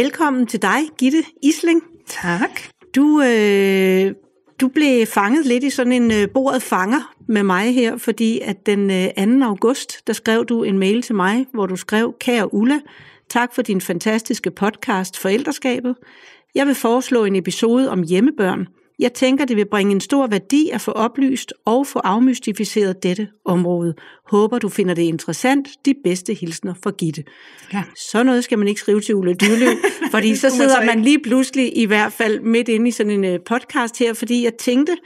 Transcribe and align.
Velkommen 0.00 0.46
til 0.46 0.62
dig, 0.62 0.78
Gitte 0.98 1.24
Isling. 1.42 1.82
Tak. 2.06 2.60
Du, 2.96 3.22
øh, 3.22 4.14
du 4.60 4.68
blev 4.68 5.06
fanget 5.06 5.46
lidt 5.46 5.64
i 5.64 5.70
sådan 5.70 5.92
en 5.92 6.10
øh, 6.12 6.28
bordet 6.34 6.62
fanger 6.62 7.14
med 7.28 7.42
mig 7.42 7.74
her, 7.74 7.96
fordi 7.96 8.40
at 8.40 8.66
den 8.66 8.90
øh, 8.90 9.40
2. 9.40 9.44
august, 9.44 10.06
der 10.06 10.12
skrev 10.12 10.44
du 10.44 10.62
en 10.62 10.78
mail 10.78 11.02
til 11.02 11.14
mig, 11.14 11.46
hvor 11.54 11.66
du 11.66 11.76
skrev, 11.76 12.14
kære 12.20 12.54
Ulla, 12.54 12.80
tak 13.28 13.54
for 13.54 13.62
din 13.62 13.80
fantastiske 13.80 14.50
podcast 14.50 15.18
Forældreskabet. 15.18 15.96
Jeg 16.54 16.66
vil 16.66 16.74
foreslå 16.74 17.24
en 17.24 17.36
episode 17.36 17.90
om 17.90 18.02
hjemmebørn. 18.02 18.66
Jeg 19.00 19.12
tænker, 19.12 19.44
det 19.44 19.56
vil 19.56 19.68
bringe 19.68 19.92
en 19.92 20.00
stor 20.00 20.26
værdi 20.26 20.70
at 20.72 20.80
få 20.80 20.90
oplyst 20.90 21.52
og 21.64 21.86
få 21.86 21.98
afmystificeret 21.98 23.02
dette 23.02 23.28
område. 23.44 23.94
Håber, 24.26 24.58
du 24.58 24.68
finder 24.68 24.94
det 24.94 25.02
interessant. 25.02 25.68
De 25.84 25.94
bedste 26.04 26.34
hilsner 26.34 26.74
for 26.82 26.96
Gitte. 26.96 27.24
Ja. 27.72 27.82
Så 28.10 28.22
noget 28.22 28.44
skal 28.44 28.58
man 28.58 28.68
ikke 28.68 28.80
skrive 28.80 29.00
til 29.00 29.14
Ulle 29.14 29.34
Dyrløv, 29.34 29.76
fordi 30.12 30.36
så 30.36 30.50
sidder 30.50 30.84
man 30.84 31.02
lige 31.02 31.18
pludselig 31.22 31.76
i 31.76 31.84
hvert 31.84 32.12
fald 32.12 32.40
midt 32.40 32.68
inde 32.68 32.88
i 32.88 32.90
sådan 32.90 33.12
en 33.12 33.24
øh, 33.24 33.38
podcast 33.46 33.98
her, 33.98 34.14
fordi 34.14 34.44
jeg 34.44 34.54
tænkte, 34.54 34.96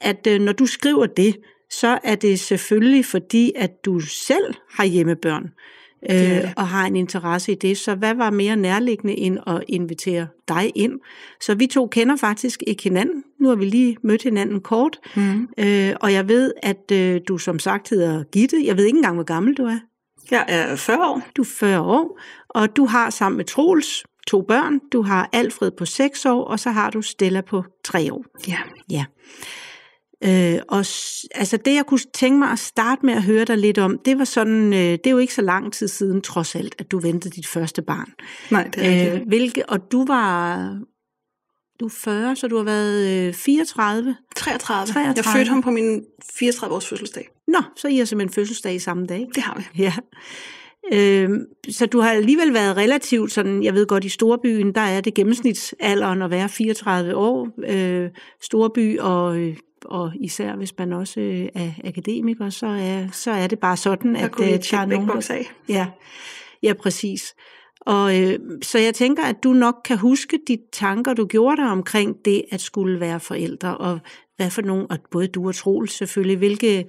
at 0.00 0.26
øh, 0.26 0.40
når 0.40 0.52
du 0.52 0.66
skriver 0.66 1.06
det, 1.06 1.36
så 1.70 1.98
er 2.04 2.14
det 2.14 2.40
selvfølgelig 2.40 3.04
fordi, 3.04 3.52
at 3.56 3.70
du 3.84 4.00
selv 4.00 4.54
har 4.70 4.84
hjemmebørn 4.84 5.44
øh, 6.10 6.52
og 6.56 6.68
har 6.68 6.86
en 6.86 6.96
interesse 6.96 7.52
i 7.52 7.54
det. 7.54 7.78
Så 7.78 7.94
hvad 7.94 8.14
var 8.14 8.30
mere 8.30 8.56
nærliggende 8.56 9.18
end 9.18 9.38
at 9.46 9.64
invitere 9.68 10.26
dig 10.48 10.72
ind? 10.74 10.92
Så 11.40 11.54
vi 11.54 11.66
to 11.66 11.86
kender 11.86 12.16
faktisk 12.16 12.62
ikke 12.66 12.82
hinanden. 12.82 13.24
Nu 13.40 13.48
har 13.48 13.56
vi 13.56 13.64
lige 13.64 13.96
mødt 14.02 14.22
hinanden 14.22 14.60
kort. 14.60 14.98
Mm. 15.16 15.48
Øh, 15.58 15.94
og 16.00 16.12
jeg 16.12 16.28
ved, 16.28 16.52
at 16.62 16.92
øh, 16.92 17.20
du 17.28 17.38
som 17.38 17.58
sagt 17.58 17.90
hedder 17.90 18.24
Gitte. 18.24 18.56
Jeg 18.64 18.76
ved 18.76 18.84
ikke 18.84 18.96
engang, 18.96 19.14
hvor 19.14 19.24
gammel 19.24 19.54
du 19.54 19.64
er. 19.64 19.78
Jeg 20.30 20.44
er 20.48 20.76
40 20.76 20.98
år. 20.98 21.22
Du 21.36 21.42
er 21.42 21.46
40 21.58 21.80
år, 21.80 22.20
og 22.48 22.76
du 22.76 22.86
har 22.86 23.10
sammen 23.10 23.36
med 23.36 23.44
Troels 23.44 24.04
to 24.26 24.42
børn. 24.42 24.80
Du 24.92 25.02
har 25.02 25.28
Alfred 25.32 25.70
på 25.70 25.84
6 25.84 26.26
år, 26.26 26.44
og 26.44 26.60
så 26.60 26.70
har 26.70 26.90
du 26.90 27.02
Stella 27.02 27.40
på 27.40 27.64
3 27.84 28.12
år. 28.12 28.24
Ja. 28.48 28.58
Ja. 28.90 29.04
Øh, 30.24 30.58
og 30.68 30.78
altså 31.34 31.56
det, 31.64 31.74
jeg 31.74 31.84
kunne 31.86 32.00
tænke 32.14 32.38
mig 32.38 32.48
at 32.48 32.58
starte 32.58 33.06
med 33.06 33.14
at 33.14 33.22
høre 33.22 33.44
dig 33.44 33.58
lidt 33.58 33.78
om, 33.78 33.98
det 33.98 34.18
var 34.18 34.24
sådan, 34.24 34.72
øh, 34.72 34.78
det 34.78 35.06
er 35.06 35.10
jo 35.10 35.18
ikke 35.18 35.34
så 35.34 35.42
lang 35.42 35.72
tid 35.72 35.88
siden, 35.88 36.22
trods 36.22 36.54
alt, 36.54 36.74
at 36.78 36.90
du 36.90 36.98
ventede 36.98 37.34
dit 37.34 37.46
første 37.46 37.82
barn. 37.82 38.12
Nej, 38.50 38.70
det 38.74 38.86
er 38.86 39.14
øh, 39.14 39.20
hvilke, 39.26 39.68
Og 39.68 39.92
du 39.92 40.06
var, 40.06 40.56
du 41.80 41.84
er 41.84 41.90
40, 41.90 42.36
så 42.36 42.48
du 42.48 42.56
har 42.56 42.64
været 42.64 43.28
øh, 43.28 43.34
34? 43.34 44.16
33. 44.36 44.92
33. 44.92 45.14
Jeg 45.16 45.24
fødte 45.24 45.48
ham 45.48 45.62
på 45.62 45.70
min 45.70 46.04
34 46.38 46.76
års 46.76 46.88
fødselsdag. 46.88 47.28
Nå, 47.48 47.62
så 47.76 47.88
I 47.88 47.96
har 47.96 48.04
simpelthen 48.04 48.34
fødselsdag 48.34 48.74
i 48.74 48.78
samme 48.78 49.06
dag? 49.06 49.26
Det 49.34 49.42
har 49.42 49.58
vi. 49.58 49.82
Ja. 49.82 49.92
Øh, 50.92 51.30
så 51.70 51.86
du 51.86 52.00
har 52.00 52.10
alligevel 52.10 52.54
været 52.54 52.76
relativt 52.76 53.32
sådan, 53.32 53.62
jeg 53.62 53.74
ved 53.74 53.86
godt, 53.86 54.04
i 54.04 54.08
Storbyen, 54.08 54.74
der 54.74 54.80
er 54.80 55.00
det 55.00 55.14
gennemsnitsalderen 55.14 56.22
at 56.22 56.30
være 56.30 56.48
34 56.48 57.16
år. 57.16 57.48
Øh, 57.68 58.10
Storby 58.42 58.98
og 58.98 59.38
øh, 59.38 59.56
og 59.88 60.12
især 60.20 60.56
hvis 60.56 60.78
man 60.78 60.92
også 60.92 61.20
øh, 61.20 61.48
er 61.54 61.70
akademiker, 61.84 62.50
så 62.50 62.66
er, 62.66 63.08
så 63.12 63.30
er 63.30 63.46
det 63.46 63.58
bare 63.58 63.76
sådan, 63.76 64.14
der 64.14 64.24
at 64.24 64.32
kunne 64.32 64.52
øh, 64.52 64.58
der 64.70 64.78
er 64.78 64.86
nogen, 64.86 65.08
der... 65.08 65.30
af. 65.30 65.52
Ja, 65.68 65.86
ja, 66.62 66.72
præcis. 66.72 67.34
Og 67.80 68.20
øh, 68.20 68.38
så 68.62 68.78
jeg 68.78 68.94
tænker, 68.94 69.22
at 69.24 69.36
du 69.44 69.52
nok 69.52 69.74
kan 69.84 69.98
huske 69.98 70.38
de 70.48 70.58
tanker, 70.72 71.14
du 71.14 71.26
gjorde 71.26 71.56
dig 71.56 71.70
omkring 71.70 72.16
det 72.24 72.42
at 72.50 72.60
skulle 72.60 73.00
være 73.00 73.20
forældre, 73.20 73.76
og 73.76 73.98
hvad 74.36 74.50
for 74.50 74.62
nogle, 74.62 74.86
og 74.90 74.98
både 75.10 75.26
du 75.26 75.48
og 75.48 75.54
Troels 75.54 75.92
selvfølgelig, 75.92 76.38
hvilke, 76.38 76.84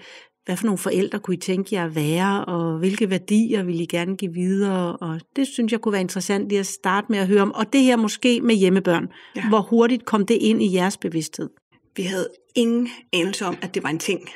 hvad 0.45 0.57
for 0.57 0.65
nogle 0.65 0.77
forældre 0.77 1.19
kunne 1.19 1.35
I 1.35 1.39
tænke 1.39 1.75
jer 1.75 1.85
at 1.85 1.95
være, 1.95 2.45
og 2.45 2.77
hvilke 2.77 3.09
værdier 3.09 3.63
ville 3.63 3.83
I 3.83 3.85
gerne 3.85 4.17
give 4.17 4.33
videre, 4.33 4.97
og 4.97 5.19
det 5.35 5.47
synes 5.47 5.71
jeg 5.71 5.81
kunne 5.81 5.91
være 5.91 6.01
interessant 6.01 6.49
lige 6.49 6.59
at 6.59 6.65
starte 6.65 7.07
med 7.09 7.19
at 7.19 7.27
høre 7.27 7.41
om. 7.41 7.53
Og 7.53 7.73
det 7.73 7.81
her 7.81 7.95
måske 7.95 8.41
med 8.41 8.55
hjemmebørn. 8.55 9.07
Ja. 9.35 9.47
Hvor 9.49 9.61
hurtigt 9.61 10.05
kom 10.05 10.25
det 10.25 10.37
ind 10.41 10.63
i 10.63 10.73
jeres 10.75 10.97
bevidsthed? 10.97 11.49
Vi 11.97 12.03
havde 12.03 12.29
ingen 12.55 12.89
anelse 13.13 13.45
om, 13.45 13.57
at 13.61 13.75
det 13.75 13.83
var 13.83 13.89
en 13.89 13.99
ting. 13.99 14.29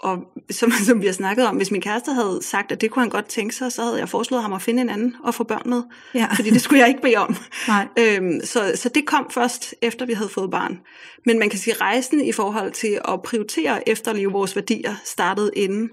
Og 0.00 0.18
som, 0.50 0.70
som 0.86 1.00
vi 1.00 1.06
har 1.06 1.12
snakket 1.12 1.46
om, 1.46 1.56
hvis 1.56 1.70
min 1.70 1.80
kæreste 1.80 2.12
havde 2.12 2.38
sagt, 2.42 2.72
at 2.72 2.80
det 2.80 2.90
kunne 2.90 3.02
han 3.02 3.10
godt 3.10 3.26
tænke 3.26 3.54
sig, 3.54 3.72
så 3.72 3.82
havde 3.82 3.98
jeg 3.98 4.08
foreslået 4.08 4.42
ham 4.42 4.52
at 4.52 4.62
finde 4.62 4.82
en 4.82 4.88
anden 4.88 5.16
og 5.24 5.34
få 5.34 5.44
børn 5.44 5.62
med. 5.70 5.82
Ja. 6.14 6.26
Fordi 6.36 6.50
det 6.50 6.60
skulle 6.60 6.80
jeg 6.80 6.88
ikke 6.88 7.02
bede 7.02 7.16
om. 7.16 7.36
Nej. 7.68 7.88
Øhm, 8.00 8.40
så, 8.44 8.72
så 8.74 8.88
det 8.88 9.06
kom 9.06 9.30
først, 9.30 9.74
efter 9.82 10.06
vi 10.06 10.12
havde 10.12 10.28
fået 10.28 10.50
barn. 10.50 10.80
Men 11.26 11.38
man 11.38 11.50
kan 11.50 11.58
sige, 11.58 11.74
at 11.74 11.80
rejsen 11.80 12.20
i 12.20 12.32
forhold 12.32 12.72
til 12.72 13.00
at 13.08 13.22
prioritere 13.22 13.88
efterlive 13.88 14.32
vores 14.32 14.56
værdier 14.56 14.94
startede 15.04 15.50
inden. 15.56 15.90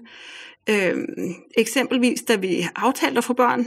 Øhm, 0.70 1.34
eksempelvis, 1.56 2.22
da 2.22 2.36
vi 2.36 2.66
aftalte 2.76 3.18
at 3.18 3.24
få 3.24 3.32
børn, 3.32 3.66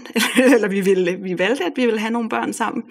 eller 0.53 0.67
vi, 0.67 0.81
ville, 0.81 1.15
vi 1.15 1.39
valgte, 1.39 1.65
at 1.65 1.71
vi 1.75 1.85
ville 1.85 1.99
have 1.99 2.11
nogle 2.11 2.29
børn 2.29 2.53
sammen, 2.53 2.83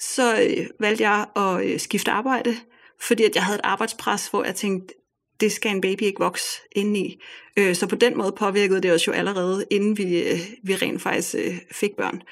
så 0.00 0.34
øh, 0.42 0.66
valgte 0.80 1.08
jeg 1.08 1.26
at 1.36 1.64
øh, 1.64 1.80
skifte 1.80 2.10
arbejde 2.10 2.56
fordi 3.00 3.24
at 3.24 3.34
jeg 3.34 3.44
havde 3.44 3.58
et 3.58 3.64
arbejdspres, 3.64 4.28
hvor 4.28 4.44
jeg 4.44 4.54
tænkte, 4.54 4.94
det 5.40 5.52
skal 5.52 5.70
en 5.70 5.80
baby 5.80 6.02
ikke 6.02 6.20
vokse 6.20 6.60
indeni. 6.72 7.22
Øh, 7.56 7.74
så 7.74 7.86
på 7.86 7.96
den 7.96 8.16
måde 8.16 8.32
påvirkede 8.38 8.82
det 8.82 8.92
os 8.92 9.06
jo 9.06 9.12
allerede, 9.12 9.64
inden 9.70 9.98
vi, 9.98 10.22
øh, 10.22 10.38
vi 10.62 10.74
rent 10.74 11.02
faktisk 11.02 11.34
øh, 11.38 11.58
fik 11.72 11.90
børn. 11.96 12.22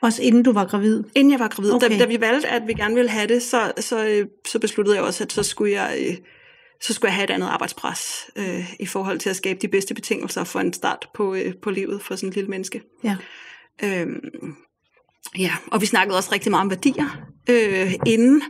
Også 0.00 0.22
inden 0.22 0.42
du 0.42 0.52
var 0.52 0.64
gravid? 0.64 1.04
Inden 1.14 1.32
jeg 1.32 1.40
var 1.40 1.48
gravid. 1.48 1.72
Okay. 1.72 1.90
Da, 1.90 1.98
da 1.98 2.04
vi 2.04 2.20
valgte, 2.20 2.48
at 2.48 2.62
vi 2.66 2.72
gerne 2.72 2.94
ville 2.94 3.10
have 3.10 3.26
det, 3.26 3.42
så, 3.42 3.72
så, 3.80 4.26
så 4.46 4.58
besluttede 4.58 4.96
jeg 4.96 5.04
også, 5.04 5.24
at 5.24 5.32
så 5.32 5.42
skulle 5.42 5.72
jeg, 5.72 6.18
så 6.80 6.94
skulle 6.94 7.08
jeg 7.08 7.14
have 7.14 7.24
et 7.24 7.30
andet 7.30 7.48
arbejdspres 7.48 8.30
øh, 8.36 8.74
i 8.80 8.86
forhold 8.86 9.18
til 9.18 9.30
at 9.30 9.36
skabe 9.36 9.58
de 9.62 9.68
bedste 9.68 9.94
betingelser 9.94 10.44
for 10.44 10.60
en 10.60 10.72
start 10.72 11.08
på, 11.14 11.34
øh, 11.34 11.54
på 11.62 11.70
livet 11.70 12.02
for 12.02 12.16
sådan 12.16 12.28
et 12.28 12.34
lille 12.34 12.50
menneske. 12.50 12.82
Ja. 13.04 13.16
Øhm, 13.82 14.20
ja, 15.38 15.52
og 15.66 15.80
vi 15.80 15.86
snakkede 15.86 16.18
også 16.18 16.32
rigtig 16.32 16.50
meget 16.50 16.64
om 16.64 16.70
værdier 16.70 17.28
øh, 17.50 17.94
inden, 18.06 18.42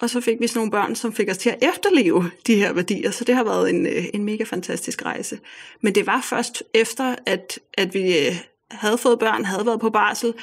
og 0.00 0.10
så 0.10 0.20
fik 0.20 0.40
vi 0.40 0.46
sådan 0.46 0.58
nogle 0.58 0.70
børn, 0.70 0.94
som 0.94 1.12
fik 1.12 1.30
os 1.30 1.38
til 1.38 1.50
at 1.50 1.58
efterleve 1.60 2.30
de 2.46 2.56
her 2.56 2.72
værdier, 2.72 3.10
så 3.10 3.24
det 3.24 3.34
har 3.34 3.44
været 3.44 3.70
en, 3.70 3.86
øh, 3.86 4.04
en 4.14 4.24
mega 4.24 4.44
fantastisk 4.44 5.04
rejse. 5.04 5.38
Men 5.80 5.94
det 5.94 6.06
var 6.06 6.20
først 6.20 6.62
efter, 6.74 7.14
at, 7.26 7.58
at 7.74 7.94
vi 7.94 8.18
øh, 8.18 8.34
havde 8.70 8.98
fået 8.98 9.18
børn, 9.18 9.44
havde 9.44 9.66
været 9.66 9.80
på 9.80 9.90
barsel. 9.90 10.34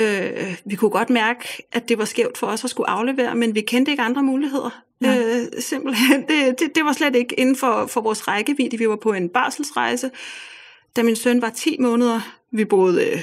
Øh, 0.00 0.56
vi 0.64 0.76
kunne 0.76 0.90
godt 0.90 1.10
mærke, 1.10 1.62
at 1.72 1.88
det 1.88 1.98
var 1.98 2.04
skævt 2.04 2.38
for 2.38 2.46
os 2.46 2.64
at 2.64 2.70
skulle 2.70 2.90
aflevere, 2.90 3.34
men 3.34 3.54
vi 3.54 3.60
kendte 3.60 3.90
ikke 3.90 4.02
andre 4.02 4.22
muligheder. 4.22 4.82
Ja. 5.00 5.16
Øh, 5.16 5.46
simpelthen, 5.58 6.22
det, 6.28 6.60
det, 6.60 6.74
det 6.74 6.84
var 6.84 6.92
slet 6.92 7.16
ikke 7.16 7.40
inden 7.40 7.56
for, 7.56 7.86
for 7.86 8.00
vores 8.00 8.28
rækkevidde. 8.28 8.78
Vi 8.78 8.88
var 8.88 8.96
på 8.96 9.12
en 9.12 9.28
barselsrejse, 9.28 10.10
da 10.96 11.02
min 11.02 11.16
søn 11.16 11.42
var 11.42 11.50
10 11.50 11.76
måneder. 11.80 12.20
Vi 12.52 12.64
boede... 12.64 13.22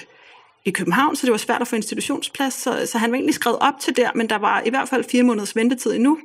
I 0.66 0.72
København, 0.72 1.16
så 1.16 1.26
det 1.26 1.32
var 1.32 1.38
svært 1.38 1.62
at 1.62 1.68
få 1.68 1.76
institutionsplads, 1.76 2.54
så, 2.54 2.86
så 2.86 2.98
han 2.98 3.12
var 3.12 3.16
egentlig 3.16 3.36
skrevet 3.36 3.60
op 3.60 3.74
til 3.80 3.96
der, 3.96 4.10
men 4.16 4.30
der 4.30 4.36
var 4.36 4.62
i 4.66 4.70
hvert 4.70 4.90
fald 4.90 5.04
fire 5.04 5.24
måneders 5.24 5.56
ventetid 5.56 5.94
endnu. 5.94 6.20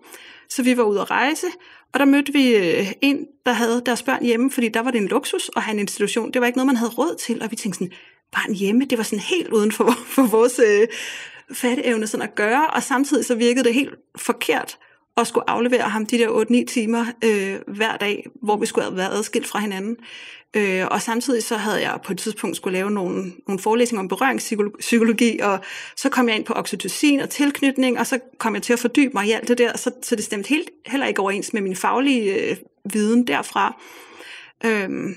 Så 0.48 0.62
vi 0.62 0.76
var 0.76 0.82
ude 0.82 1.00
at 1.00 1.10
rejse, 1.10 1.46
og 1.92 2.00
der 2.00 2.06
mødte 2.06 2.32
vi 2.32 2.54
øh, 2.54 2.92
en, 3.02 3.26
der 3.46 3.52
havde 3.52 3.82
deres 3.86 4.02
børn 4.02 4.24
hjemme, 4.24 4.50
fordi 4.50 4.68
der 4.68 4.80
var 4.80 4.90
det 4.90 5.00
en 5.00 5.08
luksus 5.08 5.50
at 5.56 5.62
have 5.62 5.72
en 5.72 5.78
institution. 5.78 6.32
Det 6.32 6.40
var 6.40 6.46
ikke 6.46 6.56
noget, 6.56 6.66
man 6.66 6.76
havde 6.76 6.90
råd 6.90 7.16
til, 7.20 7.42
og 7.42 7.50
vi 7.50 7.56
tænkte 7.56 7.78
sådan, 7.78 7.92
barn 8.32 8.54
hjemme, 8.54 8.84
det 8.84 8.98
var 8.98 9.04
sådan 9.04 9.24
helt 9.24 9.48
uden 9.48 9.72
for, 9.72 9.90
for 10.14 10.22
vores 10.22 10.60
øh, 10.66 10.88
fatteevne 11.52 12.06
sådan 12.06 12.28
at 12.28 12.34
gøre, 12.34 12.66
og 12.66 12.82
samtidig 12.82 13.24
så 13.24 13.34
virkede 13.34 13.64
det 13.64 13.74
helt 13.74 13.94
forkert 14.16 14.78
at 15.16 15.26
skulle 15.26 15.50
aflevere 15.50 15.82
ham 15.82 16.06
de 16.06 16.18
der 16.18 16.64
8-9 16.64 16.72
timer 16.72 17.06
øh, 17.24 17.56
hver 17.66 17.96
dag, 17.96 18.26
hvor 18.42 18.56
vi 18.56 18.66
skulle 18.66 18.84
have 18.84 18.96
været 18.96 19.12
adskilt 19.12 19.46
fra 19.46 19.58
hinanden. 19.58 19.96
Øh, 20.56 20.86
og 20.90 21.02
samtidig 21.02 21.42
så 21.42 21.56
havde 21.56 21.80
jeg 21.80 21.98
på 22.04 22.12
et 22.12 22.18
tidspunkt 22.18 22.56
skulle 22.56 22.78
lave 22.78 22.90
nogle, 22.90 23.32
nogle 23.46 23.58
forelæsninger 23.60 24.02
om 24.02 24.08
berøringspsykologi, 24.08 25.38
og 25.38 25.60
så 25.96 26.08
kom 26.08 26.28
jeg 26.28 26.36
ind 26.36 26.44
på 26.44 26.52
oxytocin 26.52 27.20
og 27.20 27.30
tilknytning, 27.30 27.98
og 27.98 28.06
så 28.06 28.18
kom 28.38 28.54
jeg 28.54 28.62
til 28.62 28.72
at 28.72 28.78
fordybe 28.78 29.10
mig 29.14 29.26
i 29.26 29.32
alt 29.32 29.48
det 29.48 29.58
der, 29.58 29.76
så, 29.76 29.90
så 30.02 30.16
det 30.16 30.24
stemte 30.24 30.48
helt, 30.48 30.70
heller 30.86 31.06
ikke 31.06 31.20
overens 31.20 31.52
med 31.52 31.62
min 31.62 31.76
faglige 31.76 32.50
øh, 32.50 32.56
viden 32.92 33.26
derfra. 33.26 33.80
Øhm, 34.64 35.14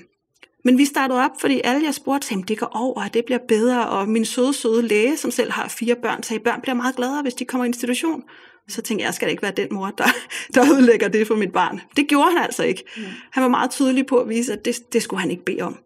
men 0.64 0.78
vi 0.78 0.84
startede 0.84 1.24
op, 1.24 1.30
fordi 1.40 1.60
alle 1.64 1.84
jeg 1.84 1.94
spurgte, 1.94 2.26
sagde, 2.26 2.42
det 2.42 2.58
går 2.58 2.70
over, 2.74 3.04
og 3.04 3.14
det 3.14 3.24
bliver 3.24 3.40
bedre, 3.48 3.88
og 3.88 4.08
min 4.08 4.24
søde, 4.24 4.54
søde 4.54 4.82
læge, 4.82 5.16
som 5.16 5.30
selv 5.30 5.52
har 5.52 5.68
fire 5.68 5.96
børn, 6.02 6.22
sagde, 6.22 6.42
børn 6.42 6.60
bliver 6.60 6.74
meget 6.74 6.96
gladere, 6.96 7.22
hvis 7.22 7.34
de 7.34 7.44
kommer 7.44 7.64
i 7.64 7.68
institution. 7.68 8.22
Så 8.68 8.82
tænkte 8.82 9.02
jeg, 9.02 9.06
jeg 9.06 9.14
skal 9.14 9.30
ikke 9.30 9.42
være 9.42 9.52
den 9.56 9.68
mor, 9.70 9.90
der, 9.90 10.04
der 10.54 10.62
udlægger 10.72 11.08
det 11.08 11.26
for 11.26 11.36
mit 11.36 11.52
barn. 11.52 11.80
Det 11.96 12.08
gjorde 12.08 12.30
han 12.30 12.42
altså 12.42 12.62
ikke. 12.62 12.84
Mm. 12.96 13.02
Han 13.30 13.42
var 13.42 13.48
meget 13.48 13.70
tydelig 13.70 14.06
på 14.06 14.16
at 14.18 14.28
vise, 14.28 14.52
at 14.52 14.64
det, 14.64 14.92
det 14.92 15.02
skulle 15.02 15.20
han 15.20 15.30
ikke 15.30 15.44
bede 15.44 15.60
om. 15.60 15.78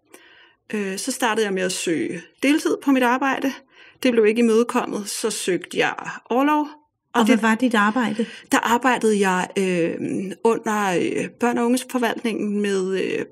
Øh, 0.74 0.98
så 0.98 1.12
startede 1.12 1.46
jeg 1.46 1.54
med 1.54 1.62
at 1.62 1.72
søge 1.72 2.22
deltid 2.42 2.76
på 2.84 2.90
mit 2.90 3.02
arbejde. 3.02 3.52
Det 4.02 4.12
blev 4.12 4.26
ikke 4.26 4.38
imødekommet, 4.38 5.08
så 5.08 5.30
søgte 5.30 5.78
jeg 5.78 5.94
overlov. 6.30 6.68
Og, 7.14 7.20
og 7.20 7.26
hvad 7.26 7.36
var 7.36 7.54
dit 7.54 7.74
arbejde? 7.74 8.26
Der 8.52 8.58
arbejdede 8.58 9.28
jeg 9.28 9.48
øh, 9.58 9.94
under 10.44 10.90
øh, 10.90 11.28
børn- 11.40 11.58
og 11.58 11.64
unges 11.64 11.86
forvaltningen 11.90 12.60
med 12.60 13.00
øh, 13.02 13.24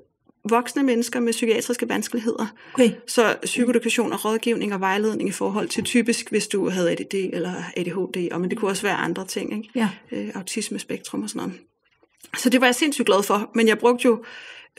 voksne 0.49 0.83
mennesker 0.83 1.19
med 1.19 1.33
psykiatriske 1.33 1.89
vanskeligheder. 1.89 2.45
Okay. 2.73 2.91
Så 3.07 3.35
psykoedukation 3.43 4.13
og 4.13 4.25
rådgivning 4.25 4.73
og 4.73 4.79
vejledning 4.79 5.29
i 5.29 5.31
forhold 5.31 5.67
til 5.67 5.83
typisk, 5.83 6.29
hvis 6.29 6.47
du 6.47 6.69
havde 6.69 6.91
ADD 6.91 7.13
eller 7.13 7.53
ADHD, 7.77 8.31
og 8.31 8.41
men 8.41 8.49
det 8.49 8.57
kunne 8.57 8.71
også 8.71 8.83
være 8.83 8.95
andre 8.95 9.25
ting, 9.25 9.53
ikke? 9.57 9.69
Ja. 9.75 9.89
Øh, 10.11 10.29
autismespektrum 10.35 11.23
og 11.23 11.29
sådan 11.29 11.39
noget. 11.47 11.59
Så 12.37 12.49
det 12.49 12.61
var 12.61 12.67
jeg 12.67 12.75
sindssygt 12.75 13.05
glad 13.05 13.23
for, 13.23 13.51
men 13.55 13.67
jeg 13.67 13.77
brugte 13.77 14.05
jo 14.05 14.23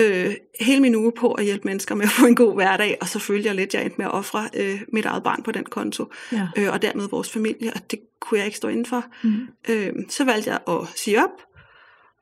øh, 0.01 0.35
hele 0.61 0.81
min 0.81 0.95
uge 0.95 1.13
på 1.19 1.33
at 1.33 1.45
hjælpe 1.45 1.69
mennesker 1.69 1.95
med 1.95 2.05
at 2.05 2.11
få 2.11 2.27
en 2.27 2.35
god 2.37 2.55
hverdag, 2.55 2.99
og 3.01 3.09
så 3.09 3.19
følte 3.19 3.47
jeg 3.49 3.55
lidt, 3.55 3.75
jeg 3.75 3.83
endte 3.83 3.97
med 3.99 4.07
at 4.07 4.12
ofre 4.12 4.49
øh, 4.55 4.81
mit 4.93 5.05
eget 5.05 5.23
barn 5.23 5.43
på 5.43 5.53
den 5.53 5.65
konto, 5.65 6.05
Ja. 6.33 6.49
øh, 6.57 6.73
og 6.73 6.83
dermed 6.83 7.09
vores 7.09 7.31
familie, 7.31 7.73
og 7.75 7.91
det 7.91 7.99
kunne 8.21 8.39
jeg 8.39 8.47
ikke 8.47 8.57
stå 8.57 8.69
indenfor. 8.69 9.05
Mm. 9.25 9.37
Øh, 9.69 9.93
så 10.09 10.25
valgte 10.25 10.51
jeg 10.51 10.59
at 10.69 10.89
sige 10.97 11.25
op, 11.25 11.31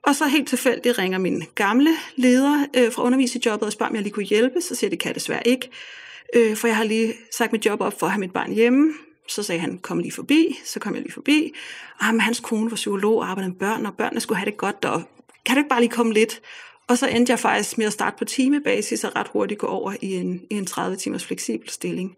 og 0.06 0.14
så 0.14 0.26
helt 0.26 0.48
tilfældigt 0.48 0.98
ringer 0.98 1.18
min 1.18 1.44
gamle 1.54 1.90
leder 2.16 2.66
øh, 2.76 2.92
fra 2.92 3.02
underviserjobbet 3.02 3.66
og 3.66 3.72
spørger, 3.72 3.90
om 3.90 3.94
jeg 3.94 4.02
lige 4.02 4.12
kunne 4.12 4.24
hjælpe. 4.24 4.60
Så 4.60 4.74
siger 4.74 4.86
jeg, 4.86 4.90
det 4.90 4.98
kan 4.98 5.08
jeg 5.08 5.14
desværre 5.14 5.48
ikke, 5.48 5.70
øh, 6.34 6.56
for 6.56 6.66
jeg 6.66 6.76
har 6.76 6.84
lige 6.84 7.14
sagt 7.32 7.52
mit 7.52 7.66
job 7.66 7.80
op 7.80 7.98
for 7.98 8.06
at 8.06 8.12
have 8.12 8.20
mit 8.20 8.32
barn 8.32 8.52
hjemme. 8.52 8.94
Så 9.28 9.42
sagde 9.42 9.60
han, 9.60 9.78
kom 9.78 9.98
lige 9.98 10.12
forbi. 10.12 10.58
Så 10.64 10.80
kom 10.80 10.94
jeg 10.94 11.02
lige 11.02 11.12
forbi. 11.12 11.52
Og 11.98 12.04
ham, 12.04 12.18
hans 12.18 12.40
kone 12.40 12.70
var 12.70 12.76
psykolog 12.76 13.18
og 13.18 13.30
arbejdede 13.30 13.50
med 13.50 13.58
børn, 13.58 13.86
og 13.86 13.94
børnene 13.94 14.20
skulle 14.20 14.38
have 14.38 14.50
det 14.50 14.56
godt, 14.56 14.84
og 14.84 15.02
kan 15.46 15.54
du 15.54 15.60
ikke 15.60 15.68
bare 15.68 15.80
lige 15.80 15.90
komme 15.90 16.12
lidt? 16.12 16.40
Og 16.88 16.98
så 16.98 17.06
endte 17.08 17.30
jeg 17.30 17.38
faktisk 17.38 17.78
med 17.78 17.86
at 17.86 17.92
starte 17.92 18.16
på 18.18 18.24
timebasis 18.24 19.04
og 19.04 19.16
ret 19.16 19.28
hurtigt 19.28 19.60
gå 19.60 19.66
over 19.66 19.94
i 20.02 20.14
en, 20.14 20.40
i 20.50 20.54
en 20.54 20.66
30 20.66 20.96
timers 20.96 21.24
fleksibel 21.24 21.70
stilling 21.70 22.16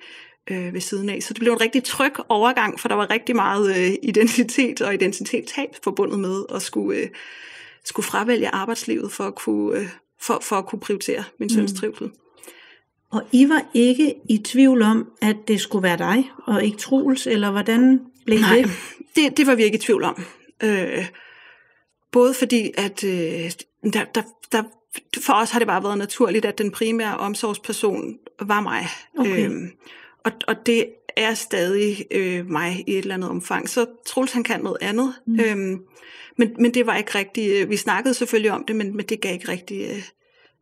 øh, 0.50 0.74
ved 0.74 0.80
siden 0.80 1.08
af. 1.08 1.22
Så 1.22 1.34
det 1.34 1.40
blev 1.40 1.52
en 1.52 1.60
rigtig 1.60 1.84
tryg 1.84 2.12
overgang, 2.28 2.80
for 2.80 2.88
der 2.88 2.94
var 2.94 3.10
rigtig 3.10 3.36
meget 3.36 3.76
øh, 3.76 3.94
identitet 4.02 4.80
og 4.80 4.94
identitetstab 4.94 5.68
forbundet 5.84 6.18
med 6.18 6.44
at 6.54 6.62
skulle, 6.62 7.00
øh, 7.00 7.08
skulle 7.86 8.06
fravælge 8.06 8.48
arbejdslivet 8.48 9.12
for 9.12 9.24
at 9.24 9.34
kunne, 9.34 9.78
øh, 9.80 9.88
for, 10.22 10.38
for 10.42 10.56
at 10.56 10.66
kunne 10.66 10.80
prioritere 10.80 11.24
min 11.40 11.50
søns 11.50 11.72
Mm. 11.72 11.76
trivsel. 11.78 12.10
Og 13.10 13.22
I 13.32 13.48
var 13.48 13.62
ikke 13.74 14.14
i 14.28 14.38
tvivl 14.38 14.82
om, 14.82 15.08
at 15.22 15.36
det 15.48 15.60
skulle 15.60 15.82
være 15.82 15.98
dig, 15.98 16.30
og 16.46 16.64
ikke 16.64 16.76
Troels, 16.78 17.26
eller 17.26 17.50
hvordan 17.50 18.00
blev 18.26 18.40
Nej, 18.40 18.56
det? 18.56 18.70
det, 19.16 19.36
det 19.36 19.46
var 19.46 19.54
vi 19.54 19.64
ikke 19.64 19.76
i 19.78 19.80
tvivl 19.80 20.02
om. 20.04 20.24
Øh, 20.62 21.06
både 22.12 22.34
fordi, 22.34 22.70
at 22.76 23.04
øh, 23.04 23.50
der, 23.92 24.04
der, 24.14 24.22
der, 24.52 24.62
for 25.20 25.32
os 25.32 25.50
har 25.50 25.58
det 25.58 25.68
bare 25.68 25.82
været 25.82 25.98
naturligt, 25.98 26.44
at 26.44 26.58
den 26.58 26.70
primære 26.70 27.16
omsorgsperson 27.16 28.18
var 28.40 28.60
mig. 28.60 28.86
Okay. 29.18 29.44
Øhm, 29.46 29.70
og, 30.24 30.32
og 30.48 30.66
det 30.66 30.86
er 31.16 31.34
stadig 31.34 32.06
øh, 32.10 32.46
mig 32.50 32.84
i 32.86 32.92
et 32.92 32.98
eller 32.98 33.14
andet 33.14 33.30
omfang. 33.30 33.68
Så 33.68 33.86
Troels 34.06 34.32
han 34.32 34.44
kan 34.44 34.60
noget 34.60 34.78
andet. 34.80 35.14
Mm. 35.26 35.40
Øhm, 35.40 35.82
men, 36.36 36.54
men 36.58 36.74
det 36.74 36.86
var 36.86 36.96
ikke 36.96 37.14
rigtig, 37.14 37.50
øh, 37.50 37.70
vi 37.70 37.76
snakkede 37.76 38.14
selvfølgelig 38.14 38.52
om 38.52 38.64
det, 38.64 38.76
men, 38.76 38.96
men 38.96 39.06
det 39.06 39.20
gav 39.20 39.32
ikke 39.32 39.48
rigtig, 39.48 39.88
øh, 39.90 40.02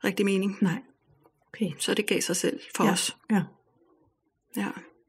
rigtig 0.05 0.27
mening. 0.27 0.59
Nej. 0.61 0.79
Okay. 1.55 1.71
Så 1.79 1.95
det 1.95 2.07
gav 2.07 2.21
sig 2.21 2.37
selv 2.37 2.61
for 2.77 2.85
ja. 2.85 2.93
os. 2.93 3.17
Ja. 3.31 3.43
Ja. 4.57 4.67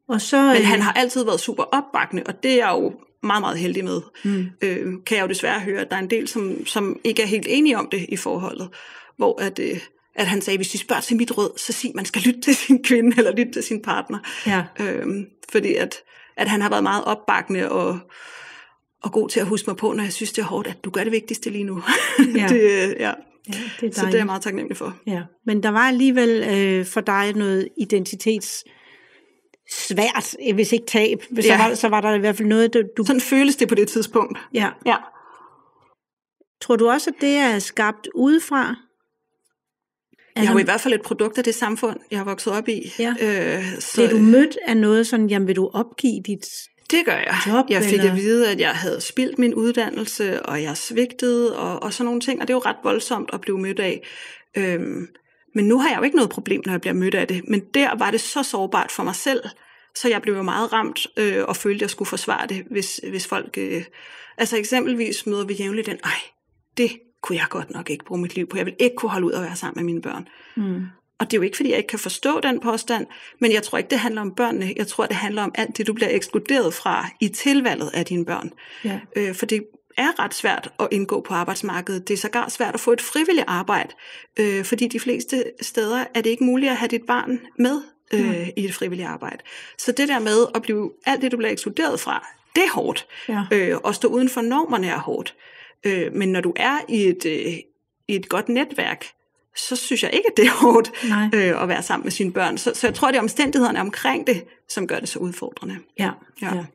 Og 0.08 0.22
så, 0.22 0.42
Men 0.42 0.62
øh, 0.62 0.68
han 0.68 0.82
har 0.82 0.94
altid 0.94 1.26
været 1.26 1.40
super 1.40 1.64
opbakkende, 1.64 2.24
og 2.26 2.44
det 2.44 2.52
er 2.52 2.56
jeg 2.56 2.70
jo 2.70 2.94
meget, 3.24 3.42
meget 3.42 3.58
heldig 3.58 3.84
med. 3.84 4.02
Mm. 4.24 4.46
Øh, 4.62 4.94
kan 5.06 5.18
jeg 5.18 5.24
jo 5.24 5.28
desværre 5.28 5.60
høre, 5.60 5.82
at 5.82 5.90
der 5.90 5.96
er 5.96 6.02
en 6.02 6.10
del, 6.10 6.28
som, 6.28 6.66
som 6.66 7.00
ikke 7.04 7.22
er 7.22 7.28
helt 7.28 7.48
enige 7.50 7.78
om 7.78 7.90
det 7.92 8.06
i 8.10 8.18
forholdet. 8.18 8.70
Hvor 9.18 9.42
at, 9.42 9.60
øh, 9.60 9.80
at 10.16 10.28
han 10.28 10.42
sagde, 10.42 10.58
hvis 10.58 10.70
de 10.70 10.78
spørger 10.78 11.02
til 11.02 11.18
mit 11.18 11.38
råd, 11.38 11.58
så 11.58 11.74
sig, 11.74 11.92
man 11.96 12.06
skal 12.06 12.22
lytte 12.22 12.42
til 12.42 12.56
sin 12.56 12.84
kvinde, 12.84 13.18
eller 13.18 13.32
lytte 13.32 13.52
til 13.52 13.64
sin 13.64 13.82
partner. 13.82 14.20
Ja. 14.48 14.64
Øh, 14.80 15.08
fordi 15.52 15.74
at, 15.76 15.96
at 16.38 16.48
han 16.50 16.62
har 16.62 16.70
været 16.70 16.84
meget 16.84 17.04
opbakkende 17.06 17.72
og, 17.72 18.00
og 19.04 19.12
god 19.12 19.30
til 19.30 19.40
at 19.40 19.46
huske 19.46 19.70
mig 19.70 19.78
på, 19.78 19.94
når 19.94 20.04
jeg 20.04 20.14
synes, 20.14 20.32
det 20.32 20.42
er 20.42 20.46
hårdt, 20.46 20.68
at 20.68 20.78
du 20.84 20.90
gør 20.90 21.04
det 21.04 21.12
vigtigste 21.12 21.50
lige 21.50 21.64
nu. 21.64 21.82
Ja. 22.36 22.48
det, 22.54 22.62
øh, 22.62 22.96
ja. 23.00 23.12
Ja, 23.50 23.54
det 23.82 23.90
er 23.90 23.94
Så 24.00 24.06
det 24.06 24.14
er 24.14 24.18
jeg 24.18 24.26
meget 24.26 24.42
taknemmelig 24.42 24.78
for. 24.78 24.98
Ja, 25.08 25.22
men 25.46 25.64
der 25.64 25.70
var 25.70 25.80
alligevel 25.88 26.44
øh, 26.50 26.86
for 26.86 27.02
dig 27.02 27.34
noget 27.36 27.68
identitets 27.78 28.64
svært, 29.72 30.36
hvis 30.54 30.72
ikke 30.72 30.86
tab. 30.86 31.18
Så, 31.36 31.42
Ja. 31.44 31.68
var, 31.68 31.76
så 31.76 31.88
var 31.90 32.02
der 32.02 32.14
i 32.14 32.20
hvert 32.20 32.36
fald 32.38 32.48
noget, 32.48 32.74
du... 32.74 32.84
du 32.98 33.06
Sådan 33.06 33.22
føles 33.22 33.56
det 33.56 33.68
på 33.68 33.76
det 33.76 33.88
tidspunkt. 33.88 34.40
ja. 34.54 34.70
Ja. 34.86 34.96
Tror 36.62 36.76
du 36.76 36.90
også, 36.90 37.10
at 37.10 37.22
det 37.22 37.36
er 37.36 37.60
skabt 37.60 38.08
udefra? 38.16 38.76
Jeg 40.36 40.46
er 40.46 40.52
jo 40.52 40.58
i 40.58 40.64
hvert 40.64 40.82
fald 40.82 40.94
et 40.94 41.02
produkt 41.02 41.38
af 41.38 41.44
det 41.44 41.56
samfund, 41.56 42.00
jeg 42.12 42.20
har 42.20 42.26
vokset 42.26 42.54
op 42.54 42.68
i. 42.68 42.94
Ja. 43.00 43.16
Øh, 43.22 43.64
så 43.80 43.96
Bliver 43.96 44.10
du 44.10 44.18
mødt 44.18 44.58
af 44.68 44.78
noget 44.78 45.08
sådan, 45.08 45.28
jamen 45.28 45.48
vil 45.48 45.56
du 45.56 45.70
opgive 45.74 46.22
dit... 46.26 46.48
Det 46.92 47.06
gør 47.06 47.18
jeg. 47.18 47.36
job, 47.48 47.66
jeg 47.70 47.84
fik 47.84 47.94
eller? 47.94 48.12
at 48.12 48.18
vide, 48.18 48.52
at 48.52 48.60
jeg 48.60 48.72
havde 48.72 49.02
spildt 49.02 49.40
min 49.40 49.54
uddannelse, 49.54 50.46
og 50.46 50.64
jeg 50.64 50.78
svigtede, 50.78 51.58
og, 51.58 51.84
og 51.84 51.94
sådan 51.94 52.06
nogle 52.06 52.22
ting. 52.22 52.42
Og 52.42 52.48
det 52.48 52.54
er 52.54 52.56
jo 52.56 52.62
ret 52.66 52.76
voldsomt 52.84 53.30
at 53.34 53.42
blive 53.42 53.60
mødt 53.60 53.80
af. 53.80 54.08
Øhm, 54.58 55.08
men 55.56 55.68
nu 55.68 55.80
har 55.80 55.90
jeg 55.90 55.98
jo 55.98 56.04
ikke 56.04 56.16
noget 56.16 56.30
problem, 56.30 56.62
når 56.66 56.74
jeg 56.74 56.82
bliver 56.82 56.94
mødt 56.94 57.16
af 57.16 57.28
det. 57.28 57.42
Men 57.48 57.60
der 57.74 57.98
var 57.98 58.12
det 58.12 58.22
så 58.22 58.44
sårbart 58.44 58.92
for 58.92 59.04
mig 59.04 59.16
selv, 59.16 59.42
så 59.96 60.10
jeg 60.10 60.22
blev 60.22 60.36
jo 60.36 60.42
meget 60.42 60.74
ramt 60.74 61.08
øh, 61.18 61.44
og 61.48 61.56
følte, 61.56 61.78
at 61.78 61.82
jeg 61.82 61.90
skulle 61.90 62.10
forsvare 62.10 62.48
det, 62.48 62.64
hvis, 62.72 63.00
hvis 63.10 63.28
folk... 63.28 63.58
Øh, 63.58 63.84
altså 64.38 64.58
eksempelvis 64.58 65.26
møder 65.26 65.46
vi 65.46 65.54
jævnligt 65.54 65.88
den, 65.88 65.98
ej, 66.04 66.20
det 66.78 66.92
kunne 67.26 67.38
jeg 67.38 67.48
godt 67.50 67.72
nok 67.72 67.90
ikke 67.90 68.06
bruge 68.06 68.22
mit 68.22 68.36
liv 68.36 68.48
på. 68.48 68.58
Jeg 68.58 68.66
vil 68.66 68.76
ikke 68.80 68.96
kunne 68.96 69.10
holde 69.10 69.28
ud 69.28 69.32
at 69.32 69.42
være 69.42 69.56
sammen 69.56 69.76
med 69.76 69.94
mine 69.94 70.02
børn. 70.02 70.28
Mm. 70.56 70.86
Og 71.20 71.26
det 71.26 71.34
er 71.34 71.38
jo 71.38 71.42
ikke, 71.42 71.58
fordi 71.58 71.70
jeg 71.70 71.78
ikke 71.78 71.88
kan 71.88 72.00
forstå 72.00 72.40
den 72.40 72.60
påstand, 72.60 73.08
men 73.42 73.52
jeg 73.52 73.64
tror 73.64 73.78
ikke, 73.78 73.90
det 73.90 74.00
handler 74.00 74.22
om 74.22 74.36
børnene. 74.36 74.74
Jeg 74.76 74.88
tror, 74.88 75.06
det 75.06 75.16
handler 75.16 75.44
om 75.44 75.52
alt 75.56 75.78
det, 75.78 75.88
du 75.88 75.94
bliver 75.94 76.10
ekskluderet 76.10 76.74
fra 76.74 77.10
i 77.22 77.28
tilvalget 77.28 77.92
af 77.94 78.06
dine 78.06 78.26
børn. 78.26 78.54
Ja. 78.84 79.00
Øh, 79.16 79.36
for 79.36 79.46
det 79.46 79.66
er 79.98 80.24
ret 80.24 80.34
svært 80.34 80.72
at 80.80 80.88
indgå 80.92 81.22
på 81.22 81.34
arbejdsmarkedet. 81.34 82.08
Det 82.08 82.14
er 82.14 82.18
sågar 82.18 82.50
svært 82.50 82.74
at 82.74 82.80
få 82.80 82.92
et 82.92 83.02
frivilligt 83.02 83.46
arbejde, 83.48 83.90
øh, 84.40 84.66
fordi 84.66 84.88
de 84.88 85.00
fleste 85.00 85.44
steder 85.62 86.06
er 86.16 86.22
det 86.22 86.30
ikke 86.30 86.44
muligt 86.44 86.72
at 86.72 86.78
have 86.78 86.90
dit 86.90 87.06
barn 87.08 87.40
med 87.60 87.82
øh, 88.14 88.48
i 88.58 88.66
et 88.66 88.74
frivilligt 88.74 89.10
arbejde. 89.10 89.44
Så 89.78 89.92
det 89.92 90.08
der 90.08 90.20
med 90.20 90.46
at 90.56 90.62
blive, 90.62 90.92
alt 91.06 91.22
det, 91.22 91.32
du 91.32 91.38
bliver 91.38 91.52
ekskluderet 91.52 92.00
fra, 92.00 92.28
det 92.56 92.64
er 92.64 92.72
hårdt. 92.74 93.08
Ja. 93.30 93.44
Øh, 93.52 93.78
at 93.88 93.96
stå 93.96 94.08
uden 94.08 94.30
for 94.30 94.42
normerne 94.42 94.88
er 94.88 95.00
hårdt. 95.00 95.36
Øh, 95.86 96.14
men 96.14 96.32
når 96.32 96.42
du 96.42 96.54
er 96.56 96.78
i 96.90 97.04
et, 97.04 97.26
øh, 97.26 97.54
i 98.08 98.16
et 98.16 98.30
godt 98.30 98.50
netværk, 98.50 99.06
så 99.58 99.76
synes 99.76 100.04
jeg 100.04 100.14
ikke, 100.14 100.28
at 100.32 100.38
det 100.38 100.46
er 100.46 100.62
hårdt 100.62 100.92
Nej. 101.10 101.30
øh, 101.36 101.62
at 101.64 101.68
være 101.70 101.84
sammen 101.84 102.06
med 102.06 102.12
sine 102.12 102.32
børn. 102.32 102.58
Så, 102.58 102.72
så 102.74 102.88
jeg 102.88 102.94
tror, 102.94 103.08
det 103.08 103.18
er 103.18 103.22
omstændighederne 103.22 103.80
omkring 103.82 104.28
det, 104.28 104.44
som 104.70 104.88
gør 104.88 105.00
det 105.00 105.10
så 105.10 105.20
udfordrende. 105.20 105.76
Ja, 106.00 106.10
Ja. 106.42 106.56
ja. 106.56 106.66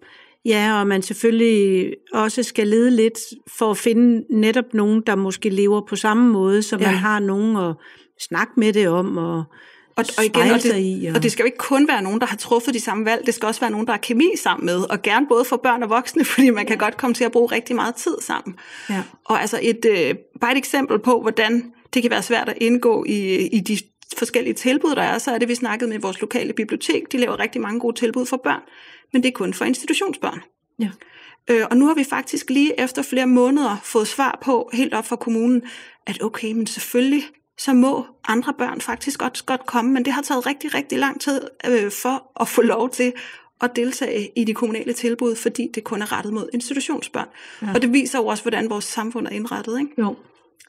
Ja, 0.44 0.80
og 0.80 0.86
man 0.86 1.02
selvfølgelig 1.02 1.94
også 2.12 2.42
skal 2.42 2.66
lede 2.68 2.90
lidt 2.90 3.18
for 3.58 3.70
at 3.70 3.76
finde 3.76 4.24
netop 4.30 4.64
nogen, 4.74 5.02
der 5.06 5.14
måske 5.14 5.48
lever 5.48 5.80
på 5.88 5.96
samme 5.96 6.32
måde, 6.32 6.62
så 6.62 6.76
man 6.76 6.84
Ja. 6.84 6.90
har 6.90 7.18
nogen 7.18 7.56
at 7.56 7.74
snakke 8.28 8.52
med 8.56 8.72
det 8.72 8.88
om 8.88 9.16
og, 9.16 9.44
Og, 10.08 10.14
og, 10.18 10.24
igen, 10.24 10.50
og, 10.50 10.62
det, 10.62 10.76
i. 10.76 11.10
og 11.14 11.22
det 11.22 11.32
skal 11.32 11.42
jo 11.42 11.46
ikke 11.46 11.58
kun 11.58 11.88
være 11.88 12.02
nogen, 12.02 12.20
der 12.20 12.26
har 12.26 12.36
truffet 12.36 12.74
de 12.74 12.80
samme 12.80 13.04
valg. 13.04 13.26
Det 13.26 13.34
skal 13.34 13.46
også 13.46 13.60
være 13.60 13.70
nogen, 13.70 13.86
der 13.86 13.92
har 13.92 13.98
kemi 13.98 14.32
sammen 14.42 14.66
med. 14.66 14.90
Og 14.90 15.02
gerne 15.02 15.26
både 15.26 15.44
for 15.44 15.56
børn 15.56 15.82
og 15.82 15.90
voksne, 15.90 16.24
fordi 16.34 16.50
man 16.50 16.66
kan 16.66 16.78
godt 16.78 16.96
komme 16.96 17.14
til 17.14 17.24
at 17.24 17.32
bruge 17.32 17.52
rigtig 17.52 17.76
meget 17.76 17.94
tid 17.94 18.16
sammen. 18.20 18.54
Ja. 18.90 19.02
Og 19.24 19.40
altså 19.40 19.58
et, 19.62 19.84
øh, 19.84 20.14
bare 20.40 20.52
et 20.52 20.58
eksempel 20.58 20.98
på, 20.98 21.20
hvordan 21.20 21.72
det 21.94 22.02
kan 22.02 22.10
være 22.10 22.22
svært 22.22 22.48
at 22.48 22.56
indgå 22.60 23.04
i, 23.04 23.46
i 23.46 23.60
de 23.60 23.78
forskellige 24.18 24.54
tilbud, 24.54 24.94
der 24.94 25.02
er, 25.02 25.18
så 25.18 25.30
er 25.30 25.38
det, 25.38 25.48
vi 25.48 25.54
snakkede 25.54 25.90
med 25.90 25.98
vores 25.98 26.20
lokale 26.20 26.52
bibliotek. 26.52 27.12
De 27.12 27.18
laver 27.18 27.38
rigtig 27.38 27.60
mange 27.60 27.80
gode 27.80 27.96
tilbud 27.96 28.26
for 28.26 28.36
børn, 28.36 28.60
men 29.12 29.22
det 29.22 29.28
er 29.28 29.32
kun 29.32 29.54
for 29.54 29.64
institutionsbørn. 29.64 30.40
Ja. 30.78 30.90
Øh, 31.50 31.66
og 31.70 31.76
nu 31.76 31.86
har 31.86 31.94
vi 31.94 32.04
faktisk 32.04 32.50
lige 32.50 32.80
efter 32.80 33.02
flere 33.02 33.26
måneder 33.26 33.76
fået 33.82 34.08
svar 34.08 34.38
på, 34.42 34.70
helt 34.72 34.94
op 34.94 35.06
fra 35.06 35.16
kommunen, 35.16 35.62
at 36.06 36.22
okay, 36.22 36.52
men 36.52 36.66
selvfølgelig, 36.66 37.24
så 37.60 37.72
må 37.72 38.06
andre 38.28 38.52
børn 38.58 38.80
faktisk 38.80 39.18
godt, 39.18 39.46
godt 39.46 39.66
komme, 39.66 39.92
men 39.92 40.04
det 40.04 40.12
har 40.12 40.22
taget 40.22 40.46
rigtig, 40.46 40.74
rigtig 40.74 40.98
lang 40.98 41.20
tid 41.20 41.40
øh, 41.68 41.90
for 41.90 42.40
at 42.40 42.48
få 42.48 42.62
lov 42.62 42.90
til 42.90 43.12
at 43.60 43.70
deltage 43.76 44.30
i 44.36 44.44
de 44.44 44.54
kommunale 44.54 44.92
tilbud, 44.92 45.36
fordi 45.36 45.68
det 45.74 45.84
kun 45.84 46.02
er 46.02 46.12
rettet 46.12 46.32
mod 46.32 46.48
institutionsbørn. 46.52 47.28
Ja. 47.62 47.66
Og 47.74 47.82
det 47.82 47.92
viser 47.92 48.18
jo 48.18 48.26
også, 48.26 48.44
hvordan 48.44 48.70
vores 48.70 48.84
samfund 48.84 49.26
er 49.26 49.30
indrettet, 49.30 49.80
ikke? 49.80 49.92
Jo. 49.98 50.16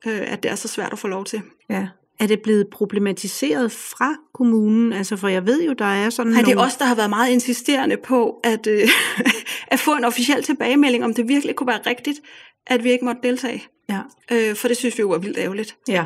Øh, 0.05 0.21
at 0.33 0.43
det 0.43 0.51
er 0.51 0.55
så 0.55 0.67
svært 0.67 0.93
at 0.93 0.99
få 0.99 1.07
lov 1.07 1.25
til. 1.25 1.41
Ja. 1.69 1.87
Er 2.19 2.27
det 2.27 2.41
blevet 2.41 2.67
problematiseret 2.67 3.71
fra 3.71 4.15
kommunen? 4.33 4.93
Altså, 4.93 5.17
for 5.17 5.27
jeg 5.27 5.45
ved 5.45 5.63
jo, 5.63 5.73
der 5.73 5.85
er 5.85 6.09
sådan 6.09 6.31
Nej, 6.31 6.41
det 6.41 6.51
er 6.51 6.55
nogle... 6.55 6.67
os, 6.67 6.77
der 6.77 6.85
har 6.85 6.95
været 6.95 7.09
meget 7.09 7.31
insisterende 7.31 7.97
på 7.97 8.39
at, 8.43 8.67
øh, 8.67 8.87
at 9.73 9.79
få 9.79 9.95
en 9.95 10.05
officiel 10.05 10.43
tilbagemelding, 10.43 11.03
om 11.03 11.13
det 11.13 11.27
virkelig 11.27 11.55
kunne 11.55 11.67
være 11.67 11.81
rigtigt, 11.85 12.19
at 12.67 12.83
vi 12.83 12.91
ikke 12.91 13.05
måtte 13.05 13.21
deltage. 13.23 13.63
Ja. 13.89 13.99
Øh, 14.31 14.55
for 14.55 14.67
det 14.67 14.77
synes 14.77 14.97
vi 14.97 15.01
jo 15.01 15.11
er 15.11 15.17
vildt 15.17 15.37
ærgerligt. 15.37 15.77
ja. 15.87 16.05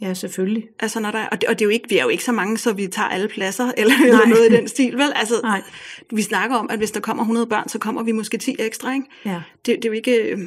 Ja, 0.00 0.14
selvfølgelig. 0.14 0.68
Altså, 0.80 1.00
når 1.00 1.10
der, 1.10 1.26
og, 1.26 1.40
det, 1.40 1.48
og 1.48 1.58
det 1.58 1.64
er 1.64 1.66
jo 1.66 1.70
ikke, 1.70 1.88
vi 1.88 1.98
er 1.98 2.02
jo 2.02 2.08
ikke 2.08 2.24
så 2.24 2.32
mange, 2.32 2.58
så 2.58 2.72
vi 2.72 2.86
tager 2.86 3.08
alle 3.08 3.28
pladser, 3.28 3.72
eller, 3.78 3.94
eller 4.04 4.26
noget 4.26 4.52
i 4.52 4.56
den 4.56 4.68
stil, 4.68 4.92
vel? 4.96 5.12
Altså, 5.14 5.40
Nej. 5.42 5.62
vi 6.12 6.22
snakker 6.22 6.56
om, 6.56 6.70
at 6.70 6.78
hvis 6.78 6.90
der 6.90 7.00
kommer 7.00 7.22
100 7.22 7.46
børn, 7.46 7.68
så 7.68 7.78
kommer 7.78 8.02
vi 8.02 8.12
måske 8.12 8.38
10 8.38 8.56
ekstra, 8.58 8.94
ikke? 8.94 9.06
Ja. 9.24 9.42
Det, 9.66 9.76
det 9.76 9.84
er 9.84 9.88
jo 9.88 9.92
ikke... 9.92 10.16
øh, 10.32 10.38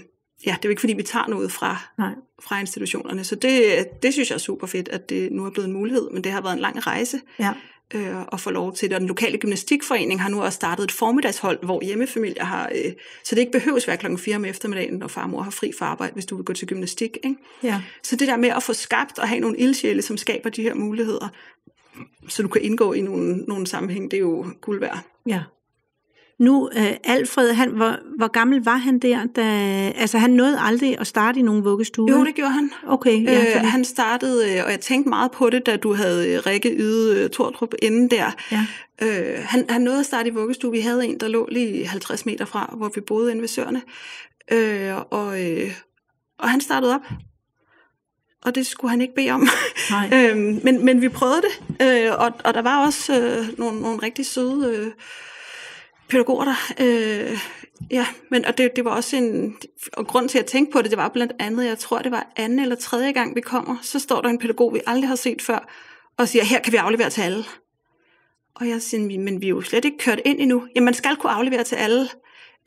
Ja, 0.46 0.52
det 0.52 0.58
er 0.58 0.60
jo 0.66 0.70
ikke, 0.70 0.80
fordi 0.80 0.94
vi 0.94 1.04
tager 1.04 1.28
noget 1.28 1.52
fra, 1.52 1.78
Nej. 1.98 2.12
fra 2.44 2.60
institutionerne. 2.60 3.24
Så 3.24 3.36
det, 3.36 3.64
det 4.04 4.14
synes 4.14 4.30
jeg 4.30 4.36
er 4.36 4.40
super 4.40 4.68
fedt, 4.68 4.90
at 4.90 5.10
det 5.10 5.32
nu 5.32 5.46
er 5.46 5.50
blevet 5.50 5.68
en 5.68 5.74
mulighed, 5.74 6.10
men 6.14 6.24
det 6.24 6.32
har 6.32 6.42
været 6.42 6.54
en 6.54 6.60
lang 6.60 6.88
rejse. 6.88 7.20
Ja. 7.40 7.54
Øh, 7.94 8.22
og 8.28 8.40
få 8.40 8.52
lov 8.52 8.74
til 8.76 8.90
det. 8.90 8.96
Og 8.96 9.00
den 9.00 9.08
lokale 9.08 9.38
gymnastikforening 9.38 10.22
har 10.22 10.30
nu 10.30 10.42
også 10.44 10.56
startet 10.56 10.84
et 10.84 10.92
formiddagshold, 10.92 11.60
hvor 11.64 11.84
hjemmefamilier 11.84 12.44
har, 12.44 12.72
øh, 12.76 12.92
så 13.24 13.36
det 13.36 13.42
ikke 13.42 13.52
behøves 13.52 13.88
være 13.88 13.98
klokken 13.98 14.20
4 14.20 14.36
om 14.36 14.46
eftermiddagen, 14.46 14.94
når 14.94 15.08
far 15.08 15.24
og 15.24 15.30
mor 15.30 15.42
har 15.42 15.52
fri 15.52 15.72
fra 15.80 15.86
arbejde, 15.86 16.14
hvis 16.14 16.26
du 16.26 16.36
vil 16.36 16.46
gå 16.46 16.54
til 16.54 16.68
gymnastik. 16.68 17.18
Ikke? 17.24 17.36
Ja. 17.64 17.82
Så 18.04 18.16
det 18.16 18.28
der 18.28 18.38
med 18.38 18.50
at 18.50 18.64
få 18.64 18.74
skabt 18.74 19.20
og 19.20 19.28
have 19.28 19.40
nogle 19.40 19.58
ildsjæle, 19.58 20.02
som 20.02 20.18
skaber 20.18 20.50
de 20.50 20.62
her 20.62 20.74
muligheder, 20.74 21.28
så 22.28 22.42
du 22.42 22.48
kan 22.48 22.62
indgå 22.62 22.94
i 22.94 23.02
nogle, 23.02 23.38
nogle 23.38 23.68
sammenhæng, 23.68 24.12
det 24.12 24.18
er 24.18 24.22
jo 24.22 24.46
guld 24.62 24.80
værd. 24.80 25.00
Ja. 25.28 25.42
Nu, 26.40 26.70
øh, 26.78 26.94
Alfred, 27.04 27.54
han, 27.54 27.70
hvor, 27.70 27.96
hvor 28.18 28.28
gammel 28.28 28.64
var 28.64 28.76
han 28.76 29.00
der? 29.00 29.26
Da, 29.36 29.42
altså, 29.96 30.18
han 30.18 30.30
nåede 30.30 30.60
aldrig 30.60 31.00
at 31.00 31.08
starte 31.08 31.40
i 31.40 31.44
nogen 31.44 31.64
vuggestue? 31.64 32.12
Jo, 32.12 32.26
det 32.26 32.36
gjorde 32.36 32.52
han. 32.52 32.72
Okay, 32.88 33.24
ja, 33.24 33.60
Øh, 33.60 33.66
han 33.66 33.86
startede, 33.86 34.58
øh, 34.58 34.66
og 34.66 34.72
jeg 34.72 34.80
tænkte 34.80 35.10
meget 35.10 35.32
på 35.32 35.50
det, 35.50 35.66
da 35.66 35.76
du 35.76 35.94
havde 35.94 36.30
øh, 36.30 36.46
Rikke 36.46 36.76
Yde 36.78 37.28
Tordrup 37.28 37.74
inden 37.82 38.12
der. 38.12 38.32
Ja. 38.52 38.66
Øh, 39.02 39.44
han, 39.44 39.66
han 39.70 39.82
nåede 39.82 40.00
at 40.00 40.06
starte 40.06 40.30
i 40.30 40.34
vuggestue. 40.34 40.72
Vi 40.72 40.80
havde 40.80 41.06
en, 41.06 41.20
der 41.20 41.28
lå 41.28 41.48
lige 41.52 41.88
50 41.88 42.26
meter 42.26 42.46
fra, 42.46 42.74
hvor 42.78 42.92
vi 42.96 43.02
boede 43.02 43.32
inde 43.32 43.42
ved 43.42 43.48
Søerne. 43.48 43.82
Øh, 44.52 44.94
og, 45.10 45.46
øh, 45.46 45.72
og 46.40 46.50
han 46.50 46.62
startede 46.62 46.96
op. 46.96 47.06
Og 48.46 48.56
det 48.56 48.68
skulle 48.68 48.92
han 48.92 49.02
ikke 49.02 49.16
bede 49.16 49.32
om. 49.32 49.48
Nej. 49.90 50.10
øhm, 50.30 50.60
men, 50.64 50.86
men 50.86 51.02
vi 51.02 51.10
prøvede 51.10 51.42
det. 51.42 51.86
Øh, 51.88 52.12
og, 52.20 52.32
og 52.44 52.54
der 52.54 52.62
var 52.62 52.86
også 52.86 53.22
øh, 53.22 53.60
nogle, 53.60 53.82
nogle 53.82 54.04
rigtig 54.04 54.26
søde 54.26 54.76
øh, 54.76 54.92
pædagoger 56.10 56.46
der. 56.46 56.56
Øh, 56.80 57.40
ja, 57.92 58.08
men 58.32 58.46
og 58.46 58.58
det, 58.58 58.76
det 58.76 58.86
var 58.86 58.92
også 58.92 59.16
en... 59.16 59.56
Og 59.94 60.08
grund 60.08 60.30
til 60.30 60.40
at 60.40 60.46
tænke 60.46 60.72
på 60.72 60.82
det, 60.82 60.92
det 60.92 60.98
var 60.98 61.10
blandt 61.10 61.34
andet, 61.40 61.66
jeg 61.66 61.78
tror, 61.78 62.00
det 62.00 62.12
var 62.12 62.28
anden 62.36 62.60
eller 62.60 62.76
tredje 62.76 63.12
gang, 63.12 63.36
vi 63.36 63.42
kommer, 63.42 63.78
så 63.82 64.00
står 64.00 64.22
der 64.22 64.30
en 64.30 64.38
pædagog, 64.40 64.74
vi 64.74 64.80
aldrig 64.88 65.08
har 65.08 65.16
set 65.16 65.42
før, 65.42 65.70
og 66.18 66.28
siger, 66.28 66.44
her 66.44 66.60
kan 66.60 66.74
vi 66.74 66.78
aflevere 66.78 67.10
til 67.10 67.22
alle. 67.22 67.44
Og 68.56 68.70
jeg 68.70 68.82
siger, 68.82 69.20
men 69.20 69.42
vi 69.42 69.46
er 69.46 69.50
jo 69.50 69.62
slet 69.62 69.86
ikke 69.86 69.98
kørt 69.98 70.20
ind 70.26 70.40
endnu. 70.40 70.64
Jamen, 70.76 70.86
man 70.86 70.94
skal 70.94 71.16
kunne 71.16 71.32
aflevere 71.32 71.64
til 71.64 71.76
alle. 71.76 72.10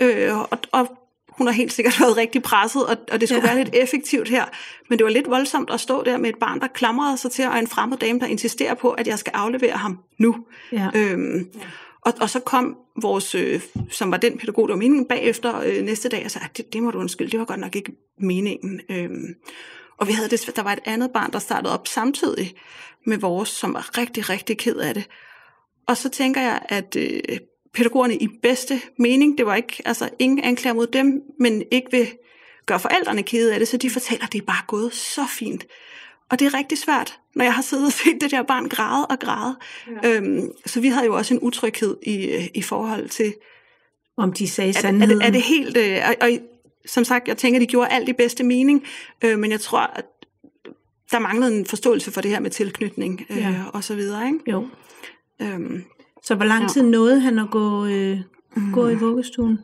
Øh, 0.02 0.38
og, 0.38 0.58
og 0.72 0.99
hun 1.28 1.46
har 1.46 1.54
helt 1.54 1.72
sikkert 1.72 1.94
været 2.00 2.16
rigtig 2.16 2.42
presset, 2.42 2.87
og, 2.87 2.96
og 3.12 3.20
det 3.20 3.28
skulle 3.28 3.42
Ja. 3.42 3.49
ja. 3.49 3.54
være 3.54 3.64
lidt 3.64 3.75
effektivt 3.75 4.28
her. 4.28 4.44
Men 4.90 4.99
det 4.99 5.04
var 5.04 5.11
lidt 5.11 5.30
voldsomt 5.30 5.70
at 5.70 5.80
stå 5.80 6.02
der 6.04 6.18
med 6.18 6.30
et 6.30 6.37
barn, 6.40 6.61
der 6.61 6.66
klamrede 6.66 7.16
sig 7.16 7.30
til, 7.30 7.46
og 7.46 7.58
en 7.58 7.66
fremmed 7.66 7.99
dame, 7.99 8.20
der 8.20 8.26
insisterer 8.26 8.75
på, 8.75 8.90
at 8.90 9.06
jeg 9.06 9.18
skal 9.18 9.32
aflevere 9.34 9.76
ham 9.76 9.99
nu. 10.18 10.37
Ja. 10.72 10.88
Øhm, 10.94 11.49
og, 12.02 12.12
og 12.21 12.30
så 12.30 12.40
kom 12.40 12.76
vores, 13.02 13.35
øh, 13.35 13.61
som 13.90 14.11
var 14.11 14.16
den 14.16 14.38
pædagog, 14.38 14.68
der 14.68 14.75
var 14.75 14.78
meningen, 14.78 15.09
bagefter 15.09 15.61
øh, 15.61 15.82
næste 15.82 16.09
dag, 16.09 16.25
og 16.25 16.30
sagde, 16.30 16.44
ah, 16.44 16.50
det, 16.56 16.73
det 16.73 16.82
må 16.82 16.90
du 16.90 16.99
undskylde, 16.99 17.30
det 17.30 17.40
var 17.40 17.47
godt 17.47 17.61
nok 17.61 17.76
ikke 17.76 17.92
meningen. 18.18 18.80
Øhm, 18.90 19.35
og 19.99 20.09
vi 20.09 20.12
havde 20.12 20.28
det, 20.28 20.52
der 20.56 20.62
var 20.62 20.73
et 20.73 20.80
andet 20.85 21.11
barn, 21.11 21.32
der 21.32 21.38
startede 21.38 21.73
op 21.73 21.88
samtidig 21.88 22.54
med 23.06 23.18
vores, 23.18 23.49
som 23.49 23.75
var 23.75 23.99
rigtig, 23.99 24.30
rigtig 24.30 24.59
ked 24.59 24.76
af 24.76 24.94
det. 24.94 25.09
Og 25.87 25.97
så 25.97 26.09
tænker 26.09 26.40
jeg, 26.40 26.62
at 26.68 26.97
øh, 26.97 27.38
pædagogerne 27.75 28.16
i 28.16 28.28
bedste 28.42 28.80
mening, 28.99 29.38
det 29.38 29.47
var 29.47 29.54
ikke, 29.54 29.82
altså 29.85 30.09
ingen 30.18 30.44
anklager 30.44 30.75
mod 30.75 30.87
dem, 30.87 31.23
men 31.38 31.62
ikke 31.71 31.90
vil 31.90 32.09
gøre 32.66 32.80
forældrene 32.80 33.23
kede 33.23 33.52
af 33.52 33.59
det, 33.59 33.68
så 33.68 33.76
de 33.76 33.90
fortæller, 33.90 34.26
at 34.26 34.32
det 34.32 34.40
er 34.40 34.47
bare 34.47 34.64
gået 34.66 34.94
så 34.94 35.26
fint. 35.38 35.66
Og 36.32 36.38
det 36.38 36.46
er 36.46 36.54
rigtig 36.54 36.78
svært, 36.78 37.18
når 37.34 37.44
jeg 37.44 37.54
har 37.54 37.62
siddet 37.62 37.86
og 37.86 37.92
set 37.92 38.20
det 38.20 38.30
der 38.30 38.42
barn 38.42 38.68
græde 38.68 39.06
og 39.06 39.18
græde. 39.18 39.56
Ja. 40.02 40.16
Øhm, 40.16 40.50
så 40.66 40.80
vi 40.80 40.88
havde 40.88 41.06
jo 41.06 41.16
også 41.16 41.34
en 41.34 41.40
utryghed 41.42 41.96
i, 42.06 42.48
i 42.54 42.62
forhold 42.62 43.08
til, 43.08 43.34
Om 44.16 44.32
de 44.32 44.48
sagde 44.48 44.68
er, 44.70 44.76
er, 44.76 44.80
sandheden. 44.80 45.18
det, 45.20 45.26
er 45.26 45.30
det 45.30 45.42
helt... 45.42 45.76
Øh, 45.76 45.98
og, 46.08 46.14
og 46.20 46.30
som 46.86 47.04
sagt, 47.04 47.28
jeg 47.28 47.36
tænker, 47.36 47.60
de 47.60 47.66
gjorde 47.66 47.90
alt 47.90 48.08
i 48.08 48.12
bedste 48.12 48.44
mening, 48.44 48.84
øh, 49.24 49.38
men 49.38 49.50
jeg 49.50 49.60
tror, 49.60 49.80
at 49.80 50.04
der 51.10 51.18
manglede 51.18 51.56
en 51.58 51.66
forståelse 51.66 52.10
for 52.10 52.20
det 52.20 52.30
her 52.30 52.40
med 52.40 52.50
tilknytning 52.50 53.26
øh, 53.30 53.36
Ja. 53.36 53.48
ja. 53.48 53.62
og 53.72 53.84
så 53.84 53.94
videre. 53.94 54.26
Ikke? 54.26 54.38
Jo. 54.50 54.66
Øhm, 55.42 55.84
Så 56.24 56.34
hvor 56.34 56.44
lang 56.44 56.62
Ja. 56.62 56.68
tid 56.68 56.82
nåede 56.82 57.20
han 57.20 57.38
at 57.38 57.50
gå, 57.50 57.84
øh, 57.86 58.18
gå 58.72 58.88
i 58.88 58.94
vuggestuen? 58.94 59.58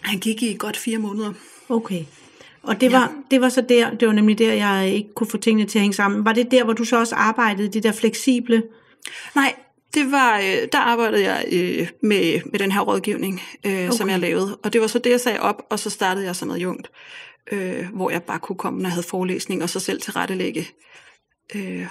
han 0.00 0.18
gik 0.18 0.42
i 0.42 0.56
godt 0.58 0.76
fire 0.76 0.98
måneder. 0.98 1.32
Okay. 1.68 2.04
Og 2.62 2.80
det 2.80 2.92
var, 2.92 3.12
det 3.30 3.40
var 3.40 3.48
så 3.48 3.60
der, 3.60 3.90
det 3.90 4.08
var 4.08 4.14
nemlig 4.14 4.38
der, 4.38 4.52
jeg 4.52 4.90
ikke 4.94 5.14
kunne 5.14 5.30
få 5.30 5.36
tingene 5.36 5.68
til 5.68 5.78
at 5.78 5.82
hænge 5.82 5.94
sammen. 5.94 6.24
Var 6.24 6.32
det 6.32 6.50
der, 6.50 6.64
hvor 6.64 6.72
du 6.72 6.84
så 6.84 6.98
også 6.98 7.14
arbejdede, 7.14 7.68
det 7.68 7.82
der 7.82 7.92
fleksible? 7.92 8.62
Nej, 9.34 9.54
det 9.94 10.12
var, 10.12 10.38
øh, 10.38 10.68
der 10.72 10.78
arbejdede 10.78 11.22
jeg 11.22 11.44
øh, 11.52 11.88
med, 12.02 12.40
med 12.50 12.58
den 12.58 12.72
her 12.72 12.80
rådgivning, 12.80 13.42
øh, 13.66 13.72
okay. 13.72 13.90
som 13.90 14.08
jeg 14.10 14.18
lavede. 14.18 14.58
Og 14.62 14.72
det 14.72 14.80
var 14.80 14.86
så 14.86 14.98
det, 14.98 15.10
jeg 15.10 15.20
sagde 15.20 15.40
op, 15.40 15.62
og 15.70 15.78
så 15.78 15.90
startede 15.90 16.26
jeg 16.26 16.36
som 16.36 16.50
adjunkt, 16.50 16.90
øh, 17.52 17.86
hvor 17.94 18.10
jeg 18.10 18.22
bare 18.22 18.38
kunne 18.38 18.56
komme, 18.56 18.78
når 18.78 18.88
jeg 18.88 18.94
havde 18.94 19.06
forelæsning, 19.06 19.62
og 19.62 19.70
så 19.70 19.80
selv 19.80 20.00
tilrettelægge, 20.00 20.68
øh, 21.54 21.86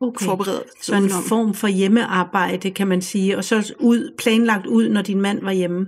Okay. 0.00 0.24
forberede 0.24 0.64
Så 0.82 0.94
en 0.94 1.02
udenom. 1.02 1.22
form 1.22 1.54
for 1.54 1.68
hjemmearbejde, 1.68 2.70
kan 2.70 2.86
man 2.86 3.02
sige, 3.02 3.36
og 3.36 3.44
så 3.44 3.72
ud, 3.78 4.14
planlagt 4.18 4.66
ud, 4.66 4.88
når 4.88 5.02
din 5.02 5.20
mand 5.20 5.42
var 5.42 5.52
hjemme. 5.52 5.86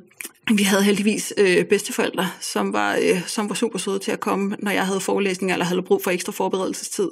Vi 0.55 0.63
havde 0.63 0.83
heldigvis 0.83 1.33
øh, 1.37 1.65
bedsteforældre, 1.65 2.27
som 2.41 2.73
var, 2.73 2.97
øh, 3.03 3.27
som 3.27 3.49
var 3.49 3.55
super 3.55 3.79
søde 3.79 3.99
til 3.99 4.11
at 4.11 4.21
komme, 4.21 4.57
når 4.59 4.71
jeg 4.71 4.87
havde 4.87 5.01
forelæsning 5.01 5.53
eller 5.53 5.65
havde 5.65 5.83
brug 5.83 6.01
for 6.05 6.11
ekstra 6.11 6.33
forberedelsestid. 6.33 7.09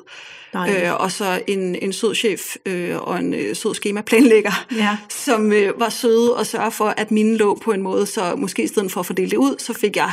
Dejligt. 0.52 0.82
Øh, 0.86 1.00
og 1.00 1.12
så 1.12 1.42
en, 1.46 1.74
en 1.74 1.92
sød 1.92 2.14
chef 2.14 2.56
øh, 2.66 2.96
og 2.98 3.18
en 3.18 3.34
øh, 3.34 3.56
sød 3.56 3.74
skemaplanlægger, 3.74 4.66
Ja. 4.76 4.96
som 5.26 5.52
øh, 5.52 5.80
var 5.80 5.88
søde 5.88 6.36
og 6.36 6.46
sørge 6.46 6.72
for, 6.72 6.94
at 6.96 7.10
mine 7.10 7.36
lå 7.36 7.54
på 7.64 7.72
en 7.72 7.82
måde, 7.82 8.06
så 8.06 8.36
måske 8.36 8.62
i 8.62 8.66
stedet 8.66 8.92
for 8.92 9.00
at 9.00 9.06
fordele 9.06 9.30
det 9.30 9.36
ud, 9.36 9.54
så 9.58 9.72
fik 9.72 9.96
jeg 9.96 10.10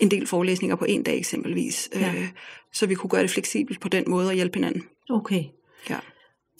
en 0.00 0.10
del 0.10 0.26
forelæsninger 0.26 0.76
på 0.76 0.84
en 0.84 1.02
dag 1.02 1.18
eksempelvis. 1.18 1.88
Ja. 1.94 2.08
Øh, 2.08 2.28
så 2.72 2.86
vi 2.86 2.94
kunne 2.94 3.10
gøre 3.10 3.22
det 3.22 3.30
fleksibelt 3.30 3.80
på 3.80 3.88
den 3.88 4.04
måde 4.06 4.28
og 4.28 4.34
hjælpe 4.34 4.58
hinanden. 4.58 4.82
Okay. 5.10 5.44
Ja. 5.90 5.96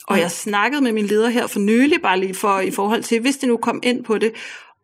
Og 0.09 0.19
jeg 0.21 0.31
snakkede 0.31 0.83
med 0.83 0.93
min 0.93 1.07
leder 1.07 1.29
her 1.29 1.47
for 1.47 1.59
nylig, 1.61 2.03
bare 2.03 2.21
lige 2.21 2.35
for 2.35 2.61
i 2.61 2.71
forhold 2.71 3.03
til, 3.03 3.21
hvis 3.21 3.37
det 3.37 3.49
nu 3.49 3.57
kom 3.57 3.81
ind 3.83 4.05
på 4.05 4.19
det, 4.19 4.33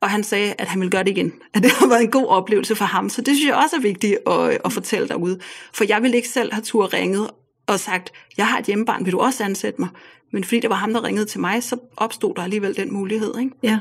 og 0.01 0.11
han 0.11 0.25
sagde, 0.25 0.55
at 0.59 0.67
han 0.69 0.81
ville 0.81 0.91
gøre 0.91 1.03
det 1.05 1.11
igen. 1.11 1.33
At 1.55 1.63
det 1.63 1.71
har 1.73 1.89
været 1.89 2.03
en 2.03 2.11
god 2.11 2.27
oplevelse 2.27 2.77
for 2.77 2.85
ham. 2.85 3.09
Så 3.09 3.23
det 3.23 3.37
synes 3.37 3.47
jeg 3.49 3.55
også 3.57 3.77
er 3.77 3.81
vigtigt 3.81 4.19
at, 4.27 4.59
at 4.65 4.73
fortælle 4.73 5.09
derude. 5.09 5.39
For 5.75 5.85
jeg 5.89 6.03
ville 6.03 6.17
ikke 6.17 6.29
selv 6.29 6.53
have 6.53 6.63
tur 6.63 6.95
ringet 6.95 7.31
og 7.67 7.81
sagt, 7.81 8.13
jeg 8.37 8.47
har 8.47 8.59
et 8.59 8.65
hjemmebarn, 8.67 9.05
vil 9.05 9.13
du 9.13 9.19
også 9.19 9.45
ansætte 9.45 9.81
mig? 9.81 9.89
Men 10.33 10.45
fordi 10.45 10.61
det 10.61 10.71
var 10.71 10.77
ham, 10.77 10.93
der 10.93 11.05
ringede 11.05 11.27
til 11.27 11.41
mig, 11.41 11.63
så 11.63 11.77
opstod 11.97 12.35
der 12.35 12.43
alligevel 12.43 12.77
den 12.77 12.93
mulighed. 12.93 13.39
Ikke? 13.39 13.51
Ja, 13.63 13.79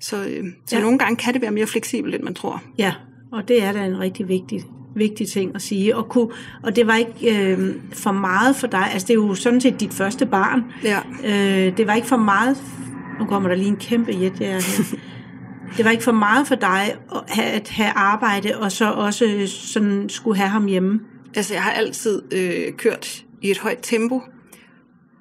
Så, 0.00 0.16
øh, 0.16 0.44
så 0.66 0.76
Ja. 0.76 0.82
nogle 0.82 0.98
gange 0.98 1.16
kan 1.16 1.34
det 1.34 1.42
være 1.42 1.50
mere 1.50 1.66
fleksibelt, 1.66 2.14
end 2.14 2.22
man 2.22 2.34
tror. 2.34 2.62
ja. 2.78 2.94
Og 3.32 3.48
det 3.48 3.62
er 3.62 3.72
da 3.72 3.84
en 3.84 3.98
rigtig 4.00 4.28
vigtig, 4.28 4.64
vigtig 4.94 5.28
ting 5.28 5.54
at 5.54 5.62
sige. 5.62 5.96
Og, 5.96 6.08
kunne, 6.08 6.28
og 6.62 6.76
det 6.76 6.86
var 6.86 6.96
ikke 6.96 7.52
øh, 7.52 7.74
for 7.92 8.12
meget 8.12 8.56
for 8.56 8.66
dig. 8.66 8.92
Altså, 8.92 9.06
det 9.06 9.10
er 9.10 9.14
jo 9.14 9.34
sådan 9.34 9.60
set 9.60 9.80
dit 9.80 9.94
første 9.94 10.26
barn. 10.26 10.64
Ja. 10.84 10.98
Øh, 11.24 11.76
det 11.76 11.86
var 11.86 11.94
ikke 11.94 12.08
for 12.08 12.16
meget... 12.16 12.56
Nu 13.20 13.26
kommer 13.26 13.48
der 13.48 13.56
lige 13.56 13.68
en 13.68 13.76
kæmpe 13.76 14.12
jet 14.12 14.38
her. 14.38 14.60
Det 15.76 15.84
var 15.84 15.90
ikke 15.90 16.04
for 16.04 16.12
meget 16.12 16.46
for 16.46 16.54
dig 16.54 16.96
at 17.28 17.68
have, 17.68 17.90
arbejde, 17.90 18.58
og 18.58 18.72
så 18.72 18.92
også 18.92 19.42
sådan 19.46 20.08
skulle 20.08 20.36
have 20.36 20.48
ham 20.48 20.66
hjemme. 20.66 21.00
Altså, 21.36 21.54
jeg 21.54 21.62
har 21.62 21.70
altid 21.70 22.22
øh, 22.32 22.72
kørt 22.72 23.24
i 23.42 23.50
et 23.50 23.58
højt 23.58 23.78
tempo, 23.82 24.22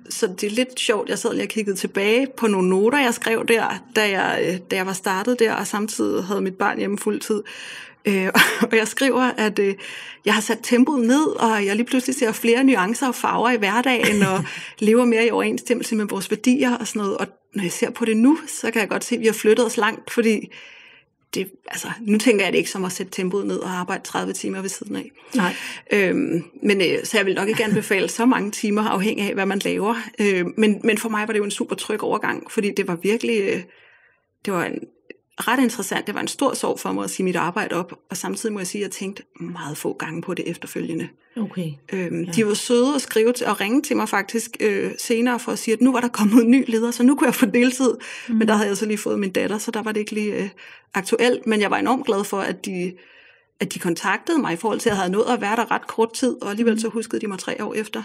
så 0.10 0.27
det 0.27 0.44
er 0.44 0.51
lidt 0.51 0.80
sjovt. 0.80 1.10
Jeg 1.10 1.20
sad 1.20 1.34
lige 1.34 1.44
og 1.44 1.50
kiggede 1.50 1.75
tilbage 1.75 2.27
på 2.38 2.48
nogle 2.48 2.70
noter, 2.70 3.00
jeg 3.00 3.13
skrev 3.13 3.46
der, 3.48 3.84
da 3.96 4.10
jeg, 4.10 4.46
øh, 4.48 4.60
da 4.72 4.75
jeg 4.75 4.86
var 4.86 4.94
startet 4.94 5.39
der, 5.39 5.53
og 5.53 5.68
samtidig 5.68 6.24
havde 6.24 6.42
mit 6.42 6.56
barn 6.56 6.77
hjemme 6.77 6.98
fuldtid. 6.98 7.42
Øh, 8.05 8.29
og 8.72 8.77
jeg 8.77 8.88
skriver, 8.88 9.22
at 9.22 9.60
øh, 9.60 9.75
jeg 10.25 10.33
har 10.33 10.41
sat 10.41 10.60
tempoet 10.63 11.07
ned, 11.07 11.27
og 11.27 11.65
jeg 11.65 11.75
lige 11.75 11.86
pludselig 11.86 12.15
ser 12.15 12.31
flere 12.31 12.63
nuancer 12.63 13.07
og 13.07 13.15
farver 13.15 13.50
i 13.50 13.57
hverdagen, 13.57 14.24
og 14.24 14.43
lever 14.88 15.05
mere 15.05 15.27
i 15.27 15.31
overensstemmelse 15.31 15.95
med 15.95 16.05
vores 16.05 16.31
værdier 16.31 16.77
og 16.77 16.88
sådan 16.88 17.00
noget. 17.00 17.17
Og 17.17 17.27
når 17.53 17.63
jeg 17.63 17.72
ser 17.72 17.89
på 17.89 18.05
det 18.05 18.17
nu, 18.17 18.38
så 18.48 18.72
kan 18.72 18.81
jeg 18.81 18.89
godt 18.89 19.03
se, 19.03 19.15
at 19.15 19.22
vi 19.22 19.25
har 19.25 19.33
flyttet 19.33 19.65
os 19.65 19.77
langt, 19.77 20.12
fordi 20.12 20.50
det, 21.33 21.51
altså, 21.67 21.88
nu 22.01 22.17
tænker 22.17 22.45
jeg 22.45 22.53
det 22.53 22.57
ikke 22.57 22.69
som 22.69 22.86
at 22.86 22.91
sætte 22.91 23.12
tempoet 23.12 23.48
ned 23.48 23.57
og 23.57 23.69
arbejde 23.69 24.03
30 24.03 24.33
timer 24.33 24.62
ved 24.62 24.69
siden 24.69 24.95
af. 24.95 25.12
Nej. 25.36 25.55
Øhm, 25.93 26.43
men 26.63 26.81
øh, 26.81 27.03
så 27.03 27.17
jeg 27.17 27.25
vil 27.25 27.36
nok 27.36 27.50
ikke 27.50 27.63
anbefale 27.63 28.10
så 28.10 28.25
mange 28.25 28.51
timer, 28.51 28.83
afhængig 28.83 29.27
af, 29.27 29.33
hvad 29.33 29.45
man 29.45 29.60
laver. 29.60 29.95
Øh, 30.19 30.45
men, 30.57 30.81
men 30.83 30.98
for 30.98 31.10
mig 31.10 31.27
var 31.27 31.33
det 31.33 31.39
jo 31.39 31.43
en 31.43 31.51
super 31.51 31.75
tryg 31.75 32.03
overgang, 32.03 32.51
fordi 32.51 32.72
det 32.77 32.88
var 32.88 32.95
virkelig, 32.95 33.41
øh, 33.41 33.62
det 34.45 34.53
var 34.53 34.65
en, 34.65 34.79
ret 35.37 35.63
interessant. 35.63 36.07
Det 36.07 36.15
var 36.15 36.21
en 36.21 36.27
stor 36.27 36.53
sorg 36.53 36.79
for 36.79 36.91
mig 36.91 37.03
at 37.03 37.09
sige 37.09 37.23
mit 37.23 37.35
arbejde 37.35 37.75
op, 37.75 37.93
og 38.09 38.17
samtidig 38.17 38.53
må 38.53 38.59
jeg 38.59 38.67
sige, 38.67 38.81
at 38.81 38.83
jeg 38.83 38.91
tænkte 38.91 39.23
meget 39.39 39.77
få 39.77 39.93
gange 39.93 40.21
på 40.21 40.33
det 40.33 40.49
efterfølgende. 40.49 41.07
Okay. 41.37 41.71
Øhm, 41.93 42.23
ja. 42.23 42.31
De 42.31 42.45
var 42.47 42.53
søde 42.53 42.95
at 42.95 43.01
skrive 43.01 43.33
og 43.45 43.61
ringe 43.61 43.81
til 43.81 43.97
mig 43.97 44.09
faktisk 44.09 44.57
øh, 44.59 44.91
senere 44.99 45.39
for 45.39 45.51
at 45.51 45.59
sige, 45.59 45.73
at 45.73 45.81
nu 45.81 45.91
var 45.91 46.01
der 46.01 46.07
kommet 46.07 46.43
en 46.43 46.51
ny 46.51 46.63
leder, 46.67 46.91
så 46.91 47.03
nu 47.03 47.15
kunne 47.15 47.27
jeg 47.27 47.35
få 47.35 47.45
deltid. 47.45 47.93
Mm. 48.29 48.35
Men 48.35 48.47
der 48.47 48.53
havde 48.55 48.67
jeg 48.69 48.77
så 48.77 48.85
lige 48.85 48.97
fået 48.97 49.19
min 49.19 49.31
datter, 49.31 49.57
så 49.57 49.71
der 49.71 49.81
var 49.83 49.91
det 49.91 49.99
ikke 49.99 50.11
lige 50.11 50.33
øh, 50.43 50.49
aktuelt. 50.93 51.47
Men 51.47 51.61
jeg 51.61 51.71
var 51.71 51.77
enormt 51.77 52.05
glad 52.05 52.23
for, 52.23 52.39
at 52.39 52.65
de, 52.65 52.93
at 53.59 53.73
de 53.73 53.79
kontaktede 53.79 54.39
mig 54.39 54.53
i 54.53 54.55
forhold 54.55 54.79
til, 54.79 54.89
at 54.89 54.91
jeg 54.91 54.97
havde 54.97 55.11
nået 55.11 55.25
at 55.29 55.41
være 55.41 55.55
der 55.55 55.71
ret 55.71 55.87
kort 55.87 56.13
tid, 56.13 56.41
og 56.41 56.49
alligevel 56.49 56.81
så 56.81 56.87
huskede 56.87 57.21
de 57.21 57.27
mig 57.27 57.39
tre 57.39 57.63
år 57.63 57.73
efter. 57.73 58.03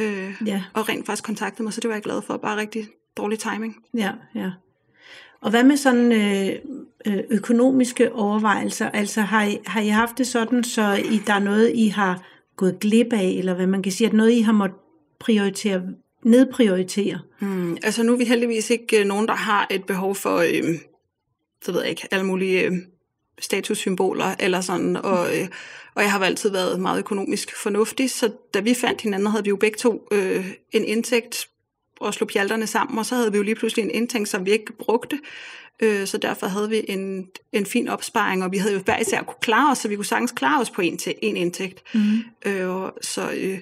Øh, 0.00 0.32
Ja. 0.46 0.62
Og 0.74 0.88
rent 0.88 1.06
faktisk 1.06 1.24
kontaktede 1.24 1.62
mig, 1.62 1.72
så 1.72 1.80
det 1.80 1.88
var 1.88 1.94
jeg 1.94 2.02
glad 2.02 2.22
for. 2.22 2.36
Bare 2.36 2.56
rigtig 2.56 2.88
dårlig 3.16 3.38
timing. 3.38 3.76
Ja, 3.94 4.10
ja. 4.34 4.50
Og 5.44 5.50
hvad 5.50 5.64
med 5.64 5.76
sådan 5.76 6.12
øh, 6.12 6.58
øh, 7.06 7.24
økonomiske 7.30 8.12
overvejelser? 8.12 8.90
Altså 8.90 9.20
har 9.20 9.44
I, 9.44 9.58
har 9.66 9.80
I 9.80 9.88
haft 9.88 10.18
det 10.18 10.26
sådan, 10.26 10.64
så 10.64 11.02
I, 11.12 11.20
der 11.26 11.34
er 11.34 11.38
noget, 11.38 11.72
I 11.74 11.88
har 11.88 12.22
gået 12.56 12.80
glip 12.80 13.12
af, 13.12 13.34
eller 13.38 13.54
hvad 13.54 13.66
man 13.66 13.82
kan 13.82 13.92
sige, 13.92 14.08
at 14.08 14.12
noget, 14.12 14.32
I 14.32 14.40
har 14.40 14.52
måttet 14.52 14.78
prioritere 15.20 15.82
nedprioritere? 16.22 17.20
Mm, 17.40 17.76
altså 17.82 18.02
nu 18.02 18.12
er 18.12 18.16
vi 18.16 18.24
heldigvis 18.24 18.70
ikke 18.70 19.00
øh, 19.00 19.06
nogen, 19.06 19.28
der 19.28 19.34
har 19.34 19.66
et 19.70 19.84
behov 19.84 20.14
for, 20.14 20.36
øh, 20.36 20.74
så 21.62 21.72
ved 21.72 21.80
jeg 21.80 21.90
ikke, 21.90 22.08
alle 22.10 22.26
mulige 22.26 22.62
øh, 22.62 22.72
statussymboler 23.38 24.34
eller 24.40 24.60
sådan, 24.60 24.96
og, 24.96 25.26
øh, 25.38 25.48
og 25.94 26.02
jeg 26.02 26.12
har 26.12 26.24
altid 26.24 26.50
været 26.50 26.80
meget 26.80 26.98
økonomisk 26.98 27.62
fornuftig, 27.62 28.10
så 28.10 28.30
da 28.54 28.60
vi 28.60 28.74
fandt 28.74 29.00
hinanden, 29.00 29.26
havde 29.26 29.44
vi 29.44 29.48
jo 29.48 29.56
begge 29.56 29.78
to 29.78 30.08
øh, 30.12 30.46
en 30.72 30.84
indtægt 30.84 31.48
og 32.00 32.14
slog 32.14 32.28
pjalterne 32.28 32.66
sammen, 32.66 32.98
og 32.98 33.06
så 33.06 33.14
havde 33.14 33.32
vi 33.32 33.36
jo 33.36 33.42
lige 33.42 33.54
pludselig 33.54 33.82
en 33.82 33.90
indtægt, 33.90 34.28
som 34.28 34.46
vi 34.46 34.50
ikke 34.50 34.72
brugte, 34.72 35.18
øh, 35.80 36.06
så 36.06 36.18
derfor 36.18 36.46
havde 36.46 36.68
vi 36.68 36.84
en, 36.88 37.26
en 37.52 37.66
fin 37.66 37.88
opsparing, 37.88 38.44
og 38.44 38.52
vi 38.52 38.58
havde 38.58 38.74
jo 38.74 38.80
hver 38.80 38.98
især 38.98 39.22
kunne 39.22 39.40
klare 39.40 39.70
os, 39.70 39.78
så 39.78 39.88
vi 39.88 39.96
kunne 39.96 40.04
sagtens 40.04 40.32
klare 40.32 40.60
os 40.60 40.70
på 40.70 40.80
en, 40.80 40.98
til, 40.98 41.14
en 41.22 41.36
indtægt. 41.36 41.82
Mm. 41.94 42.24
Øh, 42.46 42.90
så, 43.00 43.30
øh, 43.36 43.58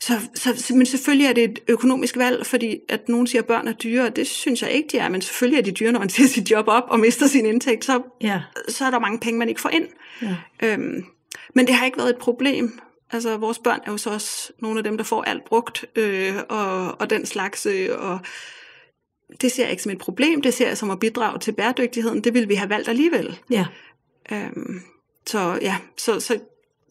så, 0.00 0.12
så, 0.34 0.74
men 0.74 0.86
selvfølgelig 0.86 1.26
er 1.26 1.32
det 1.32 1.44
et 1.44 1.58
økonomisk 1.68 2.16
valg, 2.16 2.46
fordi 2.46 2.78
at 2.88 3.08
nogen 3.08 3.26
siger, 3.26 3.42
at 3.42 3.46
børn 3.46 3.68
er 3.68 3.72
dyre, 3.72 4.06
og 4.06 4.16
det 4.16 4.26
synes 4.26 4.62
jeg 4.62 4.70
ikke, 4.70 4.88
de 4.92 4.98
er, 4.98 5.08
men 5.08 5.22
selvfølgelig 5.22 5.58
er 5.58 5.62
de 5.62 5.72
dyre, 5.72 5.92
når 5.92 5.98
man 5.98 6.08
siger 6.14 6.28
sit 6.28 6.50
job 6.50 6.68
op 6.68 6.84
og 6.88 7.00
mister 7.00 7.26
sin 7.26 7.46
indtægt, 7.46 7.84
så, 7.84 8.02
ja. 8.20 8.40
så 8.68 8.84
er 8.84 8.90
der 8.90 8.98
mange 8.98 9.18
penge, 9.18 9.38
man 9.38 9.48
ikke 9.48 9.60
får 9.60 9.68
ind. 9.68 9.86
Ja. 10.22 10.36
Øhm, 10.62 11.04
men 11.54 11.66
det 11.66 11.74
har 11.74 11.86
ikke 11.86 11.98
været 11.98 12.10
et 12.10 12.16
problem. 12.16 12.80
Altså, 13.12 13.36
vores 13.36 13.58
børn 13.58 13.80
er 13.86 13.90
jo 13.92 13.98
så 13.98 14.10
også 14.10 14.52
nogle 14.58 14.78
af 14.78 14.84
dem, 14.84 14.96
der 14.96 15.04
får 15.04 15.22
alt 15.22 15.44
brugt, 15.44 15.84
øh, 15.96 16.34
og, 16.48 17.00
og 17.00 17.10
den 17.10 17.26
slags, 17.26 17.66
øh, 17.66 17.88
og 17.98 18.18
det 19.40 19.52
ser 19.52 19.62
jeg 19.62 19.70
ikke 19.70 19.82
som 19.82 19.92
et 19.92 19.98
problem, 19.98 20.42
det 20.42 20.54
ser 20.54 20.68
jeg 20.68 20.78
som 20.78 20.90
at 20.90 21.00
bidrage 21.00 21.38
til 21.38 21.52
bæredygtigheden, 21.52 22.24
det 22.24 22.34
ville 22.34 22.48
vi 22.48 22.54
have 22.54 22.70
valgt 22.70 22.88
alligevel. 22.88 23.38
Ja. 23.50 23.66
Øhm, 24.32 24.80
så 25.26 25.58
ja, 25.62 25.76
så, 25.96 26.20
så 26.20 26.38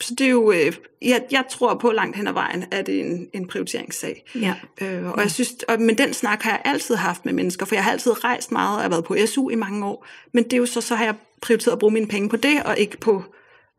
så 0.03 0.15
det 0.15 0.25
er 0.25 0.29
jo, 0.29 0.51
øh, 0.51 0.73
jeg, 1.01 1.23
jeg 1.31 1.43
tror 1.49 1.75
på 1.75 1.91
langt 1.91 2.17
hen 2.17 2.27
ad 2.27 2.33
vejen, 2.33 2.65
at 2.71 2.87
det 2.87 2.99
er 2.99 3.05
en, 3.05 3.27
en 3.33 3.47
prioriteringssag. 3.47 4.23
Ja. 4.35 4.55
Øh, 4.81 5.05
og 5.05 5.13
ja. 5.17 5.21
jeg 5.21 5.31
synes, 5.31 5.53
og, 5.67 5.81
men 5.81 5.97
den 5.97 6.13
snak 6.13 6.41
har 6.41 6.51
jeg 6.51 6.61
altid 6.65 6.95
haft 6.95 7.25
med 7.25 7.33
mennesker, 7.33 7.65
for 7.65 7.75
jeg 7.75 7.83
har 7.83 7.91
altid 7.91 8.23
rejst 8.23 8.51
meget, 8.51 8.77
og 8.77 8.81
har 8.81 8.89
været 8.89 9.03
på 9.03 9.15
SU 9.25 9.49
i 9.49 9.55
mange 9.55 9.85
år, 9.85 10.05
men 10.33 10.43
det 10.43 10.53
er 10.53 10.57
jo 10.57 10.65
så, 10.65 10.81
så 10.81 10.95
har 10.95 11.05
jeg 11.05 11.15
prioriteret 11.41 11.73
at 11.73 11.79
bruge 11.79 11.93
mine 11.93 12.07
penge 12.07 12.29
på 12.29 12.37
det, 12.37 12.63
og 12.63 12.77
ikke 12.77 12.97
på 12.97 13.23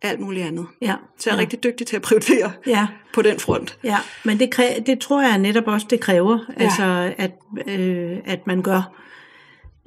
alt 0.03 0.21
muligt 0.21 0.47
andet. 0.47 0.67
Ja. 0.81 0.95
Så 1.19 1.31
jeg 1.31 1.35
er 1.35 1.37
ja. 1.37 1.41
rigtig 1.41 1.65
dygtig 1.65 1.87
til 1.87 1.97
at 1.97 2.03
prioritere 2.03 2.53
ja. 2.67 2.87
på 3.15 3.23
den 3.23 3.39
front. 3.41 3.79
Ja, 3.85 3.99
men 4.25 4.39
det, 4.39 4.51
kræ, 4.51 4.65
det 4.87 4.99
tror 4.99 5.23
jeg 5.23 5.39
netop 5.39 5.67
også, 5.67 5.87
det 5.91 6.01
kræver, 6.01 6.39
ja. 6.59 6.65
altså 6.65 7.13
at, 7.19 7.33
øh, 7.67 8.19
at 8.25 8.47
man 8.47 8.63
gør. 8.63 9.03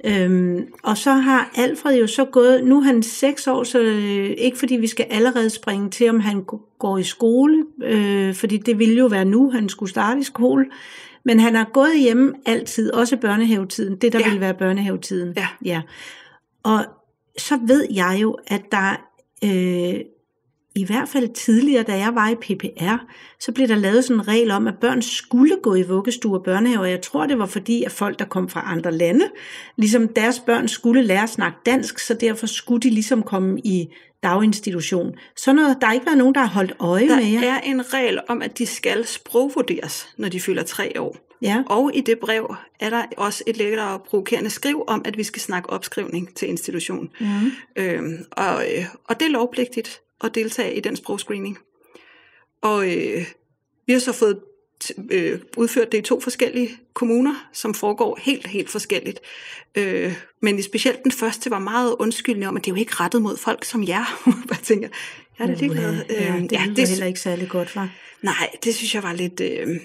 Øhm, 0.04 0.66
og 0.82 0.98
så 0.98 1.12
har 1.12 1.50
Alfred 1.56 1.98
jo 1.98 2.06
så 2.06 2.24
gået, 2.24 2.64
nu 2.64 2.78
er 2.78 2.82
han 2.82 3.02
seks 3.02 3.46
år, 3.46 3.64
så 3.64 3.80
øh, 3.80 4.34
ikke 4.38 4.58
fordi 4.58 4.76
vi 4.76 4.86
skal 4.86 5.06
allerede 5.10 5.50
springe 5.50 5.90
til, 5.90 6.10
om 6.10 6.20
han 6.20 6.44
går 6.78 6.98
i 6.98 7.02
skole, 7.02 7.64
øh, 7.84 8.34
fordi 8.34 8.56
det 8.56 8.78
ville 8.78 8.94
jo 8.94 9.06
være 9.06 9.24
nu, 9.24 9.50
han 9.50 9.68
skulle 9.68 9.90
starte 9.90 10.20
i 10.20 10.22
skole, 10.22 10.66
men 11.24 11.40
han 11.40 11.54
har 11.54 11.70
gået 11.72 12.00
hjemme 12.00 12.34
altid, 12.46 12.92
også 12.92 13.16
børnehavetiden, 13.16 13.96
det 13.96 14.12
der 14.12 14.18
ja. 14.18 14.30
vil 14.30 14.40
være 14.40 14.54
børnehavetiden. 14.54 15.32
Ja. 15.36 15.48
ja. 15.64 15.82
Og 16.62 16.84
så 17.38 17.58
ved 17.66 17.86
jeg 17.90 18.18
jo, 18.22 18.38
at 18.46 18.62
der 18.70 18.96
øh, 19.44 20.00
i 20.76 20.84
hvert 20.84 21.08
fald 21.08 21.28
tidligere, 21.34 21.82
da 21.82 21.98
jeg 21.98 22.14
var 22.14 22.28
i 22.28 22.34
PPR, 22.34 22.96
så 23.40 23.52
blev 23.52 23.68
der 23.68 23.74
lavet 23.74 24.04
sådan 24.04 24.20
en 24.20 24.28
regel 24.28 24.50
om, 24.50 24.66
at 24.66 24.74
børn 24.80 25.02
skulle 25.02 25.56
gå 25.62 25.74
i 25.74 25.82
vuggestue 25.82 26.38
og 26.38 26.44
børnehave, 26.44 26.80
og 26.80 26.90
jeg 26.90 27.02
tror, 27.02 27.26
det 27.26 27.38
var 27.38 27.46
fordi, 27.46 27.84
at 27.84 27.92
folk, 27.92 28.18
der 28.18 28.24
kom 28.24 28.48
fra 28.48 28.62
andre 28.66 28.92
lande, 28.92 29.24
ligesom 29.76 30.08
deres 30.08 30.40
børn 30.40 30.68
skulle 30.68 31.02
lære 31.02 31.22
at 31.22 31.28
snakke 31.28 31.58
dansk, 31.66 31.98
så 31.98 32.14
derfor 32.14 32.46
skulle 32.46 32.80
de 32.80 32.90
ligesom 32.90 33.22
komme 33.22 33.60
i 33.64 33.88
daginstitution. 34.22 35.14
Så 35.36 35.52
noget, 35.52 35.76
der 35.80 35.86
har 35.86 35.94
ikke 35.94 36.06
været 36.06 36.18
nogen, 36.18 36.34
der 36.34 36.40
har 36.40 36.48
holdt 36.48 36.74
øje 36.78 37.08
der 37.08 37.16
med 37.16 37.24
jer. 37.24 37.40
Der 37.40 37.52
er 37.52 37.60
en 37.60 37.94
regel 37.94 38.20
om, 38.28 38.42
at 38.42 38.58
de 38.58 38.66
skal 38.66 39.06
sprogvurderes, 39.06 40.08
når 40.16 40.28
de 40.28 40.40
fylder 40.40 40.62
tre 40.62 40.92
år. 41.00 41.25
Ja. 41.42 41.62
Og 41.66 41.90
i 41.94 42.00
det 42.00 42.18
brev 42.18 42.54
er 42.80 42.90
der 42.90 43.04
også 43.16 43.44
et 43.46 43.56
lækkert 43.56 43.80
og 43.80 44.02
provokerende 44.02 44.50
skriv 44.50 44.84
om, 44.86 45.02
at 45.04 45.16
vi 45.16 45.22
skal 45.22 45.42
snakke 45.42 45.70
opskrivning 45.70 46.34
til 46.34 46.48
institution. 46.48 47.10
Mm. 47.20 47.26
Øhm, 47.76 48.24
og, 48.30 48.64
øh, 48.72 48.84
og 49.04 49.20
det 49.20 49.26
er 49.26 49.30
lovpligtigt 49.30 50.00
at 50.24 50.34
deltage 50.34 50.74
i 50.74 50.80
den 50.80 50.96
sprogscreening. 50.96 51.58
Og 52.62 52.96
øh, 52.96 53.26
vi 53.86 53.92
har 53.92 54.00
så 54.00 54.12
fået 54.12 54.40
øh, 55.10 55.40
udført 55.56 55.92
det 55.92 55.98
i 55.98 56.02
to 56.02 56.20
forskellige 56.20 56.70
kommuner, 56.94 57.48
som 57.52 57.74
foregår 57.74 58.18
helt, 58.22 58.46
helt 58.46 58.70
forskelligt. 58.70 59.20
Øh, 59.74 60.14
men 60.42 60.62
specielt 60.62 61.02
den 61.04 61.12
første 61.12 61.50
var 61.50 61.58
meget 61.58 61.96
undskyldende 61.98 62.46
om, 62.46 62.56
at 62.56 62.64
det 62.64 62.70
er 62.70 62.74
jo 62.74 62.80
ikke 62.80 62.94
rettet 62.94 63.22
mod 63.22 63.36
folk 63.36 63.64
som 63.64 63.88
jer. 63.88 64.24
jeg 64.50 64.58
tænker, 64.62 64.88
ja, 65.40 65.44
det 65.46 65.52
er 65.52 65.56
det 65.56 65.70
glad. 65.70 66.04
Ja, 66.10 66.34
øh, 66.34 66.42
det 66.42 66.52
ja, 66.52 66.62
det 66.76 66.88
heller 66.88 67.06
ikke 67.06 67.20
særlig 67.20 67.48
godt, 67.48 67.76
var. 67.76 67.90
Nej, 68.22 68.50
det 68.64 68.74
synes 68.74 68.94
jeg 68.94 69.02
var 69.02 69.12
lidt... 69.12 69.40
Øh, 69.40 69.80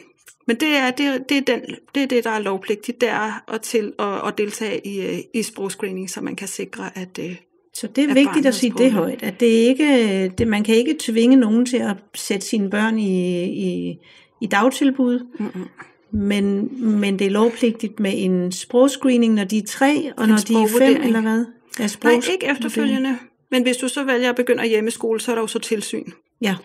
men 0.51 0.59
det 0.59 0.75
er 0.75 0.91
det, 0.91 1.29
det, 1.29 1.37
er 1.37 1.41
den, 1.41 1.61
det 1.95 2.03
er 2.03 2.07
det, 2.07 2.23
der 2.23 2.29
er 2.29 2.39
lovpligtigt, 2.39 3.01
det 3.01 3.09
er 3.09 3.43
at, 3.53 3.61
til, 3.61 3.93
at, 3.99 4.27
at 4.27 4.37
deltage 4.37 4.87
i, 4.87 5.01
øh, 5.01 5.19
i 5.33 5.43
sprogscreening, 5.43 6.09
så 6.09 6.21
man 6.21 6.35
kan 6.35 6.47
sikre, 6.47 6.97
at, 6.97 7.19
øh, 7.19 7.35
så 7.73 7.87
det 7.87 8.09
er 8.09 8.13
vigtigt 8.13 8.45
at 8.45 8.55
sige 8.55 8.73
det 8.77 8.91
højt, 8.91 9.23
at 9.23 9.39
det 9.39 9.45
ikke, 9.45 10.27
det, 10.37 10.47
man 10.47 10.63
kan 10.63 10.75
ikke 10.75 10.95
tvinge 10.99 11.35
nogen 11.35 11.65
til 11.65 11.77
at 11.77 11.95
sætte 12.15 12.45
sine 12.45 12.69
børn 12.69 12.99
i, 12.99 13.43
i, 13.43 13.97
i 14.41 14.47
dagtilbud, 14.47 15.19
mm-hmm. 15.39 15.67
men, 16.11 16.69
men 16.99 17.19
det 17.19 17.27
er 17.27 17.31
lovpligtigt 17.31 17.99
med 17.99 18.11
en 18.15 18.51
sprogscreening, 18.51 19.33
når 19.33 19.43
de 19.43 19.57
er 19.57 19.65
tre, 19.67 20.11
og 20.17 20.23
en 20.23 20.29
når 20.29 20.37
de 20.37 20.53
er 20.53 20.67
fem, 20.79 21.01
eller 21.01 21.21
hvad? 21.21 21.45
Ja, 21.79 21.87
Nej, 22.03 22.13
ikke 22.13 22.47
efterfølgende. 22.51 23.17
Men 23.51 23.63
hvis 23.63 23.77
du 23.77 23.87
så 23.87 24.03
vælger 24.03 24.29
at 24.29 24.35
begynde 24.35 24.63
at 24.63 24.69
hjemmeskole, 24.69 25.19
så 25.19 25.31
er 25.31 25.35
der 25.35 25.41
jo 25.41 25.47
så 25.47 25.59
tilsyn. 25.59 26.11
Ja. 26.41 26.55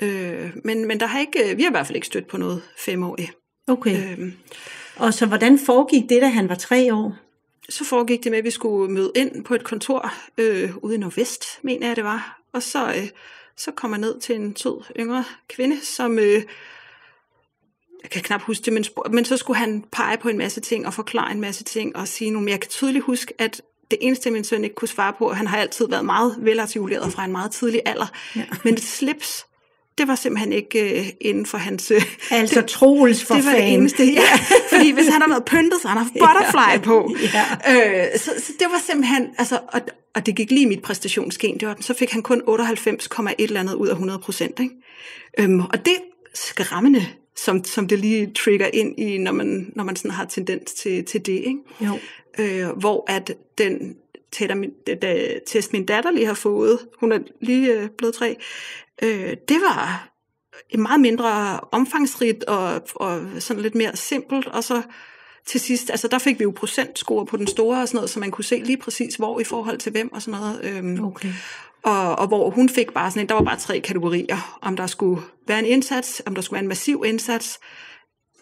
Øh, 0.00 0.50
men, 0.64 0.86
men 0.86 1.00
der 1.00 1.06
har 1.06 1.20
ikke, 1.20 1.56
vi 1.56 1.62
har 1.62 1.70
i 1.70 1.72
hvert 1.72 1.86
fald 1.86 1.96
ikke 1.96 2.06
stødt 2.06 2.26
på 2.26 2.36
noget 2.36 2.62
femårigt. 2.78 3.32
Okay. 3.66 4.18
Øh, 4.18 4.32
og 4.96 5.14
så 5.14 5.26
hvordan 5.26 5.58
foregik 5.58 6.08
det, 6.08 6.22
da 6.22 6.28
han 6.28 6.48
var 6.48 6.54
tre 6.54 6.94
år? 6.94 7.16
så 7.68 7.84
foregik 7.84 8.24
det 8.24 8.32
med, 8.32 8.38
at 8.38 8.44
vi 8.44 8.50
skulle 8.50 8.92
møde 8.92 9.12
ind 9.16 9.44
på 9.44 9.54
et 9.54 9.64
kontor 9.64 10.12
øh, 10.38 10.76
ude 10.76 10.94
i 10.94 10.98
Nordvest, 10.98 11.44
mener 11.62 11.86
jeg 11.86 11.96
det 11.96 12.04
var. 12.04 12.40
Og 12.52 12.62
så, 12.62 12.88
øh, 12.88 13.08
så 13.56 13.70
kom 13.70 13.90
jeg 13.90 13.98
ned 13.98 14.20
til 14.20 14.36
en 14.36 14.56
sød 14.56 14.84
yngre 14.98 15.24
kvinde, 15.48 15.84
som... 15.84 16.18
Øh, 16.18 16.42
jeg 18.02 18.10
kan 18.10 18.22
knap 18.22 18.42
huske 18.42 18.64
det, 18.64 18.72
men, 18.72 18.84
men 19.10 19.24
så 19.24 19.36
skulle 19.36 19.58
han 19.58 19.84
pege 19.92 20.18
på 20.18 20.28
en 20.28 20.38
masse 20.38 20.60
ting 20.60 20.86
og 20.86 20.94
forklare 20.94 21.32
en 21.32 21.40
masse 21.40 21.64
ting 21.64 21.96
og 21.96 22.08
sige 22.08 22.30
nogle. 22.30 22.44
Men 22.44 22.52
jeg 22.52 22.60
kan 22.60 22.70
tydeligt 22.70 23.04
huske, 23.04 23.34
at 23.38 23.62
det 23.90 23.98
eneste, 24.00 24.30
min 24.30 24.44
søn 24.44 24.64
ikke 24.64 24.76
kunne 24.76 24.88
svare 24.88 25.12
på, 25.18 25.32
han 25.32 25.46
har 25.46 25.56
altid 25.56 25.88
været 25.88 26.04
meget 26.04 26.36
velartikuleret 26.38 27.12
fra 27.12 27.24
en 27.24 27.32
meget 27.32 27.50
tidlig 27.50 27.82
alder. 27.84 28.06
Ja. 28.36 28.44
Men 28.64 28.74
et 28.74 28.82
slips, 28.82 29.46
det 29.98 30.08
var 30.08 30.14
simpelthen 30.14 30.52
ikke 30.52 30.98
øh, 31.00 31.06
inden 31.20 31.46
for 31.46 31.58
hans... 31.58 31.90
Øh, 31.90 32.02
altså 32.30 32.60
det, 32.60 32.68
Troels 32.68 33.24
for 33.24 33.34
Det 33.34 33.44
var 33.44 33.52
det 33.52 33.74
eneste, 33.74 34.04
ja. 34.04 34.20
fordi 34.72 34.90
hvis 34.90 35.08
han 35.08 35.20
har 35.20 35.28
været 35.28 35.44
pyntet, 35.44 35.80
så 35.82 35.88
han 35.88 35.98
har 35.98 36.04
butterfly 36.04 36.72
ja. 36.72 36.78
på. 36.78 37.14
Ja. 37.22 38.02
Øh, 38.12 38.18
så, 38.18 38.30
så 38.38 38.52
det 38.58 38.66
var 38.70 38.80
simpelthen... 38.86 39.28
Altså, 39.38 39.58
og, 39.68 39.80
og 40.14 40.26
det 40.26 40.36
gik 40.36 40.50
lige 40.50 40.66
mit 40.66 40.82
præstationsgen. 40.82 41.60
Det 41.60 41.68
var, 41.68 41.76
så 41.80 41.94
fik 41.94 42.10
han 42.10 42.22
kun 42.22 42.42
98,1 42.48 43.34
eller 43.38 43.60
andet 43.60 43.74
ud 43.74 43.88
af 43.88 43.92
100 43.92 44.18
procent. 44.18 44.60
Øhm, 45.38 45.60
og 45.60 45.84
det 45.84 45.92
er 45.92 45.98
skræmmende, 46.34 47.06
som, 47.36 47.64
som 47.64 47.88
det 47.88 47.98
lige 47.98 48.32
trigger 48.44 48.66
ind 48.72 49.00
i, 49.00 49.18
når 49.18 49.32
man, 49.32 49.72
når 49.76 49.84
man 49.84 49.96
sådan 49.96 50.10
har 50.10 50.24
tendens 50.24 50.72
til, 50.72 51.04
til 51.04 51.26
det. 51.26 51.32
Ikke? 51.32 51.58
Jo. 51.80 51.98
Øh, 52.38 52.68
hvor 52.78 53.04
at 53.08 53.34
den 53.58 53.96
test, 55.46 55.72
min 55.72 55.86
datter 55.86 56.10
lige 56.10 56.26
har 56.26 56.34
fået, 56.34 56.78
hun 57.00 57.12
er 57.12 57.18
lige 57.40 57.72
øh, 57.72 57.88
blevet 57.98 58.14
tre, 58.14 58.36
øh, 59.02 59.36
det 59.48 59.60
var 59.60 60.08
meget 60.78 61.00
mindre 61.00 61.60
omfangsrigt 61.60 62.44
og, 62.44 62.82
og 62.94 63.20
sådan 63.38 63.62
lidt 63.62 63.74
mere 63.74 63.96
simpelt, 63.96 64.46
og 64.46 64.64
så 64.64 64.82
til 65.46 65.60
sidst, 65.60 65.90
altså 65.90 66.08
der 66.08 66.18
fik 66.18 66.38
vi 66.38 66.42
jo 66.42 66.50
procentscore 66.56 67.26
på 67.26 67.36
den 67.36 67.46
store 67.46 67.82
og 67.82 67.88
sådan 67.88 67.96
noget, 67.96 68.10
så 68.10 68.20
man 68.20 68.30
kunne 68.30 68.44
se 68.44 68.56
lige 68.56 68.76
præcis 68.76 69.14
hvor 69.14 69.40
i 69.40 69.44
forhold 69.44 69.78
til 69.78 69.92
hvem 69.92 70.12
og 70.12 70.22
sådan 70.22 70.40
noget. 70.40 70.60
Øhm, 70.64 71.04
okay. 71.04 71.32
og, 71.82 72.18
og 72.18 72.28
hvor 72.28 72.50
hun 72.50 72.68
fik 72.68 72.92
bare 72.92 73.10
sådan 73.10 73.22
en, 73.22 73.28
der 73.28 73.34
var 73.34 73.42
bare 73.42 73.58
tre 73.58 73.80
kategorier, 73.80 74.58
om 74.62 74.76
der 74.76 74.86
skulle 74.86 75.22
være 75.48 75.58
en 75.58 75.64
indsats, 75.64 76.22
om 76.26 76.34
der 76.34 76.42
skulle 76.42 76.56
være 76.56 76.62
en 76.62 76.68
massiv 76.68 77.02
indsats, 77.06 77.60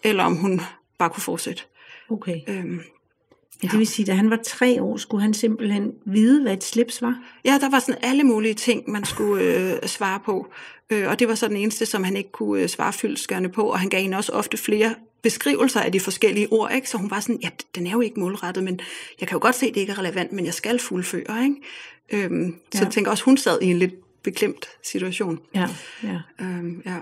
eller 0.03 0.23
om 0.23 0.35
hun 0.35 0.61
bare 0.99 1.09
kunne 1.09 1.23
fortsætte. 1.23 1.63
Okay. 2.09 2.39
Øhm, 2.47 2.81
Ja. 3.63 3.67
Det 3.67 3.79
vil 3.79 3.87
sige, 3.87 4.05
da 4.05 4.13
han 4.13 4.29
var 4.29 4.39
tre 4.43 4.81
år, 4.81 4.97
skulle 4.97 5.21
han 5.21 5.33
simpelthen 5.33 5.91
vide, 6.05 6.41
hvad 6.41 6.53
et 6.53 6.63
slips 6.63 7.01
var? 7.01 7.19
Ja, 7.45 7.57
der 7.61 7.69
var 7.69 7.79
sådan 7.79 8.01
alle 8.03 8.23
mulige 8.23 8.53
ting, 8.53 8.83
man 8.91 9.05
skulle 9.05 9.43
øh, 9.43 9.87
svare 9.87 10.19
på. 10.25 10.47
Øh, 10.89 11.09
og 11.09 11.19
det 11.19 11.27
var 11.27 11.35
så 11.35 11.47
den 11.47 11.57
eneste, 11.57 11.85
som 11.85 12.03
han 12.03 12.15
ikke 12.17 12.31
kunne 12.31 12.61
øh, 12.61 12.69
svare 12.69 12.93
fyldskørende 12.93 13.49
på. 13.49 13.63
Og 13.63 13.79
han 13.79 13.89
gav 13.89 14.01
hende 14.01 14.17
også 14.17 14.31
ofte 14.31 14.57
flere 14.57 14.95
beskrivelser 15.21 15.79
af 15.79 15.91
de 15.91 15.99
forskellige 15.99 16.47
ord. 16.51 16.71
Ikke? 16.75 16.89
Så 16.89 16.97
hun 16.97 17.11
var 17.11 17.19
sådan, 17.19 17.39
ja, 17.43 17.49
den 17.75 17.87
er 17.87 17.91
jo 17.91 18.01
ikke 18.01 18.19
målrettet, 18.19 18.63
men 18.63 18.79
jeg 19.19 19.27
kan 19.27 19.35
jo 19.35 19.39
godt 19.41 19.55
se, 19.55 19.65
at 19.65 19.73
det 19.75 19.81
ikke 19.81 19.93
er 19.93 19.99
relevant, 19.99 20.31
men 20.31 20.45
jeg 20.45 20.53
skal 20.53 20.79
fuldføre. 20.79 21.43
Ikke? 21.43 22.25
Øhm, 22.25 22.45
ja. 22.45 22.77
Så 22.77 22.83
jeg 22.83 22.93
tænker 22.93 23.11
også, 23.11 23.23
hun 23.23 23.37
sad 23.37 23.61
i 23.61 23.65
en 23.65 23.79
lidt 23.79 23.93
beklemt 24.23 24.69
situation. 24.83 25.39
Ja, 25.55 25.67
ja. 26.03 26.19
Øhm, 26.41 26.81
ja. 26.85 26.97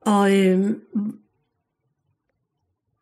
Og 0.00 0.36
øh, 0.36 0.70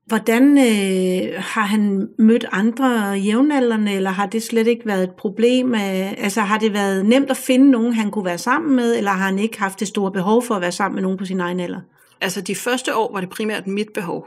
Hvordan 0.06 0.58
øh, 0.58 1.42
har 1.42 1.62
han 1.62 2.08
mødt 2.18 2.44
andre 2.52 2.88
jævnaldrende, 3.10 3.92
eller 3.92 4.10
har 4.10 4.26
det 4.26 4.42
slet 4.42 4.66
ikke 4.66 4.86
været 4.86 5.02
et 5.02 5.14
problem? 5.18 5.74
Øh, 5.74 6.24
altså 6.24 6.40
har 6.40 6.58
det 6.58 6.72
været 6.72 7.06
nemt 7.06 7.30
at 7.30 7.36
finde 7.36 7.70
nogen, 7.70 7.92
han 7.92 8.10
kunne 8.10 8.24
være 8.24 8.38
sammen 8.38 8.76
med, 8.76 8.96
eller 8.96 9.10
har 9.10 9.26
han 9.26 9.38
ikke 9.38 9.58
haft 9.58 9.80
det 9.80 9.88
store 9.88 10.12
behov 10.12 10.42
for 10.42 10.54
at 10.54 10.60
være 10.60 10.72
sammen 10.72 10.94
med 10.94 11.02
nogen 11.02 11.18
på 11.18 11.24
sin 11.24 11.40
egen 11.40 11.60
alder? 11.60 11.80
Altså 12.20 12.40
de 12.40 12.54
første 12.54 12.96
år 12.96 13.12
var 13.12 13.20
det 13.20 13.30
primært 13.30 13.66
mit 13.66 13.88
behov. 13.94 14.26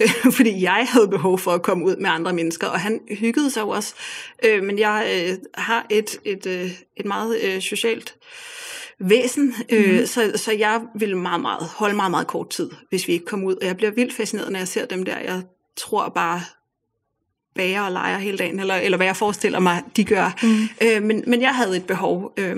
fordi 0.36 0.62
jeg 0.62 0.86
havde 0.88 1.08
behov 1.08 1.38
for 1.38 1.50
at 1.50 1.62
komme 1.62 1.84
ud 1.84 1.96
med 1.96 2.10
andre 2.10 2.32
mennesker, 2.32 2.66
og 2.66 2.80
han 2.80 3.00
hyggede 3.10 3.50
sig 3.50 3.60
jo 3.60 3.68
også. 3.68 3.94
Øh, 4.44 4.62
men 4.62 4.78
jeg 4.78 5.06
øh, 5.14 5.36
har 5.54 5.86
et, 5.90 6.20
et, 6.24 6.46
øh, 6.46 6.70
et 6.96 7.06
meget 7.06 7.36
øh, 7.42 7.60
socialt 7.60 8.14
væsen, 9.00 9.54
øh, 9.68 10.00
mm. 10.00 10.06
så, 10.06 10.32
så 10.36 10.52
jeg 10.52 10.82
vil 10.94 11.16
meget, 11.16 11.40
meget, 11.40 11.64
holde 11.64 11.96
meget, 11.96 12.10
meget 12.10 12.26
kort 12.26 12.50
tid, 12.50 12.70
hvis 12.88 13.08
vi 13.08 13.12
ikke 13.12 13.24
kommer 13.24 13.46
ud. 13.46 13.54
Og 13.54 13.66
jeg 13.66 13.76
bliver 13.76 13.90
vildt 13.90 14.14
fascineret, 14.14 14.52
når 14.52 14.58
jeg 14.58 14.68
ser 14.68 14.86
dem 14.86 15.04
der. 15.04 15.18
Jeg 15.18 15.42
tror 15.76 16.08
bare, 16.08 16.40
bager 17.54 17.82
og 17.82 17.92
leger 17.92 18.18
hele 18.18 18.38
dagen, 18.38 18.60
eller, 18.60 18.74
eller 18.74 18.96
hvad 18.96 19.06
jeg 19.06 19.16
forestiller 19.16 19.58
mig, 19.60 19.82
de 19.96 20.04
gør. 20.04 20.38
Mm. 20.42 20.68
Øh, 20.82 21.02
men, 21.02 21.24
men 21.26 21.42
jeg 21.42 21.54
havde 21.54 21.76
et 21.76 21.86
behov. 21.86 22.32
Øh, 22.36 22.56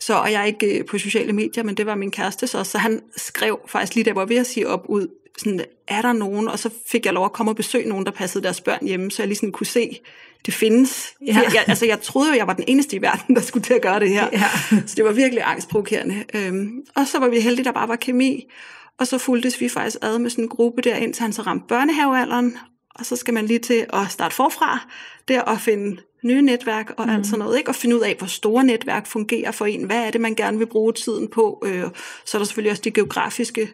så, 0.00 0.14
og 0.14 0.32
jeg 0.32 0.40
er 0.40 0.44
ikke 0.44 0.78
øh, 0.78 0.86
på 0.86 0.98
sociale 0.98 1.32
medier, 1.32 1.64
men 1.64 1.76
det 1.76 1.86
var 1.86 1.94
min 1.94 2.10
kæreste 2.10 2.46
så, 2.46 2.64
så 2.64 2.78
han 2.78 3.00
skrev 3.16 3.60
faktisk 3.66 3.94
lige 3.94 4.04
der, 4.04 4.12
hvor 4.12 4.24
vi 4.24 4.36
at 4.36 4.46
sige 4.46 4.68
op 4.68 4.84
ud, 4.88 5.08
sådan, 5.38 5.64
er 5.88 6.02
der 6.02 6.12
nogen? 6.12 6.48
Og 6.48 6.58
så 6.58 6.70
fik 6.86 7.06
jeg 7.06 7.14
lov 7.14 7.24
at 7.24 7.32
komme 7.32 7.52
og 7.52 7.56
besøge 7.56 7.88
nogen, 7.88 8.06
der 8.06 8.12
passede 8.12 8.44
deres 8.44 8.60
børn 8.60 8.86
hjemme, 8.86 9.10
så 9.10 9.22
jeg 9.22 9.28
lige 9.28 9.36
sådan 9.36 9.52
kunne 9.52 9.66
se, 9.66 10.00
det 10.46 10.54
findes. 10.54 11.14
Ja. 11.26 11.40
Jeg, 11.54 11.64
altså, 11.66 11.86
jeg 11.86 12.00
troede 12.00 12.30
jo, 12.30 12.36
jeg 12.36 12.46
var 12.46 12.52
den 12.52 12.64
eneste 12.66 12.96
i 12.96 13.02
verden, 13.02 13.36
der 13.36 13.42
skulle 13.42 13.64
til 13.64 13.74
at 13.74 13.82
gøre 13.82 14.00
det 14.00 14.08
her. 14.08 14.28
Ja. 14.32 14.44
Så 14.86 14.94
det 14.96 15.04
var 15.04 15.12
virkelig 15.12 15.42
angstprovokerende. 15.46 16.24
Øhm, 16.34 16.84
og 16.96 17.06
så 17.06 17.18
var 17.18 17.28
vi 17.28 17.40
heldige, 17.40 17.64
der 17.64 17.72
bare 17.72 17.88
var 17.88 17.96
kemi. 17.96 18.50
Og 18.98 19.06
så 19.06 19.18
fuldtes 19.18 19.60
vi 19.60 19.68
faktisk 19.68 19.96
ad 20.02 20.18
med 20.18 20.30
sådan 20.30 20.44
en 20.44 20.48
gruppe 20.48 20.82
der, 20.82 20.96
indtil 20.96 21.22
han 21.22 21.32
så 21.32 21.42
ramte 21.42 21.64
børnehavealderen. 21.68 22.56
Og 22.94 23.06
så 23.06 23.16
skal 23.16 23.34
man 23.34 23.46
lige 23.46 23.58
til 23.58 23.86
at 23.92 24.10
starte 24.10 24.34
forfra 24.34 24.88
der 25.28 25.40
og 25.40 25.60
finde 25.60 26.02
nye 26.24 26.42
netværk 26.42 26.94
og 26.96 27.04
mm. 27.06 27.12
alt 27.12 27.26
sådan 27.26 27.38
noget, 27.38 27.58
ikke? 27.58 27.70
og 27.70 27.74
finde 27.74 27.96
ud 27.96 28.00
af, 28.00 28.14
hvor 28.18 28.26
store 28.26 28.64
netværk 28.64 29.06
fungerer 29.06 29.50
for 29.50 29.66
en. 29.66 29.84
Hvad 29.84 30.06
er 30.06 30.10
det, 30.10 30.20
man 30.20 30.34
gerne 30.34 30.58
vil 30.58 30.66
bruge 30.66 30.92
tiden 30.92 31.28
på? 31.28 31.62
Øh, 31.66 31.84
så 32.24 32.36
er 32.36 32.38
der 32.38 32.44
selvfølgelig 32.44 32.70
også 32.70 32.82
de 32.82 32.90
geografiske 32.90 33.72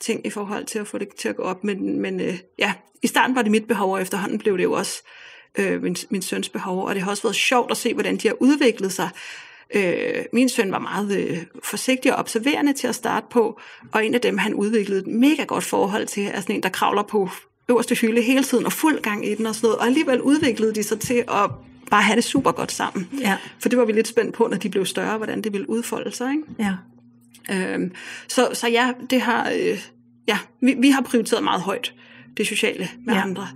ting 0.00 0.26
i 0.26 0.30
forhold 0.30 0.64
til 0.64 0.78
at 0.78 0.86
få 0.86 0.98
det 0.98 1.08
til 1.18 1.28
at 1.28 1.36
gå 1.36 1.42
op. 1.42 1.64
Men, 1.64 2.00
men 2.00 2.20
øh, 2.20 2.38
ja, 2.58 2.72
i 3.02 3.06
starten 3.06 3.36
var 3.36 3.42
det 3.42 3.50
mit 3.50 3.66
behov, 3.68 3.92
og 3.92 4.02
efterhånden 4.02 4.38
blev 4.38 4.56
det 4.56 4.64
jo 4.64 4.72
også 4.72 5.02
øh, 5.58 5.82
min, 5.82 5.96
min 6.10 6.22
søns 6.22 6.48
behov. 6.48 6.84
Og 6.84 6.94
det 6.94 7.02
har 7.02 7.10
også 7.10 7.22
været 7.22 7.36
sjovt 7.36 7.70
at 7.70 7.76
se, 7.76 7.94
hvordan 7.94 8.16
de 8.16 8.28
har 8.28 8.36
udviklet 8.40 8.92
sig. 8.92 9.08
Øh, 9.74 10.24
min 10.32 10.48
søn 10.48 10.72
var 10.72 10.78
meget 10.78 11.18
øh, 11.18 11.38
forsigtig 11.64 12.12
og 12.12 12.18
observerende 12.18 12.72
til 12.72 12.86
at 12.86 12.94
starte 12.94 13.26
på, 13.30 13.60
og 13.92 14.06
en 14.06 14.14
af 14.14 14.20
dem, 14.20 14.38
han 14.38 14.54
udviklede 14.54 15.00
et 15.00 15.06
mega 15.06 15.44
godt 15.44 15.64
forhold 15.64 16.06
til, 16.06 16.24
er 16.32 16.40
sådan 16.40 16.56
en, 16.56 16.62
der 16.62 16.68
kravler 16.68 17.02
på 17.02 17.30
øverste 17.68 17.94
hylde 17.94 18.22
hele 18.22 18.44
tiden 18.44 18.66
og 18.66 18.72
fuld 18.72 19.00
gang 19.00 19.26
i 19.26 19.34
den 19.34 19.46
og 19.46 19.54
sådan 19.54 19.66
noget. 19.66 19.78
Og 19.78 19.86
alligevel 19.86 20.20
udviklede 20.20 20.74
de 20.74 20.82
sig 20.82 21.00
til 21.00 21.24
at 21.28 21.50
bare 21.90 22.02
have 22.02 22.16
det 22.16 22.24
super 22.24 22.52
godt 22.52 22.72
sammen. 22.72 23.08
Ja. 23.20 23.36
For 23.58 23.68
det 23.68 23.78
var 23.78 23.84
vi 23.84 23.92
lidt 23.92 24.08
spændt 24.08 24.34
på, 24.34 24.46
når 24.50 24.56
de 24.56 24.68
blev 24.68 24.86
større, 24.86 25.16
hvordan 25.16 25.42
det 25.42 25.52
ville 25.52 25.70
udfolde 25.70 26.12
sig. 26.16 26.30
Ikke? 26.32 26.44
Ja. 26.58 26.74
Øhm, 27.50 27.92
så, 28.28 28.48
så 28.52 28.68
ja, 28.68 28.92
det 29.10 29.20
har, 29.20 29.50
øh, 29.50 29.78
ja 30.28 30.38
vi, 30.60 30.74
vi 30.78 30.90
har 30.90 31.02
prioriteret 31.02 31.44
meget 31.44 31.60
højt 31.60 31.94
det 32.36 32.46
sociale 32.46 32.88
med 33.04 33.14
ja. 33.14 33.20
andre. 33.20 33.48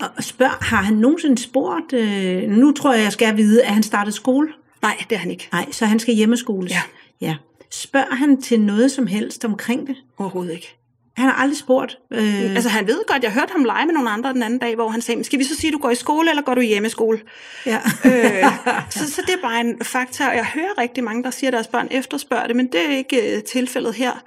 Og 0.00 0.24
spørg, 0.24 0.50
har 0.50 0.82
han 0.82 0.94
nogensinde 0.94 1.42
spurgt, 1.42 1.92
øh, 1.92 2.42
nu 2.50 2.72
tror 2.72 2.92
jeg, 2.92 3.02
jeg 3.02 3.12
skal 3.12 3.36
vide, 3.36 3.62
at 3.62 3.74
han 3.74 3.82
startede 3.82 4.16
skole? 4.16 4.48
Nej, 4.82 5.04
det 5.10 5.16
er 5.16 5.20
han 5.20 5.30
ikke. 5.30 5.48
Nej, 5.52 5.72
så 5.72 5.86
han 5.86 5.98
skal 5.98 6.14
hjemmeskoles? 6.14 6.72
Ja. 6.72 6.82
ja. 7.20 7.36
Spørger 7.70 8.14
han 8.14 8.42
til 8.42 8.60
noget 8.60 8.90
som 8.90 9.06
helst 9.06 9.44
omkring 9.44 9.86
det? 9.86 9.96
Overhovedet 10.18 10.52
ikke. 10.52 10.76
Han 11.16 11.26
har 11.26 11.32
aldrig 11.32 11.58
spurgt. 11.58 11.98
Øh... 12.10 12.54
Altså 12.54 12.68
han 12.68 12.86
ved 12.86 13.06
godt, 13.06 13.22
jeg 13.22 13.32
hørte 13.32 13.52
ham 13.52 13.64
lege 13.64 13.86
med 13.86 13.94
nogle 13.94 14.10
andre 14.10 14.32
den 14.32 14.42
anden 14.42 14.58
dag, 14.58 14.74
hvor 14.74 14.88
han 14.88 15.00
sagde, 15.00 15.24
skal 15.24 15.38
vi 15.38 15.44
så 15.44 15.56
sige, 15.56 15.68
at 15.68 15.72
du 15.72 15.78
går 15.78 15.90
i 15.90 15.94
skole, 15.94 16.30
eller 16.30 16.42
går 16.42 16.54
du 16.54 16.60
i 16.60 16.66
hjemmeskole? 16.66 17.20
Ja. 17.66 17.76
øh, 18.04 18.44
så, 18.90 19.12
så 19.12 19.22
det 19.26 19.34
er 19.34 19.42
bare 19.42 19.60
en 19.60 19.78
faktor, 19.82 20.24
og 20.24 20.36
jeg 20.36 20.44
hører 20.44 20.78
rigtig 20.78 21.04
mange, 21.04 21.22
der 21.22 21.30
siger, 21.30 21.50
at 21.50 21.52
deres 21.52 21.66
børn 21.66 21.88
efterspørger 21.90 22.46
det, 22.46 22.56
men 22.56 22.66
det 22.66 22.80
er 22.80 22.96
ikke 22.96 23.36
uh, 23.36 23.42
tilfældet 23.42 23.94
her. 23.94 24.22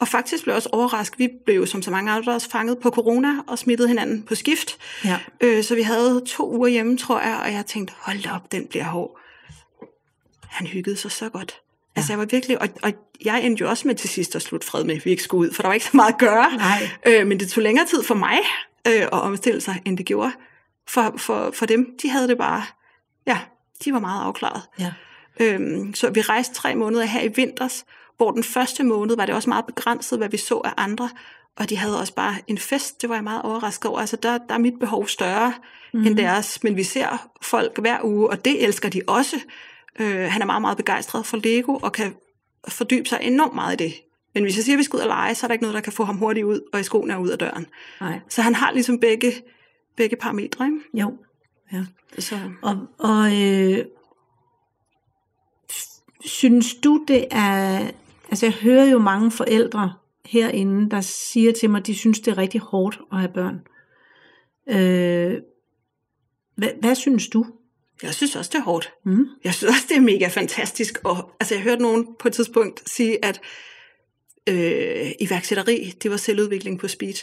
Og 0.00 0.08
faktisk 0.08 0.42
blev 0.42 0.52
jeg 0.52 0.56
også 0.56 0.68
overrasket. 0.72 1.18
Vi 1.18 1.28
blev 1.44 1.56
jo 1.56 1.66
som 1.66 1.82
så 1.82 1.90
mange 1.90 2.12
andre 2.12 2.32
også 2.32 2.50
fanget 2.50 2.78
på 2.78 2.90
corona 2.90 3.28
og 3.46 3.58
smittede 3.58 3.88
hinanden 3.88 4.22
på 4.22 4.34
skift. 4.34 4.78
Ja. 5.04 5.18
Øh, 5.40 5.64
så 5.64 5.74
vi 5.74 5.82
havde 5.82 6.22
to 6.26 6.50
uger 6.56 6.68
hjemme, 6.68 6.98
tror 6.98 7.20
jeg, 7.20 7.40
og 7.44 7.52
jeg 7.52 7.66
tænkte, 7.66 7.94
hold 7.98 8.26
op, 8.34 8.52
den 8.52 8.66
bliver 8.66 8.84
hård. 8.84 9.18
Han 10.42 10.66
hyggede 10.66 10.96
sig 10.96 11.10
så 11.10 11.28
godt. 11.28 11.54
Ja. 11.96 12.00
Altså 12.00 12.12
jeg 12.12 12.18
var 12.18 12.24
virkelig, 12.24 12.62
og, 12.62 12.68
og 12.82 12.92
jeg 13.24 13.44
endte 13.44 13.60
jo 13.60 13.68
også 13.68 13.88
med 13.88 13.94
til 13.94 14.10
sidst 14.10 14.36
at 14.36 14.42
slutte 14.42 14.66
fred 14.66 14.84
med, 14.84 14.96
at 14.96 15.04
vi 15.04 15.10
ikke 15.10 15.22
skulle 15.22 15.48
ud, 15.48 15.54
for 15.54 15.62
der 15.62 15.68
var 15.68 15.74
ikke 15.74 15.86
så 15.86 15.96
meget 15.96 16.12
at 16.12 16.18
gøre. 16.18 16.56
Nej. 16.56 16.88
Øh, 17.06 17.26
men 17.26 17.40
det 17.40 17.48
tog 17.48 17.62
længere 17.62 17.86
tid 17.86 18.02
for 18.02 18.14
mig 18.14 18.38
øh, 18.88 19.02
at 19.02 19.12
omstille 19.12 19.60
sig, 19.60 19.82
end 19.84 19.98
det 19.98 20.06
gjorde. 20.06 20.32
For, 20.88 21.14
for, 21.16 21.50
for 21.54 21.66
dem, 21.66 21.98
de 22.02 22.10
havde 22.10 22.28
det 22.28 22.38
bare, 22.38 22.64
ja, 23.26 23.38
de 23.84 23.92
var 23.92 23.98
meget 23.98 24.24
afklaret. 24.24 24.62
Ja. 24.78 24.92
Øhm, 25.40 25.94
så 25.94 26.10
vi 26.10 26.20
rejste 26.20 26.54
tre 26.54 26.74
måneder 26.74 27.04
her 27.04 27.22
i 27.22 27.28
vinters, 27.28 27.84
hvor 28.16 28.30
den 28.30 28.44
første 28.44 28.84
måned 28.84 29.16
var 29.16 29.26
det 29.26 29.34
også 29.34 29.48
meget 29.48 29.66
begrænset, 29.66 30.18
hvad 30.18 30.28
vi 30.28 30.36
så 30.36 30.54
af 30.54 30.72
andre, 30.76 31.10
og 31.56 31.70
de 31.70 31.76
havde 31.76 32.00
også 32.00 32.14
bare 32.14 32.36
en 32.46 32.58
fest, 32.58 33.02
det 33.02 33.08
var 33.08 33.14
jeg 33.14 33.24
meget 33.24 33.42
overrasket 33.42 33.90
over. 33.90 34.00
Altså 34.00 34.16
der, 34.16 34.38
der 34.38 34.54
er 34.54 34.58
mit 34.58 34.78
behov 34.80 35.08
større 35.08 35.54
mm. 35.92 36.06
end 36.06 36.16
deres, 36.16 36.62
men 36.62 36.76
vi 36.76 36.82
ser 36.82 37.28
folk 37.42 37.78
hver 37.78 37.98
uge, 38.04 38.30
og 38.30 38.44
det 38.44 38.64
elsker 38.64 38.88
de 38.88 39.00
også. 39.06 39.36
Øh, 40.00 40.30
han 40.30 40.42
er 40.42 40.46
meget, 40.46 40.60
meget 40.60 40.76
begejstret 40.76 41.26
for 41.26 41.36
Lego, 41.36 41.74
og 41.76 41.92
kan 41.92 42.14
fordybe 42.68 43.08
sig 43.08 43.18
enormt 43.22 43.54
meget 43.54 43.80
i 43.80 43.84
det. 43.84 43.94
Men 44.34 44.42
hvis 44.42 44.56
jeg 44.56 44.64
siger, 44.64 44.76
at 44.76 44.78
vi 44.78 44.82
skal 44.82 44.96
ud 44.96 45.00
og 45.00 45.08
lege, 45.08 45.34
så 45.34 45.46
er 45.46 45.48
der 45.48 45.52
ikke 45.52 45.62
noget, 45.62 45.74
der 45.74 45.80
kan 45.80 45.92
få 45.92 46.04
ham 46.04 46.16
hurtigt 46.16 46.46
ud, 46.46 46.60
og 46.72 46.80
i 46.80 46.82
skoene 46.82 47.12
er 47.12 47.18
ud 47.18 47.28
af 47.28 47.38
døren. 47.38 47.66
Nej. 48.00 48.20
Så 48.28 48.42
han 48.42 48.54
har 48.54 48.72
ligesom 48.72 49.00
begge, 49.00 49.32
begge 49.96 50.16
parametre, 50.16 50.66
ikke? 50.66 50.78
Jo, 50.94 51.16
ja. 51.72 51.84
Så. 52.18 52.38
Og, 52.62 52.76
og 52.98 53.42
øh, 53.42 53.84
synes 56.24 56.74
du, 56.74 57.04
det 57.08 57.26
er... 57.30 57.90
Altså, 58.28 58.46
jeg 58.46 58.52
hører 58.52 58.84
jo 58.84 58.98
mange 58.98 59.30
forældre 59.30 59.92
herinde, 60.24 60.90
der 60.90 61.00
siger 61.00 61.52
til 61.52 61.70
mig, 61.70 61.78
at 61.78 61.86
de 61.86 61.94
synes, 61.94 62.20
det 62.20 62.30
er 62.30 62.38
rigtig 62.38 62.60
hårdt 62.60 63.00
at 63.12 63.18
have 63.18 63.32
børn. 63.32 63.60
Øh, 64.68 65.38
hvad, 66.56 66.68
hvad 66.80 66.94
synes 66.94 67.28
du? 67.28 67.46
Jeg 68.02 68.14
synes 68.14 68.36
også, 68.36 68.50
det 68.52 68.58
er 68.58 68.62
hårdt. 68.62 68.92
Mm. 69.04 69.26
Jeg 69.44 69.54
synes 69.54 69.70
også, 69.74 69.86
det 69.88 69.96
er 69.96 70.00
mega 70.00 70.28
fantastisk. 70.28 70.98
Og, 71.04 71.30
altså, 71.40 71.54
jeg 71.54 71.62
hørte 71.62 71.82
nogen 71.82 72.06
på 72.18 72.28
et 72.28 72.34
tidspunkt 72.34 72.90
sige, 72.90 73.24
at 73.24 73.40
øh, 74.48 75.12
iværksætteri, 75.20 75.94
det 76.02 76.10
var 76.10 76.16
selvudvikling 76.16 76.78
på 76.78 76.88
speed. 76.88 77.14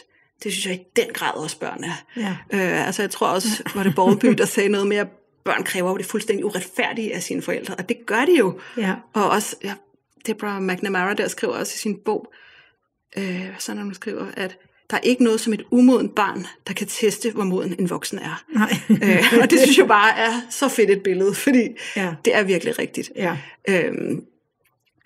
Det 0.42 0.52
synes 0.52 0.66
jeg 0.66 0.74
i 0.74 0.84
den 0.96 1.12
grad 1.14 1.34
også 1.34 1.58
børn 1.58 1.84
er. 1.84 2.04
Ja. 2.16 2.36
Øh, 2.52 2.86
altså 2.86 3.02
jeg 3.02 3.10
tror 3.10 3.26
også, 3.26 3.62
var 3.74 3.82
det 3.82 3.94
Borgby, 3.94 4.28
der 4.28 4.44
sagde 4.44 4.68
noget 4.68 4.86
mere, 4.86 5.06
børn 5.44 5.64
kræver 5.64 5.90
jo 5.90 5.96
det 5.96 6.06
fuldstændig 6.06 6.44
uretfærdige 6.44 7.14
af 7.14 7.22
sine 7.22 7.42
forældre, 7.42 7.74
og 7.74 7.88
det 7.88 7.96
gør 8.06 8.24
de 8.24 8.38
jo. 8.38 8.60
Ja. 8.76 8.94
Og 9.12 9.30
også, 9.30 9.56
ja, 9.64 9.74
Deborah 10.26 10.62
McNamara 10.62 11.14
der 11.14 11.28
skriver 11.28 11.52
også 11.54 11.72
i 11.76 11.78
sin 11.78 11.98
bog, 12.04 12.32
øh, 13.18 13.46
sådan 13.58 13.82
hun 13.82 13.94
skriver, 13.94 14.26
at 14.36 14.58
der 14.90 14.96
er 14.96 15.00
ikke 15.02 15.24
noget 15.24 15.40
som 15.40 15.52
et 15.52 15.62
umodent 15.70 16.14
barn, 16.14 16.46
der 16.68 16.72
kan 16.74 16.86
teste, 16.86 17.30
hvor 17.30 17.44
moden 17.44 17.74
en 17.78 17.90
voksen 17.90 18.18
er. 18.18 18.44
Nej. 18.54 18.72
øh, 18.90 19.24
og 19.42 19.50
det 19.50 19.58
synes 19.60 19.78
jeg 19.78 19.88
bare 19.88 20.18
er 20.18 20.32
så 20.50 20.68
fedt 20.68 20.90
et 20.90 21.02
billede, 21.02 21.34
fordi 21.34 21.68
Ja. 21.96 22.14
det 22.24 22.34
er 22.36 22.42
virkelig 22.42 22.78
rigtigt. 22.78 23.10
Ja. 23.16 23.36
Øhm, 23.68 24.24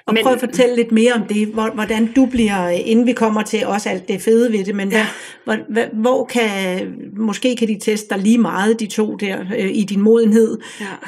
Og 0.06 0.14
Men- 0.14 0.22
prøv 0.22 0.32
at 0.32 0.40
fortælle 0.40 0.76
lidt 0.76 0.92
mere 0.92 1.12
om 1.12 1.22
det, 1.26 1.46
hvor- 1.48 1.70
hvordan 1.74 2.12
du 2.12 2.26
bliver, 2.26 2.68
inden 2.68 3.06
vi 3.06 3.12
kommer 3.12 3.42
til 3.42 3.66
også 3.66 3.88
alt 3.88 4.08
det 4.08 4.22
fede 4.22 4.52
ved 4.52 4.64
det, 4.64 4.74
men 4.74 4.90
Ja. 4.90 5.06
hvad, 5.44 5.56
hvor, 5.56 5.72
hvor, 5.72 6.00
hvor 6.00 6.24
kan, 6.24 6.94
måske 7.16 7.56
kan 7.56 7.68
de 7.68 7.78
teste 7.80 8.08
dig 8.14 8.18
lige 8.18 8.38
meget, 8.38 8.80
de 8.80 8.86
to 8.86 9.16
der, 9.16 9.40
øh, 9.58 9.70
i 9.72 9.84
din 9.84 10.00
modenhed, 10.00 10.58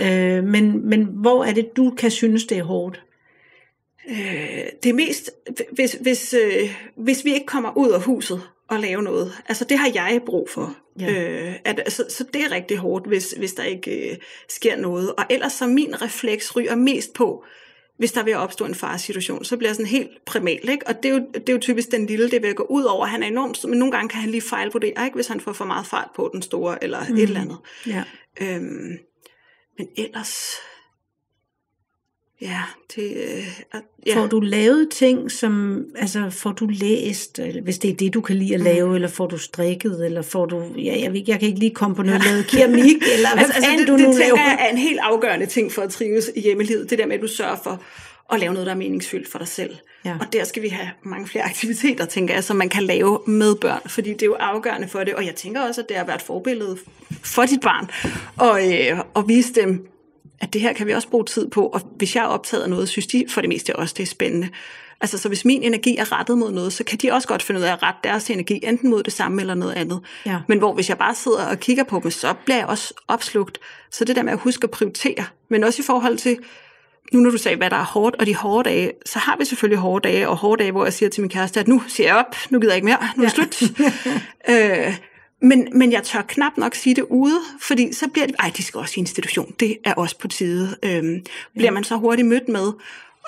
Ja. 0.00 0.36
øh, 0.38 0.44
men, 0.44 0.88
men 0.88 1.08
hvor 1.12 1.44
er 1.44 1.52
det, 1.52 1.76
du 1.76 1.90
kan 1.90 2.10
synes, 2.10 2.44
det 2.44 2.58
er 2.58 2.62
hårdt? 2.64 3.00
Øh, 4.10 4.66
det 4.82 4.94
mest, 4.94 5.30
hvis, 5.72 5.92
hvis, 6.00 6.34
øh, 6.34 6.70
hvis 6.96 7.24
vi 7.24 7.34
ikke 7.34 7.46
kommer 7.46 7.76
ud 7.76 7.90
af 7.90 8.02
huset 8.02 8.42
og 8.68 8.80
lave 8.80 9.02
noget. 9.02 9.32
Altså 9.48 9.64
det 9.64 9.78
har 9.78 9.90
jeg 9.94 10.20
brug 10.26 10.50
for. 10.50 10.76
Ja. 11.00 11.10
Øh, 11.10 11.54
at, 11.64 11.78
altså, 11.78 12.04
så 12.08 12.24
det 12.32 12.42
er 12.42 12.50
rigtig 12.50 12.76
hårdt, 12.76 13.06
hvis, 13.06 13.34
hvis 13.38 13.52
der 13.52 13.62
ikke 13.62 14.10
øh, 14.10 14.16
sker 14.48 14.76
noget. 14.76 15.12
Og 15.12 15.24
ellers 15.30 15.52
så 15.52 15.66
min 15.66 16.02
refleks 16.02 16.56
ryger 16.56 16.74
mest 16.74 17.12
på, 17.12 17.44
hvis 17.98 18.12
der 18.12 18.22
vil 18.22 18.36
opstå 18.36 18.64
en 18.64 18.74
faresituation, 18.74 19.44
så 19.44 19.56
bliver 19.56 19.68
jeg 19.68 19.76
sådan 19.76 19.86
helt 19.86 20.10
primal. 20.26 20.68
Ikke? 20.68 20.86
Og 20.86 21.02
det 21.02 21.08
er, 21.08 21.12
jo, 21.12 21.26
det 21.34 21.48
er 21.48 21.52
jo 21.52 21.58
typisk 21.58 21.90
den 21.90 22.06
lille, 22.06 22.30
det 22.30 22.42
vil 22.42 22.54
gå 22.54 22.62
ud 22.62 22.84
over. 22.84 23.06
Han 23.06 23.22
er 23.22 23.26
enormt 23.26 23.64
men 23.68 23.78
nogle 23.78 23.92
gange 23.92 24.08
kan 24.08 24.20
han 24.20 24.30
lige 24.30 24.40
fejle 24.40 24.70
på 24.70 24.78
det, 24.78 24.86
ikke? 24.88 25.14
hvis 25.14 25.26
han 25.26 25.40
får 25.40 25.52
for 25.52 25.64
meget 25.64 25.86
fart 25.86 26.08
på 26.16 26.30
den 26.32 26.42
store, 26.42 26.84
eller 26.84 27.04
mm. 27.08 27.14
et 27.14 27.22
eller 27.22 27.40
andet. 27.40 27.58
Ja. 27.86 28.04
Øhm, 28.40 28.98
men 29.78 29.88
ellers... 29.96 30.54
Ja, 32.40 32.60
det... 32.96 33.16
Øh, 33.16 33.44
ja. 34.06 34.16
Får 34.16 34.26
du 34.26 34.40
lavet 34.40 34.88
ting, 34.90 35.30
som, 35.30 35.84
altså 35.96 36.30
får 36.30 36.52
du 36.52 36.66
læst, 36.66 37.38
eller 37.38 37.62
hvis 37.62 37.78
det 37.78 37.90
er 37.90 37.94
det, 37.94 38.14
du 38.14 38.20
kan 38.20 38.36
lide 38.36 38.54
at 38.54 38.60
lave, 38.60 38.88
mm. 38.88 38.94
eller 38.94 39.08
får 39.08 39.26
du 39.26 39.38
strikket, 39.38 40.04
eller 40.04 40.22
får 40.22 40.46
du, 40.46 40.62
ja, 40.76 41.00
jeg, 41.00 41.28
jeg 41.28 41.40
kan 41.40 41.48
ikke 41.48 41.58
lige 41.58 41.74
komme 41.74 41.96
på 41.96 42.02
noget, 42.02 42.24
lavet 42.24 42.46
keramik, 42.46 42.96
eller 43.14 43.28
altså, 43.28 43.52
altså, 43.54 43.70
det, 43.78 43.88
du 43.88 43.92
det 43.92 44.00
nu 44.00 44.12
tænker 44.12 44.36
laver. 44.36 44.56
er 44.58 44.70
en 44.70 44.78
helt 44.78 44.98
afgørende 45.02 45.46
ting 45.46 45.72
for 45.72 45.82
at 45.82 45.90
trives 45.90 46.30
i 46.36 46.40
hjemmelivet. 46.40 46.90
Det 46.90 46.98
der 46.98 47.06
med, 47.06 47.14
at 47.14 47.22
du 47.22 47.28
sørger 47.28 47.56
for 47.62 47.82
at 48.32 48.40
lave 48.40 48.52
noget, 48.52 48.66
der 48.66 48.72
er 48.72 48.76
meningsfyldt 48.76 49.28
for 49.28 49.38
dig 49.38 49.48
selv. 49.48 49.76
Ja. 50.04 50.16
Og 50.20 50.32
der 50.32 50.44
skal 50.44 50.62
vi 50.62 50.68
have 50.68 50.88
mange 51.02 51.26
flere 51.26 51.44
aktiviteter, 51.44 52.04
tænker 52.04 52.34
jeg, 52.34 52.44
som 52.44 52.56
man 52.56 52.68
kan 52.68 52.82
lave 52.82 53.20
med 53.26 53.54
børn, 53.54 53.80
fordi 53.86 54.12
det 54.12 54.22
er 54.22 54.26
jo 54.26 54.34
afgørende 54.34 54.88
for 54.88 55.04
det. 55.04 55.14
Og 55.14 55.26
jeg 55.26 55.34
tænker 55.34 55.60
også, 55.60 55.80
at 55.80 55.88
det 55.88 55.96
er 55.96 56.00
at 56.00 56.06
være 56.06 56.16
et 56.16 56.22
forbillede 56.22 56.78
for 57.22 57.44
dit 57.44 57.60
barn, 57.60 57.90
og, 58.36 58.60
øh, 58.72 58.98
og 59.14 59.28
vise 59.28 59.52
dem, 59.52 59.86
at 60.40 60.52
det 60.52 60.60
her 60.60 60.72
kan 60.72 60.86
vi 60.86 60.92
også 60.92 61.08
bruge 61.08 61.24
tid 61.24 61.48
på. 61.48 61.66
Og 61.66 61.80
hvis 61.96 62.16
jeg 62.16 62.22
er 62.22 62.28
optaget 62.28 62.62
af 62.62 62.70
noget, 62.70 62.88
synes 62.88 63.06
de 63.06 63.24
for 63.28 63.40
det 63.40 63.48
meste 63.48 63.76
også, 63.76 63.94
det 63.96 64.02
er 64.02 64.06
spændende. 64.06 64.48
Altså, 65.00 65.18
så 65.18 65.28
hvis 65.28 65.44
min 65.44 65.62
energi 65.62 65.96
er 65.96 66.18
rettet 66.18 66.38
mod 66.38 66.52
noget, 66.52 66.72
så 66.72 66.84
kan 66.84 66.98
de 66.98 67.12
også 67.12 67.28
godt 67.28 67.42
finde 67.42 67.60
ud 67.60 67.64
af 67.64 67.72
at 67.72 67.82
rette 67.82 68.00
deres 68.04 68.30
energi, 68.30 68.60
enten 68.62 68.90
mod 68.90 69.02
det 69.02 69.12
samme 69.12 69.40
eller 69.40 69.54
noget 69.54 69.72
andet. 69.72 70.00
Ja. 70.26 70.38
Men 70.48 70.58
hvor 70.58 70.74
hvis 70.74 70.88
jeg 70.88 70.98
bare 70.98 71.14
sidder 71.14 71.46
og 71.46 71.60
kigger 71.60 71.84
på 71.84 72.00
dem, 72.02 72.10
så 72.10 72.34
bliver 72.44 72.56
jeg 72.56 72.66
også 72.66 72.94
opslugt. 73.08 73.58
Så 73.90 74.04
det 74.04 74.16
der 74.16 74.22
med 74.22 74.32
at 74.32 74.38
huske 74.38 74.64
at 74.64 74.70
prioritere, 74.70 75.24
men 75.48 75.64
også 75.64 75.82
i 75.82 75.84
forhold 75.84 76.18
til, 76.18 76.38
nu 77.12 77.20
når 77.20 77.30
du 77.30 77.38
sagde, 77.38 77.56
hvad 77.56 77.70
der 77.70 77.76
er 77.76 77.84
hårdt, 77.84 78.16
og 78.16 78.26
de 78.26 78.34
hårde 78.34 78.68
dage, 78.68 78.92
så 79.06 79.18
har 79.18 79.36
vi 79.38 79.44
selvfølgelig 79.44 79.78
hårde 79.78 80.08
dage, 80.08 80.28
og 80.28 80.36
hårde 80.36 80.62
dage, 80.62 80.72
hvor 80.72 80.84
jeg 80.84 80.92
siger 80.92 81.08
til 81.08 81.20
min 81.20 81.30
kæreste, 81.30 81.60
at 81.60 81.68
nu 81.68 81.82
siger 81.88 82.06
jeg 82.06 82.16
op, 82.16 82.36
nu 82.50 82.60
gider 82.60 82.72
jeg 82.72 82.76
ikke 82.76 82.84
mere, 82.84 82.98
nu 83.16 83.24
er 83.24 83.28
det 83.28 83.34
slut. 83.34 83.62
øh, 84.50 84.96
men, 85.40 85.68
men 85.72 85.92
jeg 85.92 86.02
tør 86.02 86.22
knap 86.22 86.52
nok 86.56 86.74
sige 86.74 86.94
det 86.94 87.04
ude, 87.10 87.40
fordi 87.60 87.92
så 87.92 88.08
bliver 88.08 88.26
det, 88.26 88.36
ej, 88.38 88.52
de 88.56 88.62
skal 88.62 88.78
også 88.78 88.94
i 88.96 89.00
institution, 89.00 89.54
det 89.60 89.78
er 89.84 89.94
også 89.94 90.18
på 90.18 90.28
tide. 90.28 90.76
Øhm, 90.82 91.24
bliver 91.54 91.70
man 91.70 91.84
så 91.84 91.96
hurtigt 91.96 92.28
mødt 92.28 92.48
med. 92.48 92.66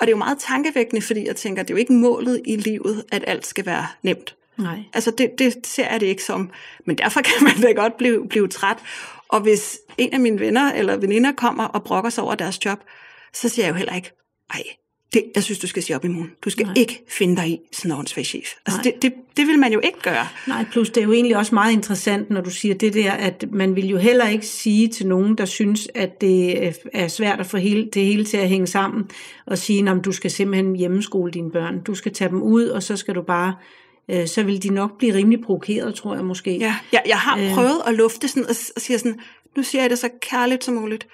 Og 0.01 0.07
det 0.07 0.07
er 0.07 0.11
jo 0.11 0.17
meget 0.17 0.37
tankevækkende, 0.39 1.01
fordi 1.01 1.27
jeg 1.27 1.35
tænker, 1.35 1.63
det 1.63 1.69
er 1.69 1.73
jo 1.73 1.79
ikke 1.79 1.93
målet 1.93 2.41
i 2.45 2.55
livet, 2.55 3.03
at 3.11 3.23
alt 3.27 3.45
skal 3.45 3.65
være 3.65 3.87
nemt. 4.03 4.35
Nej. 4.57 4.79
Altså 4.93 5.11
det, 5.11 5.31
det 5.37 5.67
ser 5.67 5.91
jeg 5.91 5.99
det 5.99 6.05
ikke 6.05 6.23
som. 6.23 6.49
Men 6.85 6.97
derfor 6.97 7.21
kan 7.29 7.43
man 7.43 7.61
da 7.61 7.71
godt 7.71 7.97
blive, 7.97 8.27
blive 8.27 8.47
træt. 8.47 8.77
Og 9.27 9.41
hvis 9.41 9.79
en 9.97 10.13
af 10.13 10.19
mine 10.19 10.39
venner 10.39 10.71
eller 10.71 10.97
veninder 10.97 11.31
kommer 11.31 11.63
og 11.63 11.83
brokker 11.83 12.09
sig 12.09 12.23
over 12.23 12.35
deres 12.35 12.65
job, 12.65 12.79
så 13.33 13.49
siger 13.49 13.65
jeg 13.65 13.71
jo 13.71 13.77
heller 13.77 13.95
ikke, 13.95 14.11
ej, 14.53 14.63
det, 15.13 15.23
jeg 15.35 15.43
synes, 15.43 15.59
du 15.59 15.67
skal 15.67 15.83
sige 15.83 15.95
op 15.95 16.05
i 16.05 16.07
morgen. 16.07 16.31
Du 16.45 16.49
skal 16.49 16.65
Nej. 16.65 16.73
ikke 16.77 17.03
finde 17.07 17.35
dig 17.35 17.49
i 17.49 17.59
sådan 17.71 17.91
en 17.91 17.97
åndssvag 17.97 18.25
chef. 18.25 18.47
Altså, 18.65 18.81
det, 18.83 19.01
det, 19.01 19.13
det 19.37 19.47
vil 19.47 19.59
man 19.59 19.73
jo 19.73 19.79
ikke 19.83 19.99
gøre. 20.01 20.27
Nej, 20.47 20.65
plus 20.71 20.89
det 20.89 21.01
er 21.01 21.05
jo 21.05 21.13
egentlig 21.13 21.37
også 21.37 21.55
meget 21.55 21.73
interessant, 21.73 22.29
når 22.29 22.41
du 22.41 22.49
siger 22.49 22.75
det 22.75 22.93
der, 22.93 23.11
at 23.11 23.45
man 23.51 23.75
vil 23.75 23.89
jo 23.89 23.97
heller 23.97 24.27
ikke 24.27 24.45
sige 24.45 24.87
til 24.87 25.07
nogen, 25.07 25.37
der 25.37 25.45
synes, 25.45 25.87
at 25.95 26.21
det 26.21 26.67
er 26.93 27.07
svært 27.07 27.39
at 27.39 27.45
få 27.45 27.57
hele, 27.57 27.89
det 27.93 28.05
hele 28.05 28.25
til 28.25 28.37
at 28.37 28.49
hænge 28.49 28.67
sammen, 28.67 29.09
og 29.45 29.57
sige, 29.57 29.89
at 29.89 30.05
du 30.05 30.11
skal 30.11 30.31
simpelthen 30.31 30.75
hjemmeskole 30.75 31.31
dine 31.31 31.51
børn. 31.51 31.83
Du 31.83 31.95
skal 31.95 32.13
tage 32.13 32.29
dem 32.29 32.41
ud, 32.41 32.65
og 32.65 32.83
så 32.83 32.97
skal 32.97 33.15
du 33.15 33.21
bare 33.21 33.55
øh, 34.11 34.27
så 34.27 34.43
vil 34.43 34.63
de 34.63 34.69
nok 34.69 34.97
blive 34.97 35.13
rimelig 35.13 35.41
provokeret, 35.41 35.95
tror 35.95 36.15
jeg 36.15 36.25
måske. 36.25 36.57
Ja, 36.57 36.75
jeg, 36.91 37.01
jeg 37.05 37.17
har 37.17 37.37
øh. 37.37 37.53
prøvet 37.53 37.81
at 37.87 37.93
lufte 37.93 38.27
sådan 38.27 38.43
og, 38.43 38.55
og 38.75 38.81
sige 38.81 38.99
sådan, 38.99 39.19
nu 39.57 39.63
siger 39.63 39.81
jeg 39.81 39.89
det 39.89 39.99
så 39.99 40.09
kærligt 40.21 40.63
som 40.63 40.73
muligt. 40.73 41.07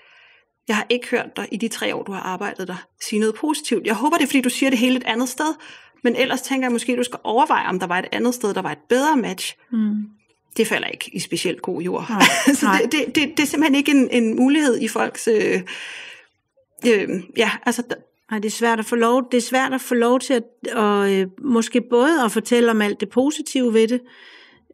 Jeg 0.67 0.75
har 0.75 0.86
ikke 0.89 1.08
hørt 1.08 1.38
dig 1.38 1.47
i 1.51 1.58
de 1.58 1.67
tre 1.67 1.95
år, 1.95 2.03
du 2.03 2.12
har 2.12 2.21
arbejdet 2.21 2.67
der, 2.67 2.88
sige 3.01 3.19
noget 3.19 3.36
positivt. 3.36 3.86
Jeg 3.86 3.95
håber, 3.95 4.17
det 4.17 4.23
er, 4.23 4.27
fordi 4.27 4.41
du 4.41 4.49
siger 4.49 4.69
det 4.69 4.80
hele 4.80 4.97
et 4.97 5.03
andet 5.03 5.30
sted. 5.30 5.53
Men 6.03 6.15
ellers 6.15 6.41
tænker 6.41 6.65
jeg 6.65 6.71
måske, 6.71 6.95
du 6.95 7.03
skal 7.03 7.19
overveje, 7.23 7.67
om 7.67 7.80
der 7.80 7.88
var 7.88 7.99
et 7.99 8.06
andet 8.12 8.36
sted, 8.36 8.53
der 8.53 8.62
var 8.62 8.71
et 8.71 8.77
bedre 8.89 9.17
match. 9.17 9.56
Mm. 9.71 9.95
Det 10.58 10.67
falder 10.67 10.88
ikke 10.88 11.10
i 11.13 11.19
specielt 11.19 11.62
god 11.62 11.82
jord. 11.82 12.06
Nej, 12.10 12.21
så 12.56 12.65
nej. 12.65 12.82
Det, 12.82 12.91
det, 12.91 13.15
det, 13.15 13.38
det 13.38 13.43
er 13.43 13.47
simpelthen 13.47 13.75
ikke 13.75 13.91
en, 13.91 14.10
en 14.12 14.36
mulighed 14.36 14.80
i 14.80 14.88
folks... 14.88 15.27
Øh, 15.27 15.62
øh, 16.88 17.10
ja, 17.38 17.51
altså... 17.65 17.84
Nej, 18.32 18.39
det 18.39 18.45
er 18.45 18.51
svært 18.51 18.80
at 18.80 18.86
få 18.86 18.95
lov, 18.95 19.32
det 19.32 19.38
er 19.38 19.41
svært 19.41 19.73
at 19.73 19.82
få 19.82 19.95
lov 19.95 20.19
til 20.19 20.34
at, 20.34 20.43
og, 20.73 21.13
øh, 21.13 21.27
måske 21.41 21.82
både 21.82 22.23
at 22.23 22.32
fortælle 22.32 22.71
om 22.71 22.82
alt 22.82 22.99
det 22.99 23.10
positive 23.10 23.73
ved 23.73 23.88
det, 23.88 24.01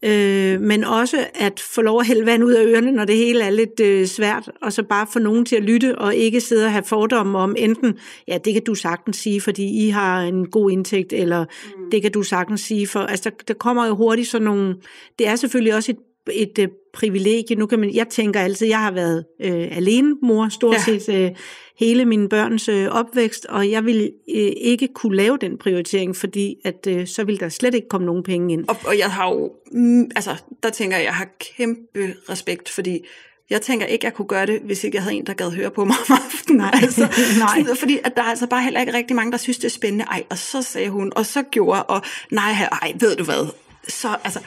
øh, 0.04 0.62
men 0.62 0.84
også 0.84 1.18
at 1.34 1.60
få 1.60 1.82
lov 1.82 2.00
at 2.00 2.08
hælde 2.08 2.26
vand 2.26 2.44
ud 2.44 2.54
af 2.54 2.66
ørerne, 2.66 2.92
når 2.92 3.06
det 3.06 3.18
hele 3.18 3.44
er 3.44 3.50
lidt 3.50 3.80
øh, 3.80 4.06
svært, 4.06 4.52
og 4.62 4.74
så 4.74 4.84
bare 4.84 5.08
få 5.13 5.20
nogen 5.20 5.46
til 5.46 5.56
at 5.56 5.63
lytte, 5.63 5.98
og 5.98 6.16
ikke 6.16 6.42
sidde 6.42 6.66
og 6.66 6.72
have 6.72 6.84
fordomme 6.84 7.38
om 7.38 7.56
enten, 7.58 7.98
ja, 8.28 8.38
det 8.46 8.54
kan 8.54 8.63
du 8.63 8.76
sagtens 8.76 9.18
sige, 9.18 9.42
fordi 9.42 9.86
I 9.86 9.89
har 9.89 10.22
en 10.22 10.50
god 10.50 10.72
indtægt, 10.72 11.13
eller 11.13 11.46
mm. 11.78 11.89
det 11.92 12.02
kan 12.02 12.12
du 12.12 12.24
sagtens 12.24 12.62
sige, 12.62 12.88
for 12.88 13.00
altså, 13.00 13.30
der, 13.30 13.36
der 13.48 13.54
kommer 13.54 13.88
jo 13.88 13.96
hurtigt 13.96 14.28
sådan 14.28 14.46
nogle, 14.46 14.76
det 15.20 15.28
er 15.28 15.36
selvfølgelig 15.36 15.76
også 15.76 15.92
et 15.92 15.98
et 16.32 16.60
øh, 16.60 16.68
privilegie. 16.93 17.56
Nu 17.56 17.65
kan 17.65 17.79
man, 17.79 17.95
jeg 17.95 18.08
tænker 18.08 18.39
altid, 18.39 18.67
jeg 18.67 18.79
har 18.79 18.91
været 18.91 19.25
øh, 19.41 19.77
alene 19.77 20.15
mor 20.21 20.49
stort 20.49 20.75
ja. 20.88 20.97
set 20.99 21.15
øh, 21.15 21.32
hele 21.79 22.06
min 22.06 22.29
børns 22.29 22.69
øh, 22.69 22.88
opvækst, 22.88 23.45
og 23.45 23.71
jeg 23.71 23.86
vil 23.86 24.12
øh, 24.36 24.51
ikke 24.58 24.88
kunne 24.88 25.17
lave 25.17 25.38
den 25.38 25.58
prioritering, 25.58 26.15
fordi 26.15 26.56
at 26.65 26.88
øh, 26.88 27.08
så 27.08 27.23
vil 27.23 27.39
der 27.39 27.49
slet 27.49 27.73
ikke 27.73 27.88
komme 27.89 28.06
nogen 28.06 28.23
penge 28.23 28.53
ind. 28.53 28.67
Og, 28.67 28.75
og 28.86 28.97
jeg 28.97 29.12
har 29.12 29.29
jo, 29.29 29.51
mm, 29.71 30.12
altså 30.15 30.36
der 30.63 30.69
tænker 30.69 30.97
jeg, 30.97 31.06
jeg 31.06 31.15
har 31.15 31.27
kæmpe 31.39 32.13
respekt, 32.29 32.69
fordi 32.69 33.06
jeg 33.49 33.62
tænker 33.62 33.86
ikke, 33.86 34.06
jeg 34.06 34.13
kunne 34.13 34.27
gøre 34.27 34.45
det, 34.45 34.60
hvis 34.62 34.84
ikke 34.84 34.95
jeg 34.95 35.03
havde 35.03 35.15
en, 35.15 35.25
der 35.27 35.34
gad 35.34 35.51
høre 35.51 35.71
på 35.71 35.86
mig 35.86 35.95
om 36.10 36.17
aftenen. 36.25 36.58
Nej, 36.65 36.71
altså, 36.82 37.01
nej. 37.39 37.75
Fordi 37.79 37.99
at 38.03 38.15
der 38.15 38.21
er 38.21 38.27
altså 38.27 38.47
bare 38.47 38.63
heller 38.63 38.79
ikke 38.79 38.93
rigtig 38.93 39.15
mange, 39.15 39.32
der 39.32 39.38
synes, 39.38 39.58
det 39.58 39.65
er 39.65 39.69
spændende. 39.69 40.06
Ej, 40.06 40.23
og 40.29 40.38
så 40.38 40.62
sagde 40.62 40.89
hun, 40.89 41.12
og 41.15 41.25
så 41.25 41.43
gjorde, 41.43 41.84
og 41.84 42.01
nej, 42.32 42.51
ej, 42.82 42.93
ved 42.99 43.15
du 43.15 43.23
hvad, 43.23 43.47
så, 43.88 44.15
altså, 44.24 44.39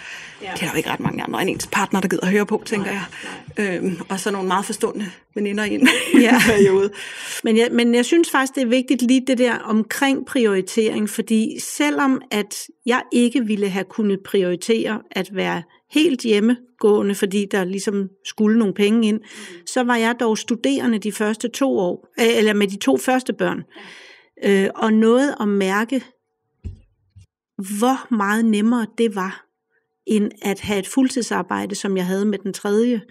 ja. 0.42 0.50
det 0.54 0.62
er 0.62 0.66
der 0.66 0.72
jo 0.72 0.76
ikke 0.76 0.90
ret 0.90 1.00
mange 1.00 1.22
andre 1.22 1.42
end 1.42 1.50
ens 1.50 1.66
partner, 1.66 2.00
der 2.00 2.08
gider 2.08 2.22
at 2.22 2.30
høre 2.30 2.46
på, 2.46 2.62
tænker 2.66 2.86
nej, 2.92 2.94
jeg. 2.94 3.04
Nej. 3.58 3.76
Øhm, 3.76 4.00
og 4.08 4.20
så 4.20 4.30
nogle 4.30 4.48
meget 4.48 4.64
forstående 4.64 5.10
veninder 5.34 5.64
i 5.70 5.74
en 5.74 5.88
ja. 6.20 6.38
periode. 6.46 6.90
Men 7.44 7.56
jeg, 7.56 7.68
men 7.72 7.94
jeg 7.94 8.04
synes 8.04 8.30
faktisk, 8.30 8.54
det 8.54 8.62
er 8.62 8.66
vigtigt 8.66 9.02
lige 9.02 9.24
det 9.26 9.38
der 9.38 9.58
omkring 9.58 10.26
prioritering, 10.26 11.10
fordi 11.10 11.56
selvom 11.60 12.22
at 12.30 12.66
jeg 12.86 13.02
ikke 13.12 13.44
ville 13.44 13.68
have 13.68 13.84
kunnet 13.84 14.18
prioritere 14.24 15.02
at 15.10 15.28
være 15.32 15.62
helt 15.90 16.20
hjemmegående, 16.20 17.14
fordi 17.14 17.46
der 17.50 17.64
ligesom 17.64 18.08
skulle 18.24 18.58
nogle 18.58 18.74
penge 18.74 19.08
ind, 19.08 19.20
mm. 19.20 19.66
så 19.66 19.82
var 19.82 19.96
jeg 19.96 20.14
dog 20.20 20.38
studerende 20.38 20.98
de 20.98 21.12
første 21.12 21.48
to 21.48 21.78
år, 21.78 22.08
eller 22.18 22.52
med 22.52 22.68
de 22.68 22.76
to 22.76 22.96
første 22.96 23.32
børn, 23.32 23.62
øh, 24.44 24.68
og 24.74 24.92
noget 24.92 25.34
at 25.40 25.48
mærke 25.48 26.02
hvor 27.56 28.14
meget 28.14 28.44
nemmere 28.44 28.86
det 28.98 29.14
var, 29.14 29.46
end 30.06 30.30
at 30.42 30.60
have 30.60 30.78
et 30.78 30.86
fuldtidsarbejde, 30.86 31.74
som 31.74 31.96
jeg 31.96 32.06
havde 32.06 32.24
med 32.24 32.38
den 32.38 32.52
tredje. 32.52 33.02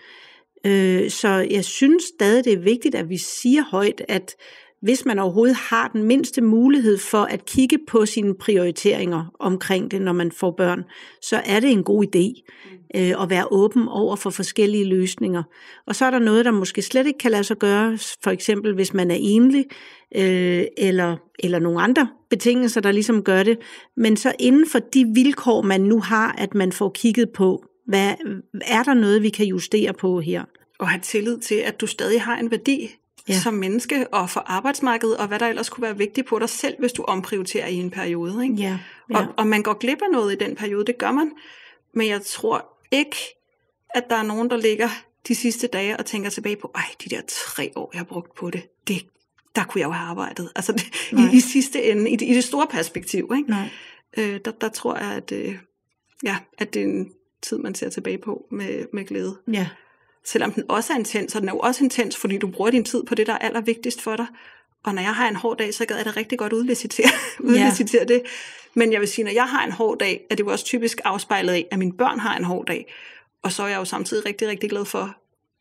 Øh, 0.65 1.11
så 1.11 1.47
jeg 1.51 1.65
synes 1.65 2.03
stadig, 2.03 2.45
det 2.45 2.53
er 2.53 2.57
vigtigt, 2.57 2.95
at 2.95 3.09
vi 3.09 3.17
siger 3.17 3.63
højt, 3.63 4.01
at 4.07 4.35
hvis 4.81 5.05
man 5.05 5.19
overhovedet 5.19 5.55
har 5.55 5.87
den 5.87 6.03
mindste 6.03 6.41
mulighed 6.41 6.97
for 6.97 7.23
at 7.23 7.45
kigge 7.45 7.77
på 7.87 8.05
sine 8.05 8.35
prioriteringer 8.35 9.35
omkring 9.39 9.91
det, 9.91 10.01
når 10.01 10.13
man 10.13 10.31
får 10.31 10.51
børn, 10.51 10.83
så 11.21 11.41
er 11.45 11.59
det 11.59 11.71
en 11.71 11.83
god 11.83 12.05
idé 12.05 12.51
øh, 12.95 13.23
at 13.23 13.29
være 13.29 13.47
åben 13.51 13.87
over 13.87 14.15
for 14.15 14.29
forskellige 14.29 14.85
løsninger. 14.85 15.43
Og 15.87 15.95
så 15.95 16.05
er 16.05 16.11
der 16.11 16.19
noget, 16.19 16.45
der 16.45 16.51
måske 16.51 16.81
slet 16.81 17.07
ikke 17.07 17.19
kan 17.19 17.31
lade 17.31 17.43
sig 17.43 17.57
gøre, 17.57 17.97
for 18.23 18.31
eksempel 18.31 18.73
hvis 18.73 18.93
man 18.93 19.11
er 19.11 19.17
enlig, 19.19 19.65
øh, 20.15 20.63
eller, 20.77 21.17
eller 21.39 21.59
nogle 21.59 21.81
andre 21.81 22.07
betingelser, 22.29 22.81
der 22.81 22.91
ligesom 22.91 23.23
gør 23.23 23.43
det. 23.43 23.57
Men 23.97 24.17
så 24.17 24.33
inden 24.39 24.69
for 24.69 24.79
de 24.79 25.05
vilkår, 25.13 25.61
man 25.61 25.81
nu 25.81 25.99
har, 25.99 26.35
at 26.37 26.55
man 26.55 26.71
får 26.71 26.89
kigget 26.89 27.29
på, 27.29 27.63
hvad, 27.87 28.13
er 28.61 28.83
der 28.83 28.93
noget, 28.93 29.21
vi 29.21 29.29
kan 29.29 29.45
justere 29.45 29.93
på 29.93 30.19
her? 30.19 30.43
Og 30.79 30.89
have 30.89 31.01
tillid 31.01 31.37
til, 31.37 31.55
at 31.55 31.81
du 31.81 31.87
stadig 31.87 32.21
har 32.21 32.37
en 32.37 32.51
værdi 32.51 32.95
ja. 33.29 33.39
som 33.39 33.53
menneske 33.53 34.07
og 34.07 34.29
for 34.29 34.39
arbejdsmarkedet, 34.39 35.17
og 35.17 35.27
hvad 35.27 35.39
der 35.39 35.47
ellers 35.47 35.69
kunne 35.69 35.81
være 35.81 35.97
vigtigt 35.97 36.27
på 36.27 36.39
dig 36.39 36.49
selv, 36.49 36.75
hvis 36.79 36.93
du 36.93 37.03
omprioriterer 37.03 37.67
i 37.67 37.75
en 37.75 37.91
periode. 37.91 38.43
Ikke? 38.43 38.55
Ja, 38.55 38.79
ja. 39.09 39.19
Og, 39.19 39.27
og 39.37 39.47
man 39.47 39.63
går 39.63 39.73
glip 39.73 40.01
af 40.01 40.11
noget 40.11 40.33
i 40.33 40.45
den 40.45 40.55
periode, 40.55 40.85
det 40.85 40.97
gør 40.97 41.11
man. 41.11 41.31
Men 41.93 42.07
jeg 42.07 42.21
tror 42.21 42.65
ikke, 42.91 43.17
at 43.89 44.03
der 44.09 44.15
er 44.15 44.23
nogen, 44.23 44.49
der 44.49 44.57
ligger 44.57 44.89
de 45.27 45.35
sidste 45.35 45.67
dage 45.67 45.97
og 45.97 46.05
tænker 46.05 46.29
tilbage 46.29 46.55
på, 46.55 46.71
ej, 46.75 46.85
de 47.03 47.09
der 47.09 47.21
tre 47.27 47.71
år, 47.75 47.89
jeg 47.93 47.99
har 47.99 48.05
brugt 48.05 48.35
på 48.35 48.49
det, 48.49 48.63
det 48.87 49.05
der 49.55 49.63
kunne 49.63 49.81
jeg 49.81 49.87
jo 49.87 49.91
have 49.91 50.09
arbejdet. 50.09 50.51
Altså 50.55 50.71
det, 50.71 50.85
i, 51.11 51.37
i 51.37 51.39
sidste 51.39 51.83
ende, 51.83 52.09
i 52.09 52.15
det, 52.15 52.25
i 52.25 52.33
det 52.33 52.43
store 52.43 52.67
perspektiv, 52.67 53.31
ikke? 53.37 53.49
Nej. 53.49 53.69
Øh, 54.17 54.39
der, 54.45 54.51
der 54.51 54.69
tror 54.69 54.97
jeg, 54.97 55.11
at, 55.11 55.31
øh, 55.31 55.57
ja, 56.23 56.37
at 56.57 56.73
det 56.73 56.81
er 56.81 56.85
en 56.85 57.11
tid, 57.41 57.57
man 57.57 57.75
ser 57.75 57.89
tilbage 57.89 58.17
på 58.17 58.47
med, 58.51 58.85
med 58.93 59.05
glæde. 59.05 59.37
Ja. 59.53 59.67
Selvom 60.27 60.51
den 60.51 60.63
også 60.69 60.93
er 60.93 60.97
intens, 60.97 61.31
så 61.31 61.39
den 61.39 61.49
er 61.49 61.53
jo 61.53 61.59
også 61.59 61.83
intens, 61.83 62.17
fordi 62.17 62.37
du 62.37 62.47
bruger 62.47 62.71
din 62.71 62.85
tid 62.85 63.03
på 63.03 63.15
det, 63.15 63.27
der 63.27 63.33
er 63.33 63.37
allervigtigst 63.37 64.01
for 64.01 64.15
dig. 64.15 64.25
Og 64.83 64.95
når 64.95 65.01
jeg 65.01 65.15
har 65.15 65.29
en 65.29 65.35
hård 65.35 65.57
dag, 65.57 65.73
så 65.73 65.85
gad 65.85 65.95
jeg 65.95 66.05
det 66.05 66.17
rigtig 66.17 66.37
godt 66.37 66.53
udlicitere, 66.53 67.09
udlicitere 67.39 68.05
ja. 68.09 68.13
det. 68.13 68.21
Men 68.73 68.93
jeg 68.93 68.99
vil 68.99 69.07
sige, 69.07 69.25
når 69.25 69.31
jeg 69.31 69.45
har 69.45 69.65
en 69.65 69.71
hård 69.71 69.99
dag, 69.99 70.21
er 70.29 70.35
det 70.35 70.43
jo 70.43 70.51
også 70.51 70.65
typisk 70.65 71.01
afspejlet 71.03 71.53
af, 71.53 71.67
at 71.71 71.79
mine 71.79 71.93
børn 71.93 72.19
har 72.19 72.37
en 72.37 72.43
hård 72.43 72.65
dag. 72.65 72.93
Og 73.43 73.51
så 73.51 73.63
er 73.63 73.67
jeg 73.67 73.77
jo 73.77 73.85
samtidig 73.85 74.25
rigtig, 74.25 74.47
rigtig 74.47 74.69
glad 74.69 74.85
for, 74.85 75.15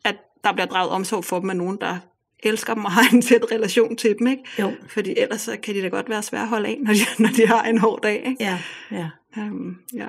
at 0.05 0.17
der 0.45 0.53
bliver 0.53 0.67
draget 0.67 0.91
omsorg 0.91 1.25
for 1.25 1.41
dem 1.41 1.51
af 1.51 1.57
nogen, 1.57 1.79
der 1.81 1.99
elsker 2.43 2.75
dem 2.75 2.85
og 2.85 2.93
har 2.93 3.15
en 3.15 3.23
tæt 3.23 3.53
relation 3.53 3.97
til 3.97 4.17
dem. 4.19 4.27
Ikke? 4.27 4.43
Jo. 4.59 4.73
Fordi 4.89 5.15
ellers 5.17 5.41
så 5.41 5.57
kan 5.63 5.75
de 5.75 5.83
da 5.83 5.89
godt 5.89 6.09
være 6.09 6.23
svære 6.23 6.43
at 6.43 6.49
holde 6.49 6.69
af, 6.69 6.79
når 6.81 6.93
de, 6.93 7.23
når 7.23 7.29
de 7.29 7.47
har 7.47 7.63
en 7.63 7.79
hård 7.79 8.03
dag. 8.03 8.17
Ikke? 8.27 8.37
Ja, 8.41 8.59
ja. 8.91 9.11
Um, 9.37 9.79
ja. 9.95 10.09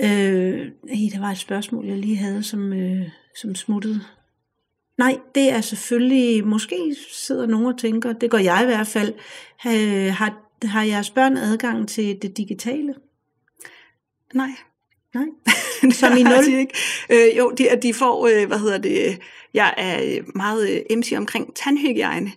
Øh, 0.00 0.66
der 1.12 1.20
var 1.20 1.30
et 1.30 1.38
spørgsmål, 1.38 1.86
jeg 1.86 1.96
lige 1.96 2.16
havde, 2.16 2.42
som, 2.42 2.72
øh, 2.72 3.08
som 3.36 3.54
smuttede. 3.54 4.00
Nej, 4.98 5.18
det 5.34 5.50
er 5.50 5.60
selvfølgelig, 5.60 6.46
måske 6.46 6.96
sidder 7.12 7.46
nogen 7.46 7.66
og 7.66 7.78
tænker, 7.78 8.12
det 8.12 8.30
gør 8.30 8.38
jeg 8.38 8.62
i 8.62 8.66
hvert 8.66 8.86
fald, 8.86 9.14
øh, 9.66 10.14
har, 10.14 10.34
har 10.66 10.82
jeres 10.82 11.10
børn 11.10 11.36
adgang 11.36 11.88
til 11.88 12.18
det 12.22 12.36
digitale? 12.36 12.94
Nej. 14.34 14.50
Nej. 15.14 15.26
Som 15.92 16.16
i 16.16 16.22
nul? 16.22 16.44
De 16.44 16.58
ikke. 16.58 16.74
Øh, 17.10 17.38
jo, 17.38 17.50
de, 17.50 17.68
de 17.82 17.94
får, 17.94 18.26
øh, 18.26 18.46
hvad 18.46 18.58
hedder 18.58 18.78
det, 18.78 19.18
jeg 19.54 19.74
er 19.76 20.22
meget 20.34 20.70
øh, 20.90 20.98
MC 20.98 21.12
omkring 21.16 21.54
tandhygiejne. 21.54 22.32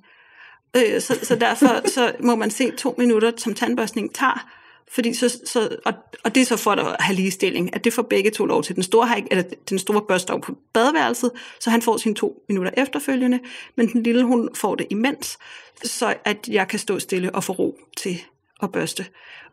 Øh, 0.78 1.02
så, 1.02 1.20
så 1.24 1.36
derfor 1.36 1.90
så 1.90 2.14
må 2.20 2.36
man 2.36 2.52
se 2.52 2.72
to 2.72 2.96
minutter, 2.98 3.32
som 3.38 3.54
tandbørstning 3.54 4.16
tager, 4.16 4.59
fordi 4.92 5.14
så, 5.14 5.40
så, 5.46 5.78
og, 5.86 5.94
og 6.24 6.36
det 6.36 6.42
er 6.42 6.46
så 6.46 6.58
for 6.58 6.72
at 6.72 6.96
have 7.00 7.16
ligestilling, 7.16 7.76
at 7.76 7.84
det 7.84 7.94
får 7.94 8.02
begge 8.02 8.32
to 8.32 8.46
lov 8.46 8.64
til. 8.64 8.76
Den 8.76 8.84
store, 8.84 9.08
har 9.08 9.16
ikke, 9.16 9.28
eller 9.32 9.44
den 9.70 9.80
store 9.80 10.02
børster 10.08 10.40
på 10.40 10.56
badeværelset, 10.74 11.32
så 11.60 11.70
han 11.70 11.82
får 11.82 11.98
sine 11.98 12.16
to 12.16 12.44
minutter 12.50 12.72
efterfølgende, 12.78 13.40
men 13.76 13.88
den 13.88 14.04
lille 14.04 14.24
hun 14.24 14.50
får 14.56 14.76
det 14.76 14.88
imens, 14.90 15.38
så 15.84 16.16
at 16.26 16.48
jeg 16.48 16.68
kan 16.68 16.80
stå 16.80 17.00
stille 17.00 17.36
og 17.36 17.44
få 17.44 17.54
ro 17.54 17.80
til 17.98 18.22
at 18.64 18.72
børste. 18.72 19.06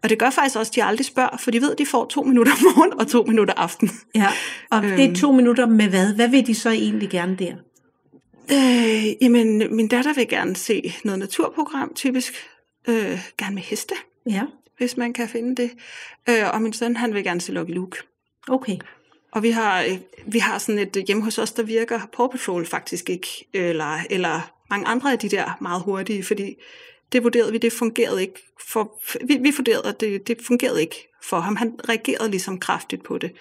Og 0.03 0.09
det 0.09 0.18
gør 0.18 0.31
faktisk 0.31 0.57
også, 0.57 0.70
at 0.70 0.75
de 0.75 0.85
aldrig 0.85 1.07
spørger, 1.07 1.37
for 1.37 1.51
de 1.51 1.61
ved, 1.61 1.72
at 1.72 1.79
de 1.79 1.87
får 1.87 2.05
to 2.05 2.22
minutter 2.22 2.53
morgen 2.62 3.01
og 3.01 3.09
to 3.09 3.22
minutter 3.22 3.55
aften. 3.55 3.90
Ja, 4.14 4.29
og 4.70 4.83
det 4.83 5.05
er 5.05 5.14
to 5.14 5.33
minutter 5.33 5.66
med 5.66 5.88
hvad? 5.88 6.14
Hvad 6.14 6.29
vil 6.29 6.46
de 6.46 6.55
så 6.55 6.70
egentlig 6.70 7.11
gerne 7.11 7.37
der? 7.37 7.55
Øh, 8.53 9.22
jamen, 9.22 9.77
min 9.77 9.88
datter 9.88 10.14
vil 10.14 10.29
gerne 10.29 10.57
se 10.57 10.94
noget 11.05 11.18
naturprogram, 11.18 11.92
typisk. 11.94 12.35
Øh, 12.88 13.20
gerne 13.38 13.55
med 13.55 13.62
heste, 13.62 13.94
Ja, 14.31 14.42
hvis 14.78 14.96
man 14.96 15.12
kan 15.12 15.28
finde 15.28 15.62
det. 15.62 15.70
Øh, 16.28 16.50
og 16.52 16.62
min 16.62 16.72
søn, 16.72 16.96
han 16.96 17.14
vil 17.14 17.24
gerne 17.24 17.40
se 17.40 17.52
Lucky 17.52 17.70
Luke. 17.70 17.98
okay. 18.48 18.76
Og 19.32 19.42
vi 19.42 19.50
har, 19.50 19.82
øh, 19.82 19.98
vi 20.26 20.38
har 20.38 20.58
sådan 20.58 20.78
et 20.78 20.96
øh, 20.96 21.04
hjemme 21.06 21.22
hos 21.22 21.38
os, 21.38 21.52
der 21.52 21.62
virker 21.62 22.00
Paw 22.12 22.26
Patrol 22.26 22.66
faktisk 22.66 23.10
ikke, 23.10 23.48
eller, 23.52 23.98
eller 24.10 24.52
mange 24.70 24.86
andre 24.86 25.12
af 25.12 25.18
de 25.18 25.28
der 25.28 25.58
meget 25.60 25.82
hurtige, 25.82 26.24
fordi 26.24 26.56
det 27.12 27.22
vurderede 27.22 27.52
vi, 27.52 27.58
det 27.58 27.72
fungerede 27.72 28.20
ikke. 28.22 28.42
For, 28.60 29.00
vi, 29.26 29.38
vi 29.40 29.52
vurderede, 29.56 29.88
at 29.88 30.00
det, 30.00 30.28
det 30.28 30.38
fungerede 30.46 30.80
ikke 30.80 31.08
for 31.22 31.40
ham. 31.40 31.56
Han 31.56 31.78
reagerede 31.88 32.30
ligesom 32.30 32.58
kraftigt 32.58 33.04
på 33.04 33.18
det. 33.18 33.32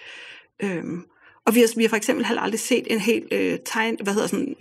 Øhm, 0.62 1.04
og 1.46 1.54
vi 1.54 1.60
har, 1.60 1.68
vi 1.76 1.82
har 1.82 1.88
for 1.88 1.96
eksempel 1.96 2.26
heller 2.26 2.42
aldrig 2.42 2.60
set 2.60 2.92
en 2.92 3.00
helt 3.00 3.32
øh, 3.32 3.58
tegn, 3.64 3.96
hvad 4.02 4.12
hedder 4.12 4.28
sådan, 4.28 4.56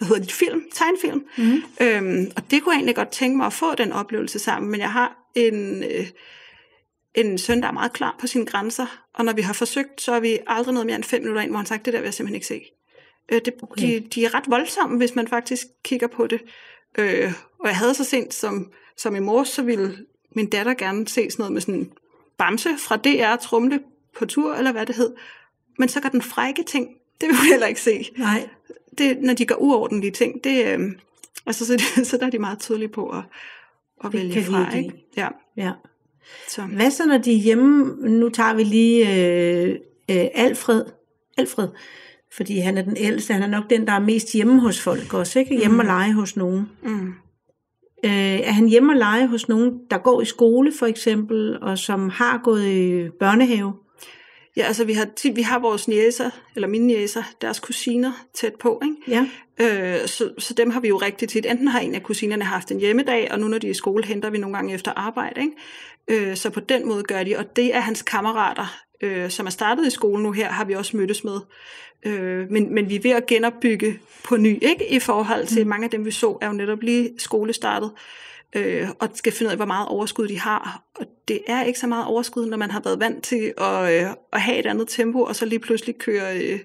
hvad 0.00 0.08
hedder 0.08 0.22
det, 0.22 0.32
film, 0.32 0.62
tegnfilm. 0.72 1.24
Mm-hmm. 1.38 1.62
Øhm, 1.80 2.32
og 2.36 2.50
det 2.50 2.62
kunne 2.62 2.72
jeg 2.72 2.78
egentlig 2.78 2.96
godt 2.96 3.10
tænke 3.10 3.36
mig 3.36 3.46
at 3.46 3.52
få 3.52 3.74
den 3.74 3.92
oplevelse 3.92 4.38
sammen, 4.38 4.70
men 4.70 4.80
jeg 4.80 4.92
har 4.92 5.30
en, 5.34 5.82
øh, 5.82 6.06
en 7.14 7.38
søn, 7.38 7.62
der 7.62 7.68
er 7.68 7.72
meget 7.72 7.92
klar 7.92 8.16
på 8.20 8.26
sine 8.26 8.46
grænser, 8.46 9.04
og 9.14 9.24
når 9.24 9.32
vi 9.32 9.42
har 9.42 9.52
forsøgt, 9.52 10.00
så 10.00 10.12
er 10.12 10.20
vi 10.20 10.38
aldrig 10.46 10.74
noget 10.74 10.86
mere 10.86 10.96
end 10.96 11.04
fem 11.04 11.22
minutter 11.22 11.42
ind, 11.42 11.50
hvor 11.50 11.58
han 11.58 11.66
sagt, 11.66 11.84
det 11.84 11.92
der 11.92 12.00
vil 12.00 12.06
jeg 12.06 12.14
simpelthen 12.14 12.34
ikke 12.34 12.46
se. 12.46 12.62
Øh, 13.32 13.40
det, 13.44 13.54
Okay. 13.62 13.82
de, 13.82 14.00
de 14.14 14.24
er 14.24 14.34
ret 14.34 14.44
voldsomme, 14.50 14.96
hvis 14.96 15.14
man 15.14 15.28
faktisk 15.28 15.66
kigger 15.84 16.06
på 16.06 16.26
det. 16.26 16.40
Øh, 16.98 17.32
og 17.58 17.68
jeg 17.68 17.76
havde 17.76 17.94
så 17.94 18.04
sent 18.04 18.34
som, 18.34 18.72
som 18.96 19.16
i 19.16 19.20
morges, 19.20 19.48
så 19.48 19.62
ville 19.62 20.06
min 20.36 20.50
datter 20.50 20.74
gerne 20.74 21.08
se 21.08 21.30
sådan 21.30 21.42
noget 21.42 21.52
med 21.52 21.60
sådan 21.60 21.92
bamse 22.38 22.78
fra 22.78 22.96
DR 22.96 23.36
Trumle 23.36 23.80
på 24.18 24.26
tur, 24.26 24.54
eller 24.54 24.72
hvad 24.72 24.86
det 24.86 24.96
hed. 24.96 25.14
Men 25.78 25.88
så 25.88 26.00
gør 26.00 26.08
den 26.08 26.22
frække 26.22 26.62
ting, 26.62 26.88
det 27.20 27.28
vil 27.28 27.36
hun 27.36 27.46
heller 27.50 27.66
ikke 27.66 27.80
se. 27.80 28.10
Nej, 28.18 28.48
Det, 28.98 29.18
når 29.20 29.34
de 29.34 29.46
gør 29.46 29.54
uordentlige 29.54 30.10
ting, 30.10 30.44
det, 30.44 30.66
øh, 30.66 30.90
altså, 31.46 31.66
så, 31.66 31.82
så 32.10 32.16
der 32.16 32.26
er 32.26 32.30
de 32.30 32.38
meget 32.38 32.58
tydelige 32.58 32.88
på 32.88 33.08
at, 33.08 33.22
at 34.04 34.12
Det 34.12 34.20
vælge 34.20 34.42
fra. 34.44 34.76
ikke. 34.76 35.06
Ja, 35.16 35.28
ja. 35.56 35.72
så. 36.48 36.62
Hvad 36.62 36.90
så, 36.90 37.06
når 37.06 37.18
de 37.18 37.32
er 37.32 37.38
hjemme? 37.38 37.96
Nu 38.08 38.28
tager 38.28 38.54
vi 38.54 38.64
lige 38.64 39.14
øh, 39.14 39.68
øh, 40.10 40.26
Alfred. 40.34 40.84
Alfred. 41.38 41.68
Fordi 42.36 42.58
han 42.58 42.78
er 42.78 42.82
den 42.82 42.96
ældste. 42.96 43.32
Han 43.32 43.42
er 43.42 43.46
nok 43.46 43.70
den, 43.70 43.86
der 43.86 43.92
er 43.92 43.98
mest 44.00 44.32
hjemme 44.32 44.60
hos 44.60 44.80
folk 44.80 45.14
også. 45.14 45.38
Ikke? 45.38 45.58
Hjemme 45.58 45.80
og 45.82 45.86
lege 45.86 46.12
hos 46.12 46.36
nogen. 46.36 46.68
Mm. 46.82 47.08
Øh, 48.04 48.10
er 48.40 48.50
han 48.52 48.68
hjemme 48.68 48.92
og 48.92 48.96
lege 48.96 49.26
hos 49.26 49.48
nogen, 49.48 49.80
der 49.90 49.98
går 49.98 50.20
i 50.20 50.24
skole 50.24 50.72
for 50.78 50.86
eksempel, 50.86 51.58
og 51.62 51.78
som 51.78 52.08
har 52.08 52.40
gået 52.44 52.66
i 52.66 53.08
børnehave? 53.08 53.72
Ja, 54.56 54.62
altså 54.62 54.84
vi 54.84 54.92
har, 54.92 55.32
vi 55.34 55.42
har 55.42 55.58
vores 55.58 55.88
næser, 55.88 56.30
eller 56.54 56.68
mine 56.68 56.86
næser, 56.86 57.22
deres 57.40 57.60
kusiner 57.60 58.12
tæt 58.34 58.54
på, 58.54 58.82
ikke? 58.84 58.96
Ja. 59.08 59.26
Øh, 59.60 60.08
så, 60.08 60.32
så 60.38 60.54
dem 60.54 60.70
har 60.70 60.80
vi 60.80 60.88
jo 60.88 60.96
rigtig 60.96 61.28
tit. 61.28 61.46
Enten 61.46 61.68
har 61.68 61.80
en 61.80 61.94
af 61.94 62.02
kusinerne 62.02 62.44
haft 62.44 62.70
en 62.70 62.80
hjemmedag, 62.80 63.32
og 63.32 63.40
nu 63.40 63.48
når 63.48 63.58
de 63.58 63.66
er 63.66 63.70
i 63.70 63.74
skole, 63.74 64.04
henter 64.04 64.30
vi 64.30 64.38
nogle 64.38 64.56
gange 64.56 64.74
efter 64.74 64.92
arbejde. 64.96 65.40
Ikke? 65.40 66.28
Øh, 66.30 66.36
så 66.36 66.50
på 66.50 66.60
den 66.60 66.88
måde 66.88 67.02
gør 67.02 67.22
de, 67.22 67.36
og 67.38 67.56
det 67.56 67.74
er 67.74 67.80
hans 67.80 68.02
kammerater, 68.02 68.80
øh, 69.00 69.30
som 69.30 69.46
er 69.46 69.50
startet 69.50 69.86
i 69.86 69.90
skole 69.90 70.22
nu 70.22 70.32
her, 70.32 70.48
har 70.48 70.64
vi 70.64 70.74
også 70.74 70.96
mødtes 70.96 71.24
med. 71.24 71.40
Øh, 72.06 72.50
men, 72.50 72.74
men 72.74 72.88
vi 72.88 72.96
er 72.96 73.00
ved 73.00 73.10
at 73.10 73.26
genopbygge 73.26 73.98
på 74.24 74.36
ny, 74.36 74.58
ikke? 74.62 74.92
I 74.92 74.98
forhold 74.98 75.46
til 75.46 75.66
mange 75.66 75.84
af 75.84 75.90
dem, 75.90 76.04
vi 76.04 76.10
så, 76.10 76.38
er 76.40 76.46
jo 76.46 76.52
netop 76.52 76.82
lige 76.82 77.10
skolestartet, 77.18 77.90
øh, 78.56 78.88
og 79.00 79.08
skal 79.14 79.32
finde 79.32 79.48
ud 79.48 79.50
af, 79.50 79.58
hvor 79.58 79.66
meget 79.66 79.88
overskud 79.88 80.28
de 80.28 80.40
har. 80.40 80.82
Og 80.94 81.06
det 81.28 81.40
er 81.46 81.62
ikke 81.62 81.78
så 81.78 81.86
meget 81.86 82.06
overskud, 82.06 82.46
når 82.46 82.56
man 82.56 82.70
har 82.70 82.80
været 82.84 83.00
vant 83.00 83.24
til 83.24 83.52
at, 83.58 83.92
øh, 83.92 84.10
at 84.32 84.40
have 84.40 84.58
et 84.58 84.66
andet 84.66 84.88
tempo, 84.88 85.22
og 85.22 85.36
så 85.36 85.46
lige 85.46 85.58
pludselig 85.58 85.98
køre, 85.98 86.38
øh, 86.38 86.60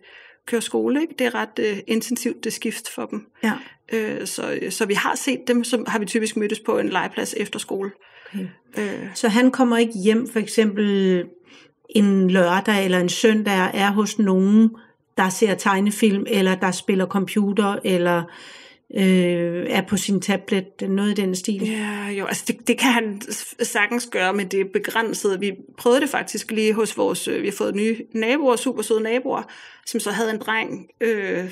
køre 0.46 0.62
skole. 0.62 1.02
Ikke? 1.02 1.14
Det 1.20 1.28
er 1.28 1.36
ret 1.36 1.60
øh, 1.60 1.78
intensivt, 1.88 2.44
det 2.44 2.54
skift 2.54 2.90
for 2.90 3.06
dem. 3.06 3.26
Ja. 3.44 3.54
Øh, 3.94 4.28
så, 4.28 4.60
så 4.70 4.86
vi 4.86 4.94
har 4.94 5.16
set 5.16 5.40
dem, 5.48 5.64
så 5.64 5.84
har 5.88 6.00
vi 6.00 6.06
typisk 6.06 6.38
mødtes 6.38 6.60
på 6.60 6.78
en 6.80 6.90
legeplads 6.90 7.34
efter 7.38 7.60
skole. 7.60 7.92
Okay. 8.34 8.48
Øh, 8.78 9.08
Så 9.14 9.28
han 9.28 9.52
kommer 9.52 9.78
ikke 9.78 9.94
hjem 10.04 10.28
for 10.28 10.40
eksempel 10.40 11.24
en 11.90 12.32
lørdag 12.32 12.86
eller 12.86 13.00
en 13.00 13.10
søndag 13.10 13.72
er 13.74 13.92
hos 13.92 14.20
nogen, 14.20 14.76
der 15.18 15.30
ser 15.30 15.56
tegnefilm, 15.56 16.26
eller 16.28 16.56
der 16.56 16.72
spiller 16.72 17.06
computer, 17.06 17.76
eller 17.84 18.24
øh, 18.94 19.66
er 19.70 19.82
på 19.82 19.98
sin 19.98 20.22
tablet, 20.22 20.82
noget 20.82 21.12
i 21.12 21.22
den 21.22 21.36
stil. 21.36 21.70
Ja, 21.70 22.08
jo, 22.08 22.26
altså 22.26 22.44
det, 22.48 22.68
det 22.68 22.78
kan 22.78 22.92
han 22.92 23.22
sagtens 23.62 24.08
gøre, 24.12 24.34
men 24.34 24.48
det 24.48 24.62
er 24.62 24.66
begrænset. 24.74 25.42
Vi 25.42 25.54
prøvede 25.78 26.02
det 26.02 26.10
faktisk 26.10 26.52
lige 26.52 26.74
hos 26.74 26.98
vores, 26.98 27.28
øh, 27.28 27.42
vi 27.42 27.48
har 27.48 27.56
fået 27.56 27.76
nye 27.76 27.98
naboer, 28.14 28.56
super 28.56 28.82
søde 28.82 29.02
naboer, 29.02 29.44
som 29.86 30.00
så 30.00 30.12
havde 30.12 30.32
en 30.32 30.40
dreng, 30.40 30.88
øh, 31.02 31.50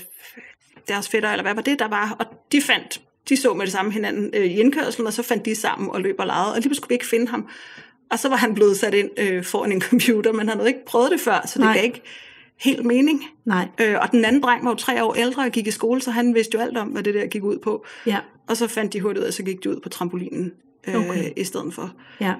deres 0.87 1.09
fætter, 1.09 1.29
eller 1.29 1.43
hvad 1.43 1.55
var 1.55 1.61
det, 1.61 1.79
der 1.79 1.87
var, 1.87 2.15
og 2.19 2.25
de 2.51 2.61
fandt, 2.61 3.01
de 3.29 3.37
så 3.37 3.53
med 3.53 3.65
det 3.65 3.71
samme 3.71 3.91
hinanden 3.91 4.29
øh, 4.33 4.45
i 4.45 4.59
indkørslen, 4.59 5.07
og 5.07 5.13
så 5.13 5.23
fandt 5.23 5.45
de 5.45 5.55
sammen 5.55 5.89
og 5.89 6.01
løb 6.01 6.15
og 6.19 6.25
legede, 6.25 6.53
og 6.53 6.61
lige 6.61 6.75
kunne 6.81 6.89
vi 6.89 6.95
ikke 6.95 7.05
finde 7.05 7.27
ham. 7.27 7.49
Og 8.11 8.19
så 8.19 8.29
var 8.29 8.35
han 8.35 8.53
blevet 8.53 8.77
sat 8.77 8.93
ind 8.93 9.09
øh, 9.17 9.43
foran 9.43 9.71
en 9.71 9.81
computer, 9.81 10.31
men 10.31 10.49
han 10.49 10.57
havde 10.57 10.69
ikke 10.69 10.85
prøvet 10.85 11.11
det 11.11 11.19
før, 11.19 11.41
så 11.45 11.53
det 11.53 11.65
Nej. 11.65 11.73
gav 11.73 11.83
ikke 11.83 12.01
helt 12.63 12.85
mening. 12.85 13.23
Nej, 13.45 13.67
Øh, 13.81 13.95
og 14.01 14.11
den 14.11 14.25
anden 14.25 14.43
dreng 14.43 14.65
var 14.65 14.71
jo 14.71 14.75
tre 14.75 15.03
år 15.03 15.13
ældre 15.13 15.43
og 15.45 15.51
gik 15.51 15.67
i 15.67 15.71
skole, 15.71 16.01
så 16.01 16.11
han 16.11 16.35
vidste 16.35 16.55
jo 16.57 16.61
alt 16.63 16.77
om, 16.77 16.87
hvad 16.87 17.03
det 17.03 17.13
der 17.13 17.25
gik 17.25 17.43
ud 17.43 17.57
på. 17.59 17.85
ja, 18.05 18.19
Og 18.49 18.57
så 18.57 18.67
fandt 18.67 18.93
de 18.93 19.01
hurtigt 19.01 19.21
ud 19.21 19.27
af, 19.27 19.33
så 19.33 19.43
gik 19.43 19.63
de 19.63 19.69
ud 19.69 19.79
på 19.83 19.89
trampolinen 19.89 20.51
øh, 20.87 20.95
okay. 20.95 21.31
i 21.37 21.43
stedet 21.43 21.73
for. 21.73 21.93
ja. 22.21 22.33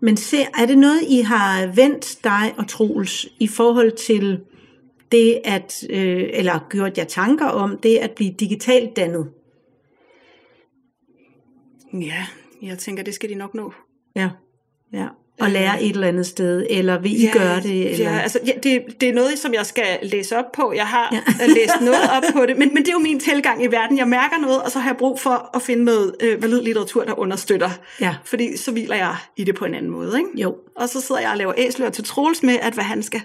Men 0.00 0.16
se, 0.16 0.36
er 0.58 0.66
det 0.66 0.78
noget, 0.78 1.02
I 1.08 1.20
har 1.20 1.66
vendt 1.66 2.18
dig 2.24 2.54
og 2.58 2.68
Troels 2.68 3.26
i 3.40 3.46
forhold 3.48 3.92
til 3.96 4.40
det 5.12 5.40
at, 5.44 5.84
øh, 5.90 6.30
eller 6.32 6.66
gjort 6.70 6.98
jer 6.98 7.04
tanker 7.04 7.46
om 7.46 7.78
det 7.82 7.96
at 7.96 8.10
blive 8.10 8.34
digitalt 8.40 8.96
dannet? 8.96 9.28
Ja, 11.92 12.26
jeg 12.62 12.78
tænker, 12.78 13.02
det 13.02 13.14
skal 13.14 13.30
de 13.30 13.34
nok 13.34 13.54
nå. 13.54 13.72
Ja, 14.16 14.30
ja. 14.92 15.06
Og 15.42 15.50
lære 15.50 15.82
et 15.82 15.94
eller 15.94 16.08
andet 16.08 16.26
sted, 16.26 16.66
eller 16.70 16.98
vil 16.98 17.22
I 17.22 17.28
gøre 17.32 17.60
det? 17.60 17.90
Eller? 17.90 18.12
Ja, 18.12 18.18
altså, 18.18 18.38
ja, 18.46 18.52
det, 18.62 18.82
det 19.00 19.08
er 19.08 19.12
noget, 19.12 19.38
som 19.38 19.54
jeg 19.54 19.66
skal 19.66 19.98
læse 20.02 20.38
op 20.38 20.52
på. 20.52 20.72
Jeg 20.76 20.86
har 20.86 21.22
ja. 21.40 21.46
læst 21.46 21.80
noget 21.80 22.10
op 22.16 22.22
på 22.32 22.46
det, 22.46 22.58
men, 22.58 22.74
men 22.74 22.82
det 22.82 22.88
er 22.88 22.92
jo 22.92 22.98
min 22.98 23.20
tilgang 23.20 23.64
i 23.64 23.66
verden. 23.66 23.98
Jeg 23.98 24.08
mærker 24.08 24.38
noget, 24.38 24.62
og 24.62 24.70
så 24.70 24.78
har 24.78 24.90
jeg 24.90 24.96
brug 24.96 25.20
for 25.20 25.50
at 25.54 25.62
finde 25.62 25.84
noget 25.84 26.16
øh, 26.20 26.42
valid 26.42 26.62
litteratur, 26.62 27.04
der 27.04 27.18
understøtter. 27.18 27.70
Ja. 28.00 28.14
Fordi 28.24 28.56
så 28.56 28.72
hviler 28.72 28.96
jeg 28.96 29.16
i 29.36 29.44
det 29.44 29.54
på 29.54 29.64
en 29.64 29.74
anden 29.74 29.90
måde. 29.90 30.18
Ikke? 30.18 30.42
Jo. 30.42 30.56
Og 30.76 30.88
så 30.88 31.00
sidder 31.00 31.20
jeg 31.20 31.30
og 31.30 31.36
laver 31.36 31.52
æsler 31.56 31.90
til 31.90 32.04
Troels 32.04 32.42
med, 32.42 32.56
at 32.62 32.74
hvad 32.74 32.84
han 32.84 33.02
skal 33.02 33.22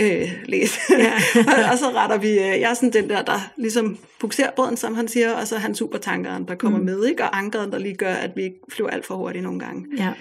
øh, 0.00 0.32
læse. 0.44 0.80
Ja. 0.90 1.12
og, 1.56 1.72
og 1.72 1.78
så 1.78 1.90
retter 1.94 2.18
vi, 2.18 2.28
øh, 2.28 2.38
jeg 2.38 2.70
er 2.70 2.74
sådan 2.74 2.92
den 2.92 3.10
der, 3.10 3.22
der 3.22 3.50
ligesom 3.56 3.98
bukserer 4.20 4.50
båden, 4.56 4.76
som 4.76 4.94
han 4.94 5.08
siger, 5.08 5.32
og 5.32 5.46
så 5.46 5.54
er 5.54 5.58
han 5.58 5.74
supertankeren, 5.74 6.48
der 6.48 6.54
kommer 6.54 6.78
mm. 6.78 6.84
med, 6.84 7.04
ikke? 7.04 7.22
og 7.22 7.38
ankeren, 7.38 7.72
der 7.72 7.78
lige 7.78 7.94
gør, 7.94 8.14
at 8.14 8.30
vi 8.36 8.42
ikke 8.42 8.58
flyver 8.72 8.90
alt 8.90 9.06
for 9.06 9.14
hurtigt 9.14 9.44
nogle 9.44 9.60
gange. 9.60 9.86
Ja. 9.98 10.12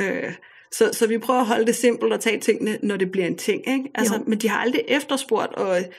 Øh, 0.00 0.32
så, 0.72 0.90
så 0.92 1.06
vi 1.06 1.18
prøver 1.18 1.40
at 1.40 1.46
holde 1.46 1.66
det 1.66 1.76
simpelt 1.76 2.12
og 2.12 2.20
tage 2.20 2.40
tingene, 2.40 2.78
når 2.82 2.96
det 2.96 3.12
bliver 3.12 3.26
en 3.26 3.36
ting. 3.36 3.68
Ikke? 3.68 3.84
Altså, 3.94 4.14
Jo. 4.14 4.24
men 4.26 4.38
de 4.38 4.48
har 4.48 4.58
aldrig 4.58 4.84
efterspurgt 4.88 5.58
at 5.58 5.90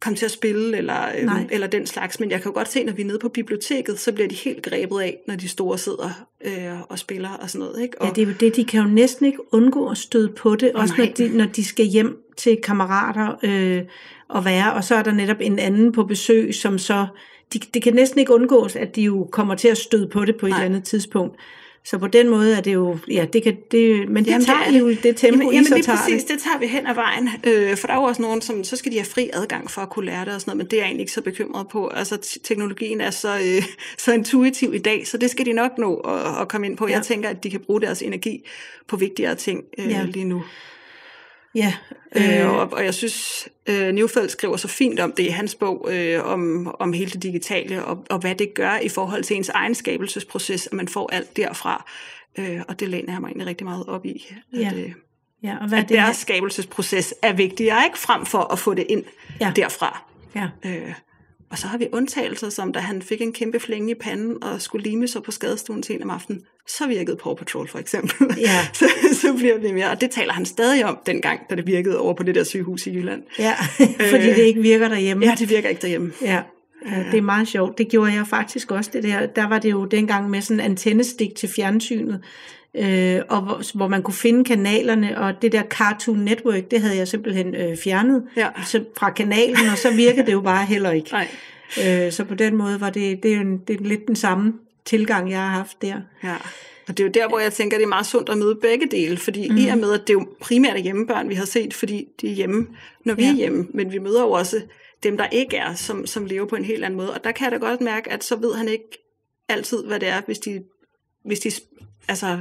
komme 0.00 0.16
til 0.16 0.24
at 0.24 0.30
spille 0.30 0.76
eller, 0.76 1.08
øhm, 1.20 1.48
eller 1.50 1.66
den 1.66 1.86
slags. 1.86 2.20
Men 2.20 2.30
jeg 2.30 2.42
kan 2.42 2.50
jo 2.50 2.54
godt 2.54 2.68
se, 2.68 2.84
når 2.84 2.92
vi 2.92 3.02
er 3.02 3.06
nede 3.06 3.18
på 3.18 3.28
biblioteket, 3.28 4.00
så 4.00 4.12
bliver 4.12 4.28
de 4.28 4.34
helt 4.34 4.62
grebet 4.62 5.00
af, 5.00 5.18
når 5.26 5.36
de 5.36 5.48
store 5.48 5.78
sidder 5.78 6.26
øh, 6.44 6.80
og 6.88 6.98
spiller 6.98 7.30
og 7.30 7.50
sådan 7.50 7.66
noget. 7.66 7.82
Ikke? 7.82 8.00
Og, 8.00 8.06
Ja, 8.06 8.12
det 8.12 8.22
er 8.22 8.26
jo 8.26 8.32
det, 8.40 8.56
de 8.56 8.64
kan 8.64 8.82
jo 8.82 8.88
næsten 8.88 9.26
ikke 9.26 9.54
undgå 9.54 9.88
at 9.88 9.98
støde 9.98 10.28
på 10.28 10.56
det, 10.56 10.72
også 10.72 10.94
når 10.98 11.06
de, 11.06 11.28
når 11.28 11.46
de 11.46 11.64
skal 11.64 11.86
hjem 11.86 12.22
til 12.36 12.58
kammerater 12.62 13.36
øh, 13.42 13.82
og 14.28 14.44
være, 14.44 14.72
og 14.72 14.84
så 14.84 14.94
er 14.94 15.02
der 15.02 15.12
netop 15.12 15.40
en 15.40 15.58
anden 15.58 15.92
på 15.92 16.04
besøg, 16.04 16.54
som 16.54 16.78
så, 16.78 17.06
de, 17.52 17.58
det 17.58 17.82
kan 17.82 17.94
næsten 17.94 18.20
ikke 18.20 18.34
undgås, 18.34 18.76
at 18.76 18.96
de 18.96 19.02
jo 19.02 19.28
kommer 19.32 19.54
til 19.54 19.68
at 19.68 19.78
støde 19.78 20.08
på 20.08 20.24
det 20.24 20.36
på 20.36 20.46
et 20.46 20.50
Nej. 20.50 20.58
eller 20.58 20.76
andet 20.76 20.88
tidspunkt. 20.88 21.36
Så 21.84 21.98
på 21.98 22.06
den 22.06 22.28
måde 22.28 22.56
er 22.56 22.60
det 22.60 22.74
jo, 22.74 22.98
ja, 23.10 23.26
det 23.32 23.42
kan, 23.42 23.56
det, 23.70 24.08
men 24.08 24.24
det 24.24 24.30
Jamen, 24.30 24.46
tager 24.46 24.70
det 24.70 24.80
jo 24.80 24.88
det 25.02 25.16
tempo, 25.16 25.50
jamen, 25.50 25.60
I 25.60 25.64
så 25.64 25.80
tager 25.84 25.98
præcis, 25.98 26.24
det. 26.24 26.32
det 26.32 26.42
tager 26.42 26.58
vi 26.58 26.66
hen 26.66 26.86
ad 26.86 26.94
vejen. 26.94 27.28
Øh, 27.44 27.76
for 27.76 27.86
der 27.86 27.94
er 27.94 27.98
jo 27.98 28.04
også 28.04 28.22
nogen, 28.22 28.42
som 28.42 28.64
så 28.64 28.76
skal 28.76 28.92
de 28.92 28.96
have 28.96 29.06
fri 29.06 29.30
adgang 29.32 29.70
for 29.70 29.80
at 29.80 29.90
kunne 29.90 30.06
lære 30.06 30.24
det 30.24 30.34
og 30.34 30.40
sådan 30.40 30.50
noget, 30.50 30.56
men 30.56 30.66
det 30.66 30.72
er 30.72 30.80
jeg 30.80 30.86
egentlig 30.86 31.02
ikke 31.02 31.12
så 31.12 31.22
bekymret 31.22 31.68
på. 31.68 31.88
Altså, 31.88 32.38
teknologien 32.44 33.00
er 33.00 33.10
så, 33.10 33.38
øh, 33.38 33.62
så 34.04 34.12
intuitiv 34.12 34.74
i 34.74 34.78
dag, 34.78 35.06
så 35.06 35.18
det 35.18 35.30
skal 35.30 35.46
de 35.46 35.52
nok 35.52 35.70
nå 35.78 35.94
at, 35.94 36.40
at 36.40 36.48
komme 36.48 36.66
ind 36.66 36.76
på. 36.76 36.88
Ja. 36.88 36.94
Jeg 36.94 37.02
tænker, 37.02 37.28
at 37.28 37.44
de 37.44 37.50
kan 37.50 37.60
bruge 37.60 37.80
deres 37.80 38.02
energi 38.02 38.44
på 38.86 38.96
vigtigere 38.96 39.34
ting 39.34 39.64
øh, 39.78 39.90
ja. 39.90 40.02
lige 40.02 40.24
nu. 40.24 40.42
Ja, 41.58 41.74
Øh, 42.16 42.40
øh, 42.40 42.50
og, 42.54 42.72
og 42.72 42.84
jeg 42.84 42.94
synes, 42.94 43.48
øh, 43.66 43.92
Neufeld 43.92 44.28
skriver 44.28 44.56
så 44.56 44.68
fint 44.68 45.00
om 45.00 45.12
det 45.12 45.22
i 45.22 45.28
hans 45.28 45.54
bog, 45.54 45.88
øh, 45.90 46.24
om, 46.24 46.74
om 46.80 46.92
hele 46.92 47.10
det 47.10 47.22
digitale, 47.22 47.84
og, 47.84 48.04
og 48.10 48.18
hvad 48.18 48.34
det 48.34 48.54
gør 48.54 48.78
i 48.82 48.88
forhold 48.88 49.22
til 49.24 49.36
ens 49.36 49.48
egen 49.48 49.74
skabelsesproces, 49.74 50.66
at 50.66 50.72
man 50.72 50.88
får 50.88 51.08
alt 51.12 51.36
derfra. 51.36 51.90
Øh, 52.38 52.60
og 52.68 52.80
det 52.80 52.88
læner 52.88 53.12
jeg 53.12 53.20
mig 53.20 53.28
egentlig 53.28 53.46
rigtig 53.46 53.64
meget 53.64 53.86
op 53.86 54.06
i. 54.06 54.26
At, 54.52 54.60
Ja. 54.60 54.72
øh, 54.76 54.92
ja, 55.42 55.56
og 55.60 55.68
hvad 55.68 55.78
at 55.78 55.88
det 55.88 55.96
deres 55.96 56.16
skabelsesproces 56.16 57.14
er 57.22 57.32
vigtigere, 57.32 57.84
ikke 57.84 57.98
frem 57.98 58.26
for 58.26 58.52
at 58.52 58.58
få 58.58 58.74
det 58.74 58.86
ind 58.88 59.04
ja. 59.40 59.52
derfra. 59.56 60.02
ja. 60.34 60.48
Øh, 60.64 60.94
og 61.50 61.58
så 61.58 61.66
har 61.66 61.78
vi 61.78 61.88
undtagelser, 61.92 62.48
som 62.48 62.72
da 62.72 62.80
han 62.80 63.02
fik 63.02 63.20
en 63.20 63.32
kæmpe 63.32 63.60
flænge 63.60 63.90
i 63.90 63.94
panden 63.94 64.44
og 64.44 64.62
skulle 64.62 64.90
lime 64.90 65.08
sig 65.08 65.22
på 65.22 65.30
skadestuen 65.30 65.82
til 65.82 65.94
en 65.94 66.02
om 66.02 66.10
aftenen, 66.10 66.42
så 66.66 66.86
virkede 66.86 67.16
Paw 67.16 67.34
Patrol 67.34 67.68
for 67.68 67.78
eksempel. 67.78 68.38
Ja. 68.38 68.66
så, 68.80 68.88
så 69.12 69.32
bliver 69.32 69.58
det 69.58 69.74
mere, 69.74 69.90
og 69.90 70.00
det 70.00 70.10
taler 70.10 70.32
han 70.32 70.46
stadig 70.46 70.84
om 70.84 70.98
dengang, 71.06 71.40
da 71.50 71.54
det 71.54 71.66
virkede 71.66 71.98
over 71.98 72.14
på 72.14 72.22
det 72.22 72.34
der 72.34 72.44
sygehus 72.44 72.86
i 72.86 72.90
Jylland. 72.94 73.22
Ja, 73.38 73.54
fordi 74.12 74.26
det 74.26 74.38
ikke 74.38 74.62
virker 74.62 74.88
derhjemme. 74.88 75.26
Ja, 75.26 75.34
det 75.38 75.50
virker 75.50 75.68
ikke 75.68 75.82
derhjemme. 75.82 76.12
Ja. 76.22 76.42
Ja, 76.86 77.04
det 77.10 77.18
er 77.18 77.22
meget 77.22 77.48
sjovt. 77.48 77.78
Det 77.78 77.88
gjorde 77.88 78.12
jeg 78.12 78.26
faktisk 78.26 78.70
også. 78.70 78.90
Det 78.92 79.02
der. 79.02 79.26
der 79.26 79.48
var 79.48 79.58
det 79.58 79.70
jo 79.70 79.84
dengang 79.84 80.30
med 80.30 80.40
sådan 80.40 80.60
en 80.60 80.70
antennestik 80.70 81.34
til 81.34 81.48
fjernsynet, 81.56 82.22
øh, 82.74 83.20
og 83.28 83.40
hvor, 83.42 83.76
hvor 83.76 83.88
man 83.88 84.02
kunne 84.02 84.14
finde 84.14 84.44
kanalerne, 84.44 85.18
og 85.20 85.42
det 85.42 85.52
der 85.52 85.62
Cartoon 85.62 86.18
Network, 86.18 86.70
det 86.70 86.80
havde 86.80 86.96
jeg 86.96 87.08
simpelthen 87.08 87.54
øh, 87.54 87.76
fjernet 87.76 88.22
Ja. 88.36 88.48
så, 88.66 88.84
fra 88.98 89.10
kanalen, 89.10 89.68
og 89.72 89.78
så 89.78 89.90
virkede 89.96 90.26
det 90.26 90.32
jo 90.32 90.40
bare 90.40 90.66
heller 90.66 90.90
ikke. 90.90 91.10
Nej. 91.18 91.28
Øh, 91.86 92.12
så 92.12 92.24
på 92.24 92.34
den 92.34 92.56
måde 92.56 92.80
var 92.80 92.90
det, 92.90 93.22
det, 93.22 93.30
er 93.30 93.34
jo 93.34 93.40
en, 93.40 93.58
det 93.58 93.80
er 93.80 93.84
lidt 93.84 94.06
den 94.06 94.16
samme 94.16 94.52
tilgang, 94.84 95.30
jeg 95.30 95.38
har 95.40 95.48
haft 95.48 95.82
der. 95.82 96.00
Ja. 96.24 96.34
Og 96.88 96.98
det 96.98 97.00
er 97.00 97.04
jo 97.04 97.10
der, 97.14 97.28
hvor 97.28 97.38
jeg 97.38 97.52
tænker, 97.52 97.76
det 97.76 97.84
er 97.84 97.88
meget 97.88 98.06
sundt 98.06 98.28
at 98.28 98.38
møde 98.38 98.58
begge 98.62 98.86
dele, 98.90 99.16
fordi 99.16 99.48
mm. 99.48 99.56
i 99.56 99.66
og 99.68 99.78
med, 99.78 99.92
at 99.92 100.00
det 100.00 100.10
er 100.10 100.14
jo 100.14 100.26
primært 100.40 100.76
er 100.76 100.80
hjemmebørn, 100.80 101.28
vi 101.28 101.34
har 101.34 101.44
set, 101.44 101.74
fordi 101.74 102.04
de 102.20 102.28
er 102.30 102.32
hjemme, 102.34 102.66
når 103.04 103.14
vi 103.14 103.22
Ja. 103.22 103.28
er 103.30 103.34
hjemme, 103.34 103.66
men 103.74 103.92
vi 103.92 103.98
møder 103.98 104.22
jo 104.22 104.30
også 104.30 104.62
dem, 105.02 105.16
der 105.16 105.26
ikke 105.32 105.56
er, 105.56 105.74
som, 105.74 106.06
som 106.06 106.24
lever 106.26 106.46
på 106.46 106.56
en 106.56 106.64
helt 106.64 106.84
anden 106.84 106.96
måde. 106.96 107.14
Og 107.14 107.24
der 107.24 107.32
kan 107.32 107.44
jeg 107.44 107.52
da 107.60 107.66
godt 107.66 107.80
mærke, 107.80 108.12
at 108.12 108.24
så 108.24 108.36
ved 108.36 108.54
han 108.54 108.68
ikke 108.68 108.98
altid, 109.48 109.84
hvad 109.84 110.00
det 110.00 110.08
er, 110.08 110.20
hvis 110.26 110.38
de, 110.38 110.62
hvis 111.24 111.40
de 111.40 111.50
altså, 112.08 112.38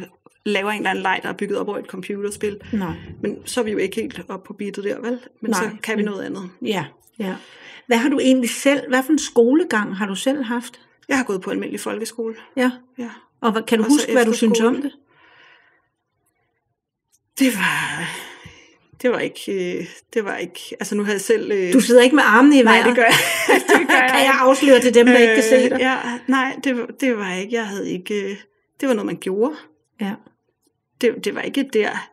laver 0.48 0.72
en 0.72 0.78
eller 0.78 0.90
anden 0.90 1.02
leg, 1.02 1.20
der 1.24 1.30
er 1.30 1.34
bygget 1.34 1.58
op 1.60 1.68
over 1.68 1.78
et 1.78 1.86
computerspil. 1.86 2.58
Nej. 2.74 2.94
Men 3.22 3.38
så 3.46 3.60
er 3.60 3.64
vi 3.64 3.72
jo 3.72 3.78
ikke 3.78 3.96
helt 3.96 4.22
op 4.30 4.44
på 4.44 4.54
beatet 4.54 4.84
der, 4.84 5.00
vel? 5.02 5.20
Men 5.42 5.52
Nej, 5.52 5.64
så 5.64 5.70
kan 5.84 5.98
vi 5.98 6.04
noget 6.04 6.24
andet. 6.26 6.50
Ja, 6.62 6.86
ja. 7.20 7.36
Hvad 7.88 7.98
har 7.98 8.10
du 8.10 8.20
egentlig 8.20 8.50
selv, 8.50 8.88
hvad 8.90 9.04
for 9.04 9.12
en 9.12 9.20
skolegang 9.20 9.96
har 9.98 10.06
du 10.08 10.16
selv 10.16 10.44
haft? 10.44 10.80
Jeg 11.10 11.18
har 11.18 11.24
gået 11.24 11.42
på 11.42 11.50
almindelig 11.52 11.80
folkeskole. 11.80 12.36
Ja. 12.58 12.72
Ja. 12.98 13.10
Og 13.42 13.52
hvad, 13.52 13.62
kan 13.62 13.78
du 13.78 13.84
Og 13.84 13.90
huske, 13.90 14.12
hvad 14.12 14.26
du 14.26 14.34
synes 14.34 14.60
om 14.62 14.82
det? 14.82 14.92
Det 17.40 17.54
var... 17.56 18.04
Det 19.02 19.12
var 19.12 19.20
ikke... 19.20 19.78
øh, 19.80 19.86
Det 20.14 20.26
var 20.26 20.38
ikke... 20.38 20.60
Altså 20.80 20.96
nu 20.96 21.04
har 21.04 21.12
jeg 21.12 21.22
selv... 21.22 21.52
øh, 21.52 21.74
Du 21.74 21.80
sidder 21.80 22.02
ikke 22.02 22.16
med 22.16 22.24
armene 22.26 22.60
i 22.60 22.62
Nej, 22.64 22.74
vejret. 22.74 22.86
det 22.88 22.96
gør 22.96 23.04
jeg. 23.04 23.14
det 23.80 23.88
gør 23.88 23.96
jeg 23.96 24.10
kan 24.10 24.20
jeg 24.20 24.36
afsløre 24.40 24.80
til 24.80 24.94
dem, 24.94 25.06
der 25.06 25.18
ikke 25.18 25.34
kan 25.36 25.44
se 25.44 25.56
dig? 25.70 25.72
Øh, 25.74 25.80
Ja, 25.80 25.98
nej, 26.28 26.56
det, 26.64 26.78
var- 26.78 26.90
det 27.00 27.18
var 27.18 27.34
ikke, 27.34 27.54
jeg 27.56 27.68
havde 27.68 27.92
ikke, 27.92 28.24
øh, 28.32 28.38
det 28.80 28.88
var 28.90 28.94
noget, 28.94 29.06
man 29.06 29.18
gjorde. 29.18 29.56
Ja. 30.02 30.14
Det, 31.02 31.26
det 31.26 31.36
var 31.36 31.42
ikke 31.42 31.70
der, 31.74 32.10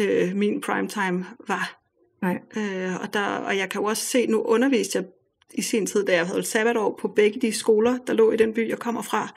øh, 0.00 0.36
min 0.36 0.60
primetime 0.60 1.26
var. 1.48 1.80
Nej. 2.22 2.40
Øh, 2.56 3.00
og, 3.00 3.12
der, 3.12 3.26
og 3.26 3.56
jeg 3.56 3.68
kan 3.68 3.80
jo 3.80 3.84
også 3.84 4.06
se, 4.06 4.26
nu 4.26 4.42
underviste 4.42 4.98
jeg 4.98 5.06
i 5.54 5.62
sin 5.62 5.86
tid, 5.86 6.04
da 6.04 6.14
jeg 6.14 6.26
havde 6.26 6.42
sabbatår 6.42 6.98
på 7.00 7.08
begge 7.08 7.40
de 7.40 7.52
skoler, 7.52 7.98
der 8.06 8.12
lå 8.12 8.32
i 8.32 8.36
den 8.36 8.54
by, 8.54 8.68
jeg 8.68 8.78
kommer 8.78 9.02
fra. 9.02 9.34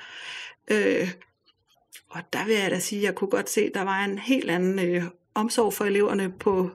Øh, 0.72 1.12
og 2.10 2.22
der 2.34 2.46
vil 2.46 2.56
jeg 2.56 2.72
da 2.72 2.80
sige, 2.80 3.00
at 3.00 3.06
jeg 3.06 3.16
kunne 3.16 3.30
godt 3.30 3.50
se, 3.50 3.62
at 3.62 3.72
der 3.74 3.82
var 3.82 4.04
en 4.04 4.18
helt 4.18 4.50
anden 4.50 4.80
øh, 4.80 5.04
omsorg 5.36 5.74
for 5.74 5.86
eleverne 5.86 6.34
på, 6.40 6.70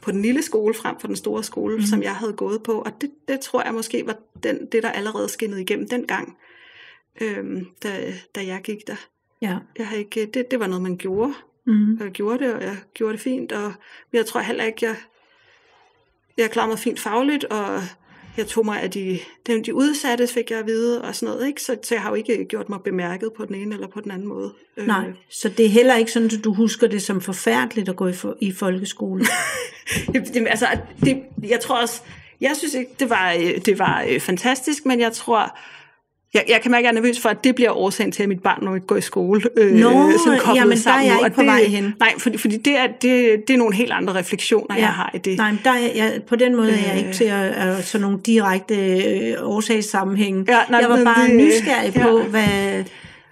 på 0.00 0.10
den 0.10 0.22
lille 0.22 0.42
skole 0.42 0.74
frem 0.74 1.00
for 1.00 1.06
den 1.06 1.16
store 1.16 1.44
skole, 1.44 1.76
mm. 1.76 1.82
som 1.82 2.02
jeg 2.02 2.16
havde 2.16 2.32
gået 2.32 2.62
på. 2.62 2.72
Og 2.82 2.92
det, 3.00 3.10
det 3.28 3.40
tror 3.40 3.62
jeg 3.62 3.74
måske 3.74 4.06
var 4.06 4.16
den, 4.42 4.66
det, 4.66 4.82
der 4.82 4.90
allerede 4.90 5.28
skinnede 5.28 5.62
igennem 5.62 5.88
dengang, 5.88 6.38
øh, 7.20 7.62
da, 7.82 8.12
da 8.34 8.46
jeg 8.46 8.60
gik 8.62 8.86
der. 8.86 9.06
Ja. 9.42 9.58
Jeg 9.78 9.88
har 9.88 9.96
ikke, 9.96 10.26
det, 10.26 10.50
det 10.50 10.60
var 10.60 10.66
noget, 10.66 10.82
man 10.82 10.96
gjorde. 10.96 11.34
Mm. 11.66 11.96
Og 12.00 12.04
jeg 12.04 12.12
gjorde 12.12 12.44
det, 12.44 12.54
og 12.54 12.62
jeg 12.62 12.76
gjorde 12.94 13.12
det 13.12 13.20
fint. 13.20 13.52
Og 13.52 13.72
jeg 14.12 14.26
tror 14.26 14.40
heller 14.40 14.64
ikke, 14.64 14.86
jeg, 14.86 14.96
jeg 16.36 16.50
klarede 16.50 16.68
mig 16.68 16.78
fint 16.78 17.00
fagligt, 17.00 17.44
og 17.44 17.82
jeg 18.36 18.46
tog 18.46 18.64
mig 18.64 18.82
af 18.82 18.90
de, 18.90 19.18
dem, 19.46 19.64
de 19.64 19.74
udsatte, 19.74 20.26
fik 20.26 20.50
jeg 20.50 20.58
at 20.58 20.66
vide, 20.66 21.02
og 21.02 21.14
sådan 21.14 21.34
noget. 21.34 21.46
Ikke? 21.46 21.62
Så, 21.62 21.76
så 21.82 21.94
jeg 21.94 22.02
har 22.02 22.08
jo 22.08 22.14
ikke 22.14 22.44
gjort 22.48 22.68
mig 22.68 22.80
bemærket 22.84 23.32
på 23.36 23.44
den 23.44 23.54
ene 23.54 23.74
eller 23.74 23.88
på 23.88 24.00
den 24.00 24.10
anden 24.10 24.28
måde. 24.28 24.52
Øh, 24.76 24.86
Nej, 24.86 25.12
så 25.30 25.48
det 25.48 25.66
er 25.66 25.70
heller 25.70 25.96
ikke 25.96 26.12
sådan, 26.12 26.30
at 26.38 26.44
du 26.44 26.54
husker 26.54 26.86
det 26.86 27.02
som 27.02 27.20
forfærdeligt 27.20 27.88
at 27.88 27.96
gå 27.96 28.06
i, 28.06 28.12
for, 28.12 28.36
i 28.40 28.52
folkeskole. 28.52 29.24
det, 30.12 30.46
altså, 30.48 30.66
det, 31.00 31.22
jeg 31.42 31.60
tror 31.60 31.80
også, 31.80 32.02
jeg 32.40 32.56
synes 32.56 32.74
ikke, 32.74 32.90
det 33.00 33.10
var, 33.10 33.32
øh, 33.32 33.64
det 33.66 33.78
var 33.78 34.04
øh, 34.08 34.20
fantastisk, 34.20 34.86
men 34.86 35.00
jeg 35.00 35.12
tror, 35.12 35.58
jeg, 36.34 36.44
jeg 36.48 36.60
kan 36.62 36.70
mærke, 36.70 36.88
at 36.88 36.92
jeg 36.94 36.98
er 36.98 37.02
nervøs 37.02 37.20
for, 37.20 37.28
at 37.28 37.44
det 37.44 37.54
bliver 37.54 37.70
årsagen 37.78 38.12
til, 38.12 38.22
at 38.22 38.28
mit 38.28 38.42
barn 38.42 38.64
nu 38.64 38.74
ikke 38.74 38.86
går 38.86 38.96
i 38.96 39.00
skole. 39.00 39.42
Øh, 39.56 39.72
Nå, 39.74 39.90
koblet 39.90 40.40
jamen, 40.54 40.70
der 40.70 40.76
er 40.76 40.76
sammen 40.80 41.06
jeg 41.06 41.18
ikke 41.24 41.34
på 41.34 41.40
det, 41.40 41.46
vej 41.48 41.64
hen. 41.64 41.94
Nej, 42.00 42.12
fordi, 42.18 42.38
fordi 42.38 42.56
det, 42.56 42.78
er, 42.78 42.86
det, 42.86 43.42
det 43.48 43.54
er 43.54 43.58
nogle 43.58 43.74
helt 43.74 43.92
andre 43.92 44.14
refleksioner, 44.14 44.74
ja. 44.76 44.80
jeg 44.80 44.88
har 44.88 45.10
i 45.14 45.18
det. 45.18 45.36
Nej, 45.38 45.50
men 45.50 45.60
der 45.64 45.70
er 45.70 45.78
jeg, 45.94 46.20
på 46.28 46.36
den 46.36 46.56
måde 46.56 46.70
er 46.72 46.76
jeg 46.76 46.92
Øh. 46.92 46.98
ikke 46.98 47.12
til 47.12 47.24
at, 47.24 47.42
at 47.78 47.84
sådan 47.86 48.02
nogle 48.02 48.18
direkte 48.26 48.74
øh, 48.76 49.34
årsagssammenhæng. 49.42 50.48
Ja, 50.48 50.58
nej, 50.70 50.80
jeg 50.80 50.90
var 50.90 51.04
bare 51.04 51.26
det- 51.26 51.36
nysgerrig 51.36 51.92
ja. 51.96 52.02
på, 52.06 52.22
hvad, 52.22 52.84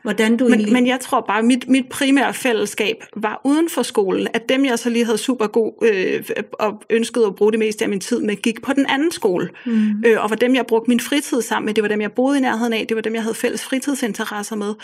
hvordan 0.02 0.36
du 0.36 0.46
egentlig... 0.46 0.66
Men, 0.66 0.72
men 0.72 0.86
jeg 0.86 1.00
tror 1.00 1.20
bare, 1.20 1.42
mit, 1.42 1.68
mit 1.68 1.88
primære 1.88 2.34
fællesskab 2.34 3.04
var 3.16 3.40
uden 3.44 3.68
for 3.68 3.82
skolen. 3.82 4.28
At 4.34 4.48
dem, 4.48 4.64
jeg 4.64 4.78
så 4.78 4.90
lige 4.90 5.04
havde 5.04 5.18
super 5.18 5.46
god 5.46 5.72
øh, 5.82 6.24
og 6.52 6.82
ønskede 6.90 7.26
at 7.26 7.34
bruge 7.34 7.52
det 7.52 7.58
meste 7.58 7.84
af 7.84 7.88
min 7.88 8.00
tid 8.00 8.20
med, 8.20 8.36
gik 8.36 8.62
på 8.62 8.72
den 8.72 8.86
anden 8.88 9.12
skole. 9.12 9.48
Mm. 9.66 10.04
Øh, 10.06 10.22
og 10.22 10.30
var 10.30 10.36
dem, 10.36 10.54
jeg 10.54 10.66
brugte 10.66 10.90
min 10.90 11.00
fritid 11.00 11.42
sammen 11.42 11.66
med. 11.66 11.74
Det 11.74 11.82
var 11.82 11.88
dem, 11.88 12.00
jeg 12.00 12.12
boede 12.12 12.38
i 12.38 12.40
nærheden 12.40 12.72
af. 12.72 12.86
Det 12.86 12.94
var 12.94 13.02
dem, 13.02 13.14
jeg 13.14 13.22
havde 13.22 13.34
fælles 13.34 13.64
fritidsinteresser 13.64 14.56
med. 14.56 14.74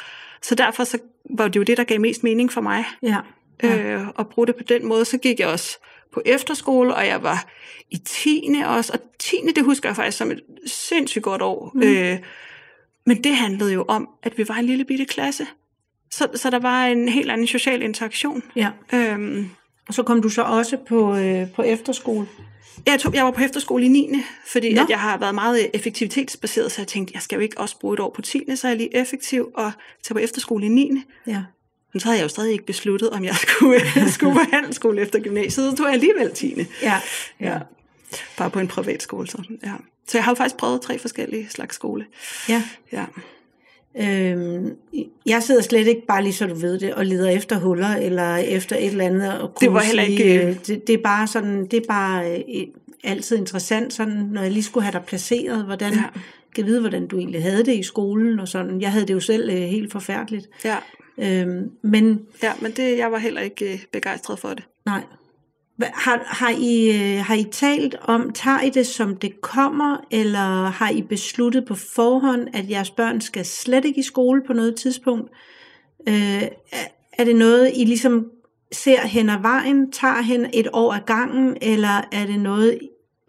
Så 0.42 0.54
derfor 0.54 0.84
så 0.84 0.98
var 1.30 1.48
det 1.48 1.56
jo 1.56 1.62
det, 1.62 1.76
der 1.76 1.84
gav 1.84 2.00
mest 2.00 2.24
mening 2.24 2.52
for 2.52 2.60
mig. 2.60 2.84
ja. 3.02 3.16
Ja. 3.62 3.94
Øh, 3.94 4.08
og 4.14 4.28
bruge 4.28 4.46
det 4.46 4.56
på 4.56 4.62
den 4.62 4.86
måde. 4.86 5.04
Så 5.04 5.18
gik 5.18 5.40
jeg 5.40 5.48
også 5.48 5.78
på 6.14 6.22
efterskole, 6.26 6.94
og 6.94 7.06
jeg 7.06 7.22
var 7.22 7.46
i 7.90 7.96
10. 7.96 8.54
også. 8.66 8.92
Og 8.92 8.98
10. 9.18 9.36
det 9.56 9.64
husker 9.64 9.88
jeg 9.88 9.96
faktisk 9.96 10.18
som 10.18 10.30
et 10.30 10.40
sindssygt 10.66 11.22
godt 11.22 11.42
år. 11.42 11.70
Mm. 11.74 11.82
Øh, 11.82 12.18
men 13.06 13.24
det 13.24 13.36
handlede 13.36 13.72
jo 13.72 13.84
om, 13.88 14.08
at 14.22 14.38
vi 14.38 14.48
var 14.48 14.54
en 14.54 14.64
lille 14.66 14.84
bitte 14.84 15.04
klasse. 15.04 15.46
Så, 16.10 16.28
så 16.34 16.50
der 16.50 16.58
var 16.58 16.86
en 16.86 17.08
helt 17.08 17.30
anden 17.30 17.46
social 17.46 17.82
interaktion. 17.82 18.42
ja. 18.56 18.70
Øhm, 18.92 19.50
Og 19.88 19.94
så 19.94 20.02
kom 20.02 20.22
du 20.22 20.28
så 20.28 20.42
også 20.42 20.76
på, 20.88 21.16
øh, 21.16 21.50
på 21.50 21.62
efterskole. 21.62 22.26
jeg, 22.86 23.00
tog, 23.00 23.14
jeg 23.14 23.24
var 23.24 23.30
på 23.30 23.42
efterskole 23.42 23.84
i 23.84 23.88
9. 23.88 24.10
Fordi 24.52 24.74
Nå. 24.74 24.82
at 24.82 24.90
jeg 24.90 25.00
har 25.00 25.18
været 25.18 25.34
meget 25.34 25.70
effektivitetsbaseret, 25.74 26.72
så 26.72 26.80
jeg 26.80 26.88
tænkte, 26.88 27.12
jeg 27.14 27.22
skal 27.22 27.36
jo 27.36 27.42
ikke 27.42 27.58
også 27.60 27.78
bruge 27.78 27.94
et 27.94 28.00
år 28.00 28.10
på 28.16 28.22
10. 28.22 28.44
Så 28.56 28.66
er 28.66 28.70
jeg 28.70 28.78
lige 28.78 28.96
effektiv 28.96 29.48
og 29.54 29.72
tage 30.02 30.14
på 30.14 30.18
efterskole 30.18 30.66
i 30.66 30.68
9. 30.68 31.02
Ja. 31.26 31.42
Men 31.92 32.00
så 32.00 32.06
havde 32.06 32.18
jeg 32.18 32.24
jo 32.24 32.28
stadig 32.28 32.52
ikke 32.52 32.66
besluttet, 32.66 33.10
om 33.10 33.24
jeg 33.24 33.34
skulle, 33.48 33.80
skulle 34.12 34.32
på 34.34 34.40
handelsskole 34.52 35.00
efter 35.00 35.18
gymnasiet. 35.20 35.70
Så 35.70 35.76
tog 35.76 35.86
jeg 35.86 35.94
alligevel 35.94 36.30
10. 36.34 36.54
Ja. 36.82 37.00
Ja. 37.40 37.58
Bare 38.36 38.50
på 38.50 38.58
en 38.60 38.68
privatskole. 38.68 39.26
Så, 39.28 39.42
ja. 39.64 39.72
så 40.08 40.18
jeg 40.18 40.24
har 40.24 40.30
jo 40.30 40.34
faktisk 40.34 40.56
prøvet 40.56 40.80
tre 40.80 40.98
forskellige 40.98 41.48
slags 41.50 41.74
skole. 41.74 42.04
ja. 42.48 42.62
Ja. 42.92 43.04
Øhm, 44.00 44.76
jeg 45.26 45.42
sidder 45.42 45.62
slet 45.62 45.86
ikke 45.86 46.06
bare 46.08 46.22
lige 46.22 46.32
så 46.32 46.46
du 46.46 46.54
ved 46.54 46.78
det 46.78 46.94
og 46.94 47.06
leder 47.06 47.28
efter 47.30 47.58
huller 47.58 47.96
eller 47.96 48.36
efter 48.36 48.76
et 48.76 48.86
eller 48.86 49.04
andet 49.04 49.40
og 49.40 49.52
Det 49.60 49.72
var 49.72 49.80
heller 49.80 50.04
sige, 50.04 50.18
ikke- 50.24 50.46
øh, 50.46 50.56
det, 50.66 50.86
det 50.86 50.92
er 50.94 51.02
bare 51.02 51.26
sådan 51.26 51.66
det 51.66 51.76
er 51.76 51.86
bare 51.88 52.30
øh, 52.54 52.66
altid 53.04 53.36
interessant 53.36 53.92
sådan 53.92 54.12
når 54.32 54.42
jeg 54.42 54.50
lige 54.52 54.62
skulle 54.62 54.84
have 54.84 54.92
dig 54.92 55.02
placeret 55.06 55.64
hvordan 55.64 55.92
Ja. 55.92 56.02
kan 56.54 56.66
vide 56.66 56.80
hvordan 56.80 57.06
du 57.06 57.18
egentlig 57.18 57.42
havde 57.42 57.64
det 57.64 57.74
i 57.74 57.82
skolen 57.82 58.40
og 58.40 58.48
sådan 58.48 58.80
jeg 58.80 58.92
havde 58.92 59.06
det 59.06 59.14
jo 59.14 59.20
selv 59.20 59.50
øh, 59.50 59.56
helt 59.56 59.92
forfærdeligt 59.92 60.48
Ja. 60.64 60.76
øhm, 61.18 61.70
men 61.82 62.20
ja, 62.42 62.52
men 62.60 62.72
det, 62.72 62.98
jeg 62.98 63.12
var 63.12 63.18
heller 63.18 63.40
ikke 63.40 63.72
øh, 63.72 63.78
begejstret 63.92 64.38
for 64.38 64.48
det. 64.48 64.64
nej 64.86 65.02
har, 65.82 66.22
har, 66.26 66.50
I, 66.58 66.90
øh, 66.90 67.24
har 67.24 67.34
I 67.34 67.44
talt 67.52 67.94
om, 68.02 68.32
tager 68.32 68.60
I 68.60 68.70
det 68.70 68.86
som 68.86 69.16
det 69.16 69.40
kommer, 69.40 69.96
eller 70.10 70.70
har 70.70 70.90
I 70.90 71.02
besluttet 71.02 71.64
på 71.64 71.74
forhånd, 71.74 72.48
at 72.54 72.70
jeres 72.70 72.90
børn 72.90 73.20
skal 73.20 73.44
slet 73.44 73.84
ikke 73.84 74.00
i 74.00 74.02
skole 74.02 74.42
på 74.46 74.52
noget 74.52 74.74
tidspunkt? 74.76 75.30
Øh, 76.08 76.42
er- 76.42 76.88
er 77.12 77.24
det 77.24 77.36
noget, 77.36 77.72
I 77.74 77.84
ligesom 77.84 78.26
ser 78.72 79.06
hen 79.06 79.28
ad 79.28 79.40
vejen, 79.42 79.92
tager 79.92 80.20
hen 80.22 80.46
et 80.54 80.68
år 80.72 80.92
ad 80.92 81.00
gangen, 81.06 81.56
eller 81.62 82.08
er 82.12 82.26
det 82.26 82.40
noget, 82.40 82.78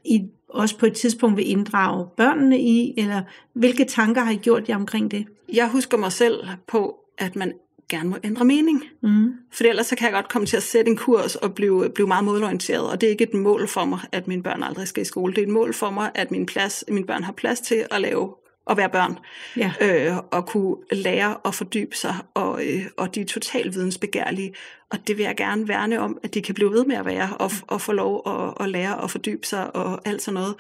I 0.05 0.21
også 0.49 0.77
på 0.77 0.85
et 0.85 0.93
tidspunkt 0.93 1.37
vil 1.37 1.49
inddrage 1.49 2.05
børnene 2.17 2.59
i, 2.59 2.93
eller 2.97 3.21
hvilke 3.53 3.85
tanker 3.85 4.23
har 4.23 4.31
I 4.31 4.35
gjort 4.35 4.69
jer 4.69 4.75
omkring 4.75 5.11
det? 5.11 5.25
Jeg 5.53 5.69
husker 5.69 5.97
mig 5.97 6.11
selv 6.11 6.39
på, 6.67 6.95
at 7.17 7.35
man 7.35 7.53
gerne 7.89 8.09
må 8.09 8.17
ændre 8.23 8.45
mening. 8.45 8.83
Mm. 9.03 9.33
For 9.51 9.63
ellers 9.63 9.88
så 9.88 9.95
kan 9.95 10.05
jeg 10.05 10.13
godt 10.13 10.29
komme 10.29 10.45
til 10.45 10.57
at 10.57 10.63
sætte 10.63 10.91
en 10.91 10.97
kurs 10.97 11.35
og 11.35 11.55
blive, 11.55 11.89
blive 11.89 12.07
meget 12.07 12.23
målorienteret. 12.23 12.89
Og 12.89 13.01
det 13.01 13.07
er 13.07 13.11
ikke 13.11 13.23
et 13.23 13.33
mål 13.33 13.67
for 13.67 13.85
mig, 13.85 13.99
at 14.11 14.27
mine 14.27 14.43
børn 14.43 14.63
aldrig 14.63 14.88
skal 14.88 15.01
i 15.01 15.05
skole. 15.05 15.33
Det 15.33 15.41
er 15.41 15.45
et 15.45 15.53
mål 15.53 15.73
for 15.73 15.89
mig, 15.89 16.11
at 16.15 16.31
min 16.31 16.45
plads, 16.45 16.83
mine 16.88 17.05
børn 17.05 17.23
har 17.23 17.33
plads 17.33 17.59
til 17.59 17.85
at 17.91 18.01
lave 18.01 18.33
at 18.69 18.77
være 18.77 18.89
børn. 18.89 19.19
Ja. 19.57 19.71
Øh, 19.81 20.17
og 20.31 20.45
kunne 20.45 20.75
lære 20.91 21.38
og 21.38 21.53
fordybe 21.53 21.95
sig. 21.95 22.15
Og, 22.33 22.65
øh, 22.65 22.85
og 22.97 23.15
de 23.15 23.21
er 23.21 23.25
totalt 23.25 23.75
vidensbegærlige. 23.75 24.53
Og 24.91 25.07
det 25.07 25.17
vil 25.17 25.23
jeg 25.23 25.35
gerne 25.35 25.67
værne 25.67 25.99
om, 25.99 26.17
at 26.23 26.33
de 26.33 26.41
kan 26.41 26.55
blive 26.55 26.71
ved 26.71 26.85
med 26.85 26.95
at 26.95 27.05
være. 27.05 27.38
Og, 27.39 27.51
og 27.67 27.81
få 27.81 27.91
lov 27.91 28.23
at, 28.27 28.65
at 28.65 28.69
lære 28.69 28.97
og 28.97 29.11
fordybe 29.11 29.47
sig 29.47 29.75
og 29.75 30.07
alt 30.07 30.21
sådan 30.21 30.33
noget. 30.33 30.55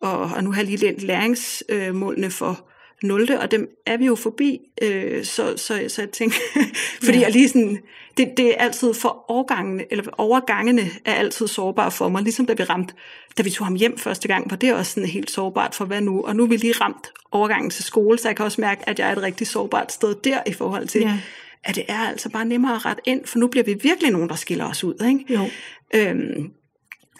Og, 0.00 0.20
og 0.36 0.44
nu 0.44 0.52
har 0.52 0.60
jeg 0.60 0.66
lige 0.66 0.86
lært 0.86 1.02
læringsmålene 1.02 2.30
for 2.30 2.69
0. 3.02 3.32
og 3.40 3.50
dem 3.50 3.68
er 3.86 3.96
vi 3.96 4.06
jo 4.06 4.14
forbi, 4.14 4.60
øh, 4.82 5.24
så, 5.24 5.56
så, 5.56 5.84
så 5.88 6.02
jeg 6.02 6.10
tænker, 6.10 6.36
fordi 7.04 7.18
ja. 7.18 7.24
jeg 7.24 7.32
lige 7.32 7.48
sådan, 7.48 7.78
det, 8.16 8.28
det 8.36 8.46
er 8.48 8.54
altid 8.54 8.94
for 8.94 9.24
overgangene, 9.28 9.84
eller 9.90 10.04
overgangene 10.18 10.90
er 11.04 11.14
altid 11.14 11.46
sårbare 11.46 11.90
for 11.90 12.08
mig, 12.08 12.22
ligesom 12.22 12.46
da 12.46 12.52
vi 12.52 12.62
ramte, 12.62 12.94
da 13.38 13.42
vi 13.42 13.50
tog 13.50 13.66
ham 13.66 13.74
hjem 13.74 13.98
første 13.98 14.28
gang, 14.28 14.50
var 14.50 14.56
det 14.56 14.74
også 14.74 14.92
sådan 14.92 15.08
helt 15.08 15.30
sårbart 15.30 15.74
for 15.74 15.84
hvad 15.84 16.00
nu, 16.00 16.22
og 16.22 16.36
nu 16.36 16.42
er 16.42 16.46
vi 16.46 16.56
lige 16.56 16.72
ramt 16.72 17.12
overgangen 17.30 17.70
til 17.70 17.84
skole, 17.84 18.18
så 18.18 18.28
jeg 18.28 18.36
kan 18.36 18.44
også 18.44 18.60
mærke, 18.60 18.88
at 18.88 18.98
jeg 18.98 19.08
er 19.08 19.12
et 19.12 19.22
rigtig 19.22 19.46
sårbart 19.46 19.92
sted 19.92 20.14
der 20.24 20.38
i 20.46 20.52
forhold 20.52 20.88
til, 20.88 21.00
ja. 21.00 21.18
at 21.64 21.74
det 21.74 21.84
er 21.88 22.08
altså 22.08 22.30
bare 22.30 22.44
nemmere 22.44 22.74
at 22.74 22.86
rette 22.86 23.02
ind, 23.06 23.26
for 23.26 23.38
nu 23.38 23.46
bliver 23.46 23.64
vi 23.64 23.74
virkelig 23.82 24.10
nogen, 24.10 24.28
der 24.28 24.34
skiller 24.34 24.64
os 24.64 24.84
ud, 24.84 24.94
ikke? 25.08 25.34
Jo. 25.34 25.48
Øhm, 25.94 26.52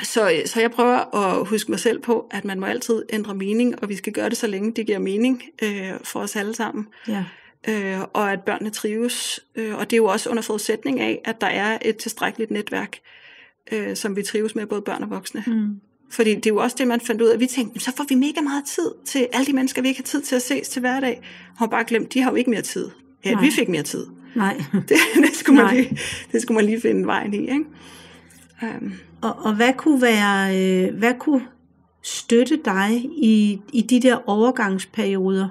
så, 0.02 0.42
så 0.46 0.60
jeg 0.60 0.70
prøver 0.70 1.16
at 1.16 1.46
huske 1.46 1.70
mig 1.70 1.80
selv 1.80 2.00
på, 2.00 2.26
at 2.30 2.44
man 2.44 2.60
må 2.60 2.66
altid 2.66 3.02
ændre 3.12 3.34
mening, 3.34 3.82
og 3.82 3.88
vi 3.88 3.96
skal 3.96 4.12
gøre 4.12 4.28
det 4.28 4.36
så 4.36 4.46
længe 4.46 4.72
det 4.72 4.86
giver 4.86 4.98
mening 4.98 5.42
øh, 5.62 5.92
for 6.04 6.20
os 6.20 6.36
alle 6.36 6.54
sammen. 6.54 6.86
Ja. 7.08 7.24
Øh, 7.68 8.00
og 8.12 8.32
at 8.32 8.40
børnene 8.40 8.70
trives. 8.70 9.40
Øh, 9.56 9.74
og 9.74 9.90
det 9.90 9.92
er 9.92 9.96
jo 9.96 10.06
også 10.06 10.30
under 10.30 10.42
forudsætning 10.42 11.00
af, 11.00 11.20
at 11.24 11.40
der 11.40 11.46
er 11.46 11.78
et 11.82 11.96
tilstrækkeligt 11.96 12.50
netværk, 12.50 12.98
øh, 13.72 13.96
som 13.96 14.16
vi 14.16 14.22
trives 14.22 14.54
med, 14.54 14.66
både 14.66 14.82
børn 14.82 15.02
og 15.02 15.10
voksne. 15.10 15.44
Mm. 15.46 15.80
Fordi 16.10 16.34
det 16.34 16.46
er 16.46 16.50
jo 16.50 16.56
også 16.56 16.76
det, 16.78 16.88
man 16.88 17.00
fandt 17.00 17.22
ud 17.22 17.28
af. 17.28 17.40
Vi 17.40 17.46
tænkte, 17.46 17.80
så 17.80 17.92
får 17.96 18.04
vi 18.08 18.14
mega 18.14 18.40
meget 18.40 18.64
tid 18.64 18.90
til 19.04 19.28
alle 19.32 19.46
de 19.46 19.52
mennesker, 19.52 19.82
vi 19.82 19.88
ikke 19.88 20.00
har 20.00 20.04
tid 20.04 20.22
til 20.22 20.36
at 20.36 20.42
ses 20.42 20.68
til 20.68 20.80
hverdag. 20.80 21.22
Og 21.52 21.58
har 21.58 21.66
bare 21.66 21.84
glemt, 21.84 22.14
de 22.14 22.20
har 22.20 22.30
jo 22.30 22.36
ikke 22.36 22.50
mere 22.50 22.62
tid. 22.62 22.90
Ja, 23.24 23.32
Nej. 23.32 23.44
vi 23.44 23.50
fik 23.50 23.68
mere 23.68 23.82
tid. 23.82 24.06
Nej. 24.34 24.62
Det, 24.88 24.96
det, 25.16 25.36
skulle 25.36 25.62
man 25.62 25.74
lige, 25.76 25.98
det 26.32 26.42
skulle 26.42 26.56
man 26.56 26.64
lige 26.64 26.80
finde 26.80 27.06
vejen 27.06 27.34
i, 27.34 27.40
ikke? 27.40 27.64
Um. 28.62 28.92
Og, 29.22 29.36
og 29.38 29.54
hvad 29.54 29.72
kunne 29.72 30.02
være, 30.02 30.58
øh, 30.58 30.98
hvad 30.98 31.14
kunne 31.18 31.42
støtte 32.02 32.58
dig 32.64 32.90
i, 33.16 33.60
i 33.72 33.82
de 33.82 34.00
der 34.00 34.28
overgangsperioder, 34.28 35.48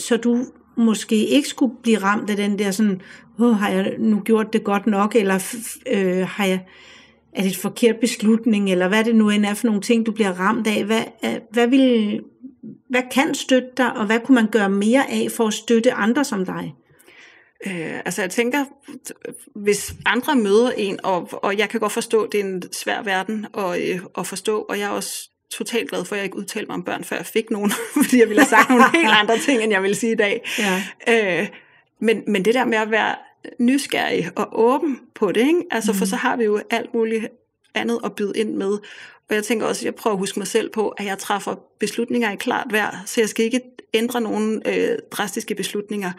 så 0.00 0.16
du 0.16 0.44
måske 0.76 1.26
ikke 1.26 1.48
skulle 1.48 1.74
blive 1.82 1.98
ramt 1.98 2.30
af 2.30 2.36
den 2.36 2.58
der 2.58 2.70
sådan, 2.70 3.00
oh, 3.38 3.56
har 3.56 3.68
jeg 3.68 3.94
nu 3.98 4.20
gjort 4.20 4.52
det 4.52 4.64
godt 4.64 4.86
nok, 4.86 5.16
eller 5.16 5.56
øh, 5.92 6.26
har 6.28 6.44
jeg, 6.44 6.60
er 7.32 7.42
det 7.42 7.50
et 7.50 7.56
forkert 7.56 7.96
beslutning, 7.96 8.70
eller 8.70 8.88
hvad 8.88 9.04
det 9.04 9.16
nu 9.16 9.30
end 9.30 9.46
er 9.46 9.54
for 9.54 9.66
nogle 9.66 9.80
ting, 9.80 10.06
du 10.06 10.12
bliver 10.12 10.40
ramt 10.40 10.66
af. 10.66 10.84
Hvad, 10.84 11.02
øh, 11.24 11.34
hvad, 11.50 11.66
vil, 11.66 12.20
hvad 12.88 13.02
kan 13.12 13.34
støtte 13.34 13.68
dig, 13.76 13.96
og 13.96 14.06
hvad 14.06 14.20
kunne 14.20 14.34
man 14.34 14.46
gøre 14.46 14.70
mere 14.70 15.10
af 15.10 15.30
for 15.36 15.46
at 15.46 15.54
støtte 15.54 15.92
andre 15.92 16.24
som 16.24 16.44
dig? 16.44 16.74
Øh, 17.66 18.00
altså 18.04 18.22
jeg 18.22 18.30
tænker, 18.30 18.64
hvis 19.54 19.94
andre 20.06 20.36
møder 20.36 20.70
en, 20.70 21.00
og, 21.04 21.28
og 21.32 21.58
jeg 21.58 21.68
kan 21.68 21.80
godt 21.80 21.92
forstå, 21.92 22.22
at 22.22 22.32
det 22.32 22.40
er 22.40 22.44
en 22.44 22.62
svær 22.72 23.02
verden 23.02 23.46
at, 23.58 23.80
øh, 23.80 24.00
at 24.18 24.26
forstå, 24.26 24.60
og 24.60 24.78
jeg 24.78 24.84
er 24.84 24.90
også 24.90 25.30
totalt 25.50 25.90
glad 25.90 26.04
for, 26.04 26.14
at 26.14 26.18
jeg 26.18 26.24
ikke 26.24 26.36
udtalte 26.36 26.66
mig 26.66 26.74
om 26.74 26.84
børn, 26.84 27.04
før 27.04 27.16
jeg 27.16 27.26
fik 27.26 27.50
nogen, 27.50 27.72
fordi 28.02 28.18
jeg 28.20 28.28
ville 28.28 28.42
have 28.42 28.48
sagt 28.48 28.70
nogle 28.70 28.84
helt 28.94 29.12
andre 29.12 29.38
ting, 29.38 29.62
end 29.62 29.72
jeg 29.72 29.82
vil 29.82 29.96
sige 29.96 30.12
i 30.12 30.16
dag. 30.16 30.50
Ja. 30.58 30.82
Øh, 31.40 31.48
men, 32.00 32.22
men 32.26 32.44
det 32.44 32.54
der 32.54 32.64
med 32.64 32.78
at 32.78 32.90
være 32.90 33.14
nysgerrig 33.58 34.30
og 34.36 34.48
åben 34.52 35.00
på 35.14 35.32
det, 35.32 35.40
ikke? 35.40 35.62
Altså, 35.70 35.92
mm. 35.92 35.98
for 35.98 36.04
så 36.04 36.16
har 36.16 36.36
vi 36.36 36.44
jo 36.44 36.60
alt 36.70 36.94
muligt 36.94 37.28
andet 37.74 38.00
at 38.04 38.14
byde 38.14 38.32
ind 38.36 38.54
med. 38.54 38.78
Og 39.28 39.34
jeg 39.34 39.44
tænker 39.44 39.66
også, 39.66 39.80
at 39.80 39.84
jeg 39.84 39.94
prøver 39.94 40.14
at 40.14 40.18
huske 40.18 40.40
mig 40.40 40.46
selv 40.46 40.70
på, 40.70 40.88
at 40.88 41.04
jeg 41.04 41.18
træffer 41.18 41.54
beslutninger 41.80 42.32
i 42.32 42.36
klart 42.36 42.66
vejr, 42.70 43.02
så 43.06 43.20
jeg 43.20 43.28
skal 43.28 43.44
ikke 43.44 43.60
ændre 43.94 44.20
nogle 44.20 44.62
øh, 44.66 44.98
drastiske 45.10 45.54
beslutninger, 45.54 46.12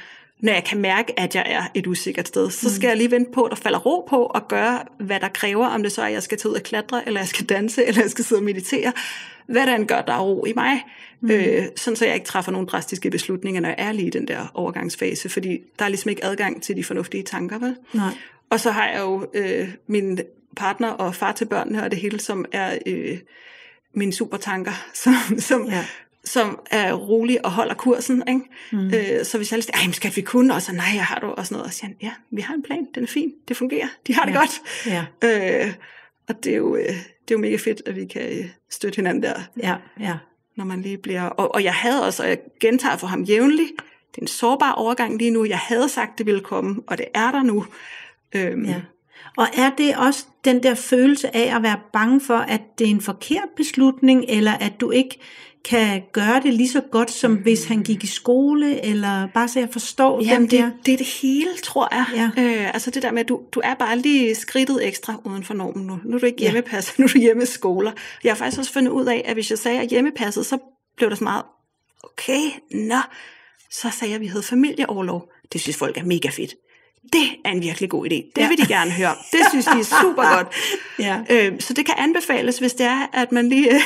når 0.43 0.53
jeg 0.53 0.63
kan 0.63 0.77
mærke, 0.77 1.19
at 1.19 1.35
jeg 1.35 1.45
er 1.47 1.63
et 1.73 1.87
usikkert 1.87 2.27
sted, 2.27 2.49
så 2.49 2.75
skal 2.75 2.87
mm. 2.87 2.89
jeg 2.89 2.97
lige 2.97 3.11
vente 3.11 3.31
på, 3.31 3.43
at 3.43 3.49
der 3.49 3.55
falder 3.55 3.79
ro 3.79 4.05
på, 4.09 4.23
og 4.23 4.47
gøre, 4.47 4.79
hvad 4.99 5.19
der 5.19 5.27
kræver, 5.27 5.67
om 5.67 5.83
det 5.83 5.91
så 5.91 6.01
er, 6.01 6.05
at 6.05 6.13
jeg 6.13 6.23
skal 6.23 6.37
tage 6.37 6.49
ud 6.49 6.55
og 6.55 6.63
klatre, 6.63 7.07
eller 7.07 7.19
jeg 7.19 7.27
skal 7.27 7.45
danse, 7.45 7.83
eller 7.87 8.01
jeg 8.01 8.11
skal 8.11 8.25
sidde 8.25 8.39
og 8.39 8.43
meditere. 8.43 8.93
Hvad 9.45 9.67
der 9.67 9.75
end 9.75 9.87
gør, 9.87 10.01
der 10.01 10.13
er 10.13 10.19
ro 10.19 10.45
i 10.45 10.53
mig, 10.53 10.81
mm. 11.21 11.31
øh, 11.31 11.65
sådan 11.75 11.95
så 11.95 12.05
jeg 12.05 12.13
ikke 12.13 12.25
træffer 12.25 12.51
nogle 12.51 12.67
drastiske 12.67 13.09
beslutninger, 13.09 13.61
når 13.61 13.69
jeg 13.69 13.75
er 13.77 13.91
lige 13.91 14.07
i 14.07 14.09
den 14.09 14.27
der 14.27 14.51
overgangsfase, 14.53 15.29
fordi 15.29 15.59
der 15.79 15.85
er 15.85 15.89
ligesom 15.89 16.09
ikke 16.09 16.25
adgang 16.25 16.63
til 16.63 16.75
de 16.75 16.83
fornuftige 16.83 17.23
tanker, 17.23 17.59
vel? 17.59 17.75
Nej. 17.93 18.13
Og 18.49 18.59
så 18.59 18.71
har 18.71 18.87
jeg 18.87 18.99
jo 18.99 19.27
øh, 19.33 19.69
min 19.87 20.19
partner 20.55 20.89
og 20.89 21.15
far 21.15 21.31
til 21.31 21.45
børnene 21.45 21.83
og 21.83 21.91
det 21.91 21.99
hele, 21.99 22.19
som 22.19 22.45
er 22.51 22.77
øh, 22.85 23.17
mine 23.93 24.13
supertanker, 24.13 24.85
som, 25.03 25.13
som, 25.39 25.67
ja 25.67 25.85
som 26.25 26.59
er 26.71 26.93
rolig 26.93 27.45
og 27.45 27.51
holder 27.51 27.73
kursen. 27.73 28.23
Ikke? 28.27 28.41
Mm. 28.71 28.85
Øh, 28.85 29.25
så 29.25 29.37
hvis 29.37 29.51
lige 29.51 29.61
siger, 29.61 29.91
skal 29.91 30.15
vi 30.15 30.21
kunne, 30.21 30.53
og 30.53 30.61
så 30.61 30.73
nej, 30.73 30.91
jeg 30.93 31.05
har 31.05 31.19
du, 31.19 31.27
og 31.27 31.45
sådan 31.45 31.55
noget, 31.55 31.67
og 31.67 31.73
siger 31.73 31.91
ja, 32.01 32.11
vi 32.31 32.41
har 32.41 32.53
en 32.53 32.63
plan, 32.63 32.87
den 32.95 33.03
er 33.03 33.07
fin, 33.07 33.31
det 33.47 33.57
fungerer, 33.57 33.87
de 34.07 34.13
har 34.13 34.25
det 34.25 34.33
ja. 34.33 34.39
godt. 34.39 34.61
Ja. 34.85 35.05
Øh, 35.63 35.73
og 36.27 36.43
det 36.43 36.53
er, 36.53 36.57
jo, 36.57 36.75
øh, 36.75 36.83
det 36.83 37.31
er 37.31 37.31
jo 37.31 37.37
mega 37.37 37.55
fedt, 37.55 37.81
at 37.85 37.95
vi 37.95 38.05
kan 38.05 38.21
øh, 38.21 38.49
støtte 38.69 38.95
hinanden 38.95 39.23
der. 39.23 39.41
Ja, 39.63 39.75
ja. 39.99 40.17
Når 40.57 40.65
man 40.65 40.81
lige 40.81 40.97
bliver, 40.97 41.23
og, 41.23 41.55
og 41.55 41.63
jeg 41.63 41.73
havde 41.73 42.05
også, 42.05 42.23
og 42.23 42.29
jeg 42.29 42.37
gentager 42.59 42.97
for 42.97 43.07
ham 43.07 43.23
jævnligt, 43.23 43.71
det 44.11 44.17
er 44.17 44.21
en 44.21 44.27
sårbar 44.27 44.71
overgang 44.71 45.17
lige 45.17 45.31
nu, 45.31 45.45
jeg 45.45 45.57
havde 45.57 45.89
sagt, 45.89 46.17
det 46.17 46.25
ville 46.25 46.41
komme, 46.41 46.81
og 46.87 46.97
det 46.97 47.05
er 47.13 47.31
der 47.31 47.43
nu. 47.43 47.65
Øhm, 48.35 48.65
ja. 48.65 48.81
Og 49.37 49.47
er 49.57 49.69
det 49.77 49.97
også 49.97 50.25
den 50.45 50.63
der 50.63 50.75
følelse 50.75 51.35
af 51.35 51.55
at 51.55 51.63
være 51.63 51.79
bange 51.93 52.21
for, 52.21 52.37
at 52.37 52.61
det 52.79 52.87
er 52.87 52.91
en 52.91 53.01
forkert 53.01 53.49
beslutning, 53.55 54.25
eller 54.27 54.51
at 54.51 54.73
du 54.81 54.91
ikke 54.91 55.19
kan 55.65 56.03
gøre 56.11 56.41
det 56.43 56.53
lige 56.53 56.69
så 56.69 56.81
godt, 56.91 57.11
som 57.11 57.31
mm. 57.31 57.37
hvis 57.37 57.65
han 57.65 57.83
gik 57.83 58.03
i 58.03 58.07
skole, 58.07 58.85
eller 58.85 59.27
bare 59.33 59.47
så 59.47 59.59
jeg 59.59 59.69
forstår 59.71 60.23
Jamen, 60.23 60.49
det, 60.49 60.59
der. 60.59 60.71
det 60.85 60.93
er 60.93 60.97
det 60.97 61.07
hele, 61.21 61.49
tror 61.63 61.95
jeg. 61.95 62.31
Ja. 62.37 62.43
Øh, 62.43 62.73
altså 62.73 62.91
det 62.91 63.03
der 63.03 63.11
med, 63.11 63.19
at 63.19 63.29
du, 63.29 63.41
du 63.51 63.61
er 63.63 63.73
bare 63.73 63.99
lige 63.99 64.35
skridtet 64.35 64.87
ekstra 64.87 65.21
uden 65.25 65.43
for 65.43 65.53
normen 65.53 65.87
nu. 65.87 65.99
Nu 66.05 66.15
er 66.15 66.19
du 66.19 66.25
ikke 66.25 66.39
hjemmepasset, 66.39 66.99
ja. 66.99 67.01
nu 67.03 67.05
er 67.05 67.09
du 67.13 67.19
hjemme 67.19 67.45
skoler. 67.45 67.91
Jeg 68.23 68.31
har 68.31 68.37
faktisk 68.37 68.59
også 68.59 68.73
fundet 68.73 68.91
ud 68.91 69.05
af, 69.05 69.23
at 69.25 69.33
hvis 69.33 69.49
jeg 69.49 69.59
sagde, 69.59 69.79
at 69.79 69.89
hjemmepasset, 69.89 70.45
så 70.45 70.57
blev 70.97 71.09
der 71.09 71.15
så 71.15 71.23
meget, 71.23 71.43
okay, 72.03 72.41
nå, 72.71 72.99
så 73.71 73.89
sagde 73.89 74.11
jeg, 74.11 74.15
at 74.15 74.21
vi 74.21 74.27
havde 74.27 74.43
familieoverlov. 74.43 75.29
Det 75.53 75.61
synes 75.61 75.77
folk 75.77 75.97
er 75.97 76.03
mega 76.03 76.29
fedt 76.29 76.55
det 77.13 77.21
er 77.45 77.49
en 77.49 77.61
virkelig 77.61 77.89
god 77.89 78.05
idé. 78.05 78.09
Det 78.09 78.31
ja. 78.37 78.47
vil 78.47 78.57
de 78.57 78.67
gerne 78.67 78.91
høre. 78.91 79.15
Det 79.31 79.39
synes 79.49 79.65
de 79.65 79.79
er 79.79 80.01
super 80.01 80.35
godt. 80.35 80.47
ja. 80.99 81.19
øh, 81.29 81.59
så 81.59 81.73
det 81.73 81.85
kan 81.85 81.95
anbefales, 81.97 82.57
hvis 82.57 82.73
det 82.73 82.85
er, 82.85 83.09
at 83.13 83.31
man 83.31 83.49
lige 83.49 83.75
øh, 83.75 83.81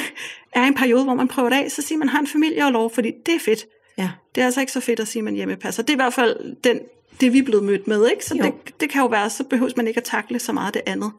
er 0.54 0.64
i 0.64 0.68
en 0.68 0.76
periode, 0.76 1.04
hvor 1.04 1.14
man 1.14 1.28
prøver 1.28 1.50
det 1.50 1.58
af, 1.58 1.72
så 1.72 1.82
siger 1.82 2.00
man, 2.00 2.10
har 2.10 2.20
en 2.20 2.28
familie 2.28 2.66
og 2.66 2.72
lov, 2.72 2.94
fordi 2.94 3.12
det 3.26 3.36
er 3.36 3.40
fedt. 3.40 3.66
Ja. 3.98 4.10
Det 4.36 4.42
er 4.42 4.46
altså 4.46 4.60
ikke 4.60 4.72
så 4.72 4.80
fedt 4.80 5.00
at 5.00 5.08
sige, 5.08 5.20
at 5.20 5.24
man 5.24 5.34
hjemmepasser. 5.34 5.84
Det 5.84 5.90
er 5.90 5.96
i 5.96 6.02
hvert 6.04 6.14
fald 6.14 6.56
den, 6.64 6.80
det, 7.22 7.34
vi 7.34 7.40
er 7.40 7.44
blevet 7.44 7.64
mødt 7.64 7.88
med. 7.88 8.08
Ikke? 8.10 8.26
Så 8.26 8.34
det, 8.34 8.80
det 8.82 8.90
kan 8.90 9.02
jo 9.02 9.08
være, 9.08 9.30
så 9.30 9.44
behøver 9.44 9.72
man 9.78 9.88
ikke 9.88 9.98
at 9.98 10.04
takle 10.04 10.40
så 10.40 10.54
meget 10.54 10.74
det 10.74 10.82
andet. 10.86 11.12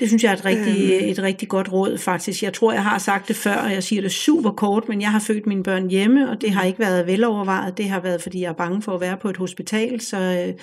Det 0.00 0.08
synes 0.08 0.24
jeg 0.24 0.30
er 0.30 0.36
et 0.36 0.44
rigtig, 0.44 0.92
øhm. 0.92 1.10
et 1.10 1.18
rigtig 1.18 1.48
godt 1.48 1.72
råd, 1.72 1.98
faktisk. 1.98 2.42
Jeg 2.42 2.52
tror, 2.52 2.72
jeg 2.72 2.82
har 2.82 2.98
sagt 2.98 3.28
det 3.28 3.36
før, 3.36 3.54
og 3.54 3.72
jeg 3.72 3.82
siger 3.82 4.02
det 4.02 4.12
super 4.12 4.50
kort, 4.50 4.88
men 4.88 5.00
jeg 5.00 5.10
har 5.10 5.18
født 5.18 5.46
mine 5.46 5.62
børn 5.62 5.90
hjemme, 5.90 6.30
og 6.30 6.40
det 6.40 6.50
har 6.50 6.64
ikke 6.64 6.78
været 6.78 7.06
velovervejet. 7.06 7.78
Det 7.78 7.88
har 7.88 8.00
været, 8.00 8.22
fordi 8.22 8.40
jeg 8.40 8.48
er 8.48 8.52
bange 8.52 8.82
for 8.82 8.94
at 8.94 9.00
være 9.00 9.16
på 9.16 9.30
et 9.30 9.36
hospital. 9.36 10.00
Så, 10.00 10.16
øh, 10.16 10.54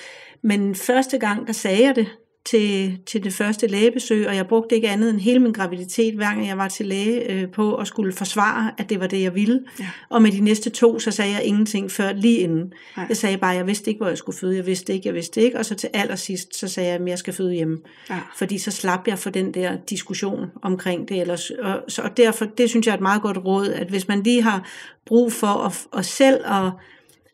men 0.43 0.75
første 0.75 1.17
gang, 1.17 1.47
der 1.47 1.53
sagde 1.53 1.83
jeg 1.83 1.95
det 1.95 2.07
til, 2.45 2.97
til 3.05 3.23
det 3.23 3.33
første 3.33 3.67
lægebesøg, 3.67 4.27
og 4.27 4.35
jeg 4.35 4.47
brugte 4.47 4.75
ikke 4.75 4.89
andet 4.89 5.09
end 5.09 5.19
hele 5.19 5.39
min 5.39 5.51
graviditet, 5.51 6.15
hver 6.15 6.25
gang 6.25 6.47
jeg 6.47 6.57
var 6.57 6.67
til 6.67 6.85
læge, 6.85 7.31
øh, 7.31 7.51
på 7.51 7.75
at 7.75 7.87
skulle 7.87 8.13
forsvare, 8.13 8.71
at 8.77 8.89
det 8.89 8.99
var 8.99 9.07
det, 9.07 9.21
jeg 9.21 9.35
ville. 9.35 9.59
Ja. 9.79 9.87
Og 10.09 10.21
med 10.21 10.31
de 10.31 10.39
næste 10.39 10.69
to, 10.69 10.99
så 10.99 11.11
sagde 11.11 11.31
jeg 11.31 11.43
ingenting 11.43 11.91
før 11.91 12.13
lige 12.13 12.37
inden. 12.37 12.73
Nej. 12.97 13.05
Jeg 13.09 13.17
sagde 13.17 13.37
bare, 13.37 13.55
jeg 13.55 13.67
vidste 13.67 13.89
ikke, 13.89 13.99
hvor 13.99 14.07
jeg 14.07 14.17
skulle 14.17 14.37
føde, 14.37 14.55
jeg 14.55 14.65
vidste 14.65 14.93
ikke, 14.93 15.07
jeg 15.07 15.15
vidste 15.15 15.41
ikke, 15.41 15.57
og 15.57 15.65
så 15.65 15.75
til 15.75 15.89
allersidst, 15.93 16.55
så 16.55 16.67
sagde 16.67 16.89
jeg, 16.89 17.01
at 17.01 17.07
jeg 17.07 17.17
skal 17.17 17.33
føde 17.33 17.53
hjemme. 17.53 17.77
Ja. 18.09 18.19
Fordi 18.37 18.57
så 18.57 18.71
slap 18.71 19.07
jeg 19.07 19.19
for 19.19 19.29
den 19.29 19.53
der 19.53 19.77
diskussion 19.89 20.45
omkring 20.61 21.09
det. 21.09 21.21
Ellers, 21.21 21.49
og, 21.49 21.79
så, 21.87 22.01
og 22.01 22.17
derfor, 22.17 22.45
det 22.45 22.69
synes 22.69 22.85
jeg 22.85 22.91
er 22.91 22.97
et 22.97 23.01
meget 23.01 23.21
godt 23.21 23.37
råd, 23.37 23.67
at 23.67 23.87
hvis 23.87 24.07
man 24.07 24.23
lige 24.23 24.41
har 24.41 24.67
brug 25.05 25.33
for 25.33 25.47
at, 25.47 25.85
at 25.97 26.05
selv 26.05 26.45
at 26.45 26.71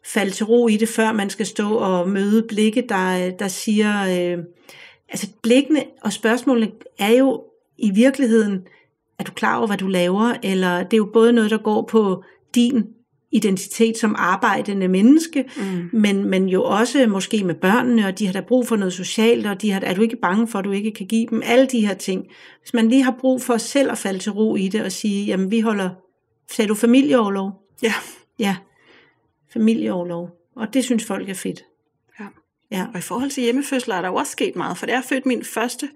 falde 0.06 0.32
til 0.32 0.46
ro 0.46 0.68
i 0.68 0.78
det, 0.78 0.90
før 0.90 1.12
man 1.12 1.30
skal 1.30 1.46
stå 1.46 1.76
og 1.76 2.10
møde 2.10 2.46
blikke, 2.50 2.84
der, 2.90 3.32
der 3.32 3.48
siger... 3.48 4.34
Øh, 4.36 4.44
altså 5.10 5.28
blikkene 5.42 5.84
og 6.02 6.14
spørgsmålene 6.14 6.72
er 7.00 7.12
jo 7.12 7.44
i 7.78 7.92
virkeligheden, 7.92 8.68
er 9.20 9.24
du 9.24 9.32
klar 9.32 9.58
over, 9.58 9.68
hvad 9.68 9.78
du 9.78 9.88
laver, 9.88 10.34
eller 10.44 10.84
det 10.84 10.94
er 10.94 10.98
jo 10.98 11.10
både 11.14 11.34
noget, 11.34 11.52
der 11.52 11.58
går 11.58 11.82
på 11.82 12.24
din 12.56 12.84
identitet 13.32 13.98
som 13.98 14.16
arbejdende 14.18 14.88
menneske, 14.88 15.46
mm. 15.58 15.90
men, 16.00 16.26
men 16.26 16.50
jo 16.50 16.64
også 16.64 17.08
måske 17.08 17.44
med 17.44 17.56
børnene, 17.56 18.08
og 18.08 18.20
de 18.20 18.26
har 18.26 18.34
da 18.34 18.42
brug 18.42 18.68
for 18.68 18.76
noget 18.76 18.94
socialt, 18.94 19.46
og 19.46 19.62
de 19.62 19.72
har, 19.72 19.82
er 19.82 19.94
du 19.94 20.02
ikke 20.02 20.16
bange 20.16 20.48
for, 20.48 20.60
at 20.60 20.66
du 20.66 20.72
ikke 20.72 20.92
kan 20.92 21.08
give 21.08 21.28
dem 21.30 21.42
alle 21.46 21.68
de 21.68 21.88
her 21.88 21.94
ting. 21.94 22.26
Hvis 22.62 22.74
man 22.74 22.90
lige 22.90 23.04
har 23.04 23.16
brug 23.20 23.42
for 23.42 23.58
selv 23.58 23.92
at 23.92 23.98
falde 23.98 24.20
til 24.20 24.32
ro 24.32 24.56
i 24.56 24.68
det 24.68 24.82
og 24.82 24.92
sige, 24.92 25.26
jamen 25.26 25.52
vi 25.52 25.60
holder, 25.60 25.90
sagde 26.52 26.70
du 26.70 26.76
familieoverlov? 26.76 27.52
Ja. 27.84 27.94
Ja, 28.40 28.56
familieoverlov. 29.54 30.30
Og 30.56 30.74
det 30.74 30.84
synes 30.84 31.06
folk 31.06 31.30
er 31.30 31.34
fedt. 31.34 31.64
Ja. 32.72 32.86
Og 32.94 33.00
i 33.00 33.02
forhold 33.02 33.30
til 33.30 33.44
hjemmefødsler 33.44 33.96
er 33.96 34.02
der 34.02 34.10
jo 34.10 34.16
også 34.16 34.32
sket 34.32 34.56
meget, 34.56 34.78
for 34.78 34.86
da 34.86 34.94
jeg 34.94 35.04
fødte 35.04 35.28
min 35.28 35.46
første, 35.46 35.90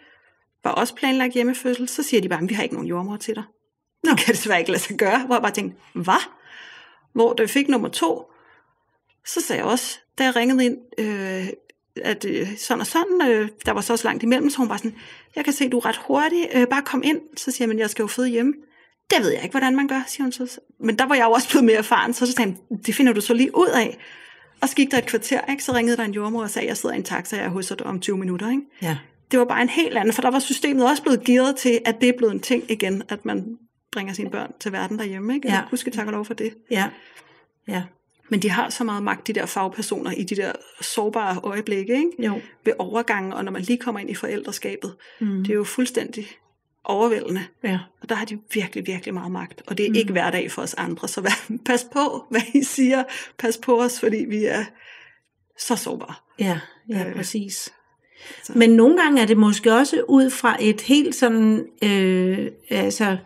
var 0.63 0.71
også 0.71 0.95
planlagt 0.95 1.33
hjemmefødsel, 1.33 1.89
så 1.89 2.03
siger 2.03 2.21
de 2.21 2.29
bare, 2.29 2.47
vi 2.47 2.53
har 2.53 2.63
ikke 2.63 2.75
nogen 2.75 2.89
jordmor 2.89 3.17
til 3.17 3.35
dig. 3.35 3.43
Nå. 4.03 4.11
Det 4.11 4.19
kan 4.19 4.33
desværre 4.35 4.59
ikke 4.59 4.71
lade 4.71 4.83
sig 4.83 4.97
gøre. 4.97 5.25
Hvor 5.25 5.35
jeg 5.35 5.41
bare 5.41 5.51
tænkte, 5.51 5.81
hvad? 5.93 6.23
Hvor 7.13 7.33
da 7.33 7.43
vi 7.43 7.47
fik 7.47 7.67
nummer 7.67 7.89
to, 7.89 8.31
så 9.25 9.41
sagde 9.41 9.61
jeg 9.61 9.71
også, 9.71 9.99
da 10.17 10.23
jeg 10.23 10.35
ringede 10.35 10.65
ind, 10.65 10.77
øh, 10.97 11.47
at 11.95 12.25
øh, 12.25 12.57
sådan 12.57 12.81
og 12.81 12.87
sådan, 12.87 13.21
øh, 13.29 13.49
der 13.65 13.71
var 13.71 13.81
så 13.81 13.93
også 13.93 14.07
langt 14.07 14.23
imellem, 14.23 14.49
så 14.49 14.57
hun 14.57 14.69
var 14.69 14.77
sådan, 14.77 14.95
jeg 15.35 15.43
kan 15.43 15.53
se, 15.53 15.69
du 15.69 15.77
er 15.77 15.85
ret 15.85 15.97
hurtig, 15.97 16.49
øh, 16.53 16.67
bare 16.67 16.81
kom 16.81 17.03
ind. 17.03 17.21
Så 17.37 17.51
siger 17.51 17.67
man, 17.67 17.79
jeg 17.79 17.89
skal 17.89 18.03
jo 18.03 18.07
føde 18.07 18.27
hjemme. 18.27 18.53
det 19.09 19.23
ved 19.23 19.29
jeg 19.31 19.43
ikke, 19.43 19.53
hvordan 19.53 19.75
man 19.75 19.87
gør, 19.87 20.01
siger 20.07 20.23
hun 20.23 20.31
så. 20.31 20.59
Men 20.79 20.99
der 20.99 21.05
var 21.05 21.15
jeg 21.15 21.25
jo 21.25 21.31
også 21.31 21.49
blevet 21.49 21.65
mere 21.65 21.77
erfaren, 21.77 22.13
så 22.13 22.25
så 22.25 22.31
sagde 22.31 22.51
han, 22.51 22.79
det 22.85 22.95
finder 22.95 23.13
du 23.13 23.21
så 23.21 23.33
lige 23.33 23.55
ud 23.55 23.67
af. 23.67 23.97
Og 24.61 24.69
så 24.69 24.75
gik 24.75 24.91
der 24.91 24.97
et 24.97 25.05
kvarter, 25.05 25.41
ikke? 25.49 25.63
så 25.63 25.73
ringede 25.73 25.97
der 25.97 26.03
en 26.03 26.11
jordmor 26.11 26.43
og 26.43 26.49
sagde, 26.49 26.67
jeg 26.67 26.77
sidder 26.77 26.95
i 26.95 26.97
en 26.97 27.03
taxa, 27.03 27.35
jeg 27.35 27.45
er 27.45 27.49
hos 27.49 27.67
dig 27.67 27.87
om 27.87 27.99
20 27.99 28.17
minutter. 28.17 28.49
Ikke? 28.49 28.63
Ja. 28.81 28.97
Det 29.31 29.39
var 29.39 29.45
bare 29.45 29.61
en 29.61 29.69
helt 29.69 29.97
anden, 29.97 30.13
for 30.13 30.21
der 30.21 30.31
var 30.31 30.39
systemet 30.39 30.89
også 30.89 31.03
blevet 31.03 31.23
gearet 31.23 31.55
til, 31.55 31.79
at 31.85 32.01
det 32.01 32.09
er 32.09 32.13
blevet 32.17 32.33
en 32.33 32.39
ting 32.39 32.71
igen, 32.71 33.03
at 33.09 33.25
man 33.25 33.57
bringer 33.91 34.13
sine 34.13 34.29
børn 34.29 34.53
til 34.59 34.71
verden 34.71 34.99
derhjemme. 34.99 35.35
Ikke? 35.35 35.47
Ja. 35.47 35.53
Ja. 35.53 35.61
Husk 35.69 35.91
tak 35.93 36.07
og 36.07 36.13
lov 36.13 36.25
for 36.25 36.33
det. 36.33 36.53
Ja. 36.71 36.89
Ja. 37.67 37.83
Men 38.29 38.41
de 38.41 38.49
har 38.49 38.69
så 38.69 38.83
meget 38.83 39.03
magt, 39.03 39.27
de 39.27 39.33
der 39.33 39.45
fagpersoner, 39.45 40.11
i 40.11 40.23
de 40.23 40.35
der 40.35 40.51
sårbare 40.81 41.39
øjeblikke, 41.43 41.93
ikke? 41.93 42.25
Jo. 42.25 42.41
ved 42.65 42.73
overgangen, 42.79 43.33
og 43.33 43.45
når 43.45 43.51
man 43.51 43.61
lige 43.61 43.77
kommer 43.77 43.99
ind 43.99 44.09
i 44.09 44.15
forældreskabet. 44.15 44.95
Mm. 45.19 45.43
Det 45.43 45.49
er 45.49 45.55
jo 45.55 45.63
fuldstændig 45.63 46.27
overvældende. 46.85 47.41
Ja. 47.63 47.79
Og 48.01 48.09
der 48.09 48.15
har 48.15 48.25
de 48.25 48.37
virkelig, 48.53 48.87
virkelig 48.87 49.13
meget 49.13 49.31
magt. 49.31 49.61
Og 49.67 49.77
det 49.77 49.85
er 49.85 49.89
mm. 49.89 49.95
ikke 49.95 50.11
hverdag 50.11 50.51
for 50.51 50.61
os 50.61 50.73
andre. 50.73 51.07
Så 51.07 51.21
vær, 51.21 51.45
pas 51.65 51.83
på, 51.93 52.23
hvad 52.29 52.41
I 52.53 52.63
siger. 52.63 53.03
Pas 53.39 53.57
på 53.57 53.81
os, 53.81 53.99
fordi 53.99 54.25
vi 54.29 54.45
er 54.45 54.63
så 55.59 55.75
sårbare. 55.75 56.13
Ja, 56.39 56.59
ja, 56.89 57.07
Øh, 57.09 57.15
præcis. 57.15 57.73
så. 58.43 58.53
Men 58.55 58.69
nogle 58.69 59.01
gange 59.01 59.21
er 59.21 59.25
det 59.25 59.37
måske 59.37 59.73
også 59.73 60.03
ud 60.07 60.29
fra 60.29 60.57
et 60.59 60.81
helt 60.81 61.15
sådan, 61.15 61.65
øh, 61.83 62.47
altså 62.69 63.17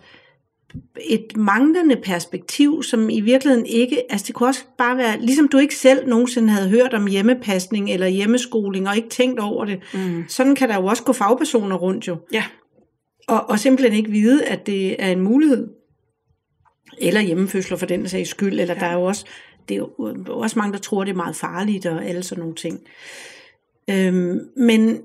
et 1.02 1.38
manglende 1.38 1.96
perspektiv, 1.96 2.84
som 2.84 3.10
i 3.10 3.20
virkeligheden 3.22 3.66
ikke, 3.66 4.12
altså 4.12 4.28
det 4.28 4.36
kunne 4.36 4.50
også 4.50 4.64
bare 4.78 4.98
være, 4.98 5.22
ligesom 5.22 5.48
du 5.48 5.58
ikke 5.58 5.76
selv 5.76 6.08
nogensinde 6.08 6.50
havde 6.50 6.70
hørt 6.70 6.94
om 6.94 7.08
hjemmepasning 7.08 7.92
eller 7.92 8.08
hjemmeskoling, 8.08 8.88
og 8.88 8.96
ikke 8.96 9.10
tænkt 9.10 9.40
over 9.40 9.66
det, 9.66 9.80
Mm. 9.94 10.24
sådan 10.28 10.56
kan 10.56 10.70
der 10.70 10.76
jo 10.76 10.86
også 10.86 11.04
gå 11.04 11.14
fagpersoner 11.14 11.76
rundt 11.76 12.08
jo, 12.08 12.18
Ja, 12.34 12.44
og, 13.28 13.50
og 13.50 13.60
simpelthen 13.60 13.98
ikke 13.98 14.12
vide, 14.12 14.46
at 14.46 14.66
det 14.66 15.04
er 15.04 15.12
en 15.12 15.22
mulighed, 15.22 15.68
eller 16.98 17.22
hjemmefødsler 17.22 17.78
for 17.78 17.86
den 17.86 18.10
sags 18.10 18.30
skyld, 18.30 18.60
eller 18.60 18.74
ja. 18.74 18.80
der 18.80 18.86
er 18.86 18.94
jo 18.94 19.04
også, 19.04 19.26
det 19.70 19.76
er 19.76 19.78
jo 19.78 20.24
også 20.28 20.60
mange, 20.60 20.74
der 20.74 20.80
tror, 20.80 21.04
det 21.04 21.12
er 21.12 21.16
meget 21.16 21.36
farligt, 21.36 21.86
og 21.86 22.06
alle 22.06 22.24
sådan 22.24 22.42
nogle 22.42 22.56
ting. 22.56 22.82
Øhm, 23.90 24.40
men, 24.58 25.02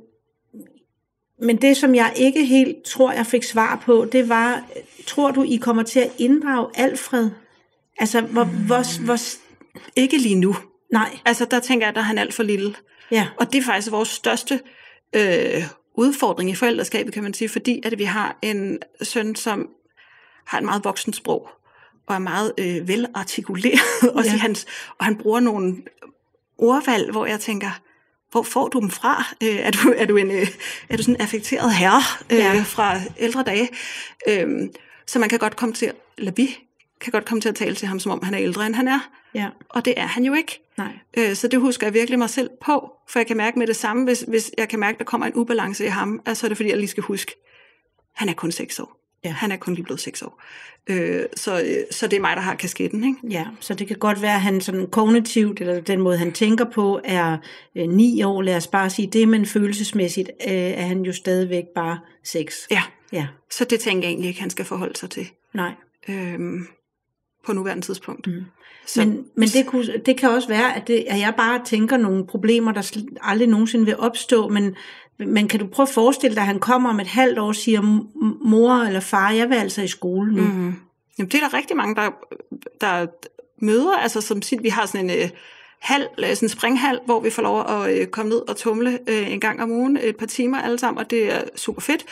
men 1.42 1.56
det, 1.56 1.76
som 1.76 1.94
jeg 1.94 2.12
ikke 2.16 2.44
helt 2.44 2.82
tror, 2.84 3.12
jeg 3.12 3.26
fik 3.26 3.42
svar 3.42 3.82
på, 3.84 4.06
det 4.12 4.28
var, 4.28 4.64
tror 5.06 5.30
du, 5.30 5.42
I 5.42 5.56
kommer 5.56 5.82
til 5.82 6.00
at 6.00 6.12
inddrage 6.18 6.68
Alfred? 6.74 7.30
Altså, 7.98 8.20
hvor, 8.20 8.44
hvor, 8.44 9.04
hvor, 9.04 9.16
ikke 9.96 10.18
lige 10.18 10.34
nu. 10.34 10.56
nej, 10.92 11.18
Altså, 11.24 11.44
der 11.44 11.60
tænker 11.60 11.86
jeg, 11.86 11.94
der 11.94 12.00
er 12.00 12.04
han 12.04 12.18
alt 12.18 12.34
for 12.34 12.42
lille. 12.42 12.74
ja, 13.10 13.28
Og 13.36 13.52
det 13.52 13.58
er 13.58 13.62
faktisk 13.62 13.92
vores 13.92 14.08
største 14.08 14.60
øh, 15.16 15.62
udfordring 16.00 16.50
i 16.50 16.54
forældreskabet, 16.54 17.14
kan 17.14 17.22
man 17.22 17.34
sige, 17.34 17.48
fordi 17.48 17.80
at 17.84 17.98
vi 17.98 18.04
har 18.04 18.38
en 18.42 18.78
søn, 19.02 19.34
som 19.34 19.68
har 20.46 20.58
et 20.58 20.64
meget 20.64 20.84
voksent 20.84 21.16
sprog, 21.16 21.48
og 22.06 22.14
er 22.14 22.18
meget 22.18 22.52
øh, 22.58 22.88
velartikuleret, 22.88 23.80
også 24.14 24.30
Ja. 24.30 24.36
i 24.36 24.38
hans, 24.38 24.66
og 24.98 25.04
han 25.04 25.16
bruger 25.16 25.40
nogle 25.40 25.76
ordvalg, 26.58 27.10
hvor 27.10 27.26
jeg 27.26 27.40
tænker, 27.40 27.80
hvor 28.30 28.42
får 28.42 28.68
du 28.68 28.80
dem 28.80 28.90
fra? 28.90 29.24
Øh, 29.42 29.56
er, 29.56 29.70
du, 29.70 29.94
er, 29.96 30.06
du 30.06 30.16
en, 30.16 30.30
øh, 30.30 30.46
er 30.88 30.96
du 30.96 31.02
sådan 31.02 31.14
en 31.16 31.20
affekteret 31.20 31.74
herre 31.74 32.02
øh, 32.30 32.38
ja. 32.38 32.62
fra 32.66 33.00
ældre 33.18 33.42
dage? 33.42 33.68
Øh, 34.28 34.48
så 35.06 35.18
man 35.18 35.28
kan 35.28 35.38
godt 35.38 35.56
komme 35.56 35.74
til, 35.74 35.92
eller 36.18 36.32
vi 36.32 36.58
kan 37.00 37.10
godt 37.12 37.24
komme 37.24 37.40
til 37.40 37.48
at 37.48 37.54
tale 37.54 37.74
til 37.74 37.88
ham, 37.88 37.98
som 38.00 38.12
om 38.12 38.22
han 38.22 38.34
er 38.34 38.40
ældre, 38.40 38.66
end 38.66 38.74
han 38.74 38.88
er. 38.88 39.10
ja, 39.34 39.48
Og 39.68 39.84
det 39.84 39.94
er 39.96 40.06
han 40.06 40.24
jo 40.24 40.34
ikke. 40.34 40.60
nej, 40.78 40.92
Øh, 41.16 41.34
Så 41.34 41.48
det 41.48 41.60
husker 41.60 41.86
jeg 41.86 41.94
virkelig 41.94 42.18
mig 42.18 42.30
selv 42.30 42.50
på, 42.64 42.92
for 43.08 43.18
jeg 43.18 43.26
kan 43.26 43.36
mærke 43.36 43.58
med 43.58 43.66
det 43.66 43.76
samme, 43.76 44.04
hvis, 44.04 44.24
hvis 44.28 44.50
jeg 44.58 44.68
kan 44.68 44.78
mærke, 44.80 44.98
der 44.98 45.04
kommer 45.04 45.26
en 45.26 45.34
ubalance 45.34 45.84
i 45.84 45.88
ham, 45.88 46.20
altså 46.26 46.46
er 46.46 46.48
det 46.48 46.56
fordi, 46.56 46.68
jeg 46.70 46.78
lige 46.78 46.88
skal 46.88 47.02
huske, 47.02 47.34
han 48.14 48.28
er 48.28 48.32
kun 48.32 48.52
6 48.52 48.78
år. 48.80 48.96
Ja. 49.24 49.30
Han 49.30 49.52
er 49.52 49.56
kun 49.56 49.74
lige 49.74 49.84
blevet 49.84 50.00
6 50.00 50.22
år. 50.22 50.42
Øh, 50.86 51.22
så, 51.36 51.60
øh, 51.62 51.76
så 51.90 52.06
det 52.06 52.16
er 52.16 52.20
mig, 52.20 52.36
der 52.36 52.42
har 52.42 52.54
kasketten. 52.54 53.04
Ikke? 53.04 53.18
ja, 53.30 53.46
så 53.60 53.74
det 53.74 53.86
kan 53.88 53.96
godt 53.96 54.22
være, 54.22 54.34
at 54.34 54.40
han 54.40 54.60
sådan 54.60 54.86
kognitivt, 54.86 55.60
eller 55.60 55.80
den 55.80 56.00
måde, 56.00 56.18
han 56.18 56.32
tænker 56.32 56.64
på, 56.64 57.00
er 57.04 57.36
øh, 57.76 57.88
ni 57.88 58.22
år, 58.22 58.42
lad 58.42 58.56
os 58.56 58.66
bare 58.66 58.90
sige 58.90 59.08
det, 59.08 59.28
men 59.28 59.46
følelsesmæssigt 59.46 60.30
øh, 60.48 60.52
er 60.54 60.82
han 60.86 61.02
jo 61.02 61.12
stadigvæk 61.12 61.64
bare 61.74 61.98
seks. 62.24 62.66
Ja, 62.70 62.82
Ja, 63.12 63.26
så 63.50 63.64
det 63.64 63.80
tænker 63.80 64.02
jeg 64.08 64.10
egentlig 64.12 64.28
ikke, 64.28 64.40
han 64.40 64.50
skal 64.50 64.64
forholde 64.64 64.96
sig 64.96 65.10
til 65.10 65.30
nej. 65.54 65.72
øh, 66.08 66.38
på 67.46 67.52
nuværende 67.52 67.86
tidspunkt. 67.86 68.26
Mm. 68.26 68.44
Så, 68.86 69.00
men 69.00 69.24
men 69.34 69.48
det, 69.48 69.66
kunne, 69.66 69.86
det 70.06 70.16
kan 70.16 70.30
også 70.30 70.48
være, 70.48 70.76
at, 70.76 70.88
det, 70.88 71.04
at 71.08 71.18
jeg 71.20 71.34
bare 71.36 71.60
tænker 71.64 71.96
nogle 71.96 72.26
problemer, 72.26 72.72
der 72.72 72.96
aldrig 73.22 73.48
nogensinde 73.48 73.84
vil 73.84 73.96
opstå, 73.98 74.48
men, 74.48 74.74
men 75.18 75.48
kan 75.48 75.60
du 75.60 75.66
prøve 75.66 75.84
at 75.88 75.94
forestille 75.94 76.34
dig, 76.34 76.40
at 76.40 76.46
han 76.46 76.58
kommer 76.58 76.90
om 76.90 77.00
et 77.00 77.06
halvt 77.06 77.38
år 77.38 77.46
og 77.46 77.54
siger, 77.56 77.80
"M- 77.80 78.48
mor 78.48 78.74
eller 78.74 79.00
far, 79.00 79.30
jeg 79.30 79.48
vil 79.48 79.56
altså 79.56 79.82
i 79.82 79.88
skole 79.88 80.34
nu. 80.34 80.42
Mm. 80.42 80.74
Jamen, 81.18 81.30
det 81.30 81.34
er 81.34 81.48
der 81.48 81.54
rigtig 81.54 81.76
mange, 81.76 81.94
der, 81.94 82.10
der 82.80 83.06
møder, 83.64 83.96
altså 83.96 84.20
som 84.20 84.42
siger, 84.42 84.62
vi 84.62 84.68
har 84.68 84.86
sådan 84.86 85.10
en 85.10 85.18
øh, 85.22 85.28
hal, 85.80 86.08
øh, 86.18 86.34
sådan 86.34 86.46
en 86.46 86.48
springhal, 86.48 87.00
hvor 87.04 87.20
vi 87.20 87.30
får 87.30 87.42
lov 87.42 87.66
at 87.68 87.98
øh, 87.98 88.06
komme 88.06 88.30
ned 88.30 88.48
og 88.48 88.56
tumle 88.56 88.98
øh, 89.06 89.32
en 89.32 89.40
gang 89.40 89.62
om 89.62 89.70
ugen, 89.70 89.98
et 90.02 90.16
par 90.16 90.26
timer 90.26 90.58
alle 90.58 90.78
sammen, 90.78 90.98
og 91.04 91.10
det 91.10 91.34
er 91.34 91.40
super 91.56 91.80
fedt. 91.80 92.04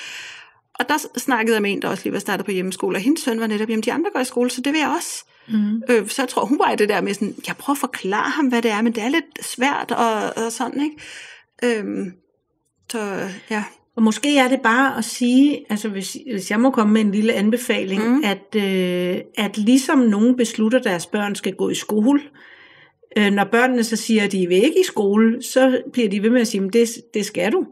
Og 0.79 0.89
der 0.89 0.99
snakkede 1.17 1.55
jeg 1.55 1.63
med 1.63 1.73
en, 1.73 1.83
der 1.83 1.89
også 1.89 2.05
lige 2.05 2.13
var 2.13 2.19
startet 2.19 2.47
på 2.47 2.53
hjemmeskole, 2.53 2.97
og 2.97 3.01
hendes 3.01 3.23
søn 3.23 3.41
var 3.41 3.47
netop, 3.47 3.69
jamen 3.69 3.83
de 3.83 3.93
andre 3.93 4.11
går 4.13 4.21
i 4.21 4.25
skole, 4.25 4.51
så 4.51 4.61
det 4.61 4.73
vil 4.73 4.79
jeg 4.79 4.95
også. 4.97 5.25
Mm. 5.49 5.83
Øh, 5.91 6.09
så 6.09 6.23
jeg 6.23 6.29
tror, 6.29 6.45
hun 6.45 6.59
var 6.59 6.73
i 6.73 6.77
det 6.77 6.89
der 6.89 7.01
med 7.01 7.15
sådan, 7.15 7.35
jeg 7.47 7.57
prøver 7.57 7.75
at 7.75 7.81
forklare 7.81 8.31
ham, 8.31 8.47
hvad 8.47 8.63
det 8.63 8.71
er, 8.71 8.83
men 8.83 8.95
det 8.95 9.03
er 9.03 9.09
lidt 9.09 9.47
svært 9.47 9.91
og, 9.91 10.45
og 10.45 10.53
sådan, 10.53 10.83
ikke? 10.83 10.97
Øhm, 11.79 12.13
så 12.93 13.29
ja. 13.51 13.65
Og 13.97 14.03
måske 14.03 14.39
er 14.39 14.49
det 14.49 14.61
bare 14.61 14.99
at 14.99 15.05
sige, 15.05 15.65
altså 15.71 15.89
hvis, 15.89 16.17
hvis 16.33 16.51
jeg 16.51 16.61
må 16.61 16.71
komme 16.71 16.93
med 16.93 17.01
en 17.01 17.13
lille 17.13 17.33
anbefaling, 17.33 18.09
mm. 18.09 18.23
At, 18.25 18.55
øh, 18.57 19.21
at 19.37 19.59
ligesom 19.59 19.99
nogen 19.99 20.37
beslutter, 20.37 20.79
at 20.79 20.85
deres 20.85 21.07
børn 21.07 21.35
skal 21.35 21.55
gå 21.55 21.71
i 21.71 21.75
skole, 21.75 22.21
øh, 23.19 23.31
når 23.33 23.45
børnene 23.45 23.85
så 23.85 23.97
siger, 23.97 24.25
at 24.25 24.33
de 24.33 24.47
vil 24.47 24.65
ikke 24.65 24.81
i 24.81 24.85
skole, 24.85 25.43
så 25.43 25.83
bliver 25.93 26.09
de 26.09 26.23
ved 26.23 26.31
med 26.31 26.41
at 26.41 26.49
sige, 26.49 26.65
at 26.65 26.73
det, 26.73 26.89
det 27.15 27.27
skal 27.27 27.53
du. 27.53 27.67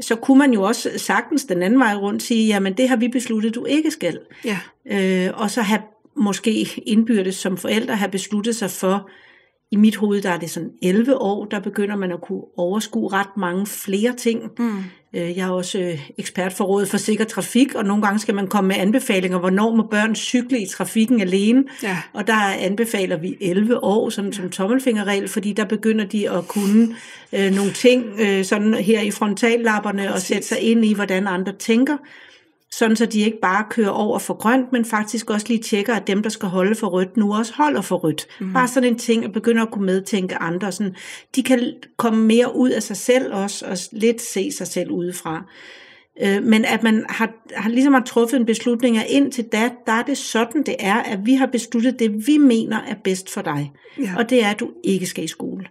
Så 0.00 0.16
kunne 0.16 0.38
man 0.38 0.52
jo 0.52 0.62
også 0.62 0.90
sagtens 0.96 1.44
den 1.44 1.62
anden 1.62 1.80
vej 1.80 1.94
rundt 1.94 2.22
sige, 2.22 2.46
jamen 2.46 2.72
det 2.72 2.88
har 2.88 2.96
vi 2.96 3.08
besluttet, 3.08 3.54
du 3.54 3.64
ikke 3.64 3.90
skal. 3.90 4.18
Ja. 4.44 4.58
Øh, 4.86 5.30
og 5.34 5.50
så 5.50 5.62
have 5.62 5.80
måske 6.16 6.82
indbyrdes 6.86 7.34
som 7.34 7.56
forældre 7.56 7.96
have 7.96 8.10
besluttet 8.10 8.56
sig 8.56 8.70
for, 8.70 9.10
i 9.70 9.76
mit 9.76 9.96
hoved, 9.96 10.22
der 10.22 10.30
er 10.30 10.38
det 10.38 10.50
sådan 10.50 10.70
11 10.82 11.20
år, 11.20 11.44
der 11.44 11.60
begynder 11.60 11.96
man 11.96 12.12
at 12.12 12.20
kunne 12.20 12.42
overskue 12.56 13.12
ret 13.12 13.36
mange 13.36 13.66
flere 13.66 14.12
ting. 14.16 14.42
Mm. 14.58 14.78
Øh, 15.14 15.36
Jeg 15.36 15.46
er 15.46 15.50
også 15.50 15.78
øh, 15.78 16.08
ekspert 16.18 16.52
for 16.52 16.64
Rådet 16.64 16.88
for 16.88 16.96
Sikker 16.96 17.24
Trafik, 17.24 17.74
og 17.74 17.84
nogle 17.84 18.02
gange 18.02 18.18
skal 18.18 18.34
man 18.34 18.46
komme 18.46 18.68
med 18.68 18.76
anbefalinger, 18.76 19.38
hvornår 19.38 19.74
må 19.76 19.82
børn 19.82 20.14
cykle 20.14 20.60
i 20.60 20.66
trafikken 20.66 21.20
alene. 21.20 21.64
Ja. 21.82 21.98
Og 22.12 22.26
der 22.26 22.36
anbefaler 22.60 23.16
vi 23.16 23.36
11 23.40 23.84
år, 23.84 24.10
sådan 24.10 24.32
som 24.32 24.50
tommelfingerregel, 24.50 25.28
fordi 25.28 25.52
der 25.52 25.64
begynder 25.64 26.04
de 26.04 26.30
at 26.30 26.48
kunne 26.48 26.94
øh, 27.32 27.52
nogle 27.54 27.72
ting 27.72 28.04
øh, 28.20 28.44
sådan 28.44 28.74
her 28.74 29.00
i 29.00 29.10
frontallapperne 29.10 30.14
og 30.14 30.20
sætte 30.20 30.48
sig 30.48 30.60
ind 30.60 30.84
i, 30.84 30.94
hvordan 30.94 31.26
andre 31.26 31.52
tænker. 31.52 31.96
Sådan 32.72 32.96
så 32.96 33.06
de 33.06 33.20
ikke 33.20 33.38
bare 33.42 33.64
kører 33.70 33.90
over 33.90 34.18
for 34.18 34.34
grønt, 34.34 34.72
men 34.72 34.84
faktisk 34.84 35.30
også 35.30 35.46
lige 35.48 35.62
tjekker, 35.62 35.94
at 35.94 36.06
dem, 36.06 36.22
der 36.22 36.30
skal 36.30 36.48
holde 36.48 36.74
for 36.74 36.86
rødt, 36.86 37.16
nu 37.16 37.34
også 37.34 37.52
holder 37.54 37.80
for 37.80 37.96
rødt. 37.96 38.26
Mm. 38.40 38.52
Bare 38.52 38.68
sådan 38.68 38.88
en 38.88 38.98
ting, 38.98 39.24
at 39.24 39.32
begynder 39.32 39.62
at 39.62 39.70
kunne 39.70 39.86
medtænke 39.86 40.36
andre. 40.36 40.72
Sådan, 40.72 40.96
de 41.36 41.42
kan 41.42 41.72
komme 41.96 42.24
mere 42.24 42.56
ud 42.56 42.70
af 42.70 42.82
sig 42.82 42.96
selv 42.96 43.34
også, 43.34 43.66
og 43.66 43.76
lidt 43.92 44.22
se 44.22 44.52
sig 44.52 44.66
selv 44.66 44.90
udefra. 44.90 45.44
Øh, 46.22 46.42
men 46.42 46.64
at 46.64 46.82
man 46.82 47.06
har, 47.08 47.32
har 47.54 47.70
ligesom 47.70 47.94
har 47.94 48.02
truffet 48.02 48.40
en 48.40 48.46
beslutning, 48.46 48.98
at 48.98 49.06
indtil 49.08 49.44
da, 49.44 49.70
der 49.86 49.92
er 49.92 50.02
det 50.02 50.18
sådan, 50.18 50.62
det 50.62 50.76
er, 50.78 50.94
at 50.94 51.18
vi 51.24 51.34
har 51.34 51.46
besluttet 51.46 51.98
det, 51.98 52.26
vi 52.26 52.38
mener 52.38 52.78
er 52.88 52.94
bedst 53.04 53.30
for 53.30 53.42
dig. 53.42 53.72
Ja. 53.98 54.14
Og 54.16 54.30
det 54.30 54.44
er, 54.44 54.50
at 54.50 54.60
du 54.60 54.70
ikke 54.84 55.06
skal 55.06 55.24
i 55.24 55.28
skole. 55.28 55.66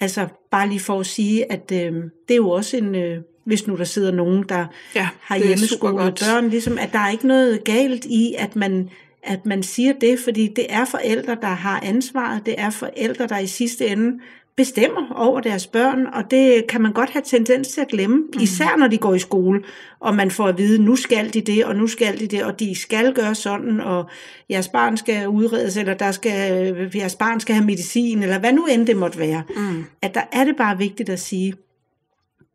Altså 0.00 0.26
bare 0.50 0.68
lige 0.68 0.80
for 0.80 1.00
at 1.00 1.06
sige, 1.06 1.52
at 1.52 1.72
øh, 1.72 1.92
det 2.28 2.34
er 2.34 2.36
jo 2.36 2.50
også 2.50 2.76
en, 2.76 2.94
øh, 2.94 3.18
hvis 3.44 3.66
nu 3.66 3.76
der 3.76 3.84
sidder 3.84 4.12
nogen, 4.12 4.44
der 4.48 4.66
Ja, 4.94 5.08
har 5.20 5.36
hjemmeskole 5.36 5.96
børn, 5.96 6.48
ligesom 6.48 6.78
at 6.78 6.92
der 6.92 6.98
er 6.98 7.10
ikke 7.10 7.26
noget 7.26 7.64
galt 7.64 8.04
i, 8.04 8.34
at 8.38 8.56
man, 8.56 8.90
at 9.22 9.46
man 9.46 9.62
siger 9.62 9.92
det, 10.00 10.18
fordi 10.24 10.52
det 10.56 10.66
er 10.68 10.84
forældre, 10.84 11.36
der 11.40 11.48
har 11.48 11.80
ansvaret, 11.82 12.46
det 12.46 12.54
er 12.58 12.70
forældre, 12.70 13.26
der 13.26 13.38
i 13.38 13.46
sidste 13.46 13.86
ende 13.86 14.18
bestemmer 14.56 15.12
over 15.14 15.40
deres 15.40 15.66
børn, 15.66 16.06
og 16.06 16.30
det 16.30 16.66
kan 16.68 16.80
man 16.80 16.92
godt 16.92 17.10
have 17.10 17.22
tendens 17.26 17.68
til 17.68 17.80
at 17.80 17.88
glemme, 17.88 18.16
mm. 18.16 18.40
især 18.40 18.76
når 18.78 18.88
de 18.88 18.98
går 18.98 19.14
i 19.14 19.18
skole, 19.18 19.62
og 20.00 20.14
man 20.14 20.30
får 20.30 20.48
at 20.48 20.58
vide, 20.58 20.82
nu 20.82 20.96
skal 20.96 21.34
de 21.34 21.40
det, 21.40 21.64
og 21.64 21.76
nu 21.76 21.86
skal 21.86 22.20
de 22.20 22.26
det, 22.26 22.44
og 22.44 22.60
de 22.60 22.74
skal 22.74 23.14
gøre 23.14 23.34
sådan, 23.34 23.80
og 23.80 24.04
jeres 24.50 24.68
barn 24.68 24.96
skal 24.96 25.28
udredes, 25.28 25.76
eller 25.76 25.94
der 25.94 26.12
skal, 26.12 26.90
jeres 26.94 27.14
barn 27.14 27.40
skal 27.40 27.54
have 27.54 27.66
medicin, 27.66 28.22
eller 28.22 28.38
hvad 28.38 28.52
nu 28.52 28.66
end 28.66 28.86
det 28.86 28.96
måtte 28.96 29.18
være. 29.18 29.42
Mm. 29.56 29.84
At 30.02 30.14
der 30.14 30.22
er 30.32 30.44
det 30.44 30.56
bare 30.56 30.78
vigtigt 30.78 31.08
at 31.08 31.20
sige, 31.20 31.54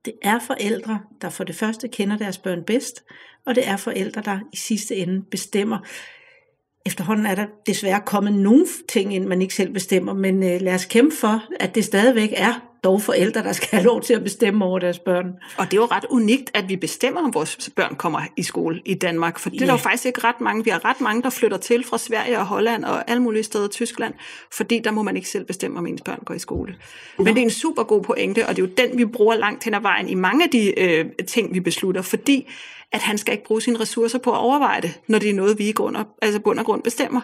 det 0.06 0.14
er 0.22 0.40
forældre, 0.40 1.00
der 1.22 1.30
for 1.30 1.44
det 1.44 1.56
første 1.56 1.88
kender 1.88 2.18
deres 2.18 2.38
børn 2.38 2.64
bedst, 2.64 3.04
og 3.46 3.56
det 3.56 3.68
er 3.68 3.78
forældre, 3.78 4.22
der 4.22 4.40
i 4.54 4.58
sidste 4.58 4.96
ende 4.96 5.22
bestemmer. 5.32 5.78
Efterhånden 6.86 7.26
er 7.26 7.36
der 7.36 7.46
desværre 7.66 8.02
kommet 8.06 8.34
nogle 8.34 8.66
ting 8.90 9.16
ind, 9.16 9.26
man 9.26 9.42
ikke 9.42 9.54
selv 9.54 9.74
bestemmer, 9.74 10.14
men 10.14 10.44
øh, 10.44 10.62
lad 10.62 10.74
os 10.74 10.86
kæmpe 10.86 11.16
for, 11.16 11.44
at 11.60 11.76
det 11.76 11.86
stadigvæk 11.86 12.34
er 12.38 12.75
dog 12.86 13.02
forældre, 13.02 13.44
der 13.44 13.54
skal 13.54 13.68
have 13.72 13.84
lov 13.86 14.02
til 14.02 14.14
at 14.14 14.24
bestemme 14.24 14.66
over 14.66 14.80
deres 14.80 15.00
børn. 15.00 15.26
Og 15.58 15.66
det 15.66 15.74
er 15.74 15.78
jo 15.82 15.86
ret 15.86 16.06
unikt, 16.10 16.52
at 16.54 16.70
vi 16.70 16.76
bestemmer, 16.76 17.22
om 17.22 17.34
vores 17.34 17.70
børn 17.76 17.96
kommer 17.96 18.22
i 18.38 18.44
skole 18.44 18.82
i 18.86 18.94
Danmark. 18.94 19.40
For 19.40 19.50
det 19.50 19.58
er 19.58 19.62
Ja. 19.62 19.66
der 19.66 19.74
jo 19.74 19.78
faktisk 19.78 20.06
ikke 20.06 20.24
ret 20.24 20.42
mange. 20.42 20.64
Vi 20.64 20.70
har 20.70 20.86
ret 20.86 21.02
mange, 21.02 21.24
der 21.24 21.30
flytter 21.30 21.58
til 21.58 21.84
fra 21.84 21.98
Sverige 21.98 22.40
og 22.40 22.46
Holland 22.46 22.86
og 22.86 23.10
alle 23.10 23.22
mulige 23.24 23.44
steder 23.44 23.66
i 23.66 23.70
Tyskland, 23.70 24.14
fordi 24.54 24.80
der 24.84 24.92
må 24.92 25.04
man 25.04 25.16
ikke 25.16 25.30
selv 25.30 25.46
bestemme, 25.46 25.78
om 25.78 25.88
ens 25.88 26.02
børn 26.02 26.20
går 26.26 26.34
i 26.34 26.40
skole. 26.40 26.76
Men 27.18 27.28
det 27.28 27.38
er 27.38 27.42
en 27.44 27.50
super 27.50 27.84
god 27.84 28.04
pointe, 28.04 28.48
og 28.48 28.56
det 28.56 28.64
er 28.64 28.68
jo 28.68 28.74
den, 28.90 28.98
vi 28.98 29.06
bruger 29.06 29.36
langt 29.36 29.64
hen 29.64 29.74
ad 29.74 29.82
vejen 29.82 30.10
i 30.10 30.14
mange 30.16 30.44
af 30.44 30.50
de 30.50 30.80
øh, 30.80 31.06
ting, 31.28 31.54
vi 31.54 31.60
beslutter, 31.60 32.02
fordi 32.02 32.50
at 32.92 33.02
han 33.02 33.18
skal 33.18 33.32
ikke 33.32 33.44
bruge 33.44 33.62
sine 33.62 33.80
ressourcer 33.80 34.20
på 34.20 34.32
at 34.32 34.38
overveje 34.38 34.82
det, 34.82 35.00
når 35.08 35.20
det 35.20 35.30
er 35.30 35.34
noget, 35.34 35.60
vi 35.60 35.70
i 35.70 35.72
grund 35.72 35.96
og, 35.96 36.06
altså 36.22 36.40
bund 36.40 36.60
og 36.60 36.66
grund 36.66 36.84
bestemmer. 36.84 37.22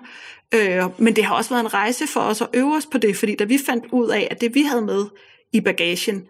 Øh, 0.53 0.83
men 0.97 1.15
det 1.15 1.23
har 1.23 1.35
også 1.35 1.49
været 1.49 1.63
en 1.63 1.73
rejse 1.73 2.07
for 2.07 2.19
os 2.19 2.41
at 2.41 2.47
øve 2.53 2.75
os 2.75 2.85
på 2.85 2.97
det, 2.97 3.17
fordi 3.17 3.35
da 3.35 3.43
vi 3.43 3.59
fandt 3.65 3.85
ud 3.91 4.09
af, 4.09 4.27
at 4.31 4.41
det 4.41 4.55
vi 4.55 4.61
havde 4.61 4.81
med 4.81 5.05
i 5.53 5.61
bagagen, 5.61 6.23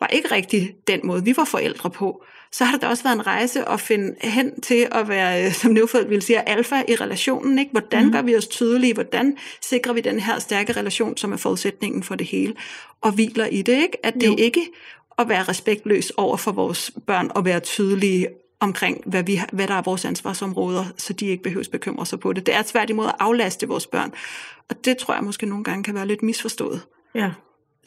var 0.00 0.06
ikke 0.06 0.32
rigtig 0.32 0.74
den 0.86 1.00
måde, 1.04 1.24
vi 1.24 1.36
var 1.36 1.44
forældre 1.44 1.90
på, 1.90 2.24
så 2.52 2.64
har 2.64 2.72
det 2.72 2.82
da 2.82 2.86
også 2.86 3.02
været 3.02 3.14
en 3.14 3.26
rejse 3.26 3.68
at 3.68 3.80
finde 3.80 4.14
hen 4.20 4.60
til 4.60 4.88
at 4.92 5.08
være, 5.08 5.44
øh, 5.44 5.52
som 5.52 5.70
Neufeldt 5.70 6.10
ville 6.10 6.22
sige, 6.22 6.48
alfa 6.48 6.82
i 6.88 6.94
relationen. 6.94 7.58
Ikke? 7.58 7.70
Hvordan 7.70 8.04
mm. 8.04 8.12
gør 8.12 8.22
vi 8.22 8.36
os 8.36 8.46
tydelige? 8.46 8.94
Hvordan 8.94 9.36
sikrer 9.60 9.92
vi 9.92 10.00
den 10.00 10.20
her 10.20 10.38
stærke 10.38 10.72
relation, 10.72 11.16
som 11.16 11.32
er 11.32 11.36
forudsætningen 11.36 12.02
for 12.02 12.14
det 12.14 12.26
hele? 12.26 12.54
Og 13.00 13.12
hviler 13.12 13.46
i 13.46 13.62
det, 13.62 13.82
ikke? 13.82 14.06
At 14.06 14.14
det 14.14 14.26
Jo. 14.26 14.36
ikke 14.38 14.66
at 15.18 15.28
være 15.28 15.42
respektløs 15.42 16.10
over 16.10 16.36
for 16.36 16.52
vores 16.52 16.90
børn 17.06 17.30
og 17.34 17.44
være 17.44 17.60
tydelige 17.60 18.28
omkring, 18.60 19.02
hvad, 19.06 19.22
vi, 19.22 19.40
hvad 19.52 19.68
der 19.68 19.74
er 19.74 19.82
vores 19.82 20.04
ansvarsområder, 20.04 20.84
så 20.96 21.12
de 21.12 21.26
ikke 21.26 21.42
behøver 21.42 21.64
bekymre 21.72 22.06
sig 22.06 22.20
på 22.20 22.32
det. 22.32 22.46
Det 22.46 22.54
er 22.54 22.62
tværtimod 22.62 23.06
at 23.06 23.14
aflaste 23.18 23.68
vores 23.68 23.86
børn. 23.86 24.12
Og 24.68 24.84
det 24.84 24.96
tror 24.98 25.14
jeg 25.14 25.24
måske 25.24 25.46
nogle 25.46 25.64
gange 25.64 25.84
kan 25.84 25.94
være 25.94 26.06
lidt 26.06 26.22
misforstået. 26.22 26.80
Ja. 27.14 27.30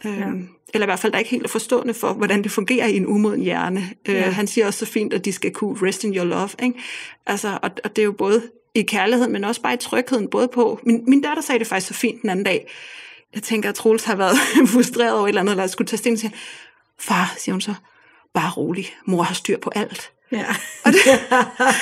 Øhm, 0.05 0.49
eller 0.73 0.85
i 0.85 0.89
hvert 0.89 0.99
fald, 0.99 1.11
der 1.11 1.17
er 1.17 1.19
ikke 1.19 1.31
helt 1.31 1.43
er 1.43 1.49
forstående 1.49 1.93
for, 1.93 2.13
hvordan 2.13 2.43
det 2.43 2.51
fungerer 2.51 2.87
i 2.87 2.95
en 2.95 3.05
umoden 3.07 3.41
hjerne. 3.41 3.89
Øh, 4.09 4.15
Ja. 4.15 4.29
Han 4.29 4.47
siger 4.47 4.67
også 4.67 4.85
så 4.85 4.91
fint, 4.91 5.13
at 5.13 5.25
de 5.25 5.31
skal 5.31 5.51
kunne 5.51 5.87
rest 5.87 6.03
in 6.03 6.15
your 6.15 6.25
love. 6.25 6.49
Ikke? 6.63 6.79
Altså, 7.25 7.59
og, 7.61 7.69
og 7.83 7.95
det 7.95 8.01
er 8.01 8.05
jo 8.05 8.11
både 8.11 8.41
i 8.75 8.81
kærlighed, 8.81 9.27
men 9.27 9.43
også 9.43 9.61
bare 9.61 9.73
i 9.73 9.77
trygheden. 9.77 10.27
Både 10.27 10.47
på, 10.47 10.79
min, 10.83 11.03
min 11.07 11.21
datter 11.21 11.43
sagde 11.43 11.59
det 11.59 11.67
faktisk 11.67 11.87
så 11.87 11.93
fint 11.93 12.21
den 12.21 12.29
anden 12.29 12.45
dag. 12.45 12.71
Jeg 13.35 13.43
tænker, 13.43 13.69
at 13.69 13.75
Troels 13.75 14.03
har 14.03 14.15
været 14.15 14.35
frustreret 14.73 15.13
over 15.13 15.23
et 15.23 15.29
eller 15.29 15.41
andet, 15.41 15.51
eller 15.51 15.67
skulle 15.67 15.87
tage 15.87 15.97
stilling 15.97 16.19
til. 16.19 16.31
Far, 16.99 17.33
siger 17.37 17.53
hun 17.53 17.61
så, 17.61 17.73
bare 18.33 18.51
rolig. 18.51 18.85
Mor 19.05 19.23
har 19.23 19.33
styr 19.33 19.57
på 19.57 19.71
alt. 19.75 20.11
Ja. 20.31 20.45
Og 20.85 20.91
det, 20.93 21.01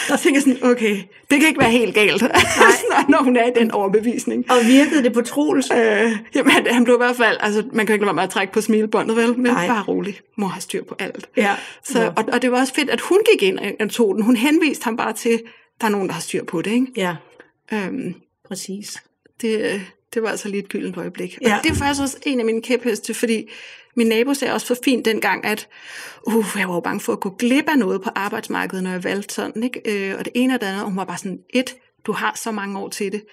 så 0.08 0.18
tænker 0.24 0.36
jeg 0.36 0.42
sådan, 0.42 0.72
okay, 0.72 0.96
det 1.32 1.40
kan 1.40 1.48
ikke 1.48 1.60
være 1.60 1.70
helt 1.72 1.96
galt, 1.96 2.22
når 3.10 3.24
hun 3.24 3.38
er 3.38 3.46
i 3.46 3.52
den 3.56 3.72
overbevisning. 3.72 4.52
Og 4.52 4.58
virkede 4.66 5.04
det 5.04 5.14
på 5.14 5.22
Troels? 5.22 5.72
Øh, 5.72 6.12
jamen, 6.36 6.52
han, 6.52 6.68
han 6.74 6.84
blev 6.84 6.96
i 6.96 6.98
hvert 6.98 7.16
fald, 7.16 7.38
altså 7.40 7.64
man 7.74 7.86
kan 7.86 7.94
ikke 7.94 8.06
lade 8.06 8.08
være 8.08 8.14
med 8.16 8.24
at 8.24 8.30
trække 8.30 8.54
på 8.54 8.62
smilebåndet, 8.62 9.18
vel? 9.18 9.40
Men 9.40 9.52
Nej. 9.52 9.68
bare 9.68 9.84
rolig, 9.84 10.20
mor 10.38 10.48
har 10.48 10.62
styr 10.62 10.84
på 10.84 10.96
alt. 11.00 11.30
Ja. 11.38 11.56
Så, 11.84 12.12
og, 12.16 12.26
og 12.34 12.42
det 12.42 12.52
var 12.52 12.60
også 12.60 12.74
fedt, 12.74 12.90
at 12.90 13.02
hun 13.02 13.18
gik 13.34 13.44
ind 13.44 13.60
og 13.80 13.90
tog 13.90 14.16
den. 14.16 14.24
Hun 14.24 14.36
henviste 14.36 14.84
ham 14.84 14.98
bare 14.98 15.14
til, 15.14 15.42
der 15.82 15.88
er 15.88 15.92
nogen, 15.92 16.08
der 16.08 16.14
har 16.14 16.22
styr 16.22 16.44
på 16.44 16.62
det, 16.62 16.72
ikke? 16.72 16.88
Ja, 16.98 17.16
Øhm, 17.74 18.14
præcis. 18.48 19.04
det, 19.42 19.74
øh, 19.74 19.82
det 20.14 20.24
var 20.24 20.30
altså 20.30 20.50
lige 20.50 20.64
et 20.64 20.70
gyldent 20.70 20.98
øjeblik. 20.98 21.38
Ja. 21.42 21.58
Og 21.58 21.64
det 21.64 21.72
er 21.72 21.76
faktisk 21.76 22.02
også 22.02 22.18
en 22.26 22.40
af 22.40 22.46
mine 22.46 22.62
kæpheste, 22.62 23.14
fordi 23.14 23.50
min 23.96 24.08
nabo 24.08 24.34
sagde 24.34 24.54
også 24.54 24.68
for 24.68 24.78
fint 24.84 25.06
dengang, 25.06 25.46
at 25.46 25.68
uh, 26.28 26.46
jeg 26.58 26.70
var 26.70 26.76
jo 26.76 26.80
bange 26.80 27.00
for 27.00 27.14
at 27.14 27.20
gå 27.20 27.30
glip 27.30 27.70
af 27.70 27.80
noget 27.80 28.02
på 28.02 28.10
arbejdsmarkedet, 28.16 28.84
når 28.84 28.92
jeg 28.92 29.04
valgte 29.04 29.34
sådan. 29.34 29.64
Ikke? 29.64 30.10
Øh, 30.10 30.18
og 30.20 30.26
det 30.26 30.32
ene 30.36 30.54
og 30.54 30.62
det 30.62 30.68
andet, 30.68 30.82
og 30.82 30.88
hun 30.88 30.98
var 30.98 31.06
bare 31.06 31.18
sådan, 31.18 31.40
et, 31.50 31.76
du 32.06 32.12
har 32.12 32.34
så 32.36 32.52
mange 32.52 32.80
år 32.80 32.90
til 32.90 33.12
det, 33.12 33.24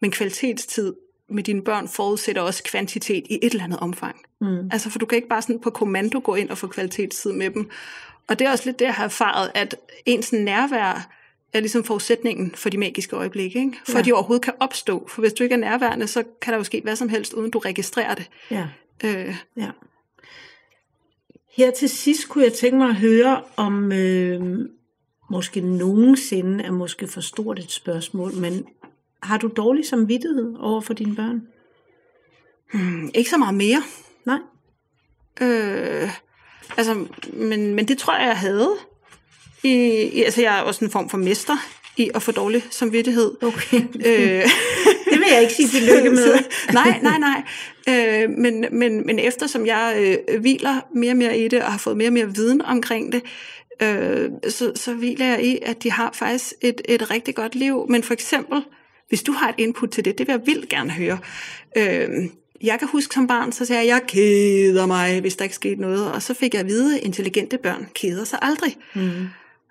men 0.00 0.10
kvalitetstid 0.10 0.94
med 1.30 1.42
dine 1.42 1.62
børn 1.62 1.88
forudsætter 1.88 2.42
også 2.42 2.62
kvantitet 2.62 3.24
i 3.30 3.38
et 3.42 3.52
eller 3.52 3.64
andet 3.64 3.78
omfang. 3.78 4.16
Mm. 4.40 4.70
Altså, 4.72 4.90
for 4.90 4.98
du 4.98 5.06
kan 5.06 5.16
ikke 5.16 5.28
bare 5.28 5.42
sådan 5.42 5.60
på 5.60 5.70
kommando 5.70 6.20
gå 6.24 6.34
ind 6.34 6.50
og 6.50 6.58
få 6.58 6.66
kvalitetstid 6.66 7.32
med 7.32 7.50
dem. 7.50 7.70
Og 8.28 8.38
det 8.38 8.46
er 8.46 8.50
også 8.50 8.64
lidt 8.64 8.78
det, 8.78 8.84
jeg 8.84 8.94
har 8.94 9.04
erfaret, 9.04 9.50
at 9.54 9.76
ens 10.06 10.32
nærvær 10.32 11.17
er 11.52 11.60
ligesom 11.60 11.84
forudsætningen 11.84 12.54
for 12.54 12.70
de 12.70 12.78
magiske 12.78 13.16
øjeblikke, 13.16 13.58
ikke? 13.58 13.72
for 13.86 13.92
Ja. 13.92 13.98
at 13.98 14.04
de 14.04 14.12
overhovedet 14.12 14.44
kan 14.44 14.54
opstå. 14.60 15.08
For 15.08 15.22
hvis 15.22 15.32
du 15.32 15.42
ikke 15.42 15.54
er 15.54 15.58
nærværende, 15.58 16.06
så 16.06 16.24
kan 16.40 16.52
der 16.52 16.58
jo 16.58 16.64
ske 16.64 16.80
hvad 16.80 16.96
som 16.96 17.08
helst, 17.08 17.32
uden 17.32 17.50
du 17.50 17.58
registrerer 17.58 18.14
det. 18.14 18.30
Ja. 18.50 18.66
Øh, 19.04 19.36
Ja. 19.56 19.70
Her 21.56 21.70
til 21.70 21.88
sidst 21.88 22.28
kunne 22.28 22.44
jeg 22.44 22.52
tænke 22.52 22.78
mig 22.78 22.88
at 22.88 22.94
høre, 22.96 23.42
om 23.56 23.92
øh, 23.92 24.58
måske 25.30 25.60
nogensinde 25.60 26.64
er 26.64 26.70
måske 26.70 27.06
for 27.06 27.20
stort 27.20 27.58
et 27.58 27.70
spørgsmål, 27.70 28.32
men 28.34 28.66
har 29.22 29.38
du 29.38 29.50
dårlig 29.56 29.86
samvittighed 29.86 30.54
over 30.58 30.80
for 30.80 30.94
dine 30.94 31.16
børn? 31.16 31.42
hmm, 32.72 33.10
ikke 33.14 33.30
så 33.30 33.36
meget 33.38 33.54
mere. 33.54 33.82
Nej. 34.26 34.38
Øh, 35.40 36.10
altså, 36.76 37.06
men, 37.32 37.74
men 37.74 37.88
det 37.88 37.98
tror 37.98 38.16
jeg, 38.18 38.26
jeg 38.26 38.36
havde. 38.38 38.70
I, 39.62 39.70
i, 40.12 40.22
altså, 40.22 40.42
jeg 40.42 40.58
er 40.58 40.62
også 40.62 40.84
en 40.84 40.90
form 40.90 41.08
for 41.08 41.18
mester 41.18 41.56
i 41.96 42.10
at 42.14 42.22
få 42.22 42.32
dårlig 42.32 42.64
samvittighed. 42.70 43.32
Okay. 43.42 43.80
Øh, 44.06 44.44
Det 45.10 45.18
vil 45.18 45.26
jeg 45.32 45.42
ikke 45.42 45.54
sige 45.54 45.68
tillykke 45.68 46.10
med. 46.10 46.38
nej, 46.72 47.00
nej, 47.02 47.18
nej. 47.18 47.42
Øh, 47.88 48.30
men, 48.30 48.64
men, 48.72 49.06
men 49.06 49.18
eftersom 49.18 49.66
jeg 49.66 49.94
øh, 50.28 50.40
hviler 50.40 50.80
mere 50.94 51.12
og 51.12 51.16
mere 51.16 51.38
i 51.38 51.48
det, 51.48 51.62
og 51.62 51.72
har 51.72 51.78
fået 51.78 51.96
mere 51.96 52.08
og 52.08 52.12
mere 52.12 52.34
viden 52.34 52.62
omkring 52.62 53.12
det, 53.12 53.22
øh, 53.82 54.30
så, 54.48 54.72
så 54.74 54.94
hviler 54.94 55.26
jeg 55.26 55.44
i, 55.44 55.58
at 55.62 55.82
de 55.82 55.90
har 55.90 56.10
faktisk 56.14 56.52
et, 56.60 56.80
et 56.88 57.10
rigtig 57.10 57.34
godt 57.34 57.54
liv. 57.54 57.86
Men 57.88 58.02
for 58.02 58.12
eksempel, 58.12 58.62
hvis 59.08 59.22
du 59.22 59.32
har 59.32 59.48
et 59.48 59.54
input 59.58 59.90
til 59.90 60.04
det, 60.04 60.18
det 60.18 60.26
vil 60.26 60.32
jeg 60.32 60.46
vildt 60.46 60.68
gerne 60.68 60.90
høre. 60.90 61.18
Øh, 61.76 62.08
jeg 62.62 62.78
kan 62.78 62.88
huske 62.88 63.14
som 63.14 63.26
barn, 63.26 63.52
så 63.52 63.64
sagde 63.64 63.82
jeg, 63.82 63.88
jeg 63.88 64.02
keder 64.08 64.86
mig, 64.86 65.20
hvis 65.20 65.36
der 65.36 65.42
ikke 65.44 65.54
skete 65.54 65.80
noget. 65.80 66.12
Og 66.12 66.22
så 66.22 66.34
fik 66.34 66.54
jeg 66.54 66.60
at 66.60 66.66
vide, 66.66 66.98
at 66.98 67.04
intelligente 67.04 67.58
børn 67.58 67.86
keder 67.94 68.24
sig 68.24 68.38
aldrig. 68.42 68.76
Mm. 68.94 69.26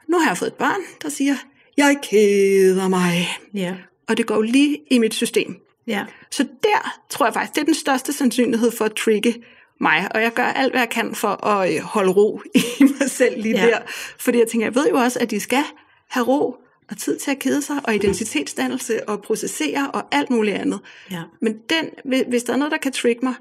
Nu 0.10 0.20
har 0.20 0.30
jeg 0.30 0.38
fået 0.38 0.48
et 0.50 0.54
barn, 0.58 0.82
der 1.02 1.10
siger, 1.10 1.36
jeg 1.78 1.98
keder 2.04 2.88
mig. 2.88 3.28
Ja. 3.54 3.76
Og 4.08 4.18
det 4.18 4.26
går 4.26 4.42
lige 4.42 4.80
i 4.92 5.00
mit 5.00 5.14
system. 5.14 5.56
Ja. 5.88 6.06
Så 6.32 6.44
der 6.64 7.00
tror 7.10 7.26
jeg 7.26 7.34
faktisk, 7.34 7.56
det 7.56 7.62
er 7.62 7.66
den 7.66 7.74
største 7.76 8.14
sandsynlighed 8.14 8.72
for 8.72 8.86
at 8.86 8.94
trigge 8.94 9.36
mig, 9.82 10.08
og 10.16 10.22
jeg 10.22 10.34
gør 10.34 10.44
alt, 10.44 10.74
hvad 10.74 10.82
jeg 10.82 10.90
kan 10.90 11.16
for 11.16 11.46
at 11.46 11.76
øh, 11.76 11.82
holde 11.82 12.12
ro 12.12 12.42
i 12.56 12.62
mig 13.00 13.10
selv 13.12 13.42
lige 13.42 13.58
Ja. 13.60 13.66
der. 13.68 13.80
Fordi 14.20 14.40
jeg 14.40 14.48
tænker, 14.48 14.68
jeg 14.68 14.76
ved 14.76 14.88
jo 14.90 14.96
også, 14.98 15.20
at 15.20 15.32
de 15.32 15.40
skal 15.40 15.64
have 16.10 16.26
ro 16.28 16.56
og 16.90 16.98
tid 16.98 17.18
til 17.20 17.32
at 17.32 17.40
kede 17.40 17.62
sig, 17.62 17.76
og 17.84 17.96
identitetsdannelse 17.96 19.10
og 19.10 19.22
processere 19.22 19.92
og 19.94 20.04
alt 20.12 20.30
muligt 20.30 20.58
andet. 20.58 20.80
Ja. 21.12 21.22
Men 21.42 21.54
den, 21.70 21.90
hvis- 22.06 22.24
hvis 22.28 22.44
der 22.44 22.54
er 22.54 22.58
noget, 22.58 22.72
der 22.72 22.78
kan 22.78 22.92
trigge 22.92 23.26
mig, 23.26 23.34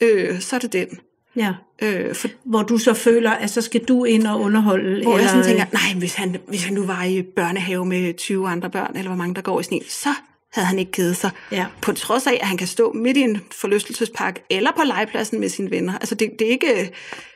øh, 0.00 0.40
så 0.40 0.56
er 0.56 0.60
det 0.60 0.72
den. 0.72 0.98
Ja. 1.38 1.52
Øh, 1.82 2.14
for, 2.14 2.28
Hvor 2.44 2.62
du 2.62 2.78
så 2.78 2.94
føler, 2.94 3.30
at 3.30 3.50
så 3.50 3.62
skal 3.62 3.84
du 3.84 4.04
ind 4.04 4.26
og 4.26 4.40
underholde. 4.40 5.02
hvor 5.02 5.18
jeg 5.18 5.28
sådan 5.28 5.44
eller- 5.44 5.48
tænker, 5.64 5.64
nej, 5.72 5.98
hvis 5.98 6.14
han, 6.14 6.36
hvis 6.48 6.64
han 6.64 6.74
nu 6.74 6.86
var 6.86 7.04
i 7.04 7.22
børnehave 7.22 7.84
med 7.86 8.14
20 8.14 8.48
andre 8.48 8.70
børn, 8.70 8.92
eller 8.96 9.08
hvor 9.08 9.16
mange 9.16 9.34
der 9.34 9.40
går 9.40 9.60
i 9.60 9.64
en, 9.70 9.82
så 9.88 10.08
havde 10.52 10.66
han 10.66 10.78
ikke 10.78 10.92
kedet 10.92 11.16
sig. 11.16 11.30
Ja. 11.52 11.66
På 11.82 11.92
trods 11.92 12.26
af, 12.26 12.38
at 12.40 12.46
han 12.46 12.56
kan 12.56 12.66
stå 12.66 12.92
midt 12.92 13.16
i 13.16 13.20
en 13.20 13.40
forlystelsespark, 13.60 14.40
eller 14.50 14.70
på 14.76 14.82
legepladsen 14.84 15.40
med 15.40 15.48
sine 15.48 15.70
venner. 15.70 15.92
Altså 15.98 16.14
det, 16.14 16.30
det, 16.38 16.46
er, 16.46 16.50
ikke, 16.50 16.66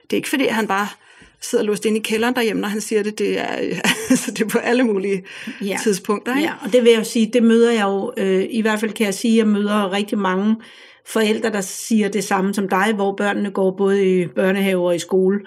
det 0.02 0.12
er 0.12 0.16
ikke 0.16 0.28
fordi, 0.28 0.46
han 0.46 0.66
bare 0.66 0.86
sidder 1.40 1.64
låst 1.64 1.84
inde 1.84 1.98
i 1.98 2.02
kælderen 2.02 2.34
derhjemme, 2.34 2.60
når 2.62 2.68
han 2.68 2.80
siger 2.80 3.02
det. 3.02 3.18
Det 3.18 3.40
er, 3.40 3.46
altså, 4.10 4.30
det 4.30 4.40
er 4.40 4.48
på 4.48 4.58
alle 4.58 4.84
mulige 4.84 5.22
ja. 5.62 5.76
tidspunkter. 5.82 6.36
Ikke? 6.36 6.48
Ja, 6.48 6.54
og 6.64 6.72
det 6.72 6.82
vil 6.82 6.90
jeg 6.90 6.98
jo 6.98 7.04
sige, 7.04 7.30
det 7.32 7.42
møder 7.42 7.72
jeg 7.72 7.82
jo, 7.84 8.12
øh, 8.16 8.44
i 8.50 8.60
hvert 8.60 8.80
fald 8.80 8.92
kan 8.92 9.06
jeg 9.06 9.14
sige, 9.14 9.32
at 9.32 9.38
jeg 9.38 9.46
møder 9.46 9.92
rigtig 9.92 10.18
mange 10.18 10.56
forældre, 11.06 11.50
der 11.50 11.60
siger 11.60 12.08
det 12.08 12.24
samme 12.24 12.54
som 12.54 12.68
dig, 12.68 12.92
hvor 12.94 13.12
børnene 13.16 13.50
går 13.50 13.70
både 13.70 14.20
i 14.20 14.26
børnehave 14.26 14.86
og 14.86 14.94
i 14.94 14.98
skole, 14.98 15.40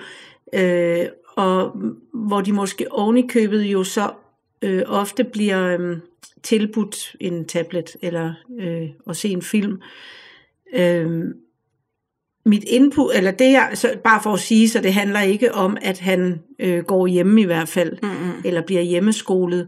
øh, 0.53 1.05
og 1.35 1.75
hvor 2.13 2.41
de 2.41 2.53
måske 2.53 2.91
oven 2.91 3.17
i 3.17 3.27
købet 3.27 3.61
jo 3.61 3.83
så 3.83 4.11
øh, 4.61 4.83
ofte 4.87 5.23
bliver 5.23 5.77
øh, 5.77 5.97
tilbudt 6.43 7.15
en 7.19 7.45
tablet 7.45 7.95
eller 8.01 8.33
øh, 8.59 8.89
at 9.09 9.17
se 9.17 9.29
en 9.29 9.41
film. 9.41 9.81
Øh, 10.75 11.23
mit 12.45 12.63
input, 12.63 13.15
eller 13.15 13.31
det 13.31 13.51
jeg, 13.51 13.71
så 13.73 13.97
bare 14.03 14.21
for 14.23 14.33
at 14.33 14.39
sige, 14.39 14.69
så 14.69 14.81
det 14.81 14.93
handler 14.93 15.21
ikke 15.21 15.53
om, 15.53 15.77
at 15.81 15.99
han 15.99 16.41
øh, 16.59 16.83
går 16.83 17.07
hjemme 17.07 17.41
i 17.41 17.45
hvert 17.45 17.67
fald, 17.67 17.97
Mm-mm. 18.01 18.41
eller 18.45 18.61
bliver 18.61 18.81
hjemmeskolet. 18.81 19.67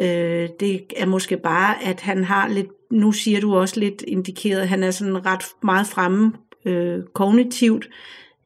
Øh, 0.00 0.48
det 0.60 0.92
er 0.96 1.06
måske 1.06 1.36
bare, 1.36 1.84
at 1.84 2.00
han 2.00 2.24
har 2.24 2.48
lidt, 2.48 2.68
nu 2.90 3.12
siger 3.12 3.40
du 3.40 3.56
også 3.56 3.80
lidt 3.80 4.02
indikeret, 4.08 4.60
at 4.60 4.68
han 4.68 4.82
er 4.82 4.90
sådan 4.90 5.26
ret 5.26 5.44
meget 5.62 5.86
fremme 5.86 6.32
øh, 6.64 6.98
kognitivt. 7.14 7.88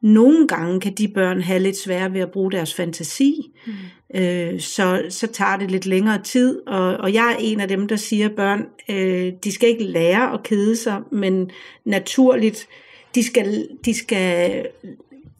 Nogle 0.01 0.47
gange 0.47 0.79
kan 0.79 0.93
de 0.93 1.07
børn 1.07 1.41
have 1.41 1.59
lidt 1.59 1.77
svært 1.77 2.13
ved 2.13 2.21
at 2.21 2.31
bruge 2.31 2.51
deres 2.51 2.73
fantasi, 2.73 3.51
mm. 3.67 4.21
øh, 4.21 4.59
så, 4.59 5.05
så 5.09 5.27
tager 5.27 5.57
det 5.57 5.71
lidt 5.71 5.85
længere 5.85 6.21
tid, 6.23 6.67
og, 6.67 6.97
og 6.97 7.13
jeg 7.13 7.31
er 7.31 7.37
en 7.39 7.59
af 7.59 7.67
dem, 7.67 7.87
der 7.87 7.95
siger, 7.95 8.29
at 8.29 8.35
børn, 8.35 8.65
øh, 8.89 9.33
de 9.43 9.51
skal 9.51 9.69
ikke 9.69 9.83
lære 9.83 10.33
at 10.33 10.43
kede 10.43 10.75
sig, 10.75 11.01
men 11.11 11.51
naturligt, 11.85 12.67
de 13.15 13.23
skal, 13.23 13.67
de 13.85 13.93
skal, 13.93 14.65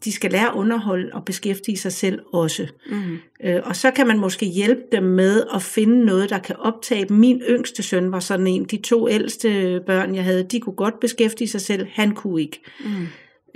de 0.04 0.12
skal 0.12 0.30
lære 0.30 0.48
at 0.48 0.54
underholde 0.54 1.10
og 1.12 1.24
beskæftige 1.24 1.76
sig 1.76 1.92
selv 1.92 2.20
også. 2.32 2.66
Mm. 2.90 3.18
Øh, 3.44 3.60
og 3.64 3.76
så 3.76 3.90
kan 3.90 4.06
man 4.06 4.18
måske 4.18 4.46
hjælpe 4.46 4.82
dem 4.92 5.02
med 5.02 5.42
at 5.54 5.62
finde 5.62 6.04
noget, 6.04 6.30
der 6.30 6.38
kan 6.38 6.56
optage 6.56 7.04
dem. 7.04 7.16
Min 7.16 7.40
yngste 7.48 7.82
søn 7.82 8.12
var 8.12 8.20
sådan 8.20 8.46
en. 8.46 8.64
De 8.64 8.76
to 8.76 9.08
ældste 9.08 9.80
børn, 9.86 10.14
jeg 10.14 10.24
havde, 10.24 10.42
de 10.42 10.60
kunne 10.60 10.76
godt 10.76 11.00
beskæftige 11.00 11.48
sig 11.48 11.60
selv. 11.60 11.86
Han 11.92 12.14
kunne 12.14 12.42
ikke. 12.42 12.60
Mm. 12.80 13.06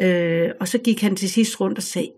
Øh, 0.05 0.51
og 0.61 0.69
så 0.69 0.79
gik 0.79 1.01
han 1.01 1.17
til 1.17 1.31
sidst 1.31 1.61
rundt 1.61 1.79
og 1.79 1.83
sagde, 1.83 2.11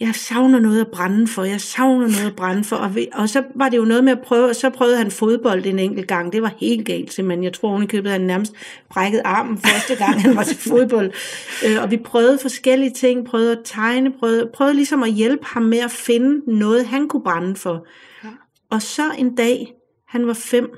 jeg 0.00 0.14
savner 0.14 0.60
noget 0.60 0.80
at 0.80 0.88
brænde 0.92 1.26
for, 1.26 1.44
jeg 1.44 1.60
savner 1.60 2.08
noget 2.08 2.26
at 2.26 2.36
brænde 2.36 2.64
for. 2.64 2.76
Og, 2.76 2.90
og 3.12 3.28
så 3.28 3.42
var 3.54 3.68
det 3.68 3.76
jo 3.76 3.84
noget 3.84 4.04
med 4.04 4.12
at 4.12 4.20
prøve, 4.20 4.48
og 4.48 4.56
så 4.56 4.70
prøvede 4.70 4.98
han 4.98 5.10
fodbold 5.10 5.66
en 5.66 5.78
enkelt 5.78 6.08
gang. 6.08 6.32
Det 6.32 6.42
var 6.42 6.52
helt 6.58 6.86
galt 6.86 7.12
simpelthen. 7.12 7.44
Jeg 7.44 7.52
tror, 7.52 7.70
hun 7.70 7.86
købet 7.86 8.12
han 8.12 8.20
nærmest 8.20 8.52
brækket 8.90 9.22
armen 9.24 9.58
første 9.58 9.94
gang, 9.94 10.22
han 10.22 10.36
var 10.36 10.42
til 10.42 10.56
fodbold. 10.56 11.12
Øh, 11.66 11.82
og 11.82 11.90
vi 11.90 11.96
prøvede 11.96 12.38
forskellige 12.38 12.90
ting, 12.90 13.26
prøvede 13.26 13.52
at 13.52 13.58
tegne, 13.64 14.12
prøvede, 14.12 14.50
prøvede 14.54 14.74
ligesom 14.74 15.02
at 15.02 15.12
hjælpe 15.12 15.44
ham 15.44 15.62
med 15.62 15.78
at 15.78 15.90
finde 15.90 16.56
noget, 16.58 16.86
han 16.86 17.08
kunne 17.08 17.22
brænde 17.22 17.56
for. 17.56 17.86
Ja. 18.24 18.28
Og 18.70 18.82
så 18.82 19.02
en 19.18 19.34
dag, 19.34 19.72
han 20.08 20.26
var 20.26 20.34
fem, 20.34 20.70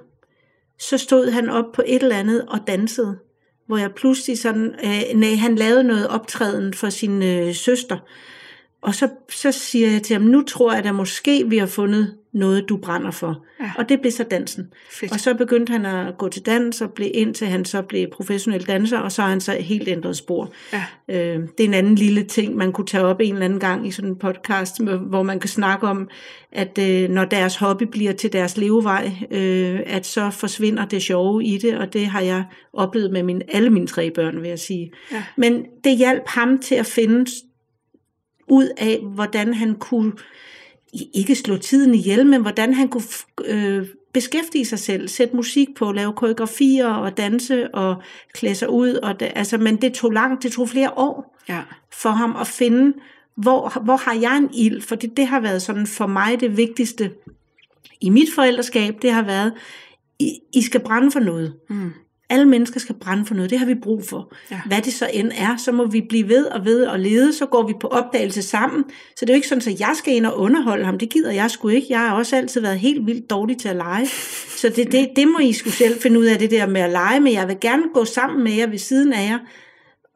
så 0.79 0.99
stod 0.99 1.31
han 1.31 1.51
op 1.51 1.73
på 1.75 1.83
et 1.87 2.03
eller 2.03 2.17
andet 2.17 2.47
og 2.49 2.59
dansede 2.67 3.19
hvor 3.69 3.77
jeg 3.77 3.93
pludselig 3.97 4.39
sådan, 4.39 4.75
øh, 4.85 5.19
nej, 5.21 5.35
han 5.35 5.57
lavede 5.57 5.85
noget 5.85 6.09
optræden 6.09 6.75
for 6.75 6.91
sin 6.91 7.23
øh, 7.23 7.55
søster, 7.55 7.99
og 8.83 8.95
så, 8.95 9.09
så 9.31 9.53
siger 9.53 9.91
jeg 9.91 10.03
til 10.03 10.17
ham, 10.17 10.23
nu 10.23 10.43
tror 10.43 10.75
jeg 10.75 10.85
da 10.85 10.93
måske, 10.93 11.45
vi 11.49 11.59
har 11.59 11.67
fundet 11.67 12.15
noget, 12.33 12.69
du 12.69 12.77
brænder 12.77 13.11
for. 13.11 13.45
Ja. 13.61 13.71
Og 13.79 13.89
det 13.89 14.01
blev 14.01 14.13
så 14.13 14.25
dansen. 14.25 14.73
Fedt. 14.91 15.13
Og 15.13 15.21
så 15.21 15.35
begyndte 15.35 15.71
han 15.71 15.87
at 15.87 16.19
gå 16.19 16.29
til 16.29 16.47
dans, 16.47 16.81
og 16.81 16.93
blev, 16.93 17.11
indtil 17.15 17.47
han 17.47 17.65
så 17.65 17.83
blev 17.83 18.07
professionel 18.13 18.67
danser, 18.67 18.99
og 18.99 19.13
så 19.13 19.23
har 19.23 19.29
han 19.29 19.41
så 19.41 19.53
helt 19.53 19.89
ændret 19.89 20.17
spor. 20.17 20.53
Ja. 20.73 20.85
Øh, 21.09 21.41
det 21.59 21.65
er 21.65 21.69
en 21.69 21.75
anden 21.75 21.95
lille 21.95 22.23
ting, 22.23 22.57
man 22.57 22.73
kunne 22.73 22.87
tage 22.87 23.05
op 23.05 23.21
en 23.21 23.33
eller 23.33 23.45
anden 23.45 23.61
gang 23.61 23.87
i 23.87 23.91
sådan 23.91 24.11
en 24.11 24.17
podcast, 24.17 24.83
hvor 24.83 25.23
man 25.23 25.41
kan 25.41 25.49
snakke 25.49 25.87
om, 25.87 26.09
at 26.53 26.79
øh, 26.81 27.11
når 27.11 27.25
deres 27.25 27.57
hobby 27.57 27.83
bliver 27.83 28.13
til 28.13 28.33
deres 28.33 28.57
levevej, 28.57 29.13
øh, 29.31 29.81
at 29.87 30.07
så 30.07 30.31
forsvinder 30.31 30.85
det 30.85 31.03
sjove 31.03 31.45
i 31.45 31.59
det, 31.59 31.79
og 31.79 31.93
det 31.93 32.07
har 32.07 32.21
jeg 32.21 32.45
oplevet 32.73 33.13
med 33.13 33.23
min, 33.23 33.43
alle 33.49 33.71
mine 33.71 33.87
tre 33.87 34.11
børn, 34.11 34.43
vil 34.43 34.49
jeg 34.49 34.59
sige. 34.59 34.93
Ja. 35.13 35.23
Men 35.37 35.65
det 35.85 35.97
hjalp 35.97 36.23
ham 36.27 36.59
til 36.59 36.75
at 36.75 36.87
finde 36.87 37.27
ud 38.51 38.69
af, 38.77 39.01
hvordan 39.15 39.55
han 39.55 39.75
kunne 39.75 40.13
ikke 41.15 41.35
slå 41.35 41.57
tiden 41.57 41.95
ihjel, 41.95 42.27
men 42.27 42.43
hvordan 42.43 42.75
han 42.75 42.89
kunne 42.89 43.05
øh, 43.45 43.87
beskæftige 44.13 44.65
sig 44.65 44.79
selv, 44.79 45.09
sætte 45.09 45.37
musik 45.37 45.69
på, 45.77 45.93
lave 45.93 46.13
koreografier 46.13 46.87
og 46.87 47.17
danse 47.17 47.75
og 47.75 48.03
klæde 48.33 48.55
sig 48.55 48.71
ud. 48.71 48.95
Og 48.95 49.21
det, 49.21 49.33
altså, 49.35 49.59
men 49.59 49.77
det 49.77 49.95
tog 49.95 50.11
langt, 50.11 50.43
det 50.43 50.53
tog 50.53 50.69
flere 50.69 50.91
år 50.97 51.37
ja. 51.49 51.63
for 51.93 52.11
ham 52.11 52.37
at 52.41 52.47
finde, 52.47 52.93
hvor, 53.37 53.81
hvor 53.85 53.97
har 53.97 54.15
jeg 54.15 54.37
en 54.37 54.51
ild? 54.55 54.83
For 54.83 54.95
det, 54.95 55.17
det 55.17 55.27
har 55.27 55.41
været 55.41 55.63
sådan 55.63 55.87
for 55.87 56.07
mig 56.07 56.41
det 56.41 56.57
vigtigste 56.57 57.11
i 58.01 58.11
mit 58.11 58.29
forældreskab, 58.35 58.95
det 59.03 59.13
har 59.13 59.23
været, 59.23 59.53
I, 60.19 60.39
I 60.55 60.63
skal 60.63 60.81
brænde 60.81 61.11
for 61.11 61.21
noget. 61.21 61.55
Mm. 61.69 61.93
Alle 62.31 62.47
mennesker 62.49 62.81
skal 62.81 62.95
brænde 62.95 63.27
for 63.27 63.35
noget, 63.35 63.51
det 63.51 63.59
har 63.59 63.67
vi 63.67 63.75
brug 63.75 64.05
for. 64.09 64.33
Ja. 64.51 64.61
Hvad 64.67 64.83
det 64.83 64.93
så 64.93 65.11
end 65.13 65.33
er, 65.39 65.57
så 65.57 65.73
må 65.73 65.87
vi 65.87 66.01
blive 66.09 66.29
ved 66.29 66.45
og 66.45 66.65
ved 66.65 66.87
og 66.87 67.01
lede, 67.01 67.33
så 67.33 67.47
går 67.47 67.67
vi 67.67 67.75
på 67.81 67.87
opdagelse 67.87 68.43
sammen. 68.43 68.85
Så 69.17 69.25
det 69.25 69.31
er 69.31 69.35
jo 69.35 69.37
ikke 69.37 69.49
sådan, 69.49 69.73
at 69.75 69.81
jeg 69.81 69.95
skal 69.95 70.15
ind 70.15 70.27
og 70.27 70.39
underholde 70.39 70.85
ham, 70.85 70.99
det 70.99 71.11
gider 71.11 71.33
jeg 71.33 71.51
sgu 71.51 71.69
ikke. 71.69 71.87
Jeg 71.91 71.99
har 71.99 72.15
også 72.15 72.37
altid 72.37 72.61
været 72.61 72.79
helt 72.79 73.07
vildt 73.07 73.31
dårlig 73.31 73.59
til 73.59 73.69
at 73.69 73.77
lege. 73.77 74.07
Så 74.57 74.69
det, 74.69 74.93
det, 74.93 75.09
det 75.17 75.29
må 75.29 75.39
I 75.39 75.53
skulle 75.53 75.75
selv 75.75 76.01
finde 76.01 76.21
ud 76.21 76.25
af, 76.25 76.39
det 76.39 76.51
der 76.51 76.67
med 76.67 76.81
at 76.81 76.91
lege, 76.91 77.21
men 77.21 77.33
jeg 77.33 77.49
vil 77.49 77.57
gerne 77.61 77.83
gå 77.95 78.05
sammen 78.05 78.45
med 78.45 78.53
jer 78.53 78.67
ved 78.67 78.79
siden 78.79 79.13
af 79.13 79.31
jer, 79.31 79.39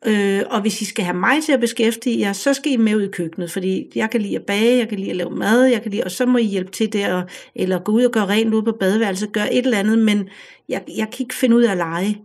Øh, 0.06 0.42
og 0.50 0.60
hvis 0.60 0.80
I 0.80 0.84
skal 0.84 1.04
have 1.04 1.16
mig 1.16 1.42
til 1.44 1.52
at 1.52 1.60
beskæftige 1.60 2.20
jer, 2.20 2.32
så 2.32 2.54
skal 2.54 2.72
I 2.72 2.76
med 2.76 2.96
ud 2.96 3.02
i 3.02 3.10
køkkenet, 3.10 3.50
fordi 3.50 3.92
jeg 3.94 4.10
kan 4.10 4.20
lide 4.20 4.36
at 4.36 4.42
bage, 4.42 4.78
jeg 4.78 4.88
kan 4.88 4.98
lide 4.98 5.10
at 5.10 5.16
lave 5.16 5.30
mad, 5.30 5.64
jeg 5.64 5.82
kan 5.82 5.90
lide, 5.90 6.04
og 6.04 6.10
så 6.10 6.26
må 6.26 6.38
I 6.38 6.44
hjælpe 6.44 6.70
til 6.70 6.92
der, 6.92 7.22
eller 7.54 7.78
gå 7.78 7.92
ud 7.92 8.04
og 8.04 8.12
gøre 8.12 8.28
rent 8.28 8.54
ud 8.54 8.62
på 8.62 8.72
badeværelset, 8.72 9.32
gøre 9.32 9.54
et 9.54 9.64
eller 9.64 9.78
andet, 9.78 9.98
men 9.98 10.28
jeg, 10.68 10.82
jeg 10.96 11.06
kan 11.12 11.24
ikke 11.24 11.34
finde 11.34 11.56
ud 11.56 11.62
af 11.62 11.70
at 11.70 11.76
lege. 11.76 12.18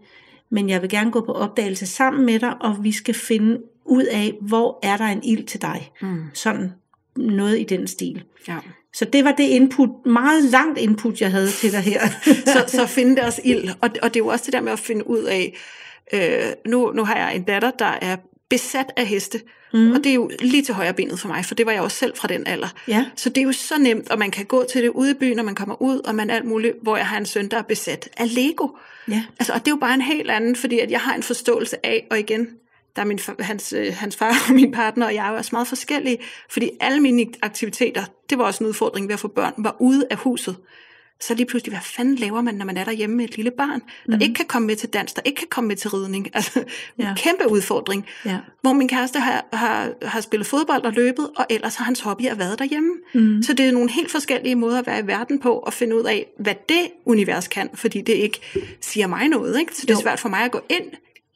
Men 0.50 0.70
jeg 0.70 0.82
vil 0.82 0.90
gerne 0.90 1.12
gå 1.12 1.22
på 1.22 1.32
opdagelse 1.32 1.86
sammen 1.86 2.26
med 2.26 2.40
dig, 2.40 2.54
og 2.62 2.84
vi 2.84 2.92
skal 2.92 3.14
finde 3.14 3.58
ud 3.86 4.04
af, 4.04 4.34
hvor 4.42 4.80
er 4.84 4.98
der 4.98 5.06
en 5.06 5.24
ild 5.24 5.44
til 5.44 5.62
dig. 5.62 5.92
Mm. 6.02 6.24
Sådan 6.34 6.72
noget 7.16 7.60
i 7.60 7.64
den 7.64 7.88
stil. 7.88 8.24
Ja. 8.48 8.58
Så 8.94 9.06
det 9.06 9.26
var 9.26 9.32
det 9.32 9.44
input, 9.44 9.90
meget 10.06 10.44
langt 10.44 10.80
input, 10.80 11.22
jeg 11.22 11.32
havde 11.32 11.52
til 11.52 11.72
dig 11.72 11.82
her. 11.82 12.02
så, 12.54 12.64
så 12.68 12.86
finde 12.86 13.16
deres 13.16 13.40
ild, 13.44 13.70
og, 13.82 13.90
og 14.02 14.14
det 14.14 14.20
er 14.20 14.24
jo 14.24 14.28
også 14.28 14.46
det 14.46 14.54
der 14.54 14.62
med 14.62 14.72
at 14.72 14.80
finde 14.80 15.10
ud 15.10 15.24
af, 15.24 15.58
Øh, 16.14 16.54
nu, 16.66 16.92
nu 16.92 17.06
har 17.06 17.18
jeg 17.18 17.36
en 17.36 17.44
datter, 17.44 17.72
der 17.72 17.98
er 18.02 18.18
besat 18.50 18.92
af 18.98 19.06
heste, 19.06 19.42
mm. 19.74 19.92
og 19.92 19.98
det 19.98 20.10
er 20.10 20.14
jo 20.14 20.32
lige 20.40 20.64
til 20.64 20.74
højre 20.74 20.94
benet 20.94 21.20
for 21.20 21.28
mig, 21.28 21.46
for 21.46 21.56
det 21.56 21.66
var 21.66 21.72
jeg 21.72 21.82
også 21.82 21.98
selv 21.98 22.16
fra 22.16 22.28
den 22.28 22.48
alder. 22.48 22.68
Ja. 22.88 23.06
Så 23.16 23.30
det 23.30 23.38
er 23.38 23.46
jo 23.46 23.52
så 23.52 23.78
nemt, 23.80 24.12
og 24.12 24.20
man 24.20 24.32
kan 24.32 24.46
gå 24.46 24.66
til 24.72 24.84
det 24.84 24.90
ude 24.90 25.12
i 25.12 25.14
byen, 25.14 25.36
når 25.36 25.44
man 25.44 25.56
kommer 25.56 25.82
ud, 25.82 26.00
og 26.00 26.16
man 26.16 26.30
alt 26.30 26.46
muligt, 26.46 26.74
hvor 26.82 26.98
jeg 26.98 27.08
har 27.08 27.18
en 27.18 27.26
søn, 27.26 27.48
der 27.48 27.58
er 27.58 27.62
besat 27.62 28.10
af 28.18 28.36
Lego. 28.36 28.68
Ja. 29.08 29.24
Altså, 29.40 29.54
og 29.54 29.60
det 29.60 29.68
er 29.68 29.72
jo 29.72 29.80
bare 29.80 29.94
en 29.94 30.02
helt 30.02 30.32
anden, 30.32 30.56
fordi 30.56 30.80
at 30.80 30.92
jeg 30.92 31.00
har 31.00 31.16
en 31.16 31.24
forståelse 31.24 31.86
af, 31.86 32.08
og 32.12 32.20
igen, 32.20 32.48
der 32.96 33.02
er 33.02 33.06
min, 33.06 33.20
hans, 33.40 33.74
øh, 33.74 33.94
hans 33.94 34.16
far 34.16 34.46
og 34.50 34.56
min 34.56 34.72
partner, 34.72 35.06
og 35.06 35.16
jeg 35.16 35.28
er 35.28 35.32
også 35.32 35.50
meget 35.52 35.68
forskellige, 35.68 36.18
fordi 36.50 36.70
alle 36.80 37.00
mine 37.00 37.26
aktiviteter, 37.42 38.04
det 38.30 38.38
var 38.38 38.44
også 38.44 38.64
en 38.64 38.68
udfordring 38.68 39.08
ved 39.08 39.14
at 39.14 39.20
få 39.20 39.28
børn, 39.28 39.54
var 39.58 39.76
ude 39.80 40.08
af 40.10 40.18
huset 40.18 40.56
så 41.22 41.34
lige 41.34 41.46
pludselig, 41.46 41.72
hvad 41.72 41.82
fanden 41.84 42.16
laver 42.16 42.42
man, 42.42 42.56
når 42.56 42.66
man 42.66 42.78
er 42.78 42.84
derhjemme 42.84 43.16
med 43.16 43.26
et 43.26 43.36
lille 43.36 43.52
barn, 43.52 43.82
der 44.06 44.16
mm. 44.16 44.22
ikke 44.22 44.34
kan 44.34 44.46
komme 44.46 44.66
med 44.66 44.76
til 44.76 44.90
dans, 44.90 45.14
der 45.14 45.22
ikke 45.26 45.38
kan 45.38 45.48
komme 45.50 45.68
med 45.68 45.76
til 45.76 45.90
ridning. 45.90 46.28
Altså, 46.38 46.64
ja. 47.00 47.10
en 47.10 47.16
kæmpe 47.16 47.52
udfordring. 47.52 48.06
Ja. 48.26 48.38
Hvor 48.62 48.74
min 48.74 48.88
kæreste 48.88 49.20
har, 49.20 49.46
har, 49.54 49.94
har 50.02 50.22
spillet 50.22 50.48
fodbold 50.48 50.84
og 50.84 50.94
løbet, 50.94 51.30
og 51.38 51.46
ellers 51.50 51.76
har 51.76 51.86
hans 51.86 52.00
hobby 52.00 52.26
at 52.26 52.40
været 52.40 52.60
derhjemme. 52.60 52.92
Mm. 53.14 53.44
Så 53.44 53.54
det 53.54 53.68
er 53.68 53.72
nogle 53.72 53.92
helt 53.92 54.12
forskellige 54.12 54.56
måder 54.56 54.80
at 54.80 54.88
være 54.88 55.00
i 55.00 55.08
verden 55.08 55.40
på, 55.40 55.54
og 55.54 55.74
finde 55.74 55.96
ud 55.96 56.04
af, 56.04 56.26
hvad 56.40 56.56
det 56.70 56.88
univers 57.06 57.48
kan, 57.48 57.70
fordi 57.74 58.02
det 58.02 58.14
ikke 58.14 58.40
siger 58.82 59.08
mig 59.08 59.28
noget. 59.28 59.60
Ikke? 59.60 59.76
Så 59.76 59.82
det 59.82 59.90
er 59.90 59.94
jo. 59.94 60.02
svært 60.02 60.20
for 60.20 60.30
mig 60.30 60.40
at 60.40 60.52
gå 60.52 60.62
ind 60.70 60.86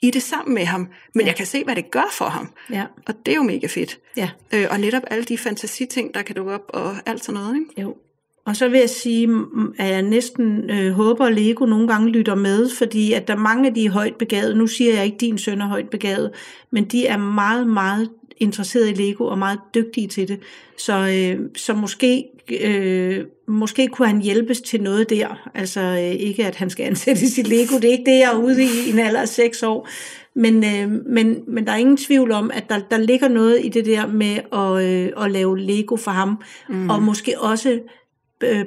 i 0.02 0.12
det 0.12 0.24
sammen 0.24 0.56
med 0.56 0.66
ham, 0.66 0.88
men 1.16 1.22
ja. 1.22 1.28
jeg 1.28 1.36
kan 1.36 1.46
se, 1.46 1.64
hvad 1.64 1.76
det 1.76 1.92
gør 1.92 2.10
for 2.12 2.26
ham. 2.26 2.50
Ja. 2.72 2.86
Og 3.08 3.14
det 3.26 3.32
er 3.32 3.36
jo 3.36 3.44
mega 3.44 3.68
fedt. 3.68 4.00
Ja. 4.18 4.30
Øh, 4.54 4.68
og 4.72 4.80
netop 4.80 5.04
alle 5.08 5.24
de 5.24 5.38
fantasiting, 5.38 6.14
der 6.14 6.22
kan 6.22 6.36
dukke 6.36 6.52
op, 6.52 6.66
og 6.70 6.96
alt 7.06 7.26
sådan 7.26 7.42
noget. 7.42 7.56
Ikke? 7.56 7.82
Jo. 7.82 7.98
Og 8.46 8.56
så 8.56 8.68
vil 8.68 8.80
jeg 8.80 8.90
sige, 8.90 9.30
at 9.78 9.90
jeg 9.90 10.02
næsten 10.02 10.70
øh, 10.70 10.92
håber, 10.92 11.26
at 11.26 11.34
Lego 11.34 11.66
nogle 11.66 11.88
gange 11.88 12.10
lytter 12.10 12.36
med, 12.36 12.70
fordi 12.78 13.14
at 13.14 13.28
der 13.28 13.34
er 13.34 13.38
mange 13.38 13.68
af 13.68 13.74
de 13.74 13.86
er 13.86 13.92
højt 13.92 14.16
begavede. 14.16 14.56
Nu 14.56 14.68
siger 14.68 14.94
jeg 14.94 15.06
ikke, 15.06 15.16
at 15.16 15.22
din 15.22 15.38
søn 15.38 15.62
er 15.62 15.68
højt 15.68 15.90
begavet, 15.90 16.32
men 16.72 16.86
de 16.86 17.08
er 17.08 17.18
meget, 17.18 17.68
meget 17.68 18.10
interesseret 18.38 18.90
i 18.90 18.94
Lego 18.94 19.26
og 19.26 19.38
meget 19.38 19.60
dygtige 19.76 20.08
til 20.08 20.28
det. 20.28 20.40
Så, 20.78 20.94
øh, 20.94 21.40
så 21.56 21.74
måske, 21.74 22.26
øh, 22.62 23.26
måske 23.48 23.88
kunne 23.88 24.08
han 24.08 24.22
hjælpes 24.22 24.62
til 24.62 24.82
noget 24.82 25.10
der. 25.10 25.50
Altså 25.56 25.82
øh, 25.82 26.22
ikke, 26.22 26.46
at 26.46 26.56
han 26.56 26.70
skal 26.70 26.86
ansætte 26.86 27.30
sit 27.30 27.48
Lego. 27.48 27.76
Det 27.76 27.86
er 27.86 27.92
ikke 27.92 28.12
det, 28.12 28.20
jeg 28.20 28.32
er 28.34 28.38
ude 28.38 28.64
i 28.64 28.68
i 28.88 28.92
en 28.92 29.00
alder 29.00 29.22
af 29.22 29.28
seks 29.28 29.64
år. 29.64 29.88
Men, 30.34 30.66
øh, 30.66 30.92
men, 31.06 31.38
men 31.48 31.66
der 31.66 31.72
er 31.72 31.78
ingen 31.78 31.98
tvivl 31.98 32.32
om, 32.32 32.52
at 32.54 32.70
der, 32.70 32.80
der 32.92 32.98
ligger 32.98 33.28
noget 33.28 33.66
i 33.66 33.70
det 33.70 33.86
der 33.86 34.08
med 34.08 34.40
at, 34.54 34.86
øh, 34.86 35.26
at 35.26 35.32
lave 35.32 35.60
Lego 35.60 35.96
for 35.96 36.12
ham. 36.12 36.42
Mm. 36.70 36.90
Og 36.90 37.04
måske 37.04 37.40
også 37.40 37.80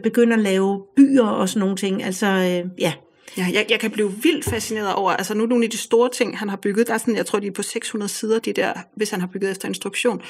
begynde 0.03 0.35
at 0.35 0.41
lave 0.41 0.83
byer 0.97 1.27
og 1.27 1.49
sådan 1.49 1.61
nogle 1.61 1.77
ting. 1.77 2.05
Altså, 2.05 2.27
øh, 2.27 2.70
ja. 2.81 2.93
Ja, 3.39 3.47
jeg, 3.53 3.66
jeg 3.70 3.81
kan 3.81 3.91
blive 3.91 4.12
vildt 4.22 4.45
fascineret 4.45 4.95
over, 4.95 5.12
altså 5.12 5.35
nu 5.35 5.47
nogle 5.47 5.64
af 5.64 5.70
de 5.70 5.77
store 5.77 6.11
ting, 6.11 6.39
han 6.39 6.49
har 6.49 6.57
bygget, 6.57 6.87
der 6.87 6.95
er 6.95 6.99
sådan, 6.99 7.16
jeg 7.16 7.27
tror, 7.27 7.39
de 7.39 7.47
er 7.47 7.51
på 7.51 7.62
600 7.62 8.12
sider, 8.12 8.39
de 8.39 8.53
der, 8.53 8.72
hvis 8.97 9.11
han 9.11 9.20
har 9.20 9.27
bygget 9.27 9.51
efter 9.51 9.68
instruktion. 9.68 10.22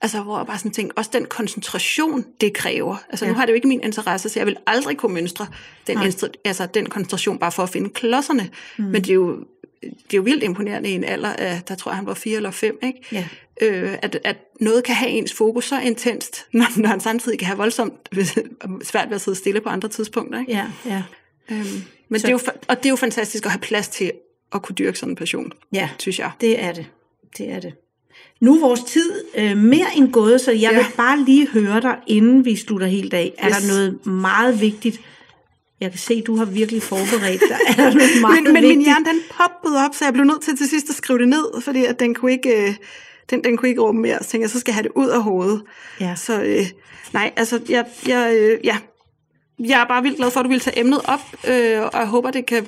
Altså, 0.00 0.22
hvor 0.22 0.38
jeg 0.38 0.46
bare 0.46 0.58
sådan 0.58 0.70
tænker, 0.70 0.92
også 0.96 1.10
den 1.14 1.26
koncentration, 1.26 2.24
det 2.40 2.52
kræver. 2.54 2.96
Altså, 3.10 3.24
ja. 3.24 3.30
nu 3.30 3.36
har 3.36 3.46
det 3.46 3.52
jo 3.52 3.54
ikke 3.54 3.68
min 3.68 3.80
interesse, 3.82 4.28
så 4.28 4.40
jeg 4.40 4.46
vil 4.46 4.56
aldrig 4.66 4.96
kunne 4.96 5.14
mønstre 5.14 5.46
den, 5.86 5.98
altså, 6.44 6.66
den 6.74 6.86
koncentration 6.86 7.38
bare 7.38 7.52
for 7.52 7.62
at 7.62 7.68
finde 7.68 7.90
klodserne. 7.90 8.50
Mm. 8.78 8.84
Men 8.84 8.94
det 8.94 9.10
er 9.10 9.14
jo 9.14 9.36
det 9.82 10.14
er 10.14 10.16
jo 10.16 10.22
vildt 10.22 10.42
imponerende 10.42 10.88
i 10.88 10.92
en 10.92 11.04
alder 11.04 11.32
af, 11.32 11.62
der 11.68 11.74
tror 11.74 11.90
jeg, 11.90 11.96
han 11.96 12.06
var 12.06 12.14
fire 12.14 12.36
eller 12.36 12.50
fem, 12.50 12.78
ikke? 12.82 12.98
Ja. 13.12 13.28
Øh, 13.60 13.98
at, 14.02 14.18
at 14.24 14.36
noget 14.60 14.84
kan 14.84 14.94
have 14.94 15.10
ens 15.10 15.32
fokus 15.32 15.64
så 15.64 15.80
intenst, 15.80 16.46
når, 16.52 16.80
når 16.80 16.88
han 16.88 17.00
samtidig 17.00 17.38
kan 17.38 17.46
have 17.46 17.56
voldsomt 17.56 18.08
svært 18.90 19.08
ved 19.08 19.14
at 19.14 19.20
sidde 19.20 19.38
stille 19.38 19.60
på 19.60 19.68
andre 19.68 19.88
tidspunkter. 19.88 20.40
Ikke? 20.40 20.52
Ja, 20.52 20.66
ja. 20.86 21.02
Øhm, 21.50 21.82
men 22.08 22.20
så, 22.20 22.26
det 22.26 22.32
er 22.34 22.38
jo, 22.46 22.52
og 22.68 22.76
det 22.76 22.86
er 22.86 22.90
jo 22.90 22.96
fantastisk 22.96 23.44
at 23.44 23.50
have 23.50 23.60
plads 23.60 23.88
til 23.88 24.12
at 24.54 24.62
kunne 24.62 24.74
dyrke 24.74 24.98
sådan 24.98 25.12
en 25.12 25.16
passion, 25.16 25.52
ja, 25.72 25.88
synes 25.98 26.18
jeg. 26.18 26.30
det 26.40 26.62
er 26.62 26.72
det. 26.72 26.86
Det 27.38 27.50
er 27.50 27.60
det. 27.60 27.74
Nu 28.40 28.56
er 28.56 28.60
vores 28.60 28.80
tid 28.80 29.12
øh, 29.34 29.56
mere 29.56 29.86
end 29.96 30.12
gået, 30.12 30.40
så 30.40 30.50
jeg 30.52 30.60
ja. 30.60 30.76
vil 30.76 30.86
bare 30.96 31.24
lige 31.24 31.48
høre 31.48 31.80
dig, 31.80 31.96
inden 32.06 32.44
vi 32.44 32.56
slutter 32.56 32.86
helt 32.86 33.14
af. 33.14 33.34
Er 33.38 33.48
yes. 33.48 33.56
der 33.56 33.68
noget 33.68 34.06
meget 34.06 34.60
vigtigt, 34.60 35.00
jeg 35.82 35.90
kan 35.90 35.98
se, 35.98 36.22
du 36.22 36.36
har 36.36 36.44
virkelig 36.44 36.82
forberedt 36.82 37.42
dig. 37.48 37.58
Er 37.68 37.72
der 37.72 37.94
noget 37.94 38.20
meget 38.20 38.42
men, 38.42 38.52
men 38.52 38.62
min 38.62 38.80
hjerne, 38.84 39.04
den 39.04 39.20
poppede 39.36 39.84
op, 39.84 39.94
så 39.94 40.04
jeg 40.04 40.12
blev 40.12 40.24
nødt 40.24 40.42
til 40.42 40.56
til 40.56 40.68
sidst 40.68 40.90
at 40.90 40.94
skrive 40.94 41.18
det 41.18 41.28
ned, 41.28 41.60
fordi 41.60 41.84
at 41.84 42.00
den 42.00 42.14
kunne 42.14 42.32
ikke, 42.32 42.68
øh, 42.68 42.74
den, 43.30 43.44
den 43.44 43.56
kunne 43.56 43.68
ikke 43.68 43.80
råbe 43.80 43.98
mere. 43.98 44.18
Så 44.22 44.28
tænkte 44.30 44.42
jeg, 44.44 44.50
så 44.50 44.60
skal 44.60 44.72
jeg 44.72 44.76
have 44.76 44.82
det 44.82 44.92
ud 44.94 45.08
af 45.08 45.22
hovedet. 45.22 45.62
Ja. 46.00 46.14
Så 46.16 46.42
øh, 46.42 46.66
nej, 47.12 47.32
altså, 47.36 47.60
jeg, 47.68 47.84
jeg, 48.06 48.34
øh, 48.36 48.58
ja. 48.64 48.76
jeg 49.58 49.80
er 49.80 49.84
bare 49.84 50.02
vildt 50.02 50.16
glad 50.16 50.30
for, 50.30 50.40
at 50.40 50.44
du 50.44 50.50
vil 50.50 50.60
tage 50.60 50.78
emnet 50.78 51.00
op, 51.04 51.20
øh, 51.48 51.80
og 51.80 51.98
jeg 51.98 52.06
håber, 52.06 52.30
det 52.30 52.46
kan 52.46 52.66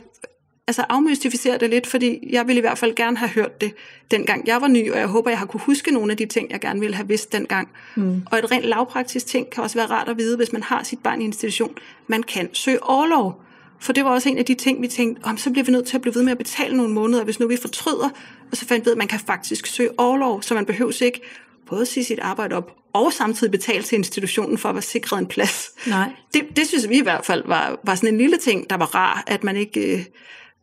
altså 0.66 0.84
afmystificere 0.88 1.58
det 1.58 1.70
lidt, 1.70 1.86
fordi 1.86 2.28
jeg 2.30 2.46
ville 2.46 2.58
i 2.58 2.60
hvert 2.60 2.78
fald 2.78 2.94
gerne 2.94 3.16
have 3.16 3.28
hørt 3.28 3.60
det, 3.60 3.72
dengang 4.10 4.46
jeg 4.46 4.60
var 4.60 4.68
ny, 4.68 4.92
og 4.92 4.98
jeg 4.98 5.06
håber, 5.06 5.30
jeg 5.30 5.38
har 5.38 5.46
kunne 5.46 5.60
huske 5.60 5.90
nogle 5.90 6.10
af 6.10 6.16
de 6.16 6.26
ting, 6.26 6.50
jeg 6.50 6.60
gerne 6.60 6.80
ville 6.80 6.96
have 6.96 7.08
vidst 7.08 7.32
dengang. 7.32 7.68
Mm. 7.94 8.22
Og 8.30 8.38
et 8.38 8.50
rent 8.50 8.64
lavpraktisk 8.64 9.26
ting 9.26 9.50
kan 9.50 9.62
også 9.62 9.78
være 9.78 9.86
rart 9.86 10.08
at 10.08 10.18
vide, 10.18 10.36
hvis 10.36 10.52
man 10.52 10.62
har 10.62 10.82
sit 10.82 10.98
barn 10.98 11.22
i 11.22 11.24
institution. 11.24 11.74
Man 12.06 12.22
kan 12.22 12.48
søge 12.52 12.82
overlov, 12.82 13.40
For 13.80 13.92
det 13.92 14.04
var 14.04 14.10
også 14.10 14.28
en 14.28 14.38
af 14.38 14.44
de 14.44 14.54
ting, 14.54 14.82
vi 14.82 14.88
tænkte, 14.88 15.24
om 15.24 15.36
så 15.36 15.50
bliver 15.50 15.64
vi 15.64 15.72
nødt 15.72 15.86
til 15.86 15.96
at 15.96 16.02
blive 16.02 16.14
ved 16.14 16.22
med 16.22 16.32
at 16.32 16.38
betale 16.38 16.76
nogle 16.76 16.92
måneder, 16.92 17.24
hvis 17.24 17.40
nu 17.40 17.48
vi 17.48 17.56
fortryder. 17.56 18.10
Og 18.50 18.56
så 18.56 18.66
fandt 18.66 18.84
vi 18.84 18.88
ud 18.88 18.92
at 18.92 18.98
man 18.98 19.08
kan 19.08 19.20
faktisk 19.20 19.66
søge 19.66 19.90
overlov, 19.98 20.42
så 20.42 20.54
man 20.54 20.66
behøver 20.66 21.02
ikke 21.02 21.20
både 21.66 21.86
sige 21.86 22.04
sit 22.04 22.18
arbejde 22.18 22.54
op, 22.54 22.76
og 22.92 23.12
samtidig 23.12 23.50
betale 23.50 23.82
til 23.82 23.96
institutionen 23.96 24.58
for 24.58 24.68
at 24.68 24.74
være 24.74 24.82
sikret 24.82 25.18
en 25.18 25.26
plads. 25.26 25.70
Nej. 25.86 26.10
Det, 26.34 26.42
det 26.56 26.66
synes 26.66 26.88
vi 26.88 26.98
i 26.98 27.02
hvert 27.02 27.24
fald 27.24 27.42
var, 27.46 27.80
var 27.84 27.94
sådan 27.94 28.08
en 28.08 28.18
lille 28.18 28.36
ting, 28.36 28.70
der 28.70 28.76
var 28.76 28.94
rar, 28.94 29.24
at 29.26 29.44
man 29.44 29.56
ikke, 29.56 29.98
øh, 29.98 30.04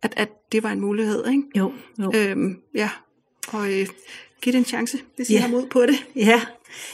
at, 0.03 0.13
at 0.17 0.29
det 0.51 0.63
var 0.63 0.71
en 0.71 0.79
mulighed. 0.81 1.27
Ikke? 1.27 1.43
Jo, 1.57 1.71
jo. 1.99 2.11
Øhm, 2.15 2.55
ja, 2.75 2.89
og 3.47 3.65
øh, 3.73 3.87
give 4.41 4.51
det 4.53 4.59
en 4.59 4.65
chance, 4.65 4.97
hvis 5.15 5.29
I 5.29 5.33
Ja. 5.33 5.39
har 5.39 5.47
mod 5.47 5.65
på 5.67 5.81
det. 5.81 5.95
Ja, 6.15 6.41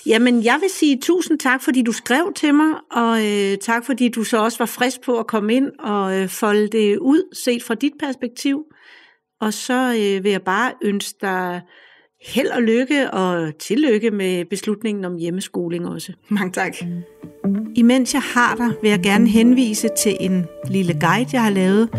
jamen 0.05 0.43
jeg 0.43 0.57
vil 0.61 0.69
sige 0.69 0.97
tusind 1.01 1.39
tak, 1.39 1.63
fordi 1.63 1.81
du 1.81 1.91
skrev 1.91 2.33
til 2.35 2.53
mig, 2.53 2.73
og 2.91 3.25
øh, 3.25 3.57
tak 3.57 3.85
fordi 3.85 4.09
du 4.09 4.23
så 4.23 4.37
også 4.43 4.57
var 4.57 4.65
frisk 4.65 5.01
på 5.01 5.19
at 5.19 5.27
komme 5.27 5.53
ind 5.53 5.71
og 5.79 6.19
øh, 6.21 6.29
folde 6.29 6.67
det 6.67 6.97
ud, 6.97 7.35
set 7.45 7.63
fra 7.63 7.75
dit 7.75 7.93
perspektiv. 7.99 8.63
Og 9.41 9.53
så 9.53 9.73
øh, 9.99 10.23
vil 10.23 10.31
jeg 10.31 10.41
bare 10.41 10.71
ønske 10.83 11.17
dig 11.21 11.61
held 12.27 12.47
og 12.47 12.61
lykke 12.61 13.11
og 13.11 13.57
tillykke 13.57 14.11
med 14.11 14.45
beslutningen 14.45 15.05
om 15.05 15.15
hjemmeskoling 15.17 15.87
også. 15.87 16.13
Mange 16.29 16.51
tak. 16.51 16.75
Imens 17.75 18.13
jeg 18.13 18.21
har 18.21 18.55
dig, 18.55 18.71
vil 18.81 18.89
jeg 18.89 18.99
gerne 19.03 19.27
henvise 19.29 19.89
til 19.97 20.17
en 20.19 20.45
lille 20.69 20.93
guide, 21.01 21.29
jeg 21.33 21.43
har 21.43 21.49
lavet. 21.49 21.89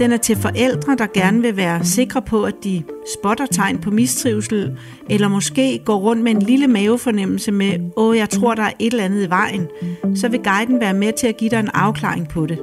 Den 0.00 0.12
er 0.12 0.16
til 0.16 0.36
forældre, 0.36 0.96
der 0.96 1.06
gerne 1.14 1.42
vil 1.42 1.56
være 1.56 1.84
sikre 1.84 2.22
på, 2.22 2.42
at 2.42 2.54
de 2.64 2.82
spotter 3.16 3.46
tegn 3.46 3.78
på 3.78 3.90
mistrivsel, 3.90 4.78
eller 5.10 5.28
måske 5.28 5.80
går 5.84 5.96
rundt 5.96 6.22
med 6.22 6.32
en 6.32 6.42
lille 6.42 6.66
mavefornemmelse 6.66 7.52
med, 7.52 7.90
åh, 7.96 8.16
jeg 8.16 8.30
tror, 8.30 8.54
der 8.54 8.62
er 8.62 8.72
et 8.78 8.92
eller 8.92 9.04
andet 9.04 9.26
i 9.26 9.30
vejen. 9.30 9.66
Så 10.14 10.28
vil 10.28 10.40
guiden 10.42 10.80
være 10.80 10.94
med 10.94 11.12
til 11.12 11.26
at 11.26 11.36
give 11.36 11.50
dig 11.50 11.60
en 11.60 11.68
afklaring 11.74 12.28
på 12.28 12.46
det. 12.46 12.58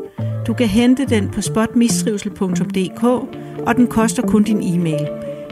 Du 0.47 0.53
kan 0.53 0.67
hente 0.67 1.05
den 1.05 1.29
på 1.29 1.41
spotmistrivsel.dk, 1.41 3.03
og 3.67 3.75
den 3.75 3.87
koster 3.87 4.21
kun 4.21 4.43
din 4.43 4.61
e-mail. 4.61 5.07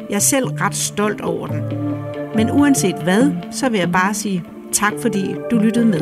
Jeg 0.10 0.16
er 0.16 0.20
selv 0.20 0.46
ret 0.46 0.76
stolt 0.76 1.22
over 1.22 1.48
den. 1.48 1.62
Men 2.36 2.52
uanset 2.52 2.96
hvad, 3.04 3.32
så 3.52 3.70
vil 3.70 3.80
jeg 3.80 3.92
bare 3.92 4.14
sige 4.14 4.44
tak, 4.72 4.94
fordi 5.02 5.36
du 5.52 5.58
lyttede 5.58 5.86
med. 5.86 6.02